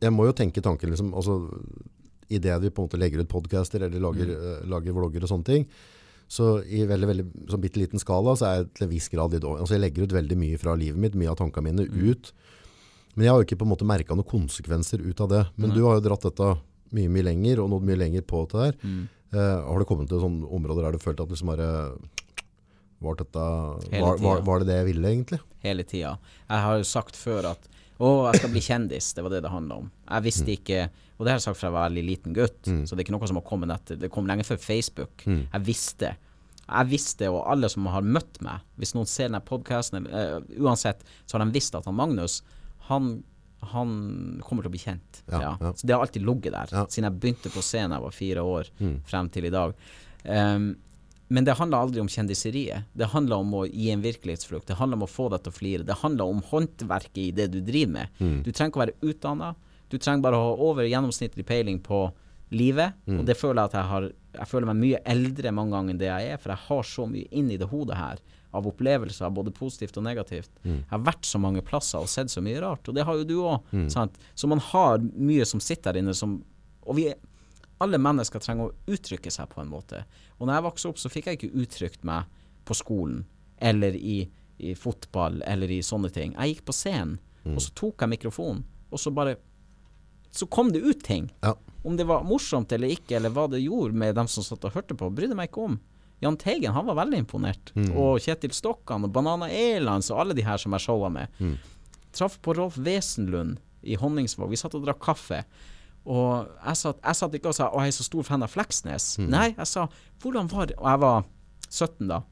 jeg 0.00 0.12
må 0.16 0.24
jo 0.28 0.36
tenke 0.36 0.62
tanken 0.64 0.92
liksom, 0.92 1.12
altså, 1.16 1.36
i 2.30 2.38
det 2.38 2.54
vi 2.62 2.70
på 2.70 2.82
en 2.82 2.88
måte 2.88 2.98
legger 3.00 3.20
ut 3.24 3.28
podcaster, 3.28 3.82
eller 3.82 4.00
lager, 4.00 4.26
Mm. 4.30 4.44
eh, 4.62 4.66
lager 4.70 4.92
vlogger 4.94 5.22
og 5.26 5.28
sånne 5.32 5.44
ting, 5.44 5.66
så 6.30 6.62
i 6.64 6.84
veldig, 6.86 7.08
veldig 7.10 7.26
sånn 7.50 7.60
bitte 7.60 7.80
liten 7.82 7.98
skala, 7.98 8.36
så 8.38 8.46
er 8.46 8.56
jeg 8.60 8.74
til 8.74 8.84
en 8.86 8.90
viss 8.94 9.08
grad 9.10 9.32
litt, 9.34 9.42
altså 9.42 9.74
jeg 9.74 9.80
legger 9.82 10.04
ut 10.06 10.12
veldig 10.14 10.36
mye 10.38 10.58
fra 10.62 10.74
livet 10.78 10.96
mitt, 11.02 11.14
mye 11.18 11.30
av 11.32 11.36
tankene 11.40 11.64
mine 11.72 11.88
Mm. 11.90 12.10
ut. 12.10 12.32
Men 13.16 13.24
jeg 13.26 13.32
har 13.32 13.40
jo 13.42 13.44
ikke 13.48 13.58
på 13.58 13.66
en 13.66 13.72
måte 13.74 13.84
merket 13.86 14.14
noen 14.16 14.24
konsekvenser 14.30 15.00
ut 15.02 15.20
av 15.20 15.28
det. 15.28 15.46
Men 15.58 15.70
Nei. 15.70 15.76
du 15.76 15.82
har 15.84 15.98
jo 15.98 16.06
dratt 16.08 16.22
dette 16.22 16.60
mye, 16.92 17.08
mye 17.10 17.24
lenger, 17.26 17.58
og 17.60 17.70
nådd 17.70 17.82
mye 17.82 17.98
lenger 17.98 18.22
på 18.22 18.46
dette 18.46 18.58
her. 18.64 18.74
mm. 18.84 19.08
Uh, 19.32 19.62
har 19.62 19.78
du 19.78 19.84
kommet 19.84 20.08
til 20.08 20.18
sånne 20.18 20.42
områder 20.50 20.82
der 20.82 20.92
du 20.92 20.98
følte 20.98 21.22
at 21.22 21.28
liksom 21.30 21.46
bare, 21.54 21.98
var, 23.00 23.14
dette, 23.14 23.34
var, 24.00 24.18
var, 24.18 24.40
var 24.42 24.58
det 24.60 24.66
det 24.70 24.76
jeg 24.80 24.86
ville 24.94 25.08
egentlig? 25.08 25.38
hele 25.62 25.84
tida. 25.84 26.18
Jeg 26.48 26.60
har 26.64 26.76
jo 26.80 26.84
sagt 26.88 27.14
før 27.16 27.50
at 27.52 27.68
å, 28.00 28.10
jeg 28.32 28.40
skal 28.40 28.50
bli 28.54 28.60
kjendis. 28.64 29.12
Det 29.14 29.22
var 29.26 29.30
det 29.34 29.42
det 29.44 29.50
handla 29.52 29.76
om. 29.82 29.90
Jeg 30.08 30.22
visste 30.24 30.46
Mm. 30.48 30.56
ikke 30.58 30.90
Og 31.20 31.26
det 31.26 31.32
har 31.32 31.36
jeg 31.38 31.42
sagt 31.44 31.58
fra 31.60 31.68
jeg 31.68 31.74
var 31.74 31.88
veldig 31.90 32.04
liten 32.06 32.32
gutt, 32.32 32.62
så 32.64 32.96
det 32.96 33.02
er 33.02 33.04
ikke 33.04 33.12
noe 33.18 33.26
som 33.28 33.36
har 33.36 33.44
kommet 33.44 33.70
etter. 33.74 33.96
Det 34.00 34.08
kom 34.10 34.26
lenge 34.26 34.40
før 34.48 34.56
Facebook. 34.58 35.20
Mm. 35.26 35.42
Jeg 35.52 35.60
visste. 35.66 36.14
Jeg 36.70 36.86
visste, 36.88 37.28
og 37.28 37.44
alle 37.50 37.68
som 37.68 37.84
har 37.92 38.00
møtt 38.00 38.40
meg, 38.40 38.60
hvis 38.78 38.94
noen 38.94 39.04
ser 39.06 39.28
denne 39.28 39.42
podkasten, 39.44 40.06
uh, 40.08 40.40
uansett, 40.64 41.02
så 41.26 41.36
har 41.36 41.44
de 41.44 41.52
visst 41.52 41.74
at 41.76 41.84
han 41.84 41.94
Magnus, 41.94 42.40
han 42.88 43.22
han 43.60 44.40
kommer 44.42 44.62
til 44.64 44.70
å 44.70 44.72
bli 44.72 44.78
kjent. 44.80 45.18
Ja, 45.28 45.40
Ja, 45.40 45.56
ja. 45.60 45.72
Så 45.76 45.84
det 45.86 45.92
har 45.94 46.00
alltid 46.00 46.22
ligget 46.24 46.52
der, 46.56 46.86
siden 46.88 47.04
jeg 47.04 47.20
begynte 47.20 47.50
på 47.52 47.60
scenen 47.60 47.90
da 47.90 47.96
jeg 47.96 48.02
var 48.06 48.10
fire 48.16 48.40
år, 48.40 48.70
Mm. 48.80 49.00
frem 49.04 49.28
til 49.28 49.44
i 49.44 49.50
dag. 49.50 49.74
Um, 50.24 50.76
men 51.30 51.46
det 51.46 51.54
handler 51.54 51.84
aldri 51.84 52.00
om 52.02 52.08
kjendiseriet. 52.10 52.88
Det 52.92 53.06
handler 53.12 53.44
om 53.44 53.52
å 53.54 53.66
gi 53.68 53.90
en 53.92 54.00
virkelighetsflukt. 54.02 54.66
Det 54.66 54.74
handler 54.80 54.98
om 54.98 55.04
å 55.06 55.10
få 55.10 55.28
deg 55.30 55.44
til 55.44 55.52
å 55.52 55.54
flire. 55.54 55.86
Det 55.86 56.00
handler 56.00 56.32
om 56.32 56.40
håndverket 56.50 57.20
i 57.22 57.28
det 57.36 57.46
du 57.52 57.60
driver 57.62 57.92
med. 58.00 58.16
Mm. 58.18 58.40
Du 58.42 58.50
trenger 58.50 58.72
ikke 58.72 58.80
å 58.80 58.82
være 58.82 59.12
utdanna. 59.12 59.50
Du 59.90 59.94
trenger 59.98 60.24
bare 60.24 60.40
å 60.40 60.48
ha 60.48 60.56
over 60.70 60.88
gjennomsnittlig 60.90 61.46
peiling 61.46 61.78
på 61.86 62.08
livet. 62.50 62.98
Mm. 63.06 63.20
Og 63.20 63.28
det 63.30 63.38
føler 63.38 63.62
jeg 63.62 63.70
at 63.70 63.78
jeg 63.78 63.90
har 63.92 64.08
Jeg 64.30 64.46
føler 64.46 64.68
meg 64.70 64.78
mye 64.78 64.98
eldre 65.10 65.50
mange 65.50 65.74
ganger 65.74 65.90
enn 65.90 65.98
det 65.98 66.06
jeg 66.06 66.26
er, 66.30 66.36
for 66.38 66.52
jeg 66.52 66.62
har 66.68 66.84
så 66.86 67.06
mye 67.10 67.26
inni 67.34 67.56
det 67.58 67.66
hodet 67.66 67.96
her 67.98 68.20
av 68.54 68.66
opplevelser, 68.70 69.30
både 69.34 69.50
positivt 69.54 69.96
og 69.98 70.04
negativt. 70.06 70.52
Mm. 70.62 70.76
Jeg 70.76 70.92
har 70.92 71.02
vært 71.08 71.26
så 71.26 71.40
mange 71.42 71.64
plasser 71.66 71.98
og 71.98 72.10
sett 72.10 72.30
så 72.30 72.42
mye 72.42 72.60
rart, 72.62 72.86
og 72.86 72.94
det 72.94 73.06
har 73.06 73.18
jo 73.18 73.26
du 73.26 73.34
òg. 73.40 73.66
Så 74.34 74.50
man 74.50 74.62
har 74.70 75.02
mye 75.02 75.46
som 75.50 75.62
sitter 75.62 75.92
der 75.92 76.02
inne 76.04 76.14
som 76.14 76.40
Og 76.86 76.96
vi 76.96 77.10
alle 77.80 77.98
mennesker 78.02 78.42
trenger 78.44 78.68
å 78.68 78.94
uttrykke 78.94 79.30
seg 79.32 79.48
på 79.52 79.62
en 79.62 79.70
måte. 79.72 80.04
Og 80.38 80.46
når 80.46 80.58
jeg 80.58 80.66
vokste 80.68 80.90
opp, 80.90 80.98
så 81.00 81.10
fikk 81.12 81.30
jeg 81.30 81.38
ikke 81.38 81.62
uttrykt 81.62 82.04
meg 82.06 82.28
på 82.68 82.76
skolen 82.76 83.24
eller 83.60 83.96
i, 83.96 84.22
i 84.60 84.74
fotball 84.76 85.40
eller 85.48 85.70
i 85.72 85.80
sånne 85.84 86.10
ting. 86.12 86.34
Jeg 86.36 86.54
gikk 86.54 86.66
på 86.68 86.76
scenen, 86.76 87.18
og 87.48 87.60
så 87.64 87.72
tok 87.76 88.04
jeg 88.04 88.12
mikrofonen, 88.16 88.64
og 88.90 89.00
så 89.00 89.12
bare 89.14 89.36
Så 90.32 90.46
kom 90.46 90.68
det 90.70 90.78
ut 90.78 91.00
ting. 91.02 91.24
Ja. 91.42 91.56
Om 91.82 91.96
det 91.96 92.04
var 92.06 92.22
morsomt 92.22 92.70
eller 92.72 92.92
ikke, 92.94 93.16
eller 93.16 93.32
hva 93.34 93.48
det 93.50 93.58
gjorde 93.64 93.96
med 93.98 94.14
dem 94.14 94.28
som 94.30 94.44
satt 94.46 94.62
og 94.68 94.76
hørte 94.76 94.94
på, 94.94 95.08
brydde 95.10 95.34
meg 95.34 95.48
ikke 95.50 95.64
om. 95.64 95.80
Jahn 96.22 96.36
Teigen 96.38 96.70
han 96.76 96.86
var 96.86 96.94
veldig 97.00 97.18
imponert. 97.24 97.72
Og 97.98 98.20
Kjetil 98.22 98.52
Stokkan 98.54 99.02
og 99.08 99.10
Banana 99.10 99.48
Airlines 99.50 100.10
og 100.12 100.20
alle 100.22 100.36
de 100.38 100.44
her 100.46 100.60
som 100.62 100.76
jeg 100.76 100.84
showa 100.84 101.08
med. 101.10 101.34
Traff 102.14 102.38
på 102.44 102.54
Rolf 102.54 102.78
Wesenlund 102.78 103.58
i 103.82 103.96
Honningsvåg. 103.98 104.50
Vi 104.52 104.60
satt 104.60 104.76
og 104.78 104.84
drakk 104.86 105.00
kaffe. 105.02 105.42
Og 106.06 106.48
jeg 106.64 106.76
satt, 106.76 107.00
jeg 107.04 107.14
satt 107.14 107.34
ikke 107.34 107.48
og 107.48 107.54
sa 107.54 107.68
'Å, 107.68 107.80
jeg 107.84 107.88
er 107.88 107.98
så 107.98 108.04
stor 108.04 108.22
fan 108.22 108.42
av 108.42 108.50
Fleksnes'. 108.50 109.18
Nei, 109.28 109.54
jeg 109.56 109.66
sa 109.66 109.88
'Hvordan 110.20 110.50
var 110.50 110.66
det 110.66 110.76
Og 110.78 110.86
jeg 110.86 111.00
var 111.00 111.24
17 111.68 112.08
da. 112.08 112.22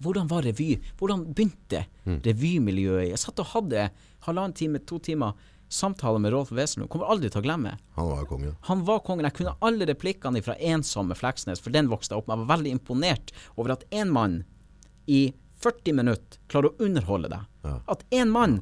Hvordan 0.00 0.28
var 0.28 0.42
revy? 0.42 0.80
Hvordan 0.98 1.34
begynte 1.34 1.86
revymiljøet? 2.06 3.10
Jeg 3.10 3.18
satt 3.18 3.38
og 3.38 3.46
hadde 3.46 3.90
halvannen 4.24 4.54
time, 4.54 4.78
to 4.78 4.98
timer 4.98 5.34
samtale 5.70 6.18
med 6.18 6.32
Rolf 6.32 6.50
Wesenlund. 6.50 6.90
Kommer 6.90 7.06
aldri 7.12 7.30
til 7.30 7.42
å 7.42 7.44
glemme. 7.44 7.76
Han 7.96 8.08
var 8.08 8.24
kongen. 8.26 8.56
Han 8.66 8.84
var 8.84 9.02
kongen. 9.06 9.24
Jeg 9.28 9.36
kunne 9.38 9.56
alle 9.62 9.86
replikkene 9.86 10.42
fra 10.42 10.56
Ensomme 10.58 11.14
Fleksnes, 11.14 11.60
for 11.60 11.70
den 11.70 11.88
vokste 11.88 12.16
jeg 12.16 12.22
opp 12.22 12.28
med. 12.28 12.38
Jeg 12.38 12.46
var 12.46 12.56
veldig 12.56 12.72
imponert 12.74 13.32
over 13.56 13.76
at 13.76 13.84
én 13.90 14.10
mann 14.10 14.44
i 15.06 15.32
40 15.62 15.92
minutter 15.92 16.40
klarer 16.48 16.70
å 16.70 16.86
underholde 16.86 17.28
deg. 17.28 17.46
Ja. 17.62 17.74
At 17.92 18.04
én 18.16 18.30
mann 18.32 18.54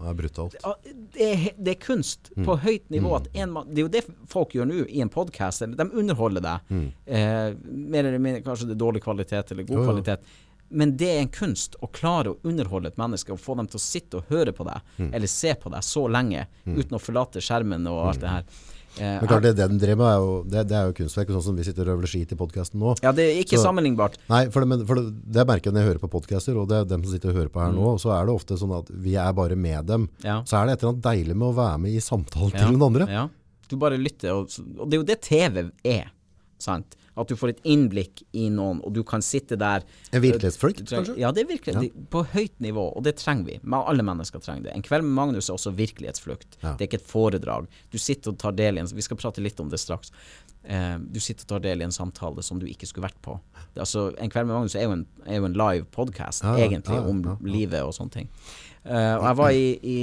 Det 0.51 0.59
ja, 0.65 0.73
det, 0.83 0.93
er, 1.23 1.37
det, 1.37 1.53
det 1.57 1.75
er 1.77 1.79
kunst 1.85 2.33
på 2.45 2.57
høyt 2.65 2.89
nivå. 2.91 3.21
En 3.33 3.53
mann, 3.55 3.69
det 3.71 3.83
er 3.83 3.87
jo 3.87 3.93
det 3.95 4.03
folk 4.31 4.57
gjør 4.57 4.67
nå 4.67 4.83
i 4.89 5.05
en 5.05 5.13
podkast. 5.13 5.63
De 5.79 5.87
underholder 5.93 6.45
deg. 6.45 6.75
Eh, 7.07 7.55
mer 7.63 8.05
eller 8.05 8.19
mindre 8.19 8.43
kanskje 8.43 8.67
det 8.71 8.75
er 8.75 8.83
dårlig 8.83 9.05
kvalitet 9.07 9.55
eller 9.55 9.69
god 9.69 9.79
jo. 9.79 9.85
kvalitet. 9.87 10.27
Men 10.69 10.97
det 11.01 11.09
er 11.09 11.23
en 11.23 11.31
kunst 11.33 11.79
å 11.81 11.89
klare 11.89 12.35
å 12.35 12.41
underholde 12.45 12.91
et 12.91 12.99
menneske 13.01 13.33
og 13.33 13.41
få 13.41 13.55
dem 13.57 13.71
til 13.71 13.79
å 13.79 13.85
sitte 13.85 14.19
og 14.19 14.33
høre 14.33 14.53
på 14.53 14.67
deg, 14.69 14.91
eller 15.07 15.31
se 15.33 15.55
på 15.57 15.71
deg 15.73 15.87
så 15.87 16.03
lenge 16.13 16.43
uten 16.67 16.99
å 16.99 17.01
forlate 17.01 17.41
skjermen 17.41 17.87
og 17.89 18.03
alt 18.11 18.21
det 18.21 18.35
her. 18.35 18.51
Eh, 18.97 19.19
Men 19.21 19.29
klart, 19.29 19.43
det 19.45 19.53
den 19.59 19.79
drev 19.79 19.99
med, 20.01 20.07
er 20.09 20.17
jo, 20.23 20.43
det, 20.49 20.63
det 20.71 20.77
er 20.79 20.87
jo 20.89 20.95
kunstverk, 20.97 21.29
sånn 21.37 21.43
som 21.45 21.57
vi 21.61 21.63
sitter 21.69 21.87
og 21.91 21.99
øver 21.99 22.09
skit 22.11 22.33
i 22.33 22.39
podcasten 22.41 22.81
nå. 22.81 22.97
ja, 23.05 23.13
det 23.13 23.27
er 23.29 23.43
ikke 23.45 23.59
Så- 23.59 23.65
sammenlignbart. 23.69 24.17
Nei, 24.31 24.49
for 24.51 24.61
det, 24.65 24.69
men, 24.73 24.87
for 24.89 24.95
det, 24.99 25.13
det 25.39 25.45
merker 25.47 25.69
jeg 25.71 25.75
når 25.77 25.85
jeg 25.85 25.91
hører 25.93 26.03
på 26.07 26.11
podcaster, 26.17 26.57
og 26.59 26.69
det 26.69 26.77
er 26.81 26.85
dem 26.91 27.05
som 27.05 27.13
sitter 27.13 27.31
og 27.31 27.37
hører 27.37 27.53
på 27.55 27.61
her 27.63 27.73
nå, 27.77 27.93
så 28.01 28.11
er 28.17 28.27
det 28.27 28.35
ofte 28.35 28.59
sånn 28.59 28.73
at 28.79 28.89
vi 28.91 29.15
er 29.15 29.33
bare 29.37 29.55
med 29.57 29.87
dem. 29.87 30.09
Mm. 30.09 30.25
Ja. 30.25 30.39
Så 30.43 30.57
er 30.59 30.67
det 30.67 30.73
et 30.79 30.83
eller 30.83 30.95
annet 30.97 31.07
deilig 31.11 31.37
med 31.37 31.49
å 31.49 31.55
være 31.61 31.79
med 31.85 31.93
i 31.93 32.01
samtalen 32.03 32.53
Ja, 32.55 32.59
til 32.65 32.73
den 32.79 32.83
andre. 32.89 33.07
Ja. 33.13 33.29
Du 33.69 33.77
bare 33.77 33.99
lytter, 34.01 34.33
og, 34.33 34.49
og 34.81 34.89
det 34.89 34.97
er 34.97 35.03
jo 35.03 35.09
det 35.13 35.21
TV 35.23 35.71
er. 35.85 36.11
Sant? 36.59 36.97
At 37.19 37.31
du 37.31 37.37
får 37.39 37.53
et 37.55 37.63
innblikk 37.67 38.23
i 38.39 38.49
noen, 38.55 38.81
og 38.87 38.95
du 38.95 39.03
kan 39.07 39.25
sitte 39.25 39.59
der 39.59 39.85
En 40.13 40.23
virkelighetsflukt, 40.23 40.85
kanskje? 40.89 41.17
Ja, 41.19 41.33
det 41.35 41.45
er 41.45 41.51
virkelig. 41.51 41.75
ja. 41.75 42.05
På 42.13 42.23
høyt 42.33 42.55
nivå, 42.63 42.85
og 42.97 43.05
det 43.07 43.17
trenger 43.19 43.49
vi. 43.51 43.57
Men 43.63 43.81
alle 43.83 44.05
mennesker 44.07 44.43
trenger 44.45 44.69
det. 44.69 44.77
En 44.79 44.85
kveld 44.87 45.07
med 45.07 45.17
Magnus 45.19 45.49
er 45.51 45.57
også 45.57 45.75
virkelighetsflukt. 45.79 46.61
Ja. 46.63 46.77
Det 46.77 46.87
er 46.87 46.91
ikke 46.93 47.01
et 47.03 47.11
foredrag. 47.11 47.67
Du 47.91 47.99
sitter 47.99 48.33
og 48.33 48.39
tar 48.39 48.55
del 48.59 48.79
i 48.79 48.85
en 48.85 48.93
Vi 48.95 49.05
skal 49.05 49.19
prate 49.21 49.43
litt 49.45 49.61
om 49.61 49.69
det 49.73 49.81
straks. 49.83 50.13
Eh, 50.69 50.99
du 50.99 51.21
sitter 51.21 51.47
og 51.47 51.53
tar 51.55 51.61
del 51.65 51.81
i 51.83 51.87
en 51.87 51.95
samtale 51.95 52.43
som 52.45 52.59
du 52.61 52.67
ikke 52.69 52.87
skulle 52.89 53.07
vært 53.09 53.21
på. 53.25 53.39
Det, 53.75 53.81
altså, 53.85 54.09
en 54.19 54.31
kveld 54.33 54.49
med 54.49 54.55
Magnus 54.57 54.75
er 54.77 54.89
jo 54.89 54.97
en, 54.97 55.07
er 55.27 55.39
jo 55.41 55.47
en 55.49 55.59
live 55.59 55.87
podkast, 55.95 56.45
egentlig, 56.45 56.99
om 56.99 57.23
livet 57.47 57.83
og 57.83 57.95
sånne 57.97 58.15
ting. 58.15 58.33
Eh, 58.89 59.15
og 59.19 59.25
jeg 59.27 59.37
var 59.37 59.53
i, 59.53 59.65
i, 59.85 59.97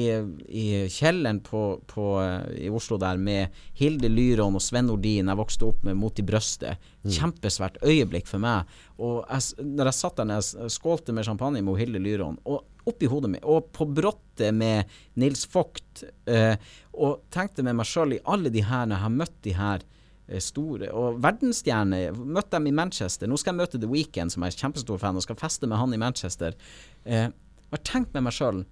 i 0.45 0.65
kjelleren 0.93 1.39
på, 1.45 1.61
på, 1.89 2.03
eh, 2.21 2.65
i 2.67 2.69
Oslo 2.69 2.99
der 3.01 3.17
med 3.17 3.55
Hilde 3.79 4.11
Lyron 4.11 4.57
og 4.57 4.61
Sven 4.61 4.85
Nordin. 4.91 5.31
Jeg 5.31 5.39
vokste 5.39 5.65
opp 5.71 5.81
med 5.87 5.97
Mot 5.97 6.21
i 6.21 6.25
brøstet. 6.25 6.83
Mm. 7.01 7.09
Kjempesvært 7.17 7.79
øyeblikk 7.81 8.29
for 8.29 8.43
meg. 8.43 8.69
Og 9.01 9.23
jeg, 9.25 9.65
når 9.65 9.89
jeg 9.89 9.99
satt 9.99 10.21
der 10.21 10.29
nede, 10.29 10.69
skålte 10.73 11.15
med 11.17 11.25
champagne 11.25 11.63
med 11.65 11.81
Hilde 11.81 12.01
Lyron, 12.03 12.37
og 12.45 12.61
oppi 12.85 13.09
hodet 13.09 13.31
mitt, 13.33 13.47
og 13.49 13.71
på 13.73 13.87
brottet 13.89 14.53
med 14.53 14.91
Nils 15.17 15.47
Vogt, 15.49 16.03
uh, 16.29 16.53
og 16.93 17.23
tenkte 17.33 17.65
med 17.65 17.73
meg 17.79 17.89
sjøl 17.89 18.13
i 18.13 18.21
alle 18.29 18.51
de 18.53 18.61
her, 18.61 18.85
når 18.85 18.99
jeg 18.99 19.05
har 19.07 19.15
møtt 19.15 19.39
de 19.47 19.53
her 19.57 19.85
store 20.41 20.89
og 20.93 21.19
verdensstjerner. 21.21 22.15
Møtt 22.17 22.51
dem 22.53 22.69
i 22.69 22.73
Manchester. 22.73 23.29
Nå 23.29 23.37
skal 23.41 23.53
jeg 23.53 23.61
møte 23.61 23.81
The 23.81 23.89
Weeknd, 23.89 24.33
som 24.33 24.45
jeg 24.45 24.53
er 24.53 24.61
kjempestor 24.63 25.01
fan, 25.01 25.17
og 25.17 25.25
skal 25.25 25.37
feste 25.37 25.69
med 25.69 25.77
han 25.81 25.93
i 25.93 26.01
Manchester. 26.01 26.57
Eh, 27.05 27.27
og 27.29 27.77
jeg 27.77 27.81
har 27.81 27.85
tenkt 27.89 28.15
med 28.15 28.25
meg 28.27 28.35
sjøl, 28.37 28.63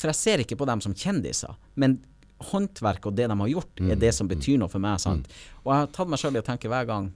for 0.00 0.10
jeg 0.12 0.18
ser 0.20 0.42
ikke 0.44 0.56
på 0.60 0.66
dem 0.68 0.80
som 0.84 0.94
kjendiser, 0.96 1.54
men 1.76 1.98
håndverk 2.50 3.04
og 3.10 3.16
det 3.18 3.26
de 3.28 3.36
har 3.36 3.50
gjort, 3.52 3.80
er 3.84 3.98
det 4.00 4.14
som 4.16 4.28
betyr 4.30 4.56
noe 4.62 4.70
for 4.72 4.80
meg. 4.80 4.96
sant? 5.02 5.26
Og 5.64 5.74
jeg 5.74 5.82
har 5.82 5.90
tatt 5.92 6.08
meg 6.08 6.18
sjøl 6.22 6.38
i 6.38 6.40
å 6.40 6.46
tenke 6.46 6.70
hver 6.72 6.86
gang 6.88 7.10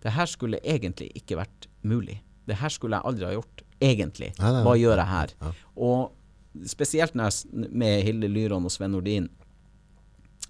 det 0.00 0.12
her 0.14 0.26
skulle 0.30 0.60
egentlig 0.62 1.10
ikke 1.18 1.36
vært 1.40 1.66
mulig. 1.82 2.20
Det 2.46 2.56
her 2.56 2.70
skulle 2.72 2.96
jeg 2.96 3.04
aldri 3.10 3.26
ha 3.26 3.32
gjort, 3.34 3.62
egentlig. 3.82 4.30
Hva 4.64 4.76
gjør 4.78 4.96
jeg 5.02 5.06
her? 5.10 5.34
Og 5.76 6.64
spesielt 6.70 7.14
når 7.18 7.28
jeg, 7.28 7.68
med 7.70 8.04
Hilde 8.06 8.28
Lyron 8.30 8.64
og 8.64 8.72
Sven 8.72 8.90
Nordin 8.94 9.28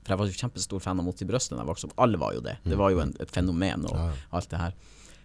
For 0.05 0.13
jeg 0.15 0.19
var 0.21 0.29
jo 0.31 0.39
kjempestor 0.39 0.81
fan 0.81 1.01
av 1.01 1.05
Mot 1.05 1.21
i 1.21 1.27
brøstet 1.29 1.57
da 1.57 1.63
jeg 1.65 1.69
vokste 1.69 1.89
opp. 1.91 1.97
Alle 2.01 2.21
var 2.21 2.37
jo 2.37 2.41
det. 2.45 2.55
Det 2.65 2.77
var 2.79 2.93
jo 2.95 3.01
en, 3.03 3.15
et 3.21 3.33
fenomen 3.35 3.85
og 3.91 3.97
alt 4.31 4.49
det 4.53 4.61
her. 4.63 4.77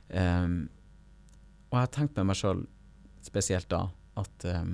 Um, 0.09 0.57
og 1.69 1.77
jeg 1.77 1.85
har 1.85 1.93
tenkt 1.95 2.17
med 2.17 2.27
meg 2.31 2.35
sjøl, 2.39 2.65
spesielt 3.23 3.69
da, 3.71 3.85
at 4.19 4.43
ehm, 4.45 4.73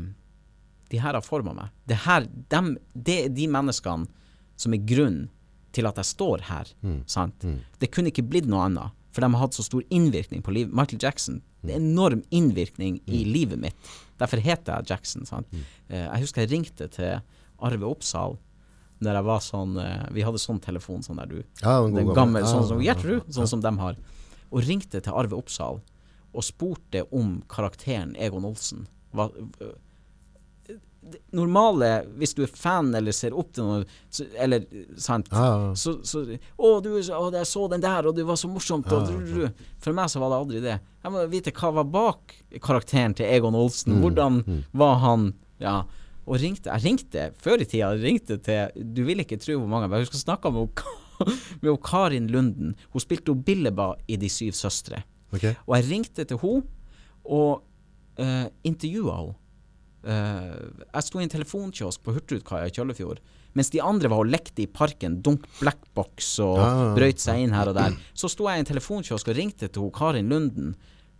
de 0.89 0.97
her 1.01 1.13
har 1.13 1.21
forma 1.25 1.53
meg. 1.53 1.69
Det, 1.89 1.97
her, 2.05 2.25
dem, 2.49 2.73
det 2.93 3.17
er 3.25 3.29
de 3.35 3.47
menneskene 3.51 4.07
som 4.59 4.73
er 4.75 4.81
grunnen 4.89 5.27
til 5.75 5.85
at 5.85 5.99
jeg 6.01 6.09
står 6.09 6.41
her. 6.49 6.71
Sant? 7.05 7.45
Det 7.79 7.91
kunne 7.93 8.09
ikke 8.09 8.25
blitt 8.25 8.47
noe 8.49 8.65
annet, 8.65 8.95
for 9.13 9.21
de 9.21 9.29
har 9.33 9.43
hatt 9.43 9.53
så 9.57 9.65
stor 9.65 9.83
innvirkning 9.93 10.41
på 10.45 10.53
livet. 10.55 10.73
Michael 10.75 11.01
Jackson, 11.03 11.41
det 11.61 11.75
er 11.75 11.81
enorm 11.81 12.23
innvirkning 12.33 12.99
i 13.05 13.23
livet 13.27 13.59
mitt. 13.61 13.89
Derfor 14.19 14.41
heter 14.43 14.79
jeg 14.79 14.89
Jackson. 14.89 15.25
Sant? 15.29 15.47
Eh, 15.89 16.05
jeg 16.07 16.23
husker 16.25 16.43
jeg 16.45 16.51
ringte 16.55 16.87
til 16.91 17.19
Arve 17.59 17.85
Oppsal 17.89 18.37
når 18.99 19.15
jeg 19.15 19.25
var 19.29 19.43
sånn 19.43 19.77
eh, 19.79 20.07
Vi 20.11 20.23
hadde 20.27 20.39
sånn 20.43 20.57
telefon 20.59 21.03
sånn 21.05 21.19
der 21.21 21.29
du 21.31 21.37
Ja, 21.61 21.77
en 21.85 21.93
den 21.95 22.09
gammel. 22.15 22.43
sånn 22.47 22.65
som 22.67 22.81
Gjertrud, 22.83 23.29
sånn 23.31 23.47
som 23.47 23.61
de 23.63 23.71
har. 23.79 23.95
Og 24.51 24.65
ringte 24.67 24.99
til 24.99 25.13
Arve 25.15 25.37
Oppsal 25.37 25.79
og 26.29 26.43
spurte 26.45 27.05
om 27.15 27.37
karakteren 27.49 28.11
Egon 28.19 28.43
Olsen. 28.45 28.87
Hva, 29.15 29.29
det 29.59 29.71
normale, 31.31 31.89
hvis 32.19 32.33
du 32.35 32.41
er 32.43 32.51
fan 32.51 32.91
eller 32.95 33.15
ser 33.15 33.35
opp 33.37 33.53
til 33.55 33.67
noe, 33.67 33.85
så, 34.11 34.25
eller 34.39 34.65
sant 34.99 35.29
Ja, 35.31 35.43
ja, 35.45 35.59
ja. 35.69 35.69
så, 35.79 35.95
så 36.05 36.23
Å, 36.25 36.71
du, 36.83 36.89
å, 36.99 37.21
jeg 37.33 37.47
så 37.47 37.67
den 37.71 37.83
der, 37.83 38.09
og 38.09 38.17
det 38.17 38.25
var 38.27 38.39
så 38.39 38.49
morsomt. 38.51 38.89
Og, 38.91 39.07
dru, 39.07 39.21
dru. 39.23 39.69
For 39.81 39.95
meg 39.95 40.11
så 40.11 40.21
var 40.21 40.33
det 40.33 40.39
aldri 40.43 40.63
det. 40.65 40.75
Jeg 41.05 41.15
må 41.15 41.23
vite 41.31 41.53
hva 41.55 41.71
var 41.79 41.87
bak 41.93 42.35
karakteren 42.65 43.15
til 43.17 43.29
Egon 43.31 43.57
Olsen. 43.57 43.95
Mm, 43.97 44.03
Hvordan 44.03 44.41
var 44.83 45.01
han 45.05 45.31
Ja. 45.63 45.81
Og 46.29 46.37
ringte, 46.37 46.69
jeg 46.69 46.85
ringte 46.85 47.23
før 47.41 47.63
i 47.63 47.65
tida 47.65 47.87
ringte 47.97 48.35
til 48.45 48.83
Du 48.93 48.99
vil 49.07 49.23
ikke 49.23 49.39
tro 49.41 49.55
hvor 49.57 49.69
mange 49.71 49.87
Jeg 49.89 50.03
husker 50.05 50.19
jeg 50.19 50.27
snakka 50.27 50.51
med, 50.53 50.83
med 51.63 51.79
Karin 51.81 52.27
Lunden. 52.29 52.75
Hun 52.93 53.01
spilte 53.01 53.33
Billeba 53.33 53.95
i 54.07 54.19
De 54.21 54.29
syv 54.29 54.53
søstre. 54.53 55.01
Okay. 55.33 55.55
Og 55.65 55.73
jeg 55.79 55.89
ringte 55.89 56.25
til 56.29 56.37
henne 56.43 56.67
og 57.25 57.63
uh, 58.21 58.45
intervjua 58.67 59.17
henne. 59.23 59.35
Eh, 60.03 60.53
jeg 60.93 61.03
sto 61.03 61.19
i 61.19 61.25
en 61.25 61.33
telefonkiosk 61.33 62.03
på 62.05 62.13
Hurtigkaia 62.15 62.69
i 62.69 62.73
Kjøllefjord, 62.75 63.19
mens 63.57 63.71
de 63.73 63.81
andre 63.83 64.07
var 64.11 64.21
og 64.23 64.29
lekte 64.31 64.63
i 64.63 64.67
parken, 64.71 65.17
dunk 65.25 65.43
blackbox 65.59 66.37
og 66.45 66.55
Ja, 66.61 66.67
ja, 66.69 66.85
ja. 66.85 66.93
brøyt 66.95 67.19
seg 67.19 67.41
inn 67.43 67.55
her 67.57 67.71
og 67.71 67.75
der. 67.75 67.97
Så 68.15 68.29
sto 68.31 68.47
jeg 68.47 68.61
i 68.61 68.63
en 68.63 68.69
telefonkiosk 68.69 69.27
og 69.27 69.35
ringte 69.35 69.67
til 69.67 69.89
Karin 69.91 70.29
Lunden 70.31 70.75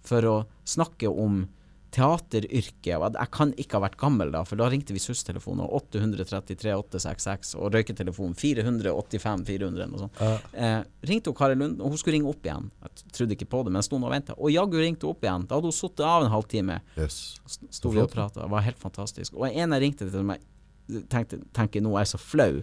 for 0.05 0.23
å 0.29 0.35
snakke 0.63 1.09
om 1.11 1.47
teateryrket. 1.95 2.95
Og 2.99 3.15
jeg 3.17 3.31
kan 3.33 3.51
ikke 3.59 3.77
ha 3.77 3.83
vært 3.87 3.97
gammel 4.01 4.31
da, 4.33 4.43
for 4.47 4.59
da 4.59 4.67
ringte 4.71 4.93
vi 4.95 5.01
SUS-telefonen, 5.01 5.65
833 5.65 6.73
866, 6.75 7.53
og 7.59 7.73
røyketelefonen 7.75 8.35
485 8.37 9.45
400 9.47 9.83
eller 9.83 9.93
noe 9.93 10.03
sånt. 10.05 10.21
Eh, 10.53 10.81
ringte 11.09 11.31
hun 11.31 11.37
Kari 11.39 11.57
Lund, 11.59 11.81
og 11.81 11.93
hun 11.93 12.01
skulle 12.01 12.17
ringe 12.19 12.29
opp 12.31 12.45
igjen. 12.45 12.69
Jeg 12.85 13.09
trodde 13.17 13.37
ikke 13.37 13.49
på 13.49 13.63
det, 13.65 13.73
men 13.73 13.81
jeg 13.81 13.89
sto 13.89 13.99
nå 14.01 14.09
og 14.09 14.15
venta. 14.15 14.37
Og 14.37 14.53
jaggu 14.53 14.77
ringte 14.81 15.07
hun 15.07 15.15
opp 15.15 15.25
igjen. 15.27 15.47
Da 15.49 15.57
hadde 15.59 15.71
hun 15.71 15.79
sittet 15.79 16.05
av 16.09 16.25
en 16.27 16.33
halvtime. 16.33 16.79
Yes. 16.99 17.19
St- 17.47 17.71
Sto 17.79 17.93
vi 17.95 18.03
og 18.03 18.11
prata. 18.13 18.43
Det 18.45 18.51
var 18.53 18.65
helt 18.67 18.79
fantastisk. 18.81 19.35
Og 19.39 19.49
en 19.49 19.75
jeg 19.77 19.83
ringte 19.85 20.05
til 20.05 20.13
som 20.19 20.31
jeg 20.35 21.03
tenkte, 21.11 21.41
tenker 21.53 21.83
nå 21.85 21.95
er 21.97 22.05
jeg 22.05 22.13
så 22.15 22.21
flau. 22.21 22.61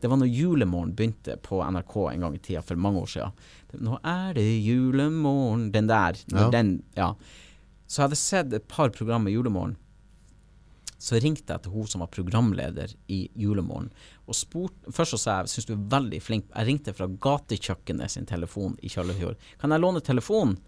Det 0.00 0.08
var 0.08 0.16
når 0.16 0.30
Julemorgen 0.32 0.94
begynte 0.96 1.34
på 1.44 1.58
NRK 1.60 1.94
en 2.14 2.22
gang 2.24 2.34
i 2.34 2.40
tida, 2.40 2.62
for 2.64 2.78
mange 2.80 3.02
år 3.02 3.10
siden. 3.12 3.34
Nå 3.84 3.98
er 4.00 4.32
det 4.38 4.46
julemorgen 4.64 5.66
Den 5.74 5.86
der. 5.90 6.16
Ja. 6.32 6.46
Den, 6.50 6.70
ja. 6.96 7.10
Så 7.90 7.98
jeg 7.98 8.06
hadde 8.08 8.18
sett 8.20 8.52
et 8.54 8.68
par 8.70 8.92
programmer 8.94 9.32
i 9.32 9.34
Julemorgen. 9.34 9.74
Så 11.00 11.16
ringte 11.16 11.54
jeg 11.54 11.64
til 11.64 11.72
hun 11.72 11.88
som 11.88 12.02
var 12.04 12.10
programleder 12.12 12.92
i 13.10 13.22
Julemorgen. 13.40 13.88
Og 14.28 14.36
spurt, 14.36 14.74
først 14.92 15.16
så 15.16 15.18
sa 15.22 15.36
jeg 15.40 15.50
syns 15.54 15.68
du 15.70 15.72
er 15.74 15.86
veldig 15.96 16.20
flink. 16.22 16.50
Jeg 16.52 16.68
ringte 16.68 16.92
fra 16.94 17.08
gatekjøkkenet 17.08 18.12
sin 18.12 18.28
telefon 18.28 18.76
i 18.84 18.90
Kjøllefjord. 18.92 19.40
Kan 19.62 19.72
jeg 19.74 19.82
låne 19.82 20.02
telefonen? 20.04 20.58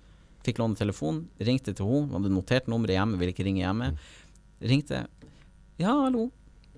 Fikk 0.42 0.58
låne 0.58 0.74
telefon, 0.74 1.20
ringte 1.38 1.70
til 1.78 1.86
henne, 1.86 2.16
hadde 2.16 2.32
notert 2.32 2.66
nummeret 2.72 2.96
hjemme, 2.96 3.18
ville 3.20 3.30
ikke 3.36 3.44
ringe 3.46 3.62
hjemme. 3.62 3.92
Ringte. 4.72 5.04
Ja, 5.78 5.92
hallo. 6.00 6.30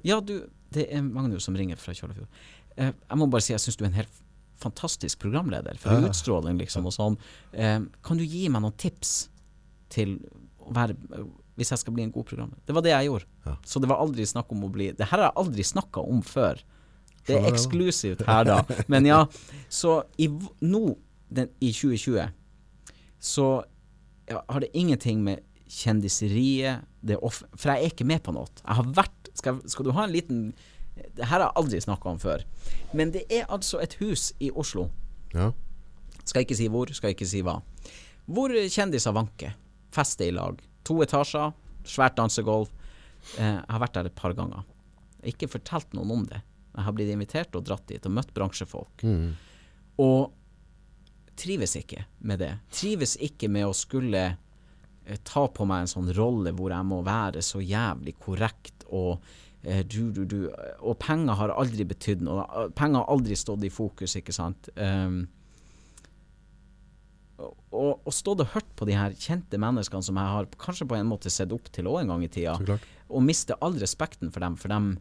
Ja, 0.04 0.18
du, 0.20 0.34
det 0.74 0.88
er 0.92 1.06
Magnus 1.06 1.46
som 1.48 1.56
ringer 1.56 1.80
fra 1.80 1.94
Kjøllefjord. 1.96 2.28
Eh, 2.76 2.90
jeg 2.92 3.20
må 3.22 3.30
bare 3.32 3.46
si 3.46 3.54
jeg 3.54 3.62
syns 3.64 3.78
du 3.80 3.86
er 3.86 3.92
en 3.92 4.00
helt 4.02 4.20
fantastisk 4.60 5.22
programleder, 5.22 5.78
for 5.80 5.94
Ja. 5.94 6.02
utstråling 6.10 6.58
liksom 6.60 6.84
og 6.90 6.92
sånn. 6.92 7.16
Eh, 7.54 7.80
kan 8.02 8.18
du 8.20 8.24
gi 8.26 8.48
meg 8.50 8.62
noen 8.66 8.76
tips 8.76 9.30
til 9.92 10.18
å 10.64 10.72
være 10.74 10.96
hvis 11.54 11.70
jeg 11.70 11.84
skal 11.84 11.94
bli 11.94 12.02
en 12.06 12.12
god 12.14 12.26
programmer. 12.26 12.58
Det 12.66 12.74
var 12.74 12.82
det 12.82 12.90
jeg 12.90 13.08
gjorde. 13.08 13.28
Ja. 13.46 13.56
Så 13.66 13.80
det 13.82 13.90
var 13.90 14.02
aldri 14.02 14.26
snakk 14.26 14.52
om 14.52 14.64
å 14.66 14.70
bli 14.74 14.88
Det 14.96 15.06
her 15.06 15.20
har 15.20 15.28
jeg 15.28 15.38
aldri 15.44 15.66
snakka 15.66 16.02
om 16.02 16.22
før. 16.26 16.62
Det 17.24 17.38
er 17.38 17.46
eksklusivt 17.48 18.24
her, 18.26 18.44
da. 18.48 18.58
Men 18.92 19.06
ja, 19.08 19.22
så 19.72 20.02
i, 20.20 20.28
nå, 20.60 20.82
den, 21.32 21.48
i 21.62 21.70
2020, 21.72 22.34
så 23.24 23.46
ja, 24.28 24.42
har 24.48 24.64
det 24.64 24.72
ingenting 24.76 25.22
med 25.24 25.44
kjendiseriet 25.74 26.84
For 27.56 27.70
jeg 27.70 27.74
er 27.74 27.92
ikke 27.92 28.06
med 28.08 28.22
på 28.24 28.34
noe. 28.34 28.50
Jeg 28.60 28.80
har 28.80 28.94
vært 28.96 29.30
Skal, 29.34 29.58
skal 29.66 29.86
du 29.86 29.94
ha 29.96 30.04
en 30.04 30.12
liten 30.14 30.42
Det 31.16 31.26
her 31.26 31.40
har 31.40 31.48
jeg 31.48 31.58
aldri 31.58 31.80
snakka 31.82 32.12
om 32.12 32.20
før. 32.22 32.44
Men 32.92 33.10
det 33.14 33.24
er 33.30 33.48
altså 33.48 33.80
et 33.82 33.96
hus 34.02 34.32
i 34.38 34.50
Oslo. 34.54 34.88
Ja. 35.34 35.50
Skal 36.24 36.44
ikke 36.44 36.56
si 36.56 36.68
hvor, 36.70 36.92
skal 36.94 37.14
ikke 37.14 37.26
si 37.26 37.42
hva. 37.44 37.58
Hvor 38.30 38.54
kjendiser 38.54 39.12
vanker. 39.16 39.56
Fester 39.94 40.28
i 40.28 40.34
lag. 40.34 40.60
To 40.88 41.00
etasjer, 41.04 41.54
svært 41.88 42.18
dansegulv. 42.18 42.72
Eh, 43.38 43.56
jeg 43.56 43.70
har 43.70 43.82
vært 43.82 43.98
der 43.98 44.10
et 44.10 44.18
par 44.18 44.34
ganger. 44.36 44.64
Jeg 45.18 45.24
har 45.24 45.34
ikke 45.36 45.52
fortalt 45.56 45.96
noen 45.96 46.12
om 46.18 46.24
det. 46.28 46.42
Jeg 46.74 46.86
har 46.86 46.96
blitt 46.96 47.12
invitert 47.14 47.56
og 47.56 47.66
dratt 47.68 47.86
dit 47.88 48.06
og 48.06 48.16
møtt 48.16 48.32
bransjefolk. 48.34 49.04
Mm. 49.06 49.36
Og 50.02 50.32
trives 51.38 51.76
ikke 51.78 52.04
med 52.26 52.42
det. 52.42 52.52
Trives 52.74 53.16
ikke 53.22 53.48
med 53.52 53.68
å 53.68 53.76
skulle 53.76 54.24
eh, 54.26 55.22
ta 55.26 55.46
på 55.48 55.66
meg 55.68 55.84
en 55.84 55.94
sånn 55.94 56.12
rolle 56.16 56.54
hvor 56.56 56.74
jeg 56.74 56.90
må 56.90 57.00
være 57.06 57.42
så 57.44 57.62
jævlig 57.62 58.16
korrekt 58.22 58.86
og 58.90 59.22
eh, 59.62 59.82
du, 59.86 60.10
du, 60.14 60.24
du 60.28 60.38
Og 60.82 60.98
penger 61.00 61.38
har 61.40 61.54
aldri 61.54 61.86
betydd 61.88 62.26
noe. 62.26 62.44
Penger 62.76 63.02
har 63.02 63.14
aldri 63.14 63.38
stått 63.38 63.64
i 63.66 63.72
fokus, 63.72 64.18
ikke 64.20 64.34
sant. 64.34 64.68
Um, 64.76 65.24
og, 67.38 67.54
og, 68.04 68.10
stått 68.14 68.42
og 68.44 68.52
hørt 68.54 68.68
på 68.78 68.86
de 68.88 68.96
her 68.96 69.14
kjente 69.18 69.58
menneskene 69.60 70.06
som 70.06 70.18
jeg 70.20 70.34
har 70.36 70.48
kanskje 70.60 70.86
på 70.90 70.98
en 70.98 71.08
måte 71.10 71.32
sett 71.32 71.52
opp 71.54 71.70
til 71.74 71.88
òg 71.90 72.02
en 72.02 72.14
gang 72.14 72.26
i 72.26 72.30
tida, 72.30 72.54
og 73.10 73.24
miste 73.26 73.56
all 73.64 73.76
respekten 73.80 74.30
for 74.34 74.44
dem, 74.44 74.58
for 74.60 74.72
dem 74.72 74.92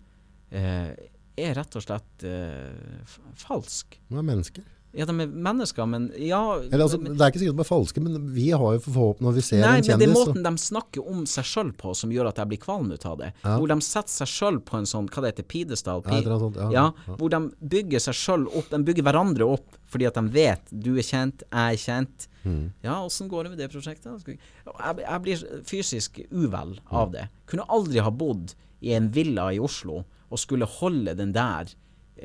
eh, 0.54 0.94
er 1.40 1.58
rett 1.58 1.78
og 1.78 1.86
slett 1.86 2.26
eh, 2.28 3.18
falsk. 3.46 4.00
De 4.10 4.20
er 4.20 4.26
mennesker. 4.26 4.66
Ja, 4.94 5.08
de 5.10 5.14
er 5.24 5.28
mennesker, 5.28 5.88
men 5.90 6.04
ja 6.22 6.40
Eller, 6.60 6.84
altså, 6.86 7.00
men, 7.02 7.16
det 7.18 7.24
er 7.26 7.32
ikke 7.32 7.40
sikkert 7.42 7.58
de 7.58 7.64
er 7.64 7.70
falske, 7.70 8.02
men 8.06 8.28
vi 8.36 8.52
har 8.54 8.76
jo 8.76 8.82
forhåpentlig 8.86 9.26
når 9.26 9.34
vi 9.40 9.44
ser 9.48 9.62
Nei, 9.64 9.72
en 9.80 9.88
men 9.88 10.00
det 10.04 10.08
er 10.08 10.14
måten 10.14 10.38
så- 10.38 10.44
de 10.46 10.62
snakker 10.62 11.08
om 11.10 11.24
seg 11.26 11.48
sjøl 11.50 11.72
på 11.80 11.96
som 11.98 12.12
gjør 12.14 12.30
at 12.30 12.38
jeg 12.38 12.48
blir 12.52 12.62
kvalm 12.62 12.92
ut 12.94 13.06
av 13.10 13.18
det. 13.18 13.32
Ja. 13.44 13.58
Hvor 13.58 13.68
de 13.74 13.78
setter 13.82 14.14
seg 14.14 14.28
sjøl 14.30 14.60
på 14.62 14.78
en 14.78 14.86
sånn, 14.86 15.10
hva 15.10 15.24
det 15.26 15.32
heter, 15.34 15.48
pidestall? 15.50 16.04
Ja, 16.06 16.18
eller 16.20 16.36
annet 16.36 16.46
sånt, 16.46 16.56
ja, 16.62 16.70
ja, 16.70 16.86
ja. 17.08 17.16
Hvor 17.18 17.30
de 17.34 17.42
bygger 17.74 18.00
seg 18.06 18.14
sjøl 18.14 18.46
opp. 18.54 18.70
De 18.70 18.84
bygger 18.84 19.04
hverandre 19.10 19.50
opp 19.50 19.66
fordi 19.90 20.06
at 20.08 20.14
de 20.14 20.28
vet 20.30 20.62
du 20.70 20.92
er 20.98 21.02
kjent, 21.10 21.42
jeg 21.52 21.74
er 21.74 21.82
kjent. 21.82 22.28
Mm. 22.46 22.72
Ja, 22.84 23.00
åssen 23.06 23.30
går 23.30 23.44
det 23.44 23.50
med 23.54 23.60
det 23.64 23.72
prosjektet? 23.72 24.26
Jeg, 24.28 24.98
jeg 25.00 25.22
blir 25.26 25.44
fysisk 25.66 26.20
uvel 26.32 26.78
av 26.92 27.12
det. 27.14 27.30
Kunne 27.50 27.66
aldri 27.70 28.00
ha 28.04 28.12
bodd 28.12 28.54
i 28.84 28.94
en 28.94 29.10
villa 29.10 29.50
i 29.54 29.58
Oslo 29.64 30.04
og 30.30 30.38
skulle 30.42 30.66
holde 30.66 31.16
den 31.18 31.32
der 31.34 31.66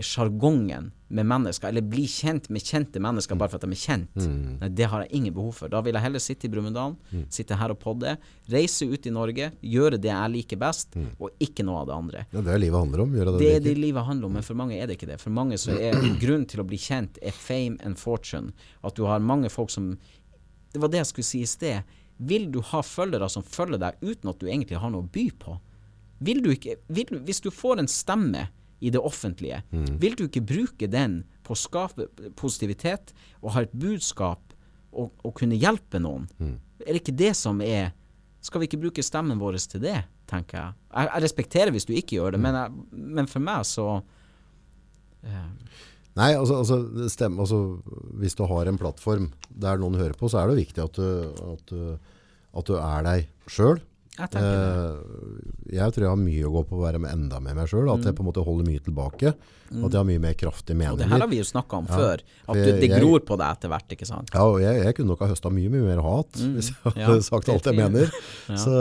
sjargongen 0.05 0.91
med 1.09 1.27
mennesker, 1.27 1.69
eller 1.71 1.85
bli 1.89 2.05
kjent 2.11 2.49
med 2.53 2.63
kjente 2.63 3.01
mennesker 3.01 3.39
bare 3.41 3.49
for 3.49 3.57
at 3.59 3.65
de 3.65 3.73
er 3.73 3.81
kjent. 3.81 4.17
Mm. 4.21 4.59
Nei, 4.61 4.69
det 4.77 4.89
har 4.93 5.05
jeg 5.05 5.17
ingen 5.17 5.35
behov 5.35 5.55
for. 5.57 5.71
Da 5.73 5.81
vil 5.85 5.97
jeg 5.97 6.05
heller 6.05 6.21
sitte 6.23 6.45
i 6.49 6.51
Brumunddal, 6.53 6.97
sitte 7.33 7.57
her 7.57 7.73
og 7.73 7.79
podde, 7.81 8.13
reise 8.53 8.89
ut 8.91 9.09
i 9.09 9.13
Norge, 9.15 9.49
gjøre 9.65 10.01
det 10.03 10.11
jeg 10.13 10.35
liker 10.35 10.61
best, 10.61 10.99
og 11.17 11.33
ikke 11.41 11.65
noe 11.65 11.81
av 11.81 11.89
det 11.89 11.97
andre. 11.97 12.25
Ja, 12.35 12.43
det 12.45 12.53
er 12.53 12.61
livet 12.61 12.83
handler 12.85 13.05
om. 13.07 13.15
Det, 13.17 13.39
Det 13.41 13.53
er 13.57 13.65
det 13.65 13.75
livet 13.79 14.05
handler 14.05 14.29
om, 14.29 14.37
men 14.37 14.45
for 14.47 14.61
mange 14.61 14.77
er 14.77 14.91
det 14.91 14.99
ikke 14.99 15.09
det. 15.15 15.21
For 15.23 15.35
mange 15.35 15.57
så 15.61 15.73
er 15.73 15.97
grunnen 16.23 16.45
til 16.51 16.61
å 16.61 16.67
bli 16.69 16.81
kjent 16.85 17.17
er 17.25 17.33
fame 17.33 17.81
and 17.85 17.97
fortune. 17.99 18.53
At 18.85 18.99
du 18.99 19.07
har 19.09 19.25
mange 19.25 19.49
folk 19.51 19.73
som 19.73 19.97
Det 20.73 20.83
var 20.83 20.91
det 20.93 20.99
jeg 21.01 21.07
skulle 21.09 21.25
si 21.25 21.41
i 21.41 21.49
sted. 21.49 21.97
Vil 22.19 22.51
du 22.53 22.61
ha 22.61 22.83
følgere 22.85 23.29
som 23.33 23.43
følger 23.43 23.81
deg 23.81 24.03
uten 24.05 24.29
at 24.29 24.39
du 24.39 24.47
egentlig 24.51 24.77
har 24.77 24.91
noe 24.93 25.07
å 25.07 25.09
by 25.09 25.31
på? 25.41 25.57
Vil 26.21 26.43
du 26.43 26.51
ikke, 26.53 26.77
vil 26.93 27.21
hvis 27.25 27.41
du 27.41 27.49
får 27.55 27.81
en 27.81 27.89
stemme 27.89 28.49
i 28.81 28.93
det 28.95 29.01
offentlige, 29.03 29.63
vil 29.99 30.15
du 30.15 30.27
ikke 30.29 30.45
bruke 30.47 30.87
den 30.91 31.23
på 31.47 31.55
å 31.55 31.59
skape 31.59 32.07
positivitet 32.39 33.13
og 33.41 33.55
ha 33.57 33.65
et 33.65 33.75
budskap 33.75 34.55
og, 34.93 35.11
og 35.25 35.35
kunne 35.39 35.59
hjelpe 35.59 36.01
noen? 36.03 36.29
Er 36.85 36.93
det 36.95 37.03
ikke 37.03 37.19
det 37.19 37.35
som 37.37 37.63
er 37.65 37.93
Skal 38.41 38.63
vi 38.63 38.69
ikke 38.69 38.79
bruke 38.79 39.03
stemmen 39.03 39.41
vår 39.41 39.57
til 39.67 39.83
det, 39.83 40.05
tenker 40.31 40.57
jeg. 40.61 40.75
Jeg, 40.95 41.09
jeg 41.11 41.23
respekterer 41.25 41.75
hvis 41.75 41.89
du 41.89 41.93
ikke 41.93 42.21
gjør 42.21 42.37
det, 42.37 42.41
men, 42.41 42.55
jeg, 42.55 42.71
men 43.19 43.27
for 43.27 43.43
meg 43.43 43.67
så 43.67 43.87
eh, 45.27 45.49
Nei, 46.19 46.33
altså, 46.35 46.61
altså, 46.63 46.79
det 46.95 47.27
altså, 47.29 47.59
hvis 48.19 48.35
du 48.39 48.45
har 48.51 48.67
en 48.67 48.79
plattform 48.79 49.29
der 49.51 49.79
noen 49.79 49.99
hører 49.99 50.17
på, 50.19 50.31
så 50.31 50.41
er 50.41 50.51
det 50.51 50.65
viktig 50.65 50.83
at 50.83 50.97
du, 50.99 51.11
at 51.53 51.71
du, 51.71 52.15
at 52.59 52.71
du 52.71 52.75
er 52.79 53.05
deg 53.07 53.51
sjøl. 53.51 53.79
Jeg. 54.19 54.43
Eh, 54.43 55.77
jeg 55.79 55.93
tror 55.95 56.05
jeg 56.05 56.11
har 56.11 56.19
mye 56.21 56.47
å 56.49 56.53
gå 56.57 56.63
på 56.69 56.77
å 56.79 56.83
være 56.83 56.99
med 57.03 57.13
enda 57.15 57.39
med 57.45 57.55
meg 57.59 57.69
sjøl. 57.71 57.89
At 57.93 58.03
jeg 58.09 58.17
på 58.19 58.25
en 58.25 58.29
måte 58.31 58.43
holder 58.45 58.67
mye 58.67 58.83
tilbake. 58.83 59.33
At 59.69 59.93
jeg 59.93 59.99
har 60.01 60.07
mye 60.09 60.23
mer 60.25 60.35
kraftige 60.41 60.75
meninger. 60.79 60.97
Og 60.97 60.99
det 61.03 61.09
her 61.13 61.23
har 61.25 61.31
vi 61.31 61.39
jo 61.43 61.47
snakka 61.47 61.77
om 61.79 61.87
Ja, 61.91 61.99
før. 62.01 62.23
At 62.49 62.57
du, 62.59 62.71
det 62.81 62.89
gror 62.95 63.21
på 63.29 63.37
deg 63.39 63.53
etter 63.59 63.73
hvert, 63.73 63.95
ikke 63.95 64.09
sant. 64.09 64.33
Ja, 64.35 64.47
og 64.49 64.59
jeg, 64.65 64.81
jeg 64.85 64.97
kunne 64.99 65.13
nok 65.13 65.23
ha 65.23 65.29
høsta 65.31 65.53
mye, 65.53 65.71
mye 65.71 65.85
mer 65.87 66.03
hat 66.07 66.41
hvis 66.41 66.71
jeg 66.73 66.79
hadde 66.87 66.99
Mm. 66.99 67.05
Ja, 67.05 67.21
sagt 67.31 67.49
alt 67.53 67.69
jeg 67.71 67.77
mener. 67.79 68.11
Ja. 68.49 68.55
Mm. 68.55 68.59
Så, 68.65 68.77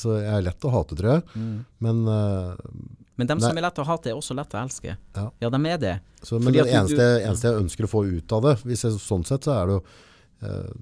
så 0.00 0.16
jeg 0.22 0.32
er 0.38 0.46
lett 0.48 0.64
å 0.64 0.72
hate, 0.74 0.96
tror 0.98 1.10
jeg. 1.18 1.44
Men, 1.84 2.00
uh, 2.08 2.54
Men 3.20 3.28
dem 3.30 3.38
Nei. 3.38 3.46
som 3.46 3.60
er 3.60 3.66
lett 3.68 3.78
å 3.78 3.84
hate, 3.86 4.10
er 4.10 4.16
også 4.18 4.34
lett 4.34 4.56
å 4.56 4.62
elske. 4.64 4.96
Ja. 5.14 5.28
Ja, 5.44 5.50
de 5.52 5.60
er 5.70 5.78
det. 5.78 5.94
så, 6.24 6.40
men 6.40 6.48
Fordi 6.50 6.58
det 6.64 6.66
du- 6.72 6.74
eneste, 6.80 6.96
du- 7.04 7.28
eneste 7.28 7.50
jeg 7.52 7.60
ønsker 7.62 7.84
å 7.86 7.92
få 7.92 8.02
ut 8.08 8.32
av 8.32 8.42
det, 8.48 8.56
hvis 8.64 8.82
jeg, 8.88 8.96
sånn 9.04 9.22
sett, 9.28 9.44
så 9.46 9.54
er 9.60 9.66
det 9.70 9.76
jo 9.76 9.84
eh, 10.48 10.72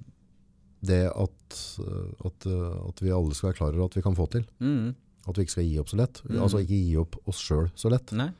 det 0.82 1.04
at, 1.10 1.56
eh, 1.78 2.26
at, 2.26 2.46
eh, 2.50 2.76
at 2.88 3.02
vi 3.04 3.12
alle 3.14 3.34
skal 3.38 3.50
være 3.52 3.58
klar 3.60 3.72
over 3.76 3.86
at 3.86 3.96
vi 3.98 4.02
kan 4.02 4.16
få 4.18 4.26
til. 4.30 4.44
Mm. 4.60 4.94
At 5.28 5.36
vi 5.38 5.44
ikke 5.46 5.54
skal 5.54 5.66
gi 5.68 5.78
opp 5.78 5.90
så 5.92 5.98
lett. 6.00 6.22
Altså 6.34 6.62
ikke 6.64 6.78
gi 6.82 6.96
opp 6.98 7.18
oss 7.30 7.42
sjøl 7.46 7.68
så 7.78 7.92
lett. 7.92 8.10
Nei. 8.18 8.30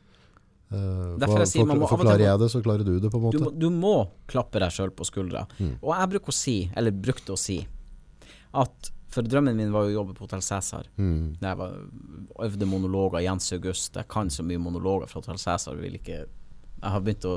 Uh, 0.72 1.18
for, 1.20 1.42
jeg 1.44 1.66
for, 1.68 1.84
forklarer 1.90 2.22
jeg 2.24 2.40
det, 2.40 2.46
så 2.48 2.62
klarer 2.64 2.86
du 2.86 2.94
det, 2.96 3.10
på 3.12 3.18
en 3.20 3.30
Du, 3.30 3.38
måte. 3.38 3.44
må- 3.44 3.58
du 3.60 3.68
må 3.70 4.08
klappe 4.26 4.58
deg 4.58 4.72
sjøl 4.72 4.88
på 4.96 5.04
skuldra. 5.04 5.42
Mm. 5.60 5.74
Og 5.82 5.90
jeg 5.92 6.10
bruker 6.14 6.32
å 6.32 6.36
si, 6.38 6.54
eller 6.74 6.90
brukte 6.96 7.34
å 7.34 7.38
si, 7.38 7.58
at 8.54 8.90
For 9.12 9.20
drømmen 9.20 9.54
min 9.54 9.70
var 9.70 9.84
jo 9.84 9.90
å 9.90 9.96
jobbe 10.00 10.14
på 10.16 10.24
Hotell 10.24 10.40
Cæsar. 10.40 10.86
Mm. 10.96 11.36
Jeg 11.42 11.56
var, 11.58 11.74
øvde 12.40 12.64
monologer 12.64 13.20
Jens 13.20 13.52
August. 13.52 13.92
Jeg 14.00 14.08
kan 14.08 14.30
så 14.32 14.40
mye 14.42 14.56
monologer 14.56 15.06
fra 15.06 15.20
Hotell 15.20 15.36
Cæsar. 15.36 15.76
Jeg 15.76 16.26
har 16.80 17.00
begynt 17.04 17.26
å 17.28 17.34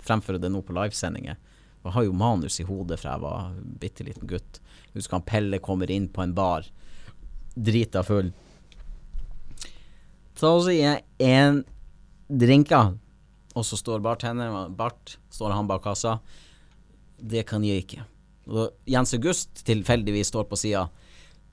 fremføre 0.00 0.40
det 0.40 0.48
nå 0.50 0.62
på 0.64 0.72
livesendinger. 0.72 1.36
Jeg 1.84 1.94
har 1.94 2.04
jo 2.04 2.16
manus 2.16 2.58
i 2.60 2.66
hodet 2.66 2.98
fra 3.00 3.14
jeg 3.14 3.22
var 3.22 3.54
bitte 3.80 4.04
liten 4.06 4.28
gutt. 4.28 4.60
Husker 4.96 5.18
han 5.18 5.26
Pelle 5.28 5.60
kommer 5.62 5.90
inn 5.90 6.08
på 6.10 6.24
en 6.24 6.34
bar, 6.36 6.66
drita 7.54 8.02
full. 8.06 8.32
Så 10.38 10.52
sier 10.66 10.84
jeg 10.84 11.30
én 11.30 11.62
drinker, 12.28 12.92
og 13.58 13.64
så 13.66 13.78
står 13.78 14.02
bartenderen 14.04 14.74
Bart, 14.78 15.16
står 15.34 15.54
han 15.56 15.70
bak 15.70 15.82
kassa. 15.86 16.18
Det 17.18 17.42
kan 17.48 17.64
jeg 17.66 17.82
ikke. 17.82 18.04
Og 18.48 18.70
Jens 18.88 19.14
August 19.16 19.64
tilfeldigvis 19.66 20.30
står 20.30 20.46
på 20.48 20.58
sida. 20.60 20.86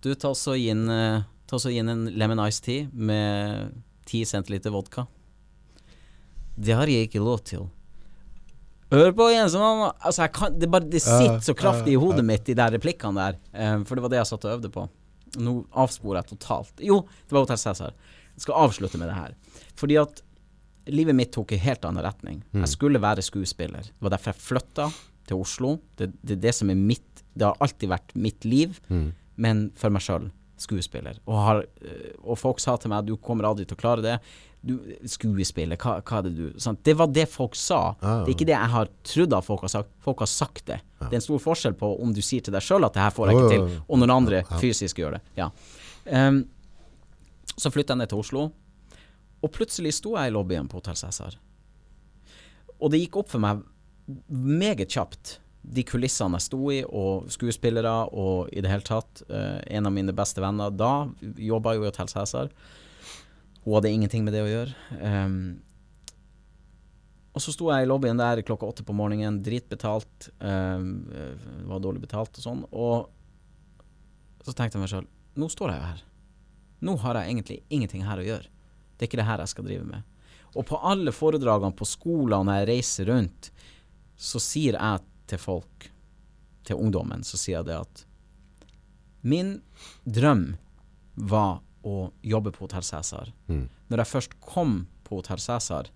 Du, 0.03 0.11
ta 0.14 0.35
så 0.38 0.53
inn, 0.60 0.85
eh, 0.89 1.23
ta 1.49 1.60
så 1.60 1.72
inn 1.73 1.89
en 1.89 2.06
lemon 2.14 2.43
ice 2.45 2.61
tea 2.61 2.85
med 2.93 3.73
10 4.06 4.26
centiliter 4.26 4.72
vodka. 4.72 5.07
Det 6.56 6.77
har 6.77 6.88
jeg 6.88 7.10
ikke 7.10 7.23
lov 7.23 7.41
til. 7.43 7.65
Hør 8.94 9.16
på 9.18 9.30
Jens 9.34 9.56
han, 9.57 9.82
altså 9.98 10.26
jeg 10.26 10.34
kan, 10.36 10.60
det, 10.62 10.70
bare, 10.72 10.86
det 10.90 11.02
sitter 11.02 11.41
så 11.44 11.56
kraftig 11.57 11.95
i 11.95 11.99
hodet 11.99 12.26
mitt, 12.26 12.45
de 12.45 12.53
der 12.57 12.76
replikkene 12.76 13.18
der. 13.18 13.40
Um, 13.52 13.86
for 13.88 13.98
det 13.98 14.06
var 14.06 14.14
det 14.14 14.20
jeg 14.22 14.30
satt 14.30 14.45
og 14.45 14.53
øvde 14.57 14.72
på. 14.74 14.86
Nå 15.41 15.56
avsporer 15.74 16.22
jeg 16.22 16.36
totalt. 16.36 16.86
Jo, 16.86 17.02
det 17.26 17.36
var 17.36 17.48
Hotell 17.48 17.60
Cæsar. 17.60 17.98
Jeg 18.36 18.45
skal 18.45 18.62
avslutte 18.68 18.99
med 19.02 19.10
det 19.10 19.18
her. 19.18 19.34
Fordi 19.80 19.98
at 19.99 20.22
livet 20.94 21.18
mitt 21.18 21.34
tok 21.34 21.56
en 21.56 21.64
helt 21.66 21.86
annen 21.88 22.06
retning. 22.06 22.40
Jeg 22.53 22.72
skulle 22.72 23.02
være 23.02 23.26
skuespiller. 23.26 23.90
Det 23.90 24.06
var 24.06 24.14
derfor 24.14 24.32
jeg 24.36 24.44
flytta 24.45 24.88
til 25.28 25.41
Oslo. 25.41 25.76
Det, 25.98 26.12
det 26.22 26.38
det 26.44 26.53
som 26.56 26.70
er 26.70 26.78
mitt 26.78 27.24
Det 27.36 27.44
har 27.44 27.57
alltid 27.60 27.90
vært 27.91 28.14
mitt 28.16 28.45
liv, 28.45 28.78
men 29.36 29.72
for 29.76 29.91
meg 29.91 30.06
sjøl 30.06 30.30
skuespiller. 30.62 31.18
Og, 31.28 31.36
har, 31.44 31.57
øh, 31.84 32.12
og 32.24 32.38
folk 32.40 32.62
sa 32.64 32.78
til 32.80 32.94
meg 32.94 33.03
du 33.07 33.18
kommer 33.20 33.44
aldri 33.49 33.66
til 33.68 33.76
å 33.76 33.82
klare 33.82 34.06
det. 34.06 34.14
Du, 34.66 34.80
skuespiller, 35.06 35.78
hva, 35.78 36.00
hva 36.02 36.18
er 36.18 36.26
det 36.26 36.32
du 36.34 36.60
sant? 36.62 36.80
Det 36.88 36.96
var 36.98 37.12
det 37.14 37.28
folk 37.30 37.54
sa. 37.54 37.94
Ja, 38.02 38.14
ja. 38.16 38.24
Det 38.26 38.32
er 38.32 38.36
ikke 38.36 38.48
det 38.50 38.56
jeg 38.56 38.72
har 38.74 38.90
trodd 39.06 39.36
at 39.38 39.46
folk 39.46 39.62
har 39.68 39.72
sagt. 39.76 39.92
Folk 40.02 40.24
har 40.24 40.30
sagt 40.32 40.64
det. 40.72 40.80
Det 41.04 41.12
er 41.12 41.20
en 41.20 41.26
stor 41.28 41.42
forskjell 41.44 41.76
på 41.78 41.92
om 42.02 42.14
du 42.16 42.22
sier 42.26 42.42
til 42.42 42.56
deg 42.56 42.66
sjøl 42.66 42.88
at 42.88 42.96
det 42.98 43.04
her 43.04 43.14
får 43.14 43.30
jeg 43.30 43.38
ikke 43.38 43.52
til, 43.54 43.80
og 43.86 44.02
når 44.02 44.14
andre 44.16 44.40
fysisk 44.58 45.04
gjør 45.04 45.20
det. 45.20 45.22
Ja. 45.38 45.52
Um, 46.10 46.40
så 47.56 47.70
flytta 47.72 47.94
jeg 47.94 48.02
ned 48.02 48.10
til 48.10 48.24
Oslo, 48.24 48.48
og 49.46 49.52
plutselig 49.54 49.94
sto 50.00 50.16
jeg 50.18 50.32
i 50.32 50.34
lobbyen 50.34 50.68
på 50.72 50.80
Hotell 50.82 50.98
Cæsar. 50.98 51.38
Og 52.82 52.90
det 52.92 53.04
gikk 53.04 53.20
opp 53.22 53.30
for 53.32 53.44
meg 53.44 53.62
meget 54.28 54.90
kjapt, 54.92 55.38
de 55.62 55.86
kulissene 55.86 56.38
jeg 56.38 56.46
sto 56.46 56.60
i, 56.74 56.80
og 56.86 57.30
skuespillere, 57.34 57.94
og 58.14 58.50
i 58.54 58.62
det 58.66 58.70
hele 58.70 58.86
tatt. 58.86 59.22
eh, 59.30 59.62
en 59.78 59.86
av 59.86 59.94
mine 59.94 60.14
beste 60.14 60.42
venner 60.42 60.74
da 60.74 61.08
jobba 61.22 61.74
jo 61.78 61.86
i 61.86 61.90
Hotell 61.90 62.10
Cæsar. 62.10 62.50
Hun 63.66 63.74
hadde 63.74 63.92
ingenting 63.92 64.26
med 64.26 64.36
det 64.36 64.44
å 64.46 64.50
gjøre. 64.50 64.76
Um, 65.02 65.38
og 67.36 67.44
så 67.44 67.52
sto 67.52 67.68
jeg 67.74 67.84
i 67.84 67.90
lobbyen 67.90 68.20
der 68.20 68.44
klokka 68.48 68.68
åtte 68.70 68.86
på 68.88 68.96
morgenen, 68.96 69.42
dritbetalt. 69.44 70.30
eh, 70.40 71.66
var 71.68 71.82
dårlig 71.84 72.06
betalt 72.06 72.38
og 72.38 72.46
sånn. 72.46 72.62
Og 72.72 73.10
så 74.46 74.54
tenkte 74.54 74.78
jeg 74.78 74.86
meg 74.86 74.92
sjøl, 74.94 75.08
nå 75.36 75.50
står 75.52 75.74
jeg 75.74 75.82
jo 75.82 75.90
her. 75.90 76.04
Nå 76.86 76.96
har 77.02 77.20
jeg 77.20 77.34
egentlig 77.34 77.58
ingenting 77.68 78.06
her 78.08 78.22
å 78.22 78.28
gjøre. 78.28 78.48
Det 78.96 79.04
er 79.04 79.10
ikke 79.10 79.20
det 79.20 79.28
her 79.28 79.44
jeg 79.44 79.52
skal 79.52 79.68
drive 79.68 79.88
med. 79.90 80.06
Og 80.56 80.64
på 80.70 80.80
alle 80.80 81.12
foredragene 81.12 81.76
på 81.76 81.88
skoler 81.90 82.46
når 82.46 82.62
jeg 82.62 82.70
reiser 82.70 83.12
rundt, 83.12 83.52
så 84.16 84.40
sier 84.40 84.78
jeg 84.80 85.04
til 85.28 85.42
folk, 85.42 85.90
til 86.64 86.80
ungdommen, 86.80 87.26
så 87.28 87.36
sier 87.38 87.60
jeg 87.60 87.68
det 87.68 87.82
at 87.82 88.06
min 89.26 89.58
drøm 90.06 90.54
var 91.16 91.60
å 91.86 92.10
jobbe 92.26 92.52
på 92.56 92.66
Hotell 92.66 92.84
Cæsar. 92.86 93.30
Mm. 93.48 93.68
Når 93.94 94.02
jeg 94.02 94.12
først 94.12 94.38
kom 94.41 94.78
på 95.06 95.20
Hotell 95.20 95.41
Cæsar, 95.44 95.91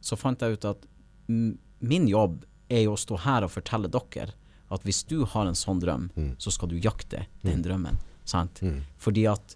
så 0.00 0.16
fant 0.18 0.40
jeg 0.44 0.58
ut 0.58 0.66
at 0.70 0.84
mm, 1.28 1.56
min 1.90 2.06
jobb 2.10 2.44
er 2.70 2.84
jo 2.86 2.94
å 2.94 3.00
stå 3.00 3.18
her 3.24 3.46
og 3.46 3.50
fortelle 3.50 3.90
dere 3.90 4.30
at 4.68 4.84
hvis 4.84 5.00
du 5.08 5.22
har 5.24 5.48
en 5.48 5.56
sånn 5.56 5.80
drøm, 5.80 6.10
så 6.38 6.52
skal 6.52 6.68
du 6.68 6.76
jakte 6.84 7.22
den 7.42 7.62
drømmen. 7.64 7.96
Sant? 8.28 8.60
Fordi 9.00 9.22
at 9.30 9.54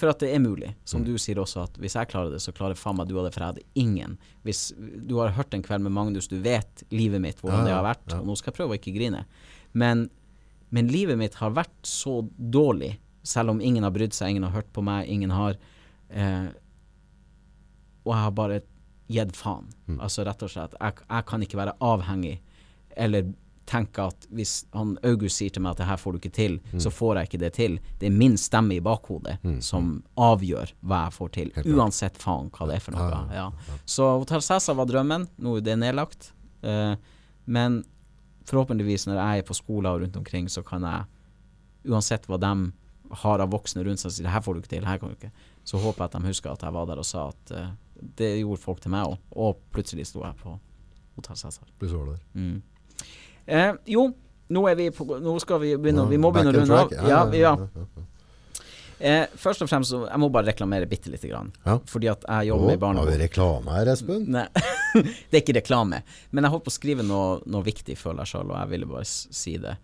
For 0.00 0.08
at 0.10 0.22
det 0.22 0.30
er 0.34 0.40
mulig. 0.40 0.70
Som 0.88 1.04
du 1.04 1.12
sier 1.20 1.38
også, 1.42 1.66
at 1.68 1.74
hvis 1.78 1.94
jeg 1.98 2.08
klarer 2.08 2.32
det, 2.32 2.40
så 2.40 2.54
klarer 2.56 2.74
faen 2.78 2.96
meg 2.96 3.10
du 3.10 3.18
og 3.20 3.26
det, 3.26 3.34
for 3.34 3.44
jeg 3.44 3.52
hadde 3.52 3.64
ingen. 3.78 4.14
Hvis 4.48 4.70
du 5.06 5.18
har 5.20 5.34
hørt 5.36 5.52
en 5.54 5.62
kveld 5.62 5.84
med 5.84 5.92
Magnus, 5.92 6.28
du 6.30 6.38
vet 6.40 6.82
livet 6.90 7.20
mitt, 7.20 7.42
hvordan 7.42 7.62
Ja, 7.62 7.66
det 7.68 7.74
har 7.76 7.84
vært. 7.84 8.06
ja. 8.08 8.18
Og 8.22 8.26
nå 8.30 8.36
skal 8.40 8.50
jeg 8.50 8.56
prøve 8.56 8.74
å 8.74 8.78
ikke 8.80 8.94
grine. 8.96 9.26
Men, 9.76 10.06
men 10.72 10.88
livet 10.88 11.20
mitt 11.20 11.36
har 11.42 11.52
vært 11.52 11.76
så 11.84 12.22
dårlig, 12.36 12.94
selv 13.22 13.50
om 13.50 13.60
ingen 13.60 13.84
har 13.84 13.92
brydd 13.94 14.14
seg, 14.16 14.30
ingen 14.30 14.46
har 14.48 14.54
hørt 14.56 14.72
på 14.72 14.82
meg, 14.82 15.08
ingen 15.08 15.30
har 15.30 15.56
eh, 16.08 16.48
Og 18.04 18.14
jeg 18.14 18.22
har 18.24 18.30
bare 18.32 18.60
gitt 19.10 19.36
faen. 19.36 19.66
Altså 20.00 20.24
rett 20.24 20.42
og 20.42 20.50
slett. 20.50 20.74
Jeg, 20.80 21.02
jeg 21.10 21.26
kan 21.26 21.42
ikke 21.42 21.58
være 21.58 21.76
avhengig 21.82 22.40
eller 22.96 23.32
tenke 23.70 24.02
at 24.02 24.24
hvis 24.34 24.64
han 24.74 24.96
August 25.06 25.38
sier 25.38 25.50
til 25.54 25.62
meg 25.62 25.72
at 25.76 25.78
det 25.82 25.86
her 25.86 25.98
får 26.00 26.12
du 26.12 26.18
ikke 26.18 26.32
til, 26.34 26.56
så 26.82 26.90
får 26.90 27.16
jeg 27.20 27.28
ikke 27.28 27.38
det 27.44 27.50
til. 27.54 27.76
Det 28.00 28.06
er 28.08 28.16
min 28.16 28.34
stemme 28.38 28.74
i 28.74 28.80
bakhodet 28.82 29.36
som 29.62 30.02
avgjør 30.18 30.72
hva 30.80 31.04
jeg 31.04 31.12
får 31.18 31.28
til. 31.36 31.52
Uansett 31.76 32.18
faen 32.18 32.50
hva 32.50 32.66
det 32.66 32.76
er 32.80 32.80
for 32.82 32.96
noe. 32.96 33.20
Ja. 33.34 33.44
Så 33.86 34.08
Hotell 34.24 34.42
Cæsar 34.42 34.74
var 34.74 34.86
drømmen. 34.90 35.28
Nå 35.38 35.56
er 35.58 35.60
det 35.68 35.76
nedlagt. 35.78 36.32
Eh, 36.62 36.94
men 37.46 37.84
forhåpentligvis 38.50 39.06
når 39.06 39.20
jeg 39.20 39.38
er 39.38 39.46
på 39.46 39.54
skoler 39.54 40.00
rundt 40.02 40.16
omkring, 40.18 40.48
så 40.50 40.62
kan 40.66 40.82
jeg, 40.82 41.04
uansett 41.90 42.26
hva 42.26 42.38
de 42.42 42.54
har 43.22 43.42
av 43.42 43.50
voksne 43.52 43.84
rundt 43.86 44.02
seg, 44.02 44.14
sier 44.14 44.30
her 44.30 44.42
får 44.44 44.56
du 44.56 44.62
ikke 44.62 44.74
til, 44.76 44.86
her 44.86 45.00
kan 45.00 45.12
du 45.12 45.18
ikke, 45.18 45.32
så 45.66 45.80
håper 45.82 46.04
jeg 46.04 46.10
at 46.10 46.16
de 46.16 46.30
husker 46.30 46.52
at 46.52 46.64
jeg 46.66 46.76
var 46.76 46.88
der 46.90 47.00
og 47.02 47.06
sa 47.06 47.28
at 47.32 47.54
uh, 47.56 47.70
det 48.20 48.32
gjorde 48.40 48.62
folk 48.62 48.80
til 48.82 48.94
meg 48.94 49.08
òg. 49.10 49.16
Og 49.36 49.60
plutselig 49.74 50.06
sto 50.08 50.24
jeg 50.24 50.36
på 50.40 50.54
Hotell 51.18 51.38
Cæsar. 51.38 51.68
Plutselig 51.78 52.00
var 52.00 52.06
du 52.06 52.12
der. 52.14 52.22
Mm. 52.34 52.62
Eh, 53.50 53.72
jo, 53.96 54.06
nå 54.54 54.62
er 54.70 54.78
vi 54.78 54.90
på 54.94 55.06
Nå 55.18 55.32
skal 55.42 55.58
vi 55.62 55.72
begynne 55.80 56.04
Vi 56.10 56.18
må 56.20 56.30
begynne 56.34 56.52
å 56.52 56.60
runde 56.60 56.80
av. 56.84 56.92
Ja, 57.08 57.24
ja. 57.34 57.54
Eh, 59.00 59.24
først 59.40 59.64
og 59.64 59.70
fremst 59.70 59.94
så 59.94 60.02
Jeg 60.04 60.20
må 60.20 60.28
bare 60.32 60.50
reklamere 60.50 60.88
bitte 60.88 61.12
lite 61.12 61.30
grann. 61.30 61.52
Ja. 61.64 61.78
Fordi 61.88 62.10
at 62.12 62.24
jeg 62.26 62.50
jobber 62.50 62.76
med 62.76 63.00
har 63.00 63.10
vi 63.10 63.20
reklame 63.22 63.76
her, 63.78 63.92
Espen? 63.94 64.26
Nei, 64.28 64.46
det 65.00 65.38
er 65.38 65.42
ikke 65.42 65.56
reklame. 65.60 66.02
Men 66.30 66.46
jeg 66.46 66.54
holdt 66.54 66.66
på 66.68 66.74
å 66.74 66.78
skrive 66.78 67.06
noe, 67.06 67.38
noe 67.48 67.64
viktig, 67.66 67.96
føler 67.98 68.26
jeg 68.26 68.34
sjøl, 68.34 68.52
og 68.52 68.58
jeg 68.58 68.72
ville 68.74 68.90
bare 68.90 69.06
si 69.08 69.56
det. 69.62 69.78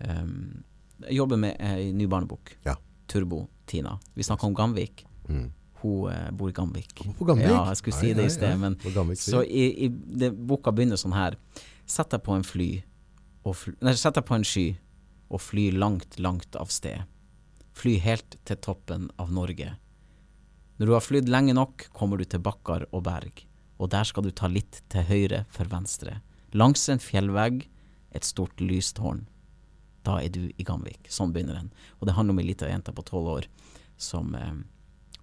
Um, 0.00 0.64
jeg 1.08 1.18
jobber 1.18 1.40
med 1.40 1.60
ei 1.60 1.92
ny 1.96 2.06
barnebok. 2.10 2.56
Ja. 2.64 2.76
Turbo 3.10 3.44
Tina. 3.68 3.98
Vi 4.14 4.24
snakker 4.24 4.48
om 4.48 4.54
Gamvik. 4.56 5.04
Mm. 5.28 5.52
Hun 5.82 6.10
eh, 6.12 6.30
bor 6.32 6.48
i 6.48 6.56
Gamvik. 6.56 7.04
Hun 7.04 7.12
bor 7.12 7.18
på 7.18 7.28
Gamvik? 7.32 7.50
Ja, 7.50 7.66
jeg 7.68 7.80
skulle 7.82 7.98
si 7.98 8.10
Nei, 8.10 8.16
det 8.18 8.26
i 8.30 8.34
sted, 8.34 8.54
nei. 8.56 8.70
men 8.70 8.94
Gamvik 8.94 9.20
Så 9.20 9.42
i, 9.44 9.66
i 9.84 9.88
det, 9.92 10.32
boka 10.32 10.72
begynner 10.72 11.00
sånn 11.00 11.16
her. 11.16 11.36
Sett 11.84 12.12
deg 12.14 12.24
på 12.24 12.36
en 12.36 12.46
fly 12.46 12.70
fly, 13.52 13.74
Nei, 13.84 13.92
sett 14.00 14.16
deg 14.16 14.24
på 14.24 14.38
en 14.38 14.46
sky 14.46 14.68
og 15.28 15.42
fly 15.42 15.70
langt, 15.74 16.18
langt 16.22 16.56
av 16.56 16.70
sted. 16.72 17.04
Fly 17.74 17.98
helt 18.00 18.38
til 18.46 18.60
toppen 18.62 19.10
av 19.20 19.32
Norge. 19.34 19.74
Når 20.78 20.86
du 20.86 20.92
har 20.94 21.04
flydd 21.04 21.28
lenge 21.30 21.54
nok, 21.56 21.88
kommer 21.94 22.18
du 22.18 22.24
til 22.24 22.42
bakker 22.42 22.86
og 22.90 23.04
berg, 23.06 23.44
og 23.78 23.90
der 23.92 24.06
skal 24.08 24.24
du 24.26 24.30
ta 24.30 24.48
litt 24.50 24.80
til 24.92 25.06
høyre 25.06 25.44
for 25.52 25.68
venstre. 25.70 26.20
Langs 26.54 26.86
en 26.88 27.02
fjellvegg, 27.02 27.66
et 28.14 28.26
stort 28.26 28.62
lystårn. 28.62 29.24
Da 30.04 30.18
er 30.20 30.28
du 30.32 30.42
i 30.50 30.66
Gamvik. 30.66 31.08
Sånn 31.12 31.32
begynner 31.32 31.56
den. 31.58 31.72
Og 32.00 32.08
det 32.08 32.14
handler 32.16 32.36
om 32.36 32.42
ei 32.42 32.46
lita 32.50 32.68
jente 32.68 32.92
på 32.92 33.04
tolv 33.08 33.30
år 33.38 33.48
som 34.00 34.34
eh, 34.36 34.52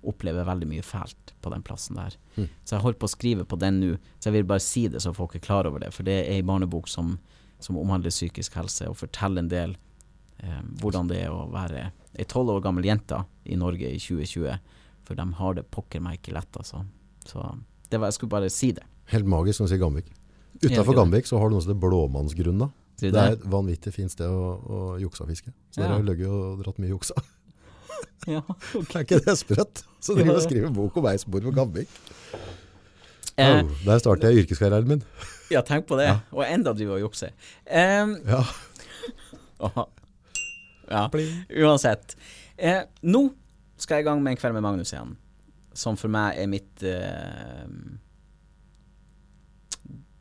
opplever 0.01 0.47
veldig 0.47 0.67
mye 0.69 0.85
fælt 0.85 1.33
på 1.41 1.51
den 1.53 1.61
plassen 1.65 1.99
der. 1.99 2.15
Så 2.65 2.75
jeg 2.75 2.81
holder 2.81 2.99
på 3.01 3.09
å 3.09 3.13
skrive 3.13 3.45
på 3.45 3.59
den 3.61 3.79
nå, 3.81 3.91
så 4.19 4.29
jeg 4.29 4.39
vil 4.39 4.47
bare 4.49 4.63
si 4.63 4.87
det 4.89 5.03
så 5.03 5.13
folk 5.13 5.35
er 5.37 5.43
klar 5.45 5.69
over 5.69 5.83
det. 5.83 5.91
For 5.93 6.07
det 6.07 6.15
er 6.23 6.31
ei 6.37 6.45
barnebok 6.45 6.89
som, 6.89 7.17
som 7.61 7.77
omhandler 7.77 8.13
psykisk 8.13 8.57
helse, 8.57 8.87
og 8.89 8.97
forteller 8.97 9.43
en 9.43 9.51
del 9.51 9.75
eh, 10.41 10.63
hvordan 10.81 11.11
det 11.11 11.21
er 11.25 11.35
å 11.35 11.45
være 11.53 11.91
ei 12.17 12.25
tolv 12.25 12.55
år 12.55 12.63
gammel 12.65 12.87
jente 12.89 13.21
i 13.45 13.59
Norge 13.59 13.85
i 13.91 14.01
2020. 14.01 14.57
For 15.05 15.19
de 15.19 15.27
har 15.37 15.59
det 15.59 15.67
pokker 15.73 16.01
meg 16.01 16.19
ikke 16.19 16.33
lett, 16.37 16.57
altså. 16.57 16.83
Så 17.27 17.43
det 17.91 17.99
var, 17.99 18.09
jeg 18.09 18.17
skulle 18.17 18.33
bare 18.33 18.49
si 18.49 18.71
det. 18.73 18.87
Helt 19.11 19.29
magisk 19.29 19.61
når 19.61 19.67
du 19.67 19.73
sier 19.75 19.81
Gamvik. 19.83 20.11
Utafor. 20.61 20.95
Gamvik 20.95 21.27
så 21.27 21.39
har 21.41 21.49
du 21.49 21.55
noe 21.55 21.63
som 21.63 21.73
heter 21.73 21.81
Blåmannsgrunna. 21.81 22.71
Det 23.01 23.17
er 23.17 23.31
et 23.33 23.45
vanvittig 23.49 23.93
fint 23.95 24.11
sted 24.13 24.29
å, 24.29 24.51
å 24.61 24.79
juksa 25.01 25.25
fiske. 25.25 25.49
Så 25.73 25.81
Ja. 25.81 25.87
dere 25.87 25.97
har 25.97 26.03
løgget 26.05 26.27
og 26.29 26.61
dratt 26.63 26.77
mye 26.79 26.93
juksa. 26.93 27.17
Ja. 28.29 28.41
Er 28.77 29.01
ikke 29.01 29.17
det 29.25 29.33
sprøtt? 29.39 29.79
Så 29.99 30.13
driver 30.13 30.35
og 30.37 30.43
skriver 30.45 30.69
bok 30.73 30.97
om 31.01 31.05
ei 31.09 31.15
som 31.17 31.31
bor 31.33 31.41
på 31.41 31.51
Gamvik. 31.57 31.89
Eh, 33.37 33.63
Oh, 33.63 33.71
der 33.85 33.97
starter 33.97 34.29
jeg 34.29 34.43
yrkeskarrieren 34.43 34.87
min. 34.87 35.01
ja, 35.49 35.61
tenk 35.65 35.87
på 35.89 35.97
det. 35.97 36.11
Og 36.31 36.43
enda 36.45 36.73
driver 36.77 36.99
og 36.99 37.07
jukser. 37.07 37.33
Um, 37.65 38.13
Ja. 38.29 38.43
Ja, 40.91 41.07
uansett. 41.63 42.15
Eh, 42.57 42.81
nå 43.07 43.21
skal 43.79 43.97
jeg 44.01 44.05
i 44.05 44.07
gang 44.09 44.21
med 44.23 44.31
En 44.35 44.37
kveld 44.41 44.53
med 44.57 44.61
Magnus 44.65 44.91
igjen. 44.93 45.15
Som 45.73 45.95
for 45.97 46.11
meg 46.11 46.37
er 46.41 46.49
mitt 46.51 46.83
eh, 46.83 47.63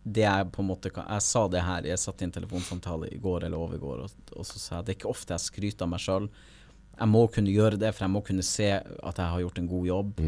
Det 0.03 0.23
jeg 0.25 0.47
på 0.55 0.63
en 0.63 0.69
måte 0.71 0.89
Jeg 0.95 1.23
sa 1.23 1.43
det 1.49 1.61
her, 1.61 1.85
jeg 1.85 2.01
satt 2.01 2.23
i 2.23 2.25
en 2.25 2.33
telefonsamtale 2.33 3.11
i 3.13 3.19
går 3.21 3.45
eller 3.45 3.59
overgår, 3.61 4.07
og, 4.07 4.31
og 4.37 4.47
så 4.49 4.59
sa 4.59 4.77
jeg 4.79 4.87
det 4.87 4.95
er 4.95 4.99
ikke 5.01 5.11
ofte 5.13 5.37
jeg 5.37 5.45
skryter 5.45 5.85
av 5.85 5.91
meg 5.93 6.01
sjøl. 6.01 6.31
Jeg 7.01 7.09
må 7.09 7.27
kunne 7.33 7.53
gjøre 7.53 7.79
det, 7.81 7.93
for 7.95 8.07
jeg 8.07 8.15
må 8.15 8.23
kunne 8.25 8.45
se 8.45 8.71
at 8.81 9.21
jeg 9.21 9.33
har 9.35 9.43
gjort 9.45 9.59
en 9.61 9.69
god 9.69 9.87
jobb. 9.87 10.23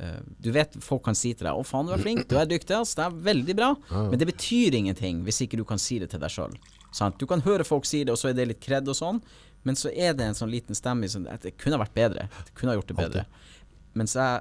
Eh, 0.00 0.20
du 0.38 0.50
vet, 0.54 0.76
folk 0.82 1.04
kan 1.04 1.14
si 1.18 1.34
til 1.34 1.44
deg 1.46 1.52
'Å, 1.54 1.66
faen, 1.66 1.86
du 1.86 1.92
er 1.92 1.98
flink, 2.02 2.28
du 2.30 2.36
er 2.38 2.46
dyktig', 2.46 2.80
ass, 2.80 2.94
det 2.94 3.04
er 3.04 3.10
veldig 3.30 3.56
bra. 3.56 3.74
Men 3.90 4.18
det 4.18 4.26
betyr 4.30 4.74
ingenting 4.78 5.24
hvis 5.26 5.42
ikke 5.44 5.58
du 5.58 5.64
kan 5.64 5.78
si 5.78 5.98
det 5.98 6.10
til 6.10 6.20
deg 6.22 6.30
sjøl. 6.30 6.54
Du 7.18 7.26
kan 7.26 7.42
høre 7.42 7.64
folk 7.64 7.84
si 7.86 8.04
det, 8.04 8.10
og 8.14 8.18
så 8.18 8.30
er 8.30 8.34
det 8.38 8.48
litt 8.48 8.60
kred 8.62 8.88
og 8.88 8.96
sånn, 8.96 9.20
men 9.62 9.76
så 9.76 9.90
er 9.92 10.14
det 10.14 10.24
en 10.24 10.34
sånn 10.34 10.50
liten 10.50 10.74
stemme 10.74 11.08
som 11.08 11.24
det 11.24 11.56
kunne 11.58 11.78
vært 11.78 11.94
bedre. 11.94 12.28
Det 12.46 12.54
kunne 12.54 12.72
ha 12.72 12.78
gjort 12.78 12.88
det 12.88 12.96
bedre. 12.96 13.26
Mens 13.94 14.14
jeg 14.14 14.40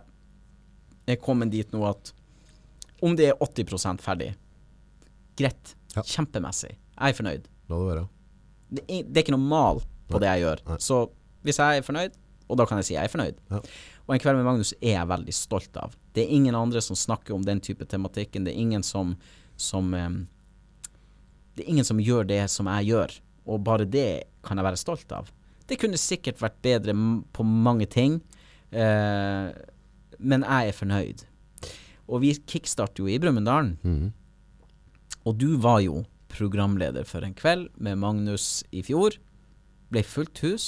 er 1.07 1.15
kommet 1.21 1.51
dit 1.51 1.69
nå 1.73 1.83
at 1.89 2.13
om 3.01 3.15
det 3.15 3.29
er 3.29 3.37
80% 3.39 4.01
ferdig, 4.01 4.33
greit. 5.39 5.75
Ja. 5.95 6.03
Kjempemessig. 6.05 6.73
Jeg 6.75 7.13
er 7.13 7.17
fornøyd. 7.17 7.47
La 7.69 7.79
det 7.79 7.87
være. 7.91 8.07
Det 8.69 8.83
er, 8.85 9.05
det 9.07 9.17
er 9.17 9.25
ikke 9.25 9.35
noe 9.37 9.49
mal 9.49 9.79
på 10.09 10.19
det 10.21 10.29
jeg 10.29 10.43
gjør. 10.45 10.65
Nei. 10.69 10.77
Så 10.83 10.99
hvis 11.45 11.59
jeg 11.61 11.79
er 11.79 11.85
fornøyd, 11.85 12.17
og 12.49 12.57
da 12.59 12.65
kan 12.65 12.79
jeg 12.81 12.87
si 12.89 12.95
jeg 12.95 13.05
er 13.05 13.11
fornøyd 13.13 13.37
Ja. 13.53 13.61
Og 14.09 14.15
En 14.15 14.21
kveld 14.23 14.39
med 14.39 14.47
Magnus 14.47 14.71
er 14.81 14.95
jeg 14.95 15.09
veldig 15.11 15.33
stolt 15.37 15.75
av. 15.77 15.93
Det 16.17 16.23
er 16.23 16.31
ingen 16.33 16.55
andre 16.57 16.81
som 16.81 16.97
snakker 16.97 17.35
om 17.35 17.43
den 17.45 17.59
type 17.61 17.85
tematikken. 17.85 18.47
Det 18.47 18.55
er 18.55 18.57
ingen 18.57 18.81
som, 18.81 19.11
som 19.53 19.93
um, 19.93 20.15
Det 21.53 21.61
er 21.61 21.69
ingen 21.69 21.85
som 21.85 22.01
gjør 22.01 22.25
det 22.25 22.39
som 22.49 22.65
jeg 22.73 22.89
gjør, 22.89 23.13
og 23.45 23.61
bare 23.67 23.85
det 23.85 24.23
kan 24.45 24.57
jeg 24.57 24.65
være 24.65 24.81
stolt 24.81 25.13
av. 25.13 25.29
Det 25.69 25.77
kunne 25.77 25.99
sikkert 26.01 26.41
vært 26.41 26.57
bedre 26.65 26.95
på 27.37 27.45
mange 27.45 27.85
ting, 27.85 28.17
uh, 28.73 29.53
men 30.17 30.47
jeg 30.47 30.71
er 30.71 30.77
fornøyd. 30.79 31.21
Og 32.09 32.23
vi 32.23 32.33
kickstarter 32.49 33.03
jo 33.05 33.11
i 33.13 33.19
Brumunddal. 33.21 33.75
Mhm. 33.83 34.09
Og 35.27 35.37
du 35.39 35.57
var 35.57 35.81
jo 35.83 36.03
programleder 36.29 37.07
for 37.07 37.25
en 37.25 37.33
kveld 37.37 37.69
med 37.81 37.99
Magnus 37.99 38.63
i 38.71 38.83
fjor. 38.85 39.17
Ble 39.89 40.03
fullt 40.05 40.43
hus. 40.45 40.67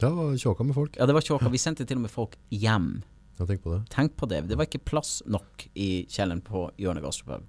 Ja, 0.00 0.08
det 0.08 0.16
var 0.16 0.36
tjåka 0.40 0.66
med 0.66 0.74
folk. 0.74 0.96
Ja, 0.98 1.06
det 1.06 1.14
var 1.14 1.26
tjåka. 1.26 1.50
Vi 1.52 1.60
sendte 1.60 1.86
til 1.86 2.00
og 2.00 2.06
med 2.06 2.12
folk 2.14 2.38
hjem. 2.50 3.02
Ja, 3.38 3.46
tenk 3.46 3.62
på 3.62 3.74
det. 3.74 3.82
Tenk 3.92 4.16
på 4.18 4.26
det. 4.30 4.42
Det 4.48 4.58
var 4.58 4.66
ikke 4.68 4.82
plass 4.82 5.20
nok 5.30 5.68
i 5.74 6.04
kjelleren 6.10 6.42
på 6.44 6.66
Hjørnet 6.80 7.04
gastropub. 7.04 7.46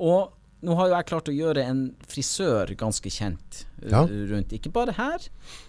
Og 0.00 0.36
nå 0.60 0.76
har 0.76 0.90
jo 0.90 0.96
jeg 0.96 1.08
klart 1.08 1.28
å 1.30 1.34
gjøre 1.34 1.62
en 1.64 1.82
frisør 2.10 2.72
ganske 2.78 3.10
kjent 3.12 3.62
uh, 3.80 3.90
Ja. 3.94 4.02
rundt, 4.04 4.52
ikke 4.52 4.72
bare 4.72 4.92
her, 4.92 5.24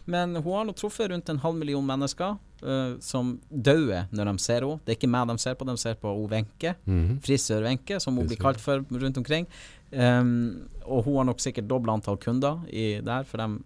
men 0.06 0.36
hun 0.36 0.52
har 0.52 0.66
nå 0.68 0.76
truffet 0.76 1.14
rundt 1.14 1.32
en 1.32 1.40
halv 1.40 1.56
million 1.56 1.86
mennesker 1.88 2.36
uh, 2.36 2.98
som 3.00 3.38
dauer 3.50 4.10
når 4.12 4.34
de 4.34 4.44
ser 4.44 4.66
henne. 4.66 4.82
Det 4.84 4.96
er 4.96 5.00
ikke 5.00 5.12
meg 5.14 5.32
de 5.32 5.38
ser 5.40 5.56
på, 5.56 5.68
de 5.70 5.78
ser 5.80 5.96
på 5.96 6.12
Wenche. 6.28 6.76
Mm 6.86 7.00
-hmm. 7.08 7.22
Frisør-Wenche, 7.24 8.00
som 8.00 8.18
hun 8.18 8.28
blir 8.28 8.38
kalt 8.38 8.60
for 8.60 8.84
rundt 8.92 9.18
omkring. 9.18 9.48
Um, 9.92 10.70
og 10.86 11.04
hun 11.06 11.18
har 11.20 11.26
nok 11.32 11.42
sikkert 11.44 11.68
dobla 11.68 11.94
antall 11.98 12.18
kunder 12.22 12.62
i 12.72 13.02
der, 13.04 13.26
for 13.28 13.42
de 13.44 13.60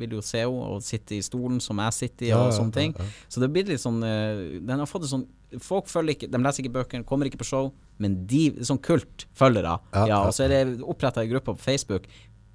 vil 0.00 0.14
jo 0.16 0.22
se 0.24 0.38
henne 0.40 0.68
og 0.70 0.80
sitte 0.86 1.16
i 1.18 1.22
stolen 1.24 1.58
som 1.60 1.80
jeg 1.82 1.92
sitter 1.96 2.28
i, 2.28 2.32
og 2.32 2.46
ja, 2.48 2.56
sånne 2.56 2.72
ting. 2.72 2.94
ja, 2.96 3.04
ja. 3.04 3.26
Så 3.28 3.42
det 3.42 3.50
blir 3.52 3.66
litt 3.68 3.82
sånn 3.82 3.98
eh, 4.06 4.60
Den 4.64 4.78
har 4.80 4.88
fått 4.88 5.04
sånn 5.10 5.26
Folk 5.60 5.90
følger 5.90 6.14
ikke 6.14 6.28
De 6.30 6.38
leser 6.40 6.62
ikke 6.62 6.76
bøkene, 6.78 7.04
kommer 7.04 7.26
ikke 7.26 7.40
på 7.42 7.48
show, 7.48 7.72
men 7.98 8.14
de 8.30 8.52
sånn 8.64 8.78
kultfølgere. 8.80 9.74
Ja, 9.92 9.98
Ja, 9.98 10.04
ja, 10.12 10.20
og 10.28 10.32
så 10.36 10.46
er 10.46 10.52
det 10.54 10.78
oppretta 10.86 11.24
ei 11.24 11.28
gruppe 11.32 11.52
på 11.56 11.64
Facebook 11.66 12.06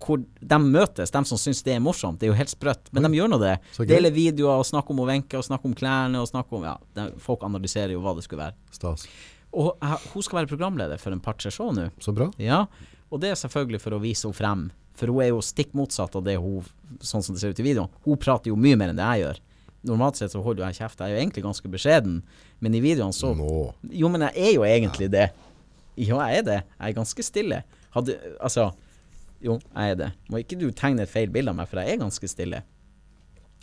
hvor 0.05 0.19
de 0.21 0.57
møtes, 0.59 1.09
de 1.09 1.21
som 1.25 1.39
syns 1.39 1.61
det 1.65 1.71
er 1.73 1.79
morsomt. 1.81 2.19
Det 2.19 2.27
er 2.27 2.33
jo 2.33 2.37
helt 2.37 2.51
sprøtt, 2.51 2.89
men 2.93 3.05
de 3.07 3.15
gjør 3.15 3.29
nå 3.31 3.37
det. 3.41 3.53
Deler 3.89 4.11
videoer 4.13 4.59
og 4.59 4.65
snakker 4.67 4.91
om 4.93 4.99
Wenche 5.07 5.39
og 5.39 5.45
snakker 5.47 5.69
om 5.71 5.75
klærne 5.77 6.19
og 6.21 6.27
snakker 6.29 6.57
om 6.59 6.65
Ja, 6.67 6.73
de, 6.97 7.05
folk 7.23 7.45
analyserer 7.47 7.93
jo 7.95 8.01
hva 8.03 8.13
det 8.17 8.25
skulle 8.27 8.43
være. 8.43 8.57
Stas. 8.75 9.05
Og 9.55 9.71
jeg, 9.79 10.11
hun 10.13 10.25
skal 10.27 10.41
være 10.41 10.51
programleder 10.51 10.99
for 11.01 11.15
en 11.15 11.23
par-tre 11.23 11.49
show 11.53 11.71
nå. 11.73 11.87
Så 12.03 12.13
bra. 12.15 12.27
Ja, 12.43 12.65
og 13.15 13.21
det 13.23 13.31
er 13.31 13.37
selvfølgelig 13.39 13.79
for 13.79 13.95
å 13.95 14.01
vise 14.03 14.27
henne 14.27 14.35
frem. 14.35 14.63
For 14.95 15.11
hun 15.11 15.23
er 15.23 15.29
jo 15.31 15.41
stikk 15.43 15.73
motsatt 15.75 16.15
av 16.19 16.23
det 16.27 16.37
hun 16.39 16.65
Sånn 17.03 17.23
som 17.25 17.35
det 17.35 17.41
ser 17.41 17.51
ut 17.51 17.59
i 17.59 17.65
videoen. 17.65 17.91
Hun 18.05 18.19
prater 18.21 18.51
jo 18.51 18.55
mye 18.59 18.77
mer 18.79 18.91
enn 18.91 18.99
det 18.99 19.05
jeg 19.07 19.23
gjør. 19.23 19.39
Normalt 19.89 20.19
sett 20.19 20.33
så 20.33 20.41
holder 20.43 20.67
jeg 20.67 20.77
kjeft. 20.79 21.01
Jeg 21.01 21.11
er 21.11 21.15
jo 21.15 21.21
egentlig 21.23 21.43
ganske 21.45 21.71
beskjeden, 21.73 22.19
men 22.63 22.77
i 22.77 22.81
videoen 22.83 23.13
så 23.15 23.31
no. 23.37 23.49
Jo, 23.89 24.09
men 24.13 24.23
jeg 24.27 24.45
er 24.47 24.53
jo 24.53 24.63
egentlig 24.67 25.09
det. 25.13 25.25
Ja, 25.97 26.19
jeg 26.27 26.43
er 26.43 26.45
det. 26.45 26.59
Jeg 26.77 26.91
er 26.91 26.97
ganske 26.99 27.25
stille. 27.25 27.59
Hadde 27.95 28.15
Altså 28.43 28.69
Jo, 29.43 29.57
jeg 29.59 29.95
er 29.95 29.99
det. 29.99 30.09
Må 30.31 30.41
ikke 30.41 30.59
du 30.59 30.69
tegne 30.75 31.05
et 31.05 31.11
feil 31.11 31.31
bilde 31.33 31.51
av 31.53 31.59
meg, 31.59 31.69
for 31.71 31.81
jeg 31.81 31.95
er 31.95 32.01
ganske 32.01 32.29
stille. 32.31 32.61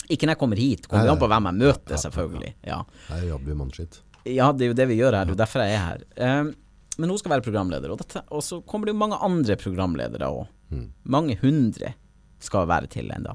Ikke 0.09 0.27
når 0.27 0.35
jeg 0.35 0.43
kommer 0.43 0.61
hit. 0.61 0.89
Kommer 0.91 1.13
an 1.15 1.21
på 1.21 1.31
hvem 1.31 1.49
jeg 1.51 1.61
møter, 1.63 2.01
selvfølgelig. 2.05 2.55
Ja. 2.67 2.83
Jeg 3.13 3.31
jobber 3.31 3.55
jo 3.55 3.59
mannskitt. 3.63 4.03
Ja, 4.29 4.51
det 4.55 4.67
er 4.67 4.73
jo 4.73 4.79
det 4.79 4.89
vi 4.91 4.99
gjør 5.01 5.19
her. 5.19 5.31
Det 5.31 5.37
er 5.37 5.43
derfor 5.45 5.65
jeg 5.65 5.79
er 5.79 5.87
her. 5.87 6.05
Um, 6.43 6.53
men 7.01 7.13
hun 7.13 7.21
skal 7.21 7.37
være 7.37 7.45
programleder, 7.47 7.93
og, 7.93 8.01
dette, 8.03 8.25
og 8.35 8.43
så 8.45 8.61
kommer 8.69 8.89
det 8.89 8.95
jo 8.95 9.01
mange 9.01 9.19
andre 9.25 9.57
programledere 9.61 10.29
òg. 10.29 10.47
Mange 11.09 11.37
hundre 11.41 11.95
skal 12.43 12.67
være 12.69 12.91
til 12.91 13.11
ennå. 13.15 13.35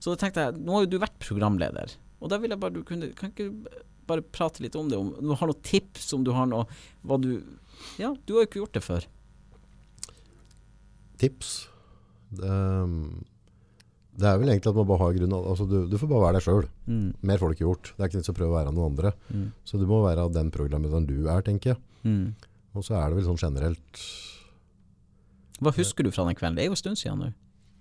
Så 0.00 0.12
da 0.12 0.20
tenkte 0.20 0.46
jeg, 0.46 0.58
nå 0.64 0.74
har 0.74 0.84
jo 0.86 0.92
du 0.94 0.98
vært 1.02 1.18
programleder, 1.22 1.94
og 2.18 2.32
da 2.32 2.40
vil 2.42 2.50
jeg 2.50 2.60
bare 2.60 2.74
du 2.74 2.82
kunne 2.82 3.12
Kan 3.14 3.30
ikke 3.30 3.46
du 3.46 3.68
bare 4.08 4.24
prate 4.34 4.64
litt 4.64 4.76
om 4.78 4.88
det? 4.90 4.98
Om 4.98 5.12
du 5.20 5.34
har 5.36 5.50
noen 5.50 5.64
tips, 5.64 6.10
om 6.16 6.24
du 6.26 6.32
har 6.34 6.48
noe 6.50 6.66
Hva 7.06 7.18
du 7.22 7.30
Ja, 8.00 8.12
du 8.26 8.34
har 8.34 8.42
jo 8.42 8.48
ikke 8.48 8.62
gjort 8.64 8.74
det 8.74 8.82
før. 8.82 9.06
Tips. 11.22 11.52
Det, 12.34 12.56
det 14.18 14.26
er 14.26 14.40
vel 14.40 14.50
egentlig 14.50 14.72
at 14.72 14.80
man 14.80 14.88
bare 14.88 15.02
har 15.04 15.14
grunn 15.14 15.36
altså 15.38 15.66
du, 15.70 15.76
du 15.90 15.96
får 16.00 16.10
bare 16.10 16.24
være 16.26 16.38
deg 16.38 16.46
sjøl. 16.46 16.68
Mm. 16.90 17.08
Mer 17.30 17.40
får 17.40 17.52
du 17.52 17.56
ikke 17.56 17.66
gjort. 17.68 17.92
Det 17.94 18.02
er 18.02 18.10
ikke 18.10 18.22
nytt 18.22 18.32
å 18.32 18.36
prøve 18.40 18.54
å 18.54 18.58
være 18.58 18.74
noen 18.74 18.92
andre. 18.92 19.14
Mm. 19.30 19.46
Så 19.66 19.78
du 19.78 19.86
må 19.90 20.02
være 20.02 20.26
den 20.34 20.50
programlederen 20.54 21.06
du 21.06 21.16
er, 21.20 21.44
tenker 21.46 21.74
jeg. 21.74 21.82
Mm. 22.02 22.24
Og 22.76 22.84
så 22.84 22.94
er 22.98 23.08
det 23.08 23.16
vel 23.18 23.24
sånn 23.26 23.40
generelt 23.40 24.02
Hva 25.60 25.72
husker 25.74 26.04
du 26.06 26.10
fra 26.14 26.24
den 26.28 26.36
kvelden? 26.38 26.56
Det 26.58 26.64
er 26.64 26.68
jo 26.68 26.76
en 26.76 26.82
stund 26.82 26.98
siden 27.00 27.18
nå. 27.24 27.30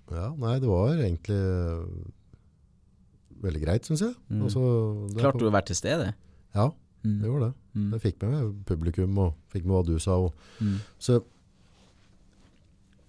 Ja, 0.10 0.30
nei, 0.40 0.56
det 0.64 0.70
var 0.72 0.94
egentlig 0.96 1.38
veldig 3.44 3.62
greit, 3.62 3.86
syns 3.86 4.02
jeg. 4.02 4.16
Mm. 4.32 4.44
Altså, 4.48 4.62
det 5.12 5.20
Klarte 5.22 5.42
du 5.44 5.50
å 5.50 5.54
være 5.54 5.68
til 5.70 5.76
stede? 5.78 6.14
Ja, 6.56 6.72
Mm. 7.06 7.22
det 7.22 7.28
gjorde 7.30 7.46
det. 7.48 7.54
Mm. 7.76 7.92
Jeg 7.94 8.02
fikk 8.02 8.22
med 8.24 8.32
meg 8.34 8.66
publikum 8.66 9.18
og 9.22 9.34
fikk 9.54 9.64
med 9.66 9.76
hva 9.76 9.86
du 9.86 10.00
sa. 10.00 10.16
Og, 10.18 10.34
Mm. 10.60 10.80
så 11.00 11.24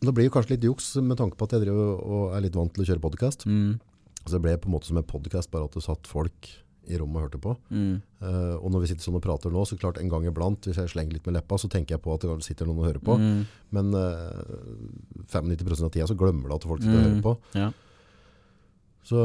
det 0.00 0.14
blir 0.14 0.24
jo 0.28 0.30
kanskje 0.30 0.50
litt 0.50 0.62
juks 0.68 0.96
med 1.02 1.16
tanke 1.16 1.36
på 1.36 1.44
at 1.44 1.52
jeg 1.56 1.62
driver 1.64 1.96
og 2.04 2.36
er 2.36 2.40
litt 2.44 2.54
vant 2.54 2.72
til 2.74 2.84
å 2.84 2.86
kjøre 2.86 3.00
podkast. 3.00 3.46
Mm. 3.46 3.80
Så 4.26 4.32
det 4.36 4.42
ble 4.42 4.56
på 4.58 4.66
en 4.68 4.74
måte 4.74 4.84
som 4.86 4.98
en 4.98 5.02
podkast, 5.02 5.50
bare 5.50 5.64
at 5.64 5.72
det 5.72 5.82
satt 5.82 6.06
folk 6.06 6.48
i 6.88 6.98
rommet 6.98 7.16
og 7.20 7.24
hørte 7.28 7.40
på. 7.44 7.52
Mm. 7.70 8.00
Uh, 8.22 8.56
og 8.58 8.70
når 8.72 8.80
vi 8.84 8.88
sitter 8.90 9.04
sånn 9.08 9.18
og 9.18 9.22
prater 9.24 9.52
nå, 9.54 9.62
så 9.68 9.76
klart 9.78 9.98
en 10.00 10.08
gang 10.12 10.24
iblant, 10.26 10.64
hvis 10.68 10.76
jeg 10.80 10.88
slenger 10.92 11.12
litt 11.18 11.26
med 11.28 11.36
leppa, 11.38 11.58
så 11.60 11.68
tenker 11.70 11.96
jeg 11.96 12.02
på 12.04 12.14
at 12.14 12.24
det 12.24 12.36
sitter 12.46 12.66
noen 12.66 12.80
og 12.82 12.88
hører 12.88 13.02
på. 13.04 13.16
Mm. 13.20 13.44
Men 13.76 13.92
uh, 13.94 15.22
95% 15.28 15.84
av 15.84 15.92
tida 15.94 16.06
så 16.10 16.16
glemmer 16.18 16.48
du 16.48 16.56
at 16.58 16.66
folk 16.68 16.82
sitter 16.82 16.96
og 16.98 17.04
Mm. 17.04 17.10
hører 17.12 17.22
på. 17.28 17.36
Ja. 17.58 17.70
Så 19.08 19.22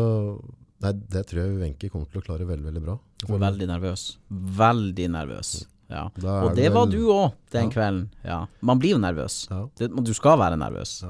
nei, 0.84 0.91
det 1.11 1.26
tror 1.27 1.41
jeg 1.44 1.60
Wenche 1.60 1.90
kommer 1.91 2.07
til 2.11 2.22
å 2.22 2.26
klare 2.26 2.45
veldig, 2.48 2.65
veldig 2.69 2.84
bra. 2.85 2.98
Veldig 3.27 3.68
nervøs. 3.72 4.06
Veldig 4.31 5.10
nervøs. 5.11 5.53
Ja. 5.91 6.07
Og 6.23 6.56
det 6.57 6.69
var 6.73 6.88
du 6.90 6.99
òg 7.11 7.34
den 7.52 7.68
Ja. 7.69 7.73
kvelden. 7.73 8.10
Ja. 8.23 8.45
Man 8.61 8.80
blir 8.80 8.95
jo 8.95 8.98
nervøs. 9.03 9.48
Det, 9.77 9.90
du 10.03 10.14
skal 10.14 10.38
være 10.40 10.57
nervøs. 10.57 11.03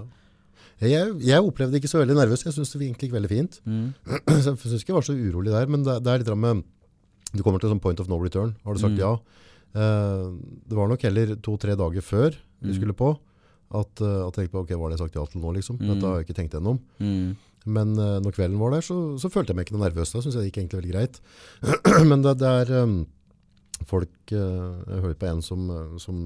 Jeg, 0.91 1.13
jeg 1.23 1.39
opplevde 1.47 1.79
ikke 1.79 1.89
så 1.91 1.99
veldig 2.01 2.15
nervøs. 2.17 2.43
Jeg 2.45 2.53
syns 2.55 2.71
det 2.73 2.81
egentlig 2.81 3.07
gikk 3.09 3.15
veldig 3.15 3.29
fint. 3.31 3.59
Mm. 3.65 3.93
Så 4.43 4.53
jeg 4.53 4.59
syns 4.63 4.81
ikke 4.83 4.91
jeg 4.93 4.99
var 4.99 5.05
så 5.07 5.15
urolig 5.15 5.53
der. 5.53 5.69
Men 5.71 5.83
det, 5.87 5.99
det 6.03 6.11
er 6.13 6.23
litt 6.23 6.31
med 6.37 6.63
Du 7.33 7.41
kommer 7.43 7.59
til 7.63 7.71
sånn 7.71 7.81
point 7.81 7.99
of 8.03 8.09
no 8.11 8.19
return. 8.21 8.55
Har 8.65 8.73
du 8.75 8.81
sagt 8.83 8.93
Mm. 8.97 9.03
ja? 9.03 9.13
Uh, 9.73 10.35
det 10.69 10.75
var 10.77 10.87
nok 10.91 11.01
heller 11.01 11.31
to-tre 11.41 11.73
dager 11.79 12.01
før 12.05 12.35
vi 12.61 12.69
Mm. 12.69 12.75
skulle 12.77 12.93
på 12.93 13.07
at, 13.73 14.01
uh, 14.05 14.29
jeg 14.29 14.33
tenkte 14.35 14.51
på 14.53 14.61
ok, 14.61 14.69
hva 14.77 14.85
har 14.85 14.91
jeg 14.93 14.99
sagt 15.01 15.15
ja 15.17 15.23
til 15.25 15.41
nå, 15.41 15.49
liksom? 15.55 15.79
Mm. 15.81 15.87
Dette 15.89 16.05
har 16.05 16.19
jeg 16.19 16.27
ikke 16.27 16.35
tenkt 16.37 16.53
gjennom. 16.53 16.77
Mm. 17.01 17.31
Men 17.65 17.95
uh, 17.97 18.19
når 18.21 18.35
kvelden 18.37 18.59
var 18.61 18.75
der, 18.75 18.85
så, 18.85 19.17
så 19.17 19.31
følte 19.33 19.49
jeg 19.49 19.57
meg 19.57 19.65
ikke 19.65 19.77
noe 19.79 19.87
nervøs. 19.87 20.11
Da 20.13 20.21
syns 20.21 20.35
jeg 20.37 20.43
det 20.45 20.51
gikk 20.51 20.61
egentlig 20.61 20.81
veldig 20.83 20.93
greit. 20.93 21.19
Men 22.11 22.21
det, 22.21 22.35
det 22.43 22.51
er 22.61 22.73
um, 22.83 22.95
folk 23.89 24.13
Jeg 24.31 25.01
hører 25.01 25.17
på 25.19 25.27
en 25.27 25.41
som, 25.43 25.65
som 25.99 26.21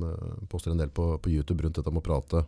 poster 0.51 0.71
en 0.75 0.77
del 0.83 0.91
på, 0.93 1.13
på 1.23 1.31
YouTube 1.31 1.63
rundt 1.63 1.79
dette 1.79 1.89
med 1.93 2.03
å 2.03 2.05
prate 2.05 2.43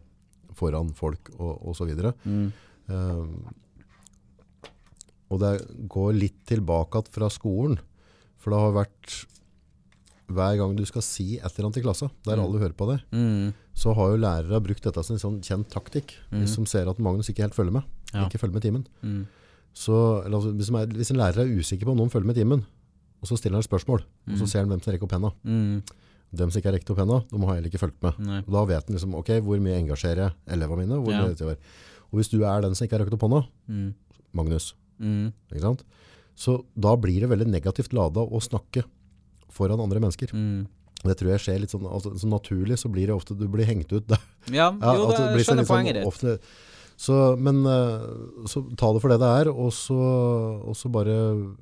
foran 0.60 0.92
folk 0.98 1.32
og, 1.40 1.56
osv. 1.72 1.96
Mm. 2.26 2.52
Um, 2.90 3.34
og 5.30 5.42
det 5.44 5.54
går 5.92 6.16
litt 6.18 6.40
tilbake 6.50 7.00
igjen 7.04 7.14
fra 7.14 7.30
skolen. 7.34 7.80
For 8.40 8.54
det 8.54 8.62
har 8.64 8.78
vært 8.84 9.18
Hver 10.30 10.60
gang 10.60 10.76
du 10.78 10.84
skal 10.86 11.02
si 11.02 11.40
et 11.40 11.46
eller 11.58 11.66
annet 11.72 11.80
i 11.80 11.82
klassa, 11.82 12.08
der 12.24 12.38
Mm. 12.38 12.44
alle 12.44 12.60
hører 12.62 12.76
på 12.78 12.86
deg, 12.86 13.00
Mm. 13.12 13.54
så 13.74 13.96
har 13.98 14.12
jo 14.12 14.18
lærere 14.22 14.62
brukt 14.62 14.84
dette 14.84 15.04
som 15.04 15.16
en 15.16 15.20
sånn 15.20 15.40
kjent 15.42 15.70
taktikk. 15.74 16.14
Mm. 16.32 16.44
Hvis 16.44 16.56
de 16.56 16.66
ser 16.68 16.88
at 16.88 17.00
Magnus 17.00 17.30
ikke 17.30 17.42
helt 17.42 17.56
følger 17.56 17.72
med. 17.74 17.84
Ja. 18.14 18.28
Ikke 18.30 18.38
følger 18.38 18.54
med 18.54 18.62
timen. 18.62 18.86
Mm. 19.02 19.26
Så, 19.74 20.24
eller, 20.26 20.38
altså, 20.38 20.54
hvis, 20.56 20.70
er, 20.70 20.86
hvis 20.86 21.10
en 21.10 21.18
lærer 21.18 21.40
er 21.42 21.58
usikker 21.58 21.86
på 21.86 21.92
om 21.92 21.98
noen 21.98 22.12
følger 22.12 22.28
med 22.28 22.36
timen, 22.36 22.64
og 23.22 23.28
så 23.28 23.38
stiller 23.40 23.56
han 23.58 23.64
et 23.66 23.70
spørsmål, 23.72 24.04
og 24.28 24.38
så 24.38 24.44
Mm. 24.46 24.48
ser 24.48 24.60
han 24.60 24.68
hvem 24.70 24.84
som 24.84 24.94
rekker 24.94 25.04
opp 25.04 25.12
henda. 25.18 25.82
Dem 26.36 26.52
som 26.52 26.60
ikke 26.62 26.70
har 26.70 26.78
rekt 26.78 26.90
opp 26.94 26.98
henda, 27.02 27.24
de 27.30 27.40
har 27.46 27.56
heller 27.56 27.70
ikke 27.72 27.80
fulgt 27.82 28.02
med. 28.06 28.20
Nei. 28.20 28.40
Og 28.46 28.52
da 28.54 28.66
vet 28.70 28.90
en 28.90 28.96
liksom, 28.96 29.16
ok, 29.18 29.32
hvor 29.42 29.60
mye 29.60 29.80
engasjerer 29.82 30.28
jeg 30.30 30.34
elevene 30.58 30.84
mine? 30.86 31.00
Hvor 31.02 31.12
Ja. 31.12 31.24
mye 31.26 31.36
vet 31.36 31.60
og 32.12 32.18
hvis 32.20 32.30
du 32.30 32.44
er 32.44 32.62
den 32.62 32.74
som 32.76 32.86
ikke 32.88 32.98
har 32.98 33.06
rekt 33.06 33.14
opp 33.14 33.22
hånda, 33.22 33.48
Mm. 33.70 33.94
Magnus, 34.34 34.74
Mm. 35.02 35.34
ikke 35.52 35.62
sant? 35.62 35.84
Så 36.36 36.66
da 36.80 36.96
blir 36.96 37.20
det 37.22 37.30
veldig 37.30 37.48
negativt 37.48 37.94
lada 37.94 38.20
å 38.22 38.40
snakke 38.42 38.84
foran 39.52 39.80
andre 39.82 40.00
mennesker. 40.00 40.30
Mm. 40.34 40.68
Det 41.04 41.18
tror 41.18 41.30
jeg 41.32 41.40
skjer 41.40 41.60
litt 41.62 41.70
sånn, 41.72 41.86
altså, 41.92 42.14
så 42.14 42.28
naturlig 42.28 42.78
så 42.78 42.92
blir 42.92 43.08
det 43.08 43.16
ofte, 43.16 43.38
du 43.38 43.48
blir 43.48 43.66
hengt 43.66 43.92
ut. 43.92 44.06
der. 44.08 44.18
Ja, 44.52 44.72
Ja, 44.72 44.96
jo, 44.96 45.08
det, 45.12 45.18
blir 45.18 45.38
jeg 45.38 45.46
skjønner 45.48 45.66
sånn 45.66 45.86
poenget 45.86 45.94
ditt. 45.96 46.06
ofte- 46.06 46.40
Så, 46.98 47.38
men 47.40 47.66
eh, 47.66 48.46
så 48.46 48.76
ta 48.76 48.92
det 48.92 49.02
for 49.02 49.08
det 49.10 49.20
det 49.20 49.48
er, 49.48 49.50
og 49.50 49.72
så, 49.72 49.96
og 50.68 50.76
så 50.76 50.92
bare 50.92 51.56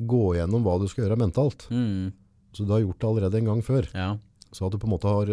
gå 0.00 0.34
gjennom 0.36 0.62
hva 0.64 0.78
du 0.80 0.88
skal 0.88 1.04
gjøre 1.06 1.18
mentalt. 1.18 1.68
Mm. 1.70 2.12
Så 2.56 2.64
du 2.66 2.72
har 2.72 2.80
gjort 2.80 2.98
det 2.98 3.08
allerede 3.10 3.38
en 3.42 3.50
gang 3.52 3.62
før. 3.62 3.88
Ja. 3.94 4.16
Så 4.56 4.64
at 4.66 4.72
du 4.72 4.78
på 4.80 4.86
en 4.88 4.94
måte 4.94 5.10
har, 5.10 5.26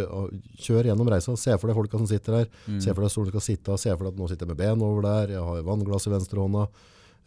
kjør 0.60 0.90
gjennom 0.90 1.08
reisa, 1.08 1.36
se 1.40 1.54
for 1.58 1.70
deg 1.72 1.78
folka 1.78 1.98
som 2.02 2.08
sitter 2.10 2.42
der. 2.42 2.48
Mm. 2.68 2.80
se 2.84 2.94
for 2.94 3.02
deg 3.06 3.12
stolen 3.14 3.30
skal 3.32 3.46
sitte, 3.46 3.78
se 3.80 3.94
for 3.96 4.04
deg 4.04 4.14
at 4.14 4.20
nå 4.20 4.28
sitter 4.28 4.44
jeg 4.46 4.52
med 4.52 4.58
ben 4.60 4.82
over 4.84 5.06
der, 5.06 5.32
jeg 5.38 5.44
har 5.48 5.62
vannglass 5.64 6.08
i 6.10 6.12
venstre 6.12 6.42
hånda, 6.44 6.66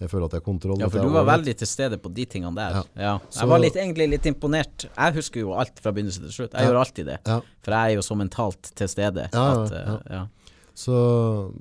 jeg 0.02 0.10
føler 0.12 0.26
at 0.28 0.34
jeg 0.36 0.42
har 0.42 0.44
kontroll. 0.44 0.78
ja, 0.82 0.88
for 0.92 1.00
du 1.00 1.08
var 1.14 1.24
veldig 1.24 1.54
til 1.56 1.66
stede 1.70 1.96
på 2.02 2.10
de 2.12 2.26
tingene 2.28 2.52
der. 2.58 2.70
Ja. 2.76 2.82
Ja. 3.00 3.18
Så- 3.30 3.40
Jeg 3.40 3.48
var 3.48 3.58
litt, 3.62 3.76
egentlig 3.80 4.08
litt 4.10 4.26
imponert. 4.28 4.84
Jeg 4.92 5.14
husker 5.14 5.40
jo 5.40 5.54
alt 5.56 5.78
fra 5.80 5.92
begynnelse 5.92 6.20
til 6.20 6.34
slutt. 6.36 6.52
Jeg 6.52 6.60
Ja. 6.60 6.68
gjør 6.68 6.80
alltid 6.84 7.06
det. 7.06 7.18
Ja. 7.24 7.40
For 7.62 7.70
jeg 7.72 7.92
er 7.92 7.94
jo 7.96 8.02
så 8.02 8.14
mentalt 8.18 8.62
til 8.74 8.88
stede. 8.88 9.28
At, 9.32 9.72
ja. 10.10 10.26
Så, 10.76 10.92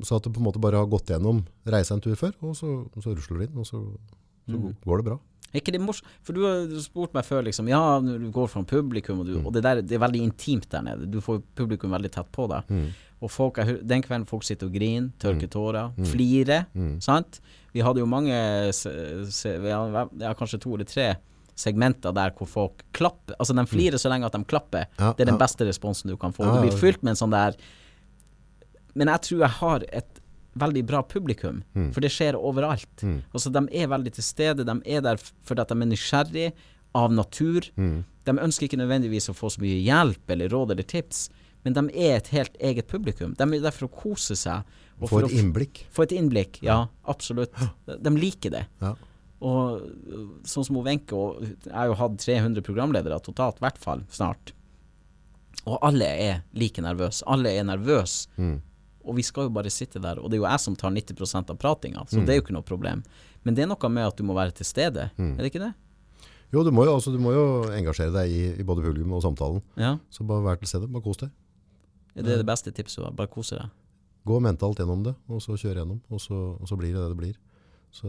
så 0.04 0.18
at 0.18 0.24
du 0.24 0.30
på 0.32 0.42
en 0.42 0.48
måte 0.52 0.60
bare 0.60 0.76
har 0.76 0.86
gått 0.92 1.06
gjennom 1.08 1.46
reisa 1.66 1.94
en 1.96 2.02
tur 2.02 2.16
før, 2.20 2.34
og 2.44 2.52
så, 2.58 2.68
så 3.00 3.16
rusler 3.16 3.38
du 3.40 3.44
inn, 3.48 3.58
og 3.58 3.66
så, 3.66 3.80
så 4.50 4.58
Mm. 4.60 4.76
går 4.86 4.98
det 4.98 5.06
bra. 5.06 5.20
Er 5.56 5.62
ikke 5.64 5.72
det 5.72 5.80
morsomt? 5.82 6.10
For 6.28 6.36
du 6.36 6.42
har 6.44 6.66
spurt 6.84 7.14
meg 7.16 7.24
før, 7.24 7.46
liksom. 7.48 7.70
Ja, 7.72 7.80
du 8.04 8.28
går 8.36 8.50
fra 8.52 8.62
publikum, 8.68 9.22
og, 9.24 9.30
du, 9.30 9.38
og 9.40 9.54
det 9.56 9.64
der 9.64 9.80
det 9.82 9.96
er 9.96 10.04
veldig 10.04 10.22
intimt 10.28 10.68
der 10.74 10.84
nede. 10.84 11.08
Du 11.10 11.22
får 11.24 11.40
publikum 11.56 11.96
veldig 11.96 12.12
tett 12.12 12.28
på 12.36 12.50
deg. 12.52 12.68
Mm. 12.70 12.90
Og 13.24 13.32
folk, 13.32 13.56
den 13.88 14.04
kvelden 14.04 14.28
folk 14.28 14.44
sitter 14.44 14.68
og 14.68 14.76
griner, 14.76 15.14
tørker 15.24 15.48
tårer, 15.50 15.94
Mm. 15.96 16.06
flirer. 16.12 16.66
Mm. 16.76 16.98
Sant? 17.02 17.40
Vi 17.74 17.80
hadde 17.84 18.00
jo 18.04 18.06
mange 18.08 18.36
ja, 18.36 20.34
Kanskje 20.38 20.60
to 20.64 20.76
eller 20.76 20.88
tre 20.90 21.08
segmenter 21.56 22.12
der 22.16 22.34
hvor 22.36 22.48
folk 22.52 22.84
klapper. 22.96 23.36
Altså, 23.40 23.56
de 23.56 23.64
flirer 23.72 23.98
så 24.02 24.12
lenge 24.12 24.28
at 24.28 24.36
de 24.36 24.44
klapper. 24.44 24.90
Ja, 25.00 25.14
Det 25.16 25.24
er 25.26 25.32
den 25.32 25.40
beste 25.40 25.64
responsen 25.68 26.12
du 26.12 26.18
kan 26.20 26.34
få. 26.36 26.44
Du 26.44 26.62
blir 26.66 26.76
fylt 26.76 27.02
med 27.04 27.16
en 27.16 27.22
sånn 27.24 27.32
der 27.36 27.56
Men 28.96 29.08
jeg 29.12 29.22
tror 29.28 29.40
jeg 29.44 29.50
har 29.60 29.84
et 29.92 30.15
veldig 30.58 30.86
bra 30.88 31.02
publikum, 31.04 31.64
Mm. 31.76 31.92
for 31.94 32.02
det 32.02 32.12
skjer 32.12 32.34
overalt. 32.40 33.02
Mm. 33.04 33.22
Altså, 33.34 33.52
de 33.52 33.68
er 33.76 33.88
veldig 33.88 34.14
til 34.14 34.24
stede. 34.24 34.66
De 34.66 34.76
er 34.86 35.02
der 35.02 35.18
fordi 35.44 35.62
at 35.62 35.68
de 35.70 35.74
er 35.82 35.90
nysgjerrig 35.92 36.54
av 36.96 37.12
natur. 37.12 37.62
Mm. 37.78 38.04
De 38.26 38.32
ønsker 38.32 38.68
ikke 38.70 38.80
nødvendigvis 38.80 39.30
å 39.30 39.36
få 39.36 39.50
så 39.52 39.60
mye 39.62 39.82
hjelp 39.84 40.30
eller 40.30 40.50
råd 40.50 40.72
eller 40.72 40.84
tips, 40.84 41.30
men 41.66 41.74
de 41.74 41.82
er 41.98 42.16
et 42.18 42.28
helt 42.30 42.56
eget 42.62 42.88
publikum. 42.88 43.34
De 43.36 43.44
er 43.44 43.60
der 43.62 43.72
for 43.72 43.88
å 43.88 43.92
kose 43.92 44.36
seg. 44.36 44.64
Og 45.02 45.10
Få 45.10 45.26
et 45.26 45.32
innblikk. 45.36 45.84
få 45.92 46.04
et 46.04 46.12
innblikk, 46.16 46.62
ja, 46.64 46.88
absolutt. 47.06 47.52
De, 47.86 48.10
liker 48.16 48.50
det. 48.52 48.66
Ja. 48.82 48.94
Og 49.42 49.82
sånn 50.48 50.64
som 50.64 50.78
Wenche, 50.86 51.12
og 51.14 51.42
jeg 51.44 51.74
har 51.74 51.88
jo 51.88 51.94
hatt 52.00 52.16
300 52.18 52.62
programledere 52.64 53.20
totalt, 53.22 53.58
i 53.60 53.66
hvert 53.66 53.78
fall 53.78 54.06
snart. 54.10 54.54
Og 55.68 55.78
alle 55.84 56.06
er 56.06 56.44
like 56.54 56.82
nervøse. 56.82 57.24
Alle 57.28 57.50
er 57.60 57.64
nervøse. 57.68 58.28
Mm. 58.38 58.62
Og 59.06 59.16
vi 59.16 59.22
skal 59.24 59.44
jo 59.48 59.50
bare 59.54 59.70
sitte 59.70 60.02
der, 60.02 60.18
og 60.20 60.30
det 60.32 60.38
er 60.40 60.44
jo 60.44 60.50
jeg 60.50 60.60
som 60.60 60.76
tar 60.76 60.90
90% 60.92 61.50
av 61.54 61.58
pratinga, 61.58 62.06
så 62.10 62.18
Mm. 62.20 62.26
det 62.26 62.30
er 62.34 62.40
jo 62.40 62.42
ikke 62.46 62.54
noe 62.58 62.64
problem. 62.66 63.04
Men 63.44 63.54
det 63.56 63.64
er 63.64 63.68
noe 63.68 63.90
med 63.90 64.08
at 64.08 64.16
du 64.18 64.24
må 64.24 64.34
være 64.34 64.52
til 64.54 64.66
stede, 64.66 65.12
Mm. 65.18 65.34
er 65.38 65.44
det 65.44 65.52
ikke 65.54 65.64
det? 65.66 65.74
Jo, 66.54 66.64
du 66.64 66.72
må 66.72 66.86
jo, 66.86 66.94
altså, 66.96 67.12
du 67.12 67.18
må 67.20 67.34
jo 67.34 67.64
engasjere 67.74 68.12
deg 68.14 68.30
i, 68.32 68.60
i 68.60 68.64
både 68.64 68.82
publikum 68.82 69.14
og 69.14 69.22
samtalen. 69.24 69.62
Ja. 69.78 69.98
Så 70.10 70.26
bare 70.26 70.42
vær 70.44 70.58
til 70.60 70.68
stede, 70.68 70.88
bare 70.92 71.04
kos 71.04 71.18
deg. 71.18 71.30
Er 72.16 72.24
det 72.24 72.38
det 72.38 72.46
beste 72.46 72.72
tipset? 72.72 73.16
Bare 73.16 73.28
kose 73.28 73.58
deg. 73.60 73.70
Gå 74.26 74.40
mentalt 74.42 74.78
gjennom 74.78 75.04
det, 75.04 75.16
og 75.30 75.42
så 75.42 75.54
kjøre 75.58 75.84
gjennom, 75.84 76.00
og 76.10 76.20
så, 76.20 76.58
og 76.62 76.66
så 76.68 76.78
blir 76.78 76.94
det 76.94 77.02
det 77.02 77.10
det 77.10 77.18
blir. 77.18 77.36
Så, 77.92 78.08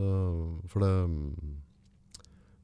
for 0.68 0.80
det 0.80 1.10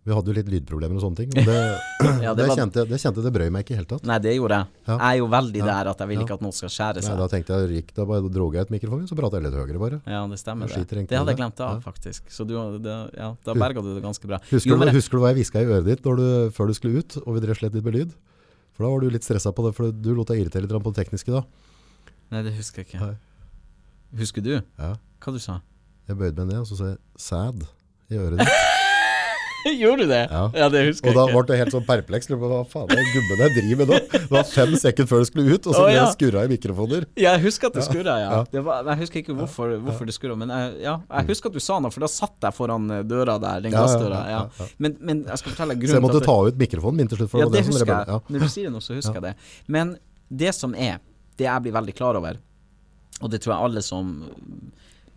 Vi 0.02 0.10
hadde 0.10 0.32
jo 0.32 0.34
litt 0.34 0.48
lydproblemer 0.50 0.98
og 0.98 1.02
sånne 1.04 1.18
ting. 1.20 1.28
Og 1.30 1.44
det, 1.46 1.56
Ja, 2.24 2.32
det, 2.34 2.42
det 2.42 2.46
var- 2.50 2.56
kjente, 2.58 2.82
det 2.90 2.98
kjente 2.98 3.22
det 3.22 3.30
brøy 3.36 3.50
meg 3.54 3.62
ikke 3.62 3.70
i 3.70 3.76
det 3.76 3.80
hele 3.84 3.90
tatt. 3.92 4.06
Nei, 4.10 4.16
det 4.24 4.32
gjorde 4.34 4.56
jeg. 4.58 4.66
Ja. 4.88 4.96
Jeg 4.96 5.06
er 5.12 5.18
jo 5.20 5.28
veldig 5.30 5.62
der 5.68 5.90
at 5.92 6.02
jeg 6.02 6.10
vil 6.10 6.22
ikke 6.24 6.34
at 6.34 6.42
noen 6.42 6.56
skal 6.56 6.72
skjære 6.74 6.98
Nei, 6.98 7.04
seg. 7.06 7.20
da 7.22 7.28
tenkte 7.30 7.58
jeg 7.60 7.68
Rik, 7.70 7.92
da 7.94 8.06
bare 8.10 8.32
dro 8.34 8.48
jeg 8.56 8.66
ut 8.66 8.72
mikrofonen, 8.74 9.06
så 9.06 9.14
pratet 9.20 9.38
jeg 9.38 9.46
litt 9.46 9.58
høyere 9.60 9.82
bare. 9.84 10.00
Ja, 10.10 10.24
det 10.32 10.40
stemmer 10.42 10.66
det. 10.66 10.82
Det 11.06 11.18
hadde 11.20 11.30
jeg 11.36 11.38
glemt 11.38 11.62
av, 11.62 11.78
faktisk. 11.86 12.26
Så 12.34 12.42
du, 12.48 12.56
ja, 12.58 13.28
da 13.46 13.54
berga 13.54 13.78
du 13.86 13.92
det 13.94 14.02
ganske 14.02 14.26
bra. 14.26 14.40
Husker, 14.50 14.72
Jo, 14.72 14.74
du, 14.74 14.82
men 14.82 14.90
du, 14.90 14.98
husker 14.98 15.20
du 15.20 15.22
hva 15.22 15.30
jeg 15.30 15.38
hviska 15.44 15.62
i 15.62 15.70
øret 15.70 15.86
ditt 15.92 16.02
når 16.10 16.18
du, 16.18 16.26
før 16.58 16.66
du 16.66 16.74
skulle 16.74 16.98
ut, 16.98 17.16
og 17.22 17.36
vi 17.38 17.44
drev 17.46 17.60
slett 17.62 17.78
litt 17.78 17.86
med 17.86 17.94
lyd? 18.00 18.16
For 18.74 18.82
da 18.88 18.90
var 18.90 19.06
du 19.06 19.10
litt 19.14 19.22
stressa 19.22 19.52
på 19.54 19.68
det, 19.68 19.74
for 19.78 19.92
du 19.94 20.10
lot 20.18 20.26
deg 20.34 20.42
irritere 20.42 20.66
litt 20.66 20.72
på 20.82 20.90
det 20.90 20.98
tekniske 21.04 21.30
da. 21.30 21.44
Nei, 22.34 22.42
det 22.42 22.56
husker 22.58 22.82
jeg 22.82 22.90
ikke. 22.90 23.06
Nei. 23.06 23.14
Husker 24.18 24.42
du? 24.42 24.54
Ja. 24.58 24.94
Hva 25.22 25.32
du 25.36 25.38
sa 25.38 25.60
Jeg 26.10 26.18
bøyde 26.18 26.42
meg 26.42 26.56
ned, 26.56 26.64
og 26.64 26.66
så 26.66 26.74
sa 26.80 26.90
jeg 26.90 26.98
'sad' 27.22 27.66
i 28.10 28.18
øret 28.18 28.42
ditt. 28.42 28.48
Gjorde 29.82 30.02
du 30.02 30.10
det? 30.10 30.20
Ja. 30.30 30.68
det 30.72 30.80
husker 30.88 31.06
jeg 31.08 31.12
ikke. 31.12 31.12
Og 31.12 31.16
da 31.18 31.24
ble 31.32 31.42
det 31.50 31.58
helt 31.60 31.74
sånn 31.74 31.84
perpleks. 31.86 32.28
Hva 32.32 32.60
faen 32.66 32.90
er 32.90 32.98
det 32.98 33.04
gubben 33.14 33.42
jeg 33.44 33.52
driver 33.56 33.78
med 33.82 33.92
nå? 33.92 33.98
Det 34.12 34.30
var 34.32 34.44
fem 34.50 34.72
sekunder 34.80 35.10
før 35.12 35.22
det 35.22 35.28
skulle 35.30 35.54
ut, 35.56 35.66
og 35.70 35.76
så 35.76 35.84
ble 35.86 35.94
det 35.98 36.06
skurra 36.16 36.44
i 36.46 36.50
mikrofoner. 36.52 37.06
Ja, 37.20 37.34
jeg 37.36 37.44
husker 37.46 37.70
at 37.70 37.76
det 37.78 37.84
Ja. 37.84 37.88
skurra, 37.90 38.14
ja. 38.22 38.30
Ja. 38.32 38.40
Det 38.52 38.64
var, 38.66 38.82
jeg 38.90 38.98
husker 39.02 39.20
ikke 39.22 39.36
hvorfor, 39.38 39.76
hvorfor 39.86 40.06
det 40.10 40.14
skurra, 40.16 40.36
men 40.42 40.48
jeg, 40.54 40.74
ja, 40.82 40.96
jeg 41.10 41.28
husker 41.30 41.52
at 41.52 41.58
du 41.58 41.60
sa 41.62 41.78
noe, 41.78 41.90
for 41.94 42.00
da 42.06 42.10
satt 42.10 42.48
jeg 42.48 42.56
foran 42.58 42.90
eh, 42.90 43.02
døra 43.04 43.38
der, 43.42 43.60
den 43.66 43.72
Ja, 43.72 43.78
ja, 43.78 43.86
glassdøra. 43.86 44.20
ja, 44.30 44.30
Ja, 44.32 44.44
ja. 44.58 44.70
Men, 44.78 44.96
men 45.00 45.24
jeg 45.28 45.38
skal 45.42 45.52
fortelle 45.56 45.74
grunnen 45.78 45.94
Så 45.94 46.00
jeg 46.00 46.06
måtte 46.08 46.24
ta 46.26 46.36
ut 46.48 46.58
mikrofonen 46.58 46.96
min 47.02 47.08
til 47.12 47.18
slutt. 47.22 47.30
For 47.30 47.38
Ja, 47.44 47.46
det 47.46 47.52
det 47.52 47.64
det 47.66 47.72
husker 47.72 47.92
jeg. 47.94 48.08
Ja. 48.08 48.20
Når 48.28 48.38
du 48.46 48.48
sier 48.48 48.64
det 48.70 48.72
nå, 48.76 48.80
så 48.82 48.94
husker 48.98 49.20
jeg 49.20 49.22
det. 49.30 49.34
Men 49.68 49.96
det 50.32 50.54
som 50.58 50.74
er, 50.74 50.98
det 51.38 51.46
jeg 51.46 51.62
blir 51.62 51.72
veldig 51.78 51.94
klar 51.94 52.16
over, 52.18 52.38
og 53.22 53.30
det 53.30 53.40
tror 53.44 53.54
jeg 53.54 53.64
alle 53.70 53.82
som 53.82 54.08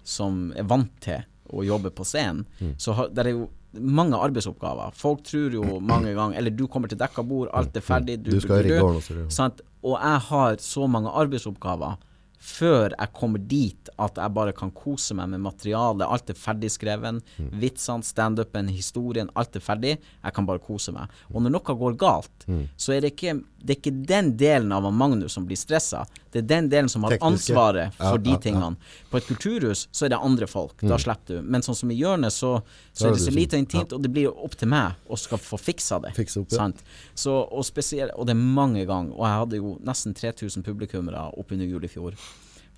som 0.06 0.52
er 0.56 0.64
vant 0.70 0.92
til 1.02 1.24
å 1.56 1.64
jobbe 1.66 1.90
på 1.96 2.06
scenen, 2.06 2.46
Mm. 2.62 2.76
så 2.78 2.94
har, 2.94 3.10
der 3.10 3.26
er 3.26 3.32
jo 3.32 3.50
mange 3.80 4.18
arbeidsoppgaver. 4.18 4.92
Folk 4.96 5.24
tror 5.24 5.54
jo 5.54 5.80
mange 5.80 6.14
ganger 6.16 6.38
Eller 6.38 6.52
du 6.52 6.68
kommer 6.68 6.88
til 6.92 6.98
dekka 6.98 7.24
bord, 7.28 7.50
alt 7.54 7.76
er 7.78 7.82
ferdig. 7.86 8.20
Du 8.24 8.40
skal 8.42 8.64
rigge? 8.64 9.30
Sant? 9.30 9.62
Og 9.84 9.98
jeg 10.00 10.20
har 10.30 10.56
så 10.64 10.88
mange 10.90 11.10
arbeidsoppgaver 11.10 11.98
før 12.46 12.92
jeg 12.94 13.10
kommer 13.16 13.42
dit 13.42 13.90
at 13.98 14.20
jeg 14.22 14.34
bare 14.36 14.52
kan 14.54 14.70
kose 14.76 15.16
meg 15.18 15.32
med 15.32 15.42
materialet. 15.42 16.06
Alt 16.06 16.30
er 16.30 16.38
ferdigskreven. 16.38 17.22
Mm. 17.42 17.48
Vitsene, 17.64 18.06
standupen, 18.06 18.68
historien. 18.70 19.32
Alt 19.36 19.56
er 19.58 19.64
ferdig. 19.66 19.96
Jeg 19.98 20.36
kan 20.36 20.46
bare 20.46 20.62
kose 20.62 20.94
meg. 20.94 21.10
Og 21.34 21.42
når 21.42 21.56
noe 21.56 21.76
går 21.82 21.98
galt, 21.98 22.46
Mm. 22.48 22.68
så 22.78 22.94
er 22.94 23.02
det 23.02 23.16
ikke 23.16 23.42
det 23.66 23.78
er 23.78 23.80
ikke 23.82 24.06
den 24.06 24.38
delen 24.38 24.72
av 24.72 24.84
Magnus 24.94 25.34
som 25.34 25.46
blir 25.48 25.58
stressa. 25.58 26.04
Det 26.36 26.41
er 26.44 26.48
den 26.49 26.66
delen 26.68 26.90
som 26.91 27.06
har 27.07 27.14
Tekniske. 27.16 27.32
ansvaret 27.32 27.94
Ja, 27.95 28.10
for 28.10 28.20
de 28.20 28.34
ja, 28.34 28.36
ja. 28.36 28.41
tingene. 28.44 28.76
På 29.12 29.20
et 29.22 29.28
kulturhus 29.30 29.86
så 29.95 30.06
er 30.06 30.12
det 30.12 30.20
andre 30.20 30.48
folk. 30.52 30.82
Da 30.84 30.98
slipper 30.99 31.38
du. 31.40 31.45
Men 31.56 31.64
sånn 31.64 31.78
som 31.80 31.94
i 31.94 31.95
hjørnet, 31.95 32.36
så, 32.36 32.57
så 32.91 33.07
er 33.07 33.16
det 33.16 33.22
så 33.24 33.32
lite 33.32 33.60
intimt, 33.62 33.95
og 33.95 34.03
det 34.03 34.12
blir 34.12 34.28
jo 34.28 34.34
opp 34.44 34.57
til 34.60 34.68
meg 34.74 34.99
å 35.07 35.20
skal 35.20 35.40
få 35.40 35.60
fiksa 35.62 36.02
det. 36.03 36.12
Fikse 36.18 36.41
opp, 36.44 36.52
ja. 36.52 36.66
Sant? 36.66 36.84
Så, 37.16 37.32
og, 37.32 37.64
spesielt, 37.68 38.12
og 38.20 38.28
det 38.28 38.36
er 38.36 38.41
mange 38.60 38.84
ganger. 38.84 39.16
Og 39.16 39.24
jeg 39.24 39.44
hadde 39.44 39.62
jo 39.62 39.76
nesten 39.88 40.18
3000 40.18 40.66
publikummere 40.68 41.30
oppunder 41.40 41.70
jul 41.72 41.88
i 41.88 41.91
fjor. 41.91 42.20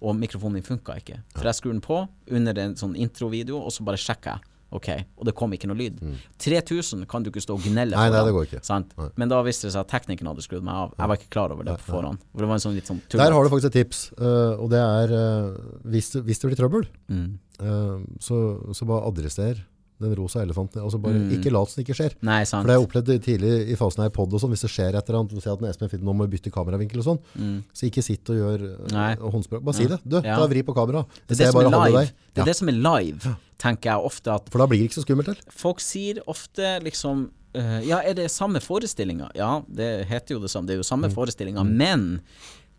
Og 0.05 0.13
mikrofonen 0.13 0.59
min 0.59 0.67
funka 0.67 0.99
ikke. 1.01 1.17
For 1.34 1.49
jeg 1.49 1.57
skrur 1.57 1.73
den 1.73 1.81
på 1.81 2.03
under 2.29 2.61
en 2.61 2.77
sånn 2.77 2.93
introvideo, 2.93 3.57
og 3.57 3.73
så 3.73 3.88
bare 3.88 3.97
sjekker 3.97 4.38
jeg. 4.38 4.53
Ok, 4.76 4.88
Og 5.18 5.23
det 5.26 5.34
kom 5.34 5.53
ikke 5.56 5.68
noe 5.69 5.77
lyd. 5.80 6.02
3000 6.44 7.06
kan 7.07 7.23
du 7.23 7.30
ikke 7.31 7.41
stå 7.41 7.56
og 7.56 7.61
gnelle 7.64 7.95
Mm. 7.95 8.02
Nei, 8.02 8.10
nei, 8.11 8.23
det 8.27 8.34
går 8.35 8.45
ikke. 8.49 8.60
Sant? 8.68 8.91
Men 9.15 9.30
da 9.31 9.41
viste 9.44 9.68
det 9.68 9.73
seg 9.73 9.80
at 9.85 9.88
teknikken 9.94 10.27
hadde 10.27 10.44
skrudd 10.44 10.64
meg 10.68 10.76
av. 10.76 10.94
Jeg 10.98 11.07
var 11.07 11.15
ikke 11.22 11.30
klar 11.31 11.52
over 11.56 11.64
det 11.64 11.77
på 11.80 11.88
forhånd. 11.95 12.19
For 12.34 12.44
det 12.44 12.48
var 12.52 12.60
en 12.60 12.65
sånn 12.65 12.76
litt 12.76 12.85
sånn. 12.89 13.02
Der 13.10 13.31
har 13.31 13.44
du 13.44 13.49
faktisk 13.49 13.72
et 13.72 13.77
tips, 13.80 14.11
uh, 14.19 14.60
og 14.60 14.69
det 14.69 14.80
er 14.84 15.14
uh, 15.15 15.56
hvis, 15.88 16.11
det- 16.11 16.23
hvis 16.27 16.39
det 16.44 16.52
blir 16.52 16.60
trøbbel, 16.60 16.88
mm. 17.07 17.39
uh, 17.64 17.99
så, 18.19 18.41
så 18.76 18.85
bare 18.85 19.07
adresser 19.07 19.64
den 19.99 20.15
rosa 20.15 20.41
elefanten. 20.44 20.82
Altså 20.82 20.99
bare 21.02 21.14
Mm. 21.18 21.32
ikke 21.41 21.52
lat 21.52 21.69
som 21.69 21.82
det 21.84 21.88
ikke 21.88 21.95
skjer. 21.98 22.14
Nei, 22.22 22.44
sant. 22.44 22.61
For 22.64 22.68
det 22.68 22.76
har 22.76 22.80
jeg 22.82 22.88
opplevd 22.88 23.24
tidlig 23.26 23.69
i 23.72 23.76
fasen 23.76 24.03
her 24.03 24.10
i 24.10 24.14
podd 24.14 24.34
og 24.34 24.40
sånn, 24.41 24.52
hvis 24.53 24.61
det 24.61 24.69
skjer 24.69 24.95
et 24.95 25.10
eller 25.10 25.19
annet, 25.24 25.41
si 25.41 25.49
at 25.49 25.60
Espen 25.61 25.90
Finn 25.90 26.02
nå 26.06 26.14
må 26.14 26.28
bytte 26.30 26.52
kameravinkel 26.52 26.98
og 26.99 27.06
sånn, 27.06 27.19
Mm. 27.38 27.64
så 27.74 27.90
ikke 27.90 28.03
sitt 28.03 28.30
og 28.30 28.36
gjør 28.36 28.64
eh, 28.64 28.91
Nei. 28.94 29.15
håndspråk. 29.15 29.64
Bare 29.64 29.74
si 29.76 29.86
det. 29.88 29.99
Du, 30.07 30.18
Ja. 30.22 30.36
ta 30.38 30.48
vri 30.48 30.61
på 30.64 30.74
kamera. 30.76 31.06
Det 31.28 31.38
det 31.38 31.48
er 31.48 31.52
live. 31.53 32.11
Det 32.34 32.41
er 32.41 32.45
det 32.45 32.56
som 32.56 32.69
er 32.69 32.74
live, 32.74 33.36
tenker 33.57 33.90
jeg 33.90 34.06
ofte 34.06 34.28
at 34.36 34.49
For 34.49 34.60
da 34.60 34.68
blir 34.68 34.78
det 34.80 34.91
ikke 34.91 35.02
så 35.02 35.06
skummelt 35.06 35.26
til. 35.26 35.36
Folk 35.49 35.80
sier 35.80 36.19
ofte 36.28 36.80
liksom 36.84 37.32
uh, 37.56 37.80
Ja, 37.82 37.98
er 38.06 38.14
det 38.14 38.30
samme 38.30 38.60
forestillinga? 38.61 39.32
Ja, 39.34 39.61
det 39.74 40.06
heter 40.07 40.36
jo 40.36 40.40
det 40.40 40.49
samme. 40.52 40.68
Det 40.68 40.76
er 40.76 40.84
jo 40.84 40.84
Mm. 40.84 41.10
samme 41.10 41.11
forestillinga, 41.11 41.64
men 41.65 42.22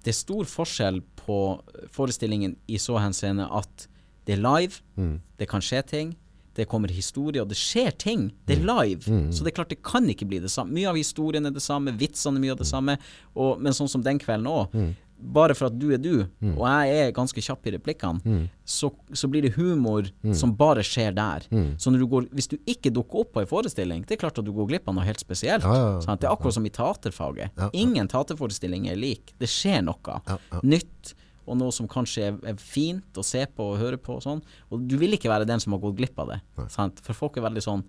det 0.05 0.09
er 0.09 0.13
stor 0.13 0.45
forskjell 0.45 1.03
på 1.27 1.61
forestillingen 1.91 2.55
i 2.69 2.77
så 2.77 2.99
henseende 3.01 3.49
at 3.51 3.89
det 4.25 4.39
er 4.39 4.43
live, 4.43 4.81
Mm. 4.97 5.21
det 5.39 5.49
kan 5.49 5.61
skje 5.61 5.83
ting. 5.87 6.17
Det 6.59 6.67
kommer 6.69 6.91
historie, 6.91 7.41
og 7.45 7.49
det 7.53 7.57
skjer 7.61 7.93
ting. 8.03 8.29
Det 8.49 8.59
er 8.59 8.63
Mm. 8.65 8.71
live. 8.73 9.03
Så 9.33 9.45
det 9.47 9.53
er 9.53 9.59
klart 9.63 9.71
det 9.71 9.83
kan 9.87 10.09
ikke 10.11 10.27
bli 10.27 10.41
det 10.43 10.51
samme. 10.51 10.75
Mye 10.75 10.89
av 10.91 10.97
historien 10.99 11.47
er 11.47 11.55
det 11.55 11.63
samme, 11.63 11.93
vitsene 11.97 12.37
er 12.41 12.43
mye 12.49 12.57
av 12.57 12.59
det 12.59 12.67
samme. 12.67 12.99
Og, 13.37 13.61
men 13.63 13.73
sånn 13.73 13.89
som 13.89 14.03
den 14.03 14.19
kvelden 14.19 14.49
òg. 14.51 14.95
Bare 15.19 15.51
for 15.59 15.67
at 15.67 15.75
du 15.79 15.89
er 15.91 15.99
du, 15.99 16.29
og 16.55 16.63
jeg 16.63 16.91
er 17.09 17.13
ganske 17.13 17.43
kjapp 17.43 17.67
i 17.67 17.73
replikkene, 17.75 18.45
så, 18.65 18.93
så 19.13 19.27
blir 19.27 19.43
det 19.43 19.57
humor 19.57 20.07
som 20.33 20.53
bare 20.55 20.85
skjer 20.87 21.11
der. 21.17 21.43
Så 21.77 21.91
går, 22.07 22.29
hvis 22.31 22.47
du 22.53 22.57
ikke 22.71 22.93
dukker 22.95 23.25
opp 23.25 23.33
på 23.35 23.41
en 23.43 23.47
forestilling, 23.51 24.05
det 24.07 24.15
er 24.15 24.21
klart 24.23 24.39
at 24.39 24.47
du 24.47 24.53
går 24.55 24.69
glipp 24.71 24.87
av 24.89 24.95
noe 24.95 25.03
helt 25.09 25.19
spesielt. 25.19 25.65
Ja, 25.67 25.75
ja, 25.75 25.89
ja. 26.07 26.15
Det 26.15 26.23
er 26.29 26.31
akkurat 26.37 26.55
som 26.55 26.67
i 26.67 26.71
teaterfaget. 26.71 27.51
Ingen 27.75 28.07
teaterforestilling 28.07 28.87
er 28.93 28.95
lik. 28.97 29.35
Det 29.43 29.49
skjer 29.51 29.83
noe 29.83 30.21
nytt, 30.63 31.15
og 31.49 31.59
noe 31.61 31.75
som 31.75 31.89
kanskje 31.91 32.27
er, 32.29 32.39
er 32.53 32.61
fint 32.61 33.19
å 33.19 33.25
se 33.27 33.45
på 33.51 33.71
og 33.73 33.81
høre 33.81 34.01
på 34.01 34.19
og 34.19 34.25
sånn. 34.25 34.43
Og 34.71 34.85
du 34.89 34.97
vil 35.01 35.17
ikke 35.17 35.31
være 35.33 35.49
den 35.49 35.63
som 35.63 35.75
har 35.75 35.83
gått 35.83 35.99
glipp 35.99 36.21
av 36.23 36.35
det. 36.35 36.41
Sant? 36.75 37.01
For 37.07 37.17
folk 37.17 37.39
er 37.39 37.49
veldig 37.49 37.65
sånn 37.65 37.87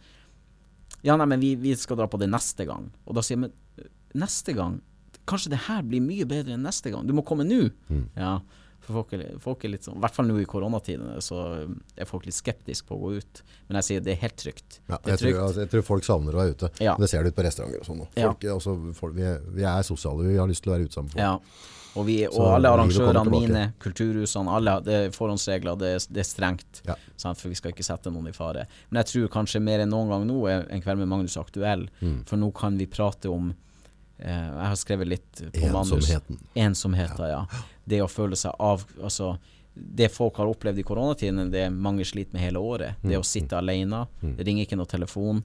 Ja, 1.06 1.16
nei, 1.16 1.28
men 1.30 1.40
vi, 1.44 1.54
vi 1.60 1.76
skal 1.80 2.00
dra 2.00 2.08
på 2.12 2.20
det 2.20 2.28
neste 2.32 2.66
gang. 2.68 2.90
Og 3.06 3.16
da 3.16 3.24
sier 3.26 3.38
jeg, 3.38 3.48
men 3.48 3.90
neste 4.20 4.56
gang 4.58 4.80
Kanskje 5.30 5.52
det 5.54 5.60
her 5.68 5.84
blir 5.86 6.02
mye 6.02 6.26
bedre 6.26 6.56
enn 6.56 6.64
neste 6.66 6.90
gang. 6.90 7.06
Du 7.06 7.14
må 7.14 7.22
komme 7.22 7.46
nå. 7.46 7.68
Mm. 7.92 8.08
Ja. 8.18 8.40
For 8.90 8.96
folk 9.04 9.12
er, 9.14 9.26
folk 9.44 9.64
er 9.68 9.74
litt 9.76 9.86
sånn 9.86 10.00
I 10.00 10.02
hvert 10.02 10.16
fall 10.16 10.26
nå 10.26 10.40
i 10.42 10.46
koronatidene, 10.50 11.20
så 11.22 11.44
er 11.94 12.08
folk 12.10 12.26
litt 12.26 12.38
skeptiske 12.38 12.88
på 12.90 12.98
å 12.98 13.02
gå 13.04 13.12
ut. 13.20 13.42
Men 13.68 13.78
jeg 13.80 13.88
sier 13.90 14.06
det 14.06 14.16
er 14.16 14.22
helt 14.24 14.40
trygt. 14.42 14.80
Ja, 14.88 14.98
er 14.98 15.12
jeg, 15.14 15.22
tror, 15.22 15.42
altså, 15.44 15.66
jeg 15.66 15.72
tror 15.76 15.86
folk 15.92 16.08
savner 16.08 16.38
å 16.38 16.42
være 16.42 16.56
ute. 16.56 16.72
Ja. 16.82 16.96
Det 16.98 17.10
ser 17.12 17.22
du 17.22 17.30
ut 17.30 17.38
på 17.38 17.46
restauranter 17.46 17.84
og 17.84 17.90
sånn. 17.90 18.02
Ja. 18.18 18.32
Vi, 19.20 19.28
vi 19.60 19.68
er 19.70 19.86
sosiale, 19.86 20.26
vi 20.32 20.40
har 20.42 20.50
lyst 20.50 20.66
til 20.66 20.74
å 20.74 20.78
være 20.78 20.90
ute 20.90 20.98
sammen 20.98 21.14
folk. 21.14 21.22
Ja. 21.22 21.36
Og, 21.98 22.06
vi, 22.06 22.20
og 22.28 22.54
alle 22.56 22.70
arrangørene 22.70 23.24
mine, 23.34 23.64
kulturhusene, 23.82 24.52
alle, 24.54 24.76
det 24.86 24.94
er 24.94 25.10
forhåndsregler, 25.16 25.78
det 25.82 25.92
det 26.14 26.22
er 26.22 26.28
strengt. 26.28 26.82
Ja. 26.86 26.96
For 27.18 27.50
vi 27.50 27.56
skal 27.58 27.74
ikke 27.74 27.84
sette 27.84 28.12
noen 28.14 28.28
i 28.30 28.34
fare. 28.36 28.68
Men 28.90 29.02
jeg 29.02 29.10
tror 29.12 29.32
kanskje 29.40 29.62
mer 29.62 29.80
enn 29.84 29.90
noen 29.90 30.10
gang 30.14 30.28
nå 30.30 30.38
er 30.48 30.68
En 30.70 30.82
kveld 30.82 31.00
med 31.02 31.08
Magnus 31.10 31.36
aktuell. 31.42 31.88
Mm. 32.02 32.20
For 32.30 32.38
nå 32.38 32.52
kan 32.56 32.78
vi 32.78 32.86
prate 32.88 33.30
om 33.34 33.50
eh, 34.20 34.30
Jeg 34.30 34.68
har 34.70 34.76
skrevet 34.76 35.08
litt 35.08 35.42
på. 35.52 35.66
Ensomheten. 35.66 36.40
Ensomheten, 36.56 37.26
ja. 37.30 37.42
Det 37.90 38.02
å 38.06 38.08
føle 38.08 38.36
seg 38.38 38.54
av 38.60 38.86
Altså, 39.02 39.38
det 39.74 40.12
folk 40.12 40.36
har 40.38 40.50
opplevd 40.52 40.80
i 40.80 40.84
koronatiden, 40.84 41.50
det 41.52 41.70
mange 41.74 42.04
sliter 42.06 42.34
med 42.36 42.42
hele 42.44 42.60
året. 42.60 42.96
Det 43.02 43.16
Mm. 43.16 43.22
å 43.22 43.26
sitte 43.26 43.58
alene. 43.58 44.06
Det 44.22 44.46
ringer 44.46 44.66
ikke 44.66 44.78
noe 44.78 44.86
telefon. 44.92 45.44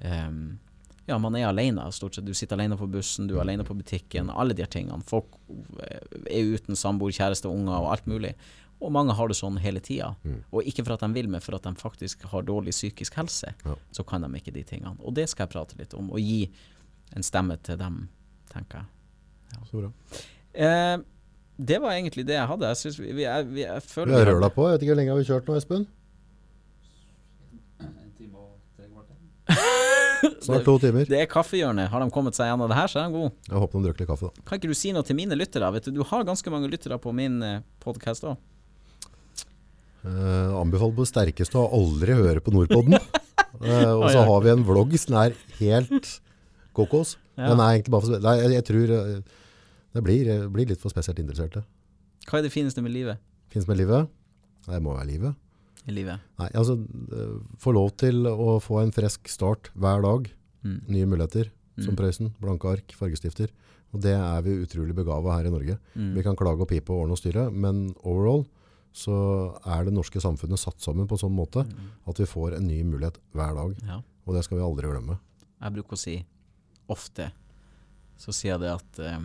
Ehm, 0.00 0.58
ja, 1.06 1.18
man 1.20 1.36
er 1.36 1.48
alene 1.48 1.84
stort 1.92 2.16
sett. 2.16 2.26
Du 2.26 2.34
sitter 2.34 2.56
alene 2.56 2.78
på 2.80 2.88
bussen, 2.90 3.28
du 3.28 3.36
er 3.36 3.44
alene 3.44 3.64
på 3.66 3.76
butikken. 3.76 4.30
Alle 4.32 4.56
de 4.56 4.64
her 4.64 4.70
tingene. 4.72 5.04
Folk 5.06 5.36
eh, 5.84 6.04
er 6.30 6.52
uten 6.54 6.78
samboer, 6.78 7.12
kjæreste, 7.14 7.50
unger 7.50 7.76
og 7.76 7.90
alt 7.92 8.06
mulig. 8.10 8.34
Og 8.84 8.92
mange 8.92 9.14
har 9.16 9.30
det 9.30 9.36
sånn 9.38 9.56
hele 9.62 9.80
tida. 9.84 10.10
Og 10.52 10.66
ikke 10.68 10.84
for 10.84 10.96
at 10.96 11.04
de 11.04 11.08
vil, 11.14 11.28
men 11.30 11.42
for 11.44 11.56
at 11.56 11.64
de 11.64 11.72
faktisk 11.80 12.26
har 12.32 12.44
dårlig 12.44 12.74
psykisk 12.74 13.16
helse. 13.20 13.54
Ja. 13.64 13.76
Så 13.94 14.04
kan 14.08 14.24
de 14.24 14.30
ikke 14.36 14.52
de 14.52 14.64
tingene. 14.66 14.96
Og 15.00 15.14
det 15.16 15.28
skal 15.32 15.46
jeg 15.46 15.54
prate 15.54 15.78
litt 15.78 15.94
om, 15.96 16.10
og 16.12 16.20
gi 16.20 16.50
en 17.14 17.24
stemme 17.24 17.56
til 17.64 17.78
dem, 17.80 18.06
tenker 18.52 18.82
jeg. 18.82 18.90
Ja. 19.54 19.60
Så 19.70 19.80
bra. 19.80 19.92
Eh, 20.54 20.96
det 21.56 21.78
var 21.82 21.94
egentlig 21.94 22.26
det 22.26 22.34
jeg 22.34 22.50
hadde. 22.50 22.72
Jeg, 22.72 22.76
synes 22.82 22.98
vi, 22.98 23.12
vi, 23.12 23.22
jeg, 23.22 23.46
vi, 23.52 23.62
jeg 23.62 23.82
føler 23.86 24.10
Vi 24.10 24.18
har 24.18 24.32
røla 24.32 24.50
på. 24.50 24.66
Jeg 24.68 24.76
vet 24.76 24.86
ikke 24.86 24.94
hvor 24.94 25.00
lenge 25.00 25.14
har 25.14 25.20
vi 25.20 25.28
kjørt 25.30 25.48
nå, 25.48 25.58
Espen? 25.60 25.86
En 27.84 28.12
time 28.18 28.42
og 28.42 28.50
tre 28.74 28.88
kvarter. 28.90 30.32
Snart 30.44 30.66
to 30.66 30.76
timer. 30.82 31.08
Det 31.08 31.20
er 31.20 31.28
kaffehjørnet. 31.30 31.90
Har 31.92 32.04
de 32.04 32.08
kommet 32.14 32.36
seg 32.36 32.50
gjennom 32.50 32.70
det 32.70 32.78
her, 32.78 32.90
så 32.90 33.00
er 33.00 33.08
de 33.08 33.18
gode. 33.18 33.34
Jeg 33.48 33.62
håper 33.64 33.78
de 33.78 33.88
drikker 33.88 34.04
litt 34.04 34.10
kaffe, 34.12 34.30
da. 34.30 34.46
Kan 34.48 34.60
ikke 34.60 34.70
du 34.72 34.78
si 34.78 34.94
noe 34.96 35.06
til 35.06 35.18
mine 35.18 35.38
lyttere? 35.38 35.70
Vet 35.76 35.88
du, 35.88 35.94
du 35.96 36.02
har 36.08 36.26
ganske 36.28 36.52
mange 36.54 36.70
lyttere 36.72 36.98
på 37.00 37.14
min 37.16 37.40
eh, 37.44 37.62
podkast 37.84 38.26
òg. 38.28 38.36
Uh, 40.04 40.52
anbefaler 40.60 40.92
på 40.98 41.06
det 41.06 41.08
sterkeste 41.08 41.56
å 41.56 41.68
aldri 41.78 42.16
høre 42.18 42.44
på 42.44 42.52
Nordpodden. 42.52 42.98
Eh, 43.62 43.92
og 43.94 44.08
så 44.10 44.24
har 44.26 44.40
vi 44.42 44.50
en 44.50 44.64
vlogg 44.66 44.96
som 44.98 45.14
er 45.20 45.34
helt 45.60 46.08
kokos. 46.74 47.14
Ja. 47.38 47.52
Den 47.52 47.62
er 47.62 47.76
egentlig 47.76 47.94
bare 47.94 48.06
for 48.06 48.24
Nei, 48.24 48.34
jeg, 48.40 48.50
jeg 48.56 48.66
tror 48.68 48.92
eh, 48.96 49.38
det 49.94 50.02
blir, 50.06 50.30
eh, 50.30 50.44
blir 50.50 50.68
litt 50.70 50.82
for 50.82 50.92
spesielt 50.92 51.20
interesserte. 51.22 51.64
Hva 52.26 52.40
er 52.40 52.46
det 52.46 52.52
fineste 52.54 52.82
med 52.84 52.94
livet? 52.94 53.22
Fineste 53.52 53.70
med 53.70 53.80
livet? 53.82 54.10
Det 54.66 54.80
må 54.82 54.96
være 54.96 55.08
livet. 55.12 55.38
I 55.86 55.92
livet? 55.92 56.20
Nei, 56.38 56.48
altså 56.56 56.78
Få 57.60 57.72
lov 57.76 57.90
til 58.00 58.24
å 58.30 58.58
få 58.62 58.80
en 58.82 58.92
frisk 58.94 59.28
start 59.28 59.70
hver 59.76 60.02
dag. 60.02 60.30
Mm. 60.64 60.78
Nye 60.88 61.06
muligheter, 61.06 61.50
som 61.78 61.94
Mm. 61.94 61.98
Prøysen. 61.98 62.30
Blanke 62.40 62.70
ark, 62.70 62.92
fargestifter. 62.96 63.50
Og 63.92 64.00
det 64.00 64.14
er 64.14 64.42
vi 64.42 64.50
utrolig 64.64 64.94
begava 64.94 65.36
her 65.36 65.46
i 65.46 65.50
Norge. 65.50 65.78
Mm. 65.96 66.14
Vi 66.14 66.22
kan 66.22 66.36
klage 66.36 66.60
og 66.62 66.68
pipe 66.68 66.90
og 66.90 67.02
ordne 67.04 67.12
og 67.12 67.18
styre, 67.18 67.50
men 67.52 67.94
overall 68.04 68.46
så 68.94 69.58
er 69.66 69.84
det 69.84 69.92
norske 69.94 70.20
samfunnet 70.22 70.58
satt 70.58 70.78
sammen 70.80 71.06
på 71.08 71.14
en 71.18 71.22
sånn 71.28 71.34
måte 71.36 71.64
Mm. 71.66 71.90
at 72.06 72.16
vi 72.18 72.24
får 72.24 72.56
en 72.56 72.66
ny 72.66 72.82
mulighet 72.84 73.18
hver 73.34 73.54
dag. 73.54 73.76
Ja. 73.86 74.00
Og 74.26 74.34
det 74.34 74.44
skal 74.44 74.58
vi 74.58 74.64
aldri 74.64 74.88
glemme. 74.88 75.18
Jeg 75.60 75.72
bruker 75.74 75.92
å 75.92 75.98
si 75.98 76.24
ofte 76.88 77.32
Så 78.16 78.32
sier 78.32 78.52
jeg 78.52 78.60
det 78.60 78.70
at 78.70 78.98
eh, 79.00 79.18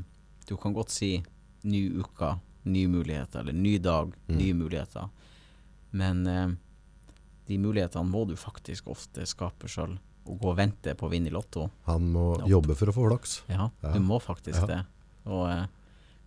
du 0.47 0.57
kan 0.57 0.73
godt 0.73 0.89
si 0.89 1.23
ny 1.63 1.89
uke, 2.01 2.39
nye 2.65 2.87
muligheter, 2.87 3.39
eller 3.41 3.53
ny 3.53 3.77
dag, 3.77 4.13
Mm. 4.27 4.37
nye 4.37 4.53
muligheter. 4.53 5.09
Men 5.91 6.27
eh, 6.27 6.47
de 7.47 7.57
mulighetene 7.57 8.05
må 8.09 8.25
du 8.27 8.35
faktisk 8.35 8.87
ofte 8.93 9.25
skape 9.25 9.67
sjøl. 9.67 9.97
Å 10.29 10.35
gå 10.37 10.51
og 10.51 10.57
vente 10.59 10.93
på 10.95 11.07
å 11.07 11.09
vinne 11.09 11.27
i 11.27 11.33
Lotto. 11.33 11.69
Han 11.87 12.11
må 12.13 12.35
Opp. 12.37 12.47
jobbe 12.47 12.75
for 12.77 12.91
å 12.91 12.93
få 12.93 13.07
flaks. 13.09 13.41
Ja, 13.49 13.69
Ja. 13.81 13.93
du 13.93 13.99
må 13.99 14.19
faktisk 14.21 14.59
Ja. 14.61 14.65
det. 14.67 14.85
Og 15.25 15.49
eh, 15.49 15.65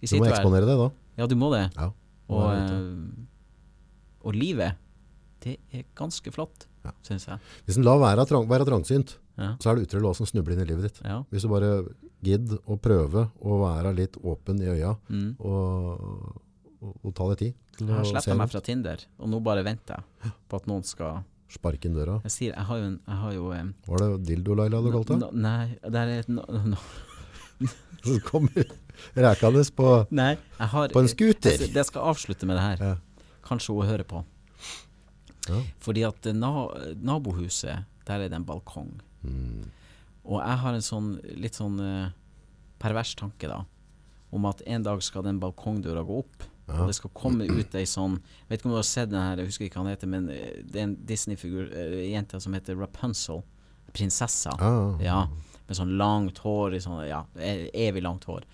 vi 0.00 0.06
Du 0.08 0.18
må 0.18 0.26
eksponere 0.26 0.66
det 0.66 0.76
da. 0.76 0.90
Ja, 1.18 1.26
du 1.26 1.34
må 1.36 1.50
det. 1.52 1.70
Ja, 1.76 1.90
må 2.28 2.34
Og, 2.42 2.50
eh, 2.56 3.26
og 4.24 4.34
livet, 4.34 4.74
det 5.40 5.58
er 5.72 5.84
ganske 5.94 6.32
flott, 6.32 6.66
Ja. 6.84 6.90
syns 7.02 7.26
jeg. 7.26 7.38
Hvis 7.66 7.76
en 7.78 7.84
lar 7.84 7.98
være, 7.98 8.26
trang, 8.26 8.46
være 8.48 8.64
trangsynt, 8.66 9.18
Ja. 9.38 9.56
så 9.60 9.70
er 9.70 9.76
det 9.76 9.88
utrolig 9.88 10.02
hva 10.10 10.16
som 10.16 10.26
snubler 10.26 10.52
inn 10.54 10.60
i 10.62 10.64
livet 10.74 10.82
ditt. 10.82 11.02
Hvis 11.30 11.42
du 11.42 11.48
bare 11.48 11.84
gidder 12.22 12.58
å 12.66 12.78
prøve 12.80 13.30
å 13.42 13.60
være 13.62 13.94
litt 13.94 14.12
åpen 14.22 14.60
i 14.60 14.66
øya 14.66 14.96
Mm. 15.08 15.36
og, 15.40 16.40
og 16.82 17.12
ta 17.14 17.28
deg 17.30 17.38
tid 17.38 17.58
til 17.76 17.88
Jeg 17.88 17.96
har 17.96 18.06
å 18.06 18.10
sletta 18.10 18.36
meg 18.38 18.50
fra 18.52 18.62
Tinder, 18.64 19.04
og 19.18 19.30
nå 19.30 19.40
bare 19.44 19.62
venter 19.66 20.00
jeg 20.00 20.32
på 20.50 20.60
at 20.60 20.68
noen 20.70 20.84
skal 20.86 21.22
sparke 21.52 21.88
inn 21.88 21.96
døra. 21.96 22.18
Jeg 22.26 22.34
sier, 22.34 22.54
jeg 22.56 22.68
har 22.68 22.80
jo 22.80 22.88
en 22.88 22.98
jeg 22.98 23.18
har 23.22 23.34
jo, 23.36 23.48
um, 23.52 23.72
Var 23.88 24.02
det 24.02 24.10
dildo-Laila 24.30 24.80
du 24.82 24.90
kalte 24.94 25.18
det? 25.20 25.30
Nei, 25.44 25.64
det 25.84 26.02
er 26.02 26.28
Du 26.28 26.32
no, 26.38 26.46
no, 26.72 26.80
Så 28.02 28.18
kommer 28.26 28.64
rækende 29.26 29.64
på, 29.76 29.90
Nei, 30.10 30.32
jeg 30.58 30.70
har 30.74 30.94
på 30.94 31.02
en 31.02 31.10
scooter. 31.10 31.58
Jeg, 31.60 31.74
jeg 31.76 31.88
skal 31.88 32.08
avslutte 32.12 32.48
med 32.48 32.58
det 32.58 32.64
her. 32.64 32.82
Ja. 32.82 33.28
Kanskje 33.46 33.76
hun 33.76 33.86
hører 33.86 34.06
på. 34.08 34.24
Ja. 35.48 35.60
Fordi 35.82 36.04
at 36.06 36.26
eh, 36.26 36.34
na 36.34 36.50
nabohuset, 37.02 37.86
der 38.06 38.24
er 38.24 38.30
det 38.30 38.38
en 38.38 38.46
balkong. 38.46 38.90
Mm. 39.22 39.70
Og 40.22 40.38
jeg 40.38 40.58
har 40.64 40.78
en 40.78 40.86
sånn 40.86 41.12
litt 41.38 41.58
sånn 41.58 41.78
uh, 41.82 42.10
pervers 42.82 43.14
tanke, 43.18 43.50
da. 43.50 43.62
Om 44.32 44.46
at 44.50 44.62
en 44.66 44.86
dag 44.86 45.02
skal 45.04 45.26
den 45.26 45.40
balkongdøra 45.42 46.04
gå 46.06 46.22
opp. 46.22 46.46
Ja. 46.72 46.80
Og 46.82 46.88
det 46.88 46.96
skal 46.96 47.10
komme 47.14 47.44
ut 47.50 47.74
ei 47.76 47.84
sånn 47.88 48.14
Vet 48.48 48.58
ikke 48.60 48.68
om 48.70 48.72
du 48.74 48.78
har 48.78 48.86
sett 48.88 49.10
den 49.12 49.20
her, 49.20 49.36
jeg 49.42 49.50
husker 49.50 49.66
ikke 49.66 49.76
hva 49.78 49.84
han 49.84 49.92
heter, 49.92 50.08
men 50.08 50.28
eh, 50.32 50.62
det 50.64 50.80
er 50.80 50.86
en 50.88 50.96
Disney-figur, 51.08 51.68
ei 51.76 52.10
jente 52.14 52.40
som 52.40 52.54
heter 52.56 52.78
Rapunzel. 52.80 53.42
Prinsessa. 53.92 54.54
Ja. 54.58 54.72
Ja. 55.04 55.18
Med 55.68 55.76
sånn 55.78 55.96
langt 56.00 56.38
hår, 56.44 56.78
sånn, 56.80 57.02
ja, 57.08 57.22
e- 57.36 57.68
evig 57.86 58.02
langt 58.04 58.24
hår. 58.28 58.46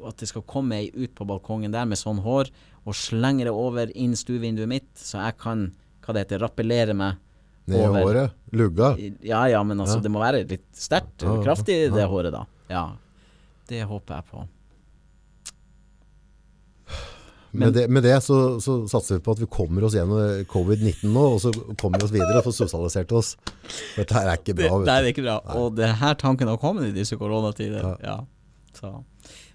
Og 0.00 0.08
at 0.10 0.22
det 0.22 0.28
skal 0.30 0.42
komme 0.48 0.80
ei 0.80 0.90
ut 0.96 1.14
på 1.14 1.26
balkongen 1.28 1.72
der 1.74 1.86
med 1.86 1.98
sånn 2.00 2.18
hår, 2.24 2.50
og 2.88 2.96
slenge 2.96 3.44
det 3.46 3.52
over 3.54 3.90
inn 3.94 4.16
stuevinduet 4.18 4.70
mitt, 4.70 4.90
så 4.98 5.20
jeg 5.26 5.36
kan, 5.38 5.66
hva 6.04 6.14
det 6.16 6.24
heter, 6.26 6.42
rappellere 6.42 6.96
meg 6.96 7.18
Ned 7.70 7.78
i 7.84 7.86
håret. 8.02 8.32
Lugga. 8.56 8.94
Ja 9.22 9.44
ja, 9.46 9.60
men 9.62 9.78
altså, 9.78 9.98
Ja. 10.00 10.02
det 10.02 10.10
må 10.10 10.18
være 10.22 10.40
litt 10.48 10.64
sterkt 10.74 11.22
og 11.28 11.44
kraftig, 11.44 11.92
det 11.92 12.02
ja. 12.02 12.08
håret, 12.10 12.32
da. 12.34 12.46
Ja. 12.72 12.86
Det 13.68 13.84
håper 13.86 14.16
jeg 14.16 14.24
på. 14.32 14.46
Med 17.50 17.74
det, 17.74 17.88
med 17.90 18.04
det 18.06 18.14
så, 18.22 18.60
så 18.62 18.76
satser 18.90 19.18
vi 19.18 19.24
på 19.26 19.34
at 19.34 19.40
vi 19.42 19.48
kommer 19.50 19.84
oss 19.86 19.96
gjennom 19.96 20.44
covid-19 20.52 21.10
nå, 21.10 21.24
og 21.34 21.40
så 21.42 21.50
kommer 21.80 21.98
vi 21.98 22.06
oss 22.06 22.12
videre 22.14 22.38
og 22.38 22.46
får 22.46 22.54
sosialisert 22.60 23.14
oss. 23.18 23.32
Dette 23.96 24.14
her 24.14 24.30
er 24.30 24.38
ikke 24.38 24.54
bra. 24.60 24.68
Det, 24.78 24.86
det 24.86 24.94
er 24.94 25.08
ikke 25.10 25.24
bra. 25.26 25.38
Og 25.58 25.74
det 25.78 25.88
her 26.02 26.14
tanken 26.20 26.50
har 26.52 26.60
kommet 26.62 26.90
i 26.90 26.94
disse 26.94 27.18
koronatider. 27.18 27.82
Ja. 27.82 27.96
Ja. 28.06 28.76
Så. 28.76 28.92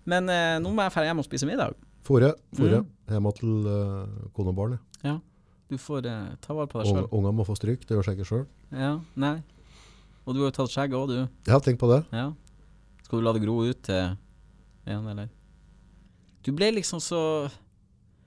Men 0.03 0.27
eh, 0.29 0.57
nå 0.61 0.73
må 0.75 0.83
jeg 0.83 0.95
dra 0.97 1.05
hjem 1.07 1.23
og 1.23 1.27
spise 1.27 1.47
middag. 1.47 1.77
Fore, 2.05 2.33
fore. 2.57 2.83
Mm. 2.83 2.91
Hjemme 3.15 3.31
til 3.37 3.55
uh, 3.69 4.27
kone 4.35 4.51
og 4.51 4.59
barn. 4.59 4.77
ja. 5.05 5.17
Du 5.65 5.79
får 5.81 6.05
eh, 6.05 6.33
ta 6.43 6.53
vare 6.53 6.69
på 6.69 6.77
deg 6.77 6.91
sjøl. 6.91 7.07
Ungene 7.09 7.33
må 7.39 7.45
få 7.47 7.55
stryk, 7.57 7.87
det 7.89 7.95
gjør 7.95 8.05
seg 8.05 8.19
ikke 8.19 8.27
sjøl. 8.29 8.43
Ja. 8.69 8.91
Nei. 9.17 9.39
Og 10.25 10.35
du 10.35 10.43
har 10.43 10.51
jo 10.51 10.53
tatt 10.59 10.73
skjegget 10.73 10.97
òg, 10.99 11.09
du. 11.09 11.49
Ja, 11.49 11.57
tenk 11.63 11.79
på 11.81 11.89
det. 11.89 12.03
Ja. 12.13 12.27
Skal 13.05 13.17
du 13.17 13.25
la 13.25 13.33
det 13.33 13.41
gro 13.41 13.55
ut 13.65 13.81
til 13.87 14.13
en, 14.85 15.07
eller? 15.09 15.31
Du 16.45 16.51
ble 16.53 16.69
liksom 16.75 17.01
så 17.01 17.21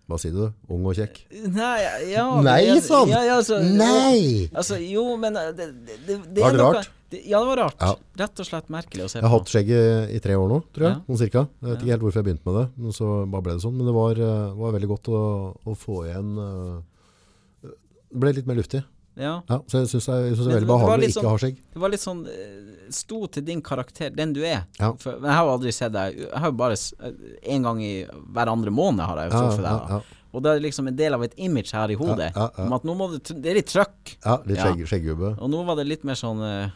Hva 0.09 0.17
sier 0.17 0.33
du? 0.33 0.45
Ung 0.73 0.87
og 0.89 0.97
kjekk? 0.97 1.19
Nei, 1.53 1.81
ja 2.09 2.25
Nei, 2.41 2.63
sånn! 2.81 3.11
Ja, 3.13 3.21
ja, 3.27 3.35
altså, 3.43 3.59
Nei! 3.61 4.49
Altså, 4.57 4.79
jo, 4.81 5.05
men 5.21 5.37
eh, 5.37 5.51
det, 5.53 5.67
det, 5.85 5.99
det, 6.07 6.41
Var 6.41 6.57
det 6.57 6.63
rart? 6.63 6.89
Det, 7.13 7.21
ja, 7.29 7.41
det 7.41 7.49
var 7.49 7.61
rart. 7.61 7.85
Rett 8.21 8.41
og 8.41 8.49
slett 8.49 8.73
merkelig 8.73 9.05
å 9.05 9.09
se 9.09 9.19
på. 9.19 9.23
Jeg 9.23 9.29
har 9.29 9.35
hatt 9.35 9.53
skjegget 9.53 10.11
i 10.17 10.21
tre 10.25 10.35
år 10.37 10.49
nå, 10.49 10.59
tror 10.77 10.87
jeg. 10.89 10.97
Sånn 11.09 11.21
cirka. 11.21 11.43
Jeg 11.61 11.69
vet 11.71 11.85
ikke 11.85 11.93
helt 11.95 12.05
hvorfor 12.07 12.21
jeg 12.21 12.27
begynte 12.27 12.49
med 12.49 12.57
det, 12.59 12.65
men 12.85 12.97
så 12.97 13.09
bare 13.33 13.47
ble 13.47 13.55
det 13.59 13.65
sånn. 13.65 13.77
Men 13.77 13.89
det 13.89 13.95
var, 13.97 14.21
eh, 14.29 14.57
var 14.63 14.75
veldig 14.77 14.91
godt 14.95 15.11
å, 15.13 15.23
å 15.57 15.77
få 15.77 16.01
igjen 16.09 16.33
eh, 16.45 17.69
Det 17.69 18.23
ble 18.25 18.35
litt 18.37 18.49
mer 18.49 18.61
luftig. 18.61 18.83
Ja. 19.19 19.43
Ja, 19.51 19.59
så 19.67 19.81
jeg 19.83 19.89
syns 19.91 20.07
det, 20.07 20.15
er- 20.15 20.27
jeg 20.29 20.37
synes 20.37 20.47
det 20.47 20.55
er 20.55 20.61
veldig 20.61 20.69
behagelig 20.71 21.07
å 21.07 21.09
ikke 21.09 21.19
sånn- 21.21 21.31
ha 21.31 21.37
skjegg. 21.43 21.57
Det 21.75 21.81
var 21.83 21.91
litt 21.91 22.01
sånn 22.05 22.27
eh, 22.27 22.65
Sto 22.91 23.27
til 23.27 23.43
din 23.45 23.61
karakter, 23.61 24.09
den 24.17 24.33
du 24.33 24.41
er. 24.47 24.63
Ja. 24.81 24.93
For, 24.97 25.19
men 25.21 25.29
jeg 25.29 25.37
har 25.37 25.45
jo 25.45 25.51
aldri 25.59 25.73
sett 25.77 25.93
deg 25.93 26.17
Jeg 26.23 26.39
har 26.41 26.47
jo 26.49 26.53
bare 26.57 26.73
s- 26.79 26.95
En 27.43 27.63
gang 27.63 27.83
i 27.83 28.07
hver 28.07 28.49
andre 28.49 28.71
måned 28.73 29.05
har 29.05 29.17
jeg 29.19 29.31
jo 29.31 29.37
Ja, 29.37 29.43
truffet 29.43 29.65
deg. 29.67 29.73
ja, 29.73 29.79
da. 29.79 29.99
ja. 29.99 30.01
Og 30.33 30.43
det 30.43 30.51
er 30.57 30.61
liksom 30.61 30.89
en 30.89 30.97
del 30.97 31.15
av 31.15 31.23
et 31.25 31.35
image 31.37 31.73
her 31.73 31.89
i 31.91 31.95
hodet. 31.97 32.33
Ja, 32.37 32.47
ja, 32.47 32.51
ja. 32.59 32.65
Om 32.65 32.73
at 32.73 32.83
nå 32.85 32.95
må 32.97 33.11
det 33.13 33.23
tr- 33.25 33.41
Det 33.43 33.51
er 33.51 33.55
litt 33.61 33.67
trøkk. 33.67 34.17
ja 34.25 34.37
litt 34.47 34.57
Ja. 34.57 34.65
skjegg, 34.65 34.87
skjeggubbe. 34.87 35.39
Og 35.41 35.51
nå 35.51 35.65
var 35.67 35.77
det 35.77 35.87
litt 35.87 36.05
mer 36.05 36.15
sånn 36.15 36.41
eh, 36.43 36.71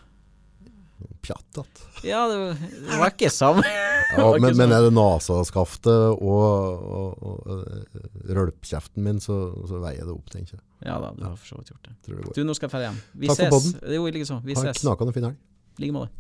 Pjattat. 1.23 1.82
Ja, 2.03 2.24
det, 2.28 2.36
var- 2.40 2.62
det 2.90 2.99
var 3.05 3.12
ikke 3.15 3.31
samme. 3.31 3.62
Ja, 4.12 4.27
men, 4.36 4.53
men 4.59 4.69
er 4.77 4.82
det 4.85 4.90
nasaskaftet 4.93 6.19
og, 6.20 6.82
og, 6.85 7.23
og 7.24 7.47
øh, 7.49 8.03
rølpkjeften 8.36 9.01
min, 9.07 9.20
så, 9.24 9.36
så 9.70 9.78
veier 9.81 10.05
det 10.05 10.12
opp, 10.12 10.27
tenker 10.28 10.59
jeg. 10.59 10.65
Ja 10.85 10.99
da, 11.01 11.15
du 11.16 11.23
har 11.24 11.39
for 11.40 11.49
så 11.49 11.57
vidt 11.62 11.70
gjort 11.73 11.86
det. 11.89 11.94
Det. 12.11 12.35
Du, 12.36 12.43
nå 12.44 12.53
skal 12.59 12.69
jeg 12.69 12.74
dra 12.74 12.82
hjem. 12.90 12.99
Vi 13.23 13.31
Takk 13.31 13.39
for 13.39 13.47
ses. 13.47 13.55
podden. 13.55 13.94
Jo, 13.97 14.03
like. 14.12 14.36
Vi 14.44 14.59
Ha 14.59 14.66
en 14.69 14.81
knakende 14.82 15.15
fin 15.16 15.27
helg. 15.31 15.39
I 15.78 15.85
like 15.86 15.97
måte. 15.97 16.12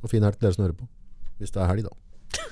Og 0.00 0.08
fin 0.14 0.24
helg 0.24 0.38
til 0.38 0.46
dere 0.46 0.56
som 0.56 0.64
hører 0.64 0.78
på. 0.80 0.88
Hvis 1.42 1.52
det 1.52 1.60
er 1.66 1.68
helg, 1.74 1.84
da. 1.90 1.92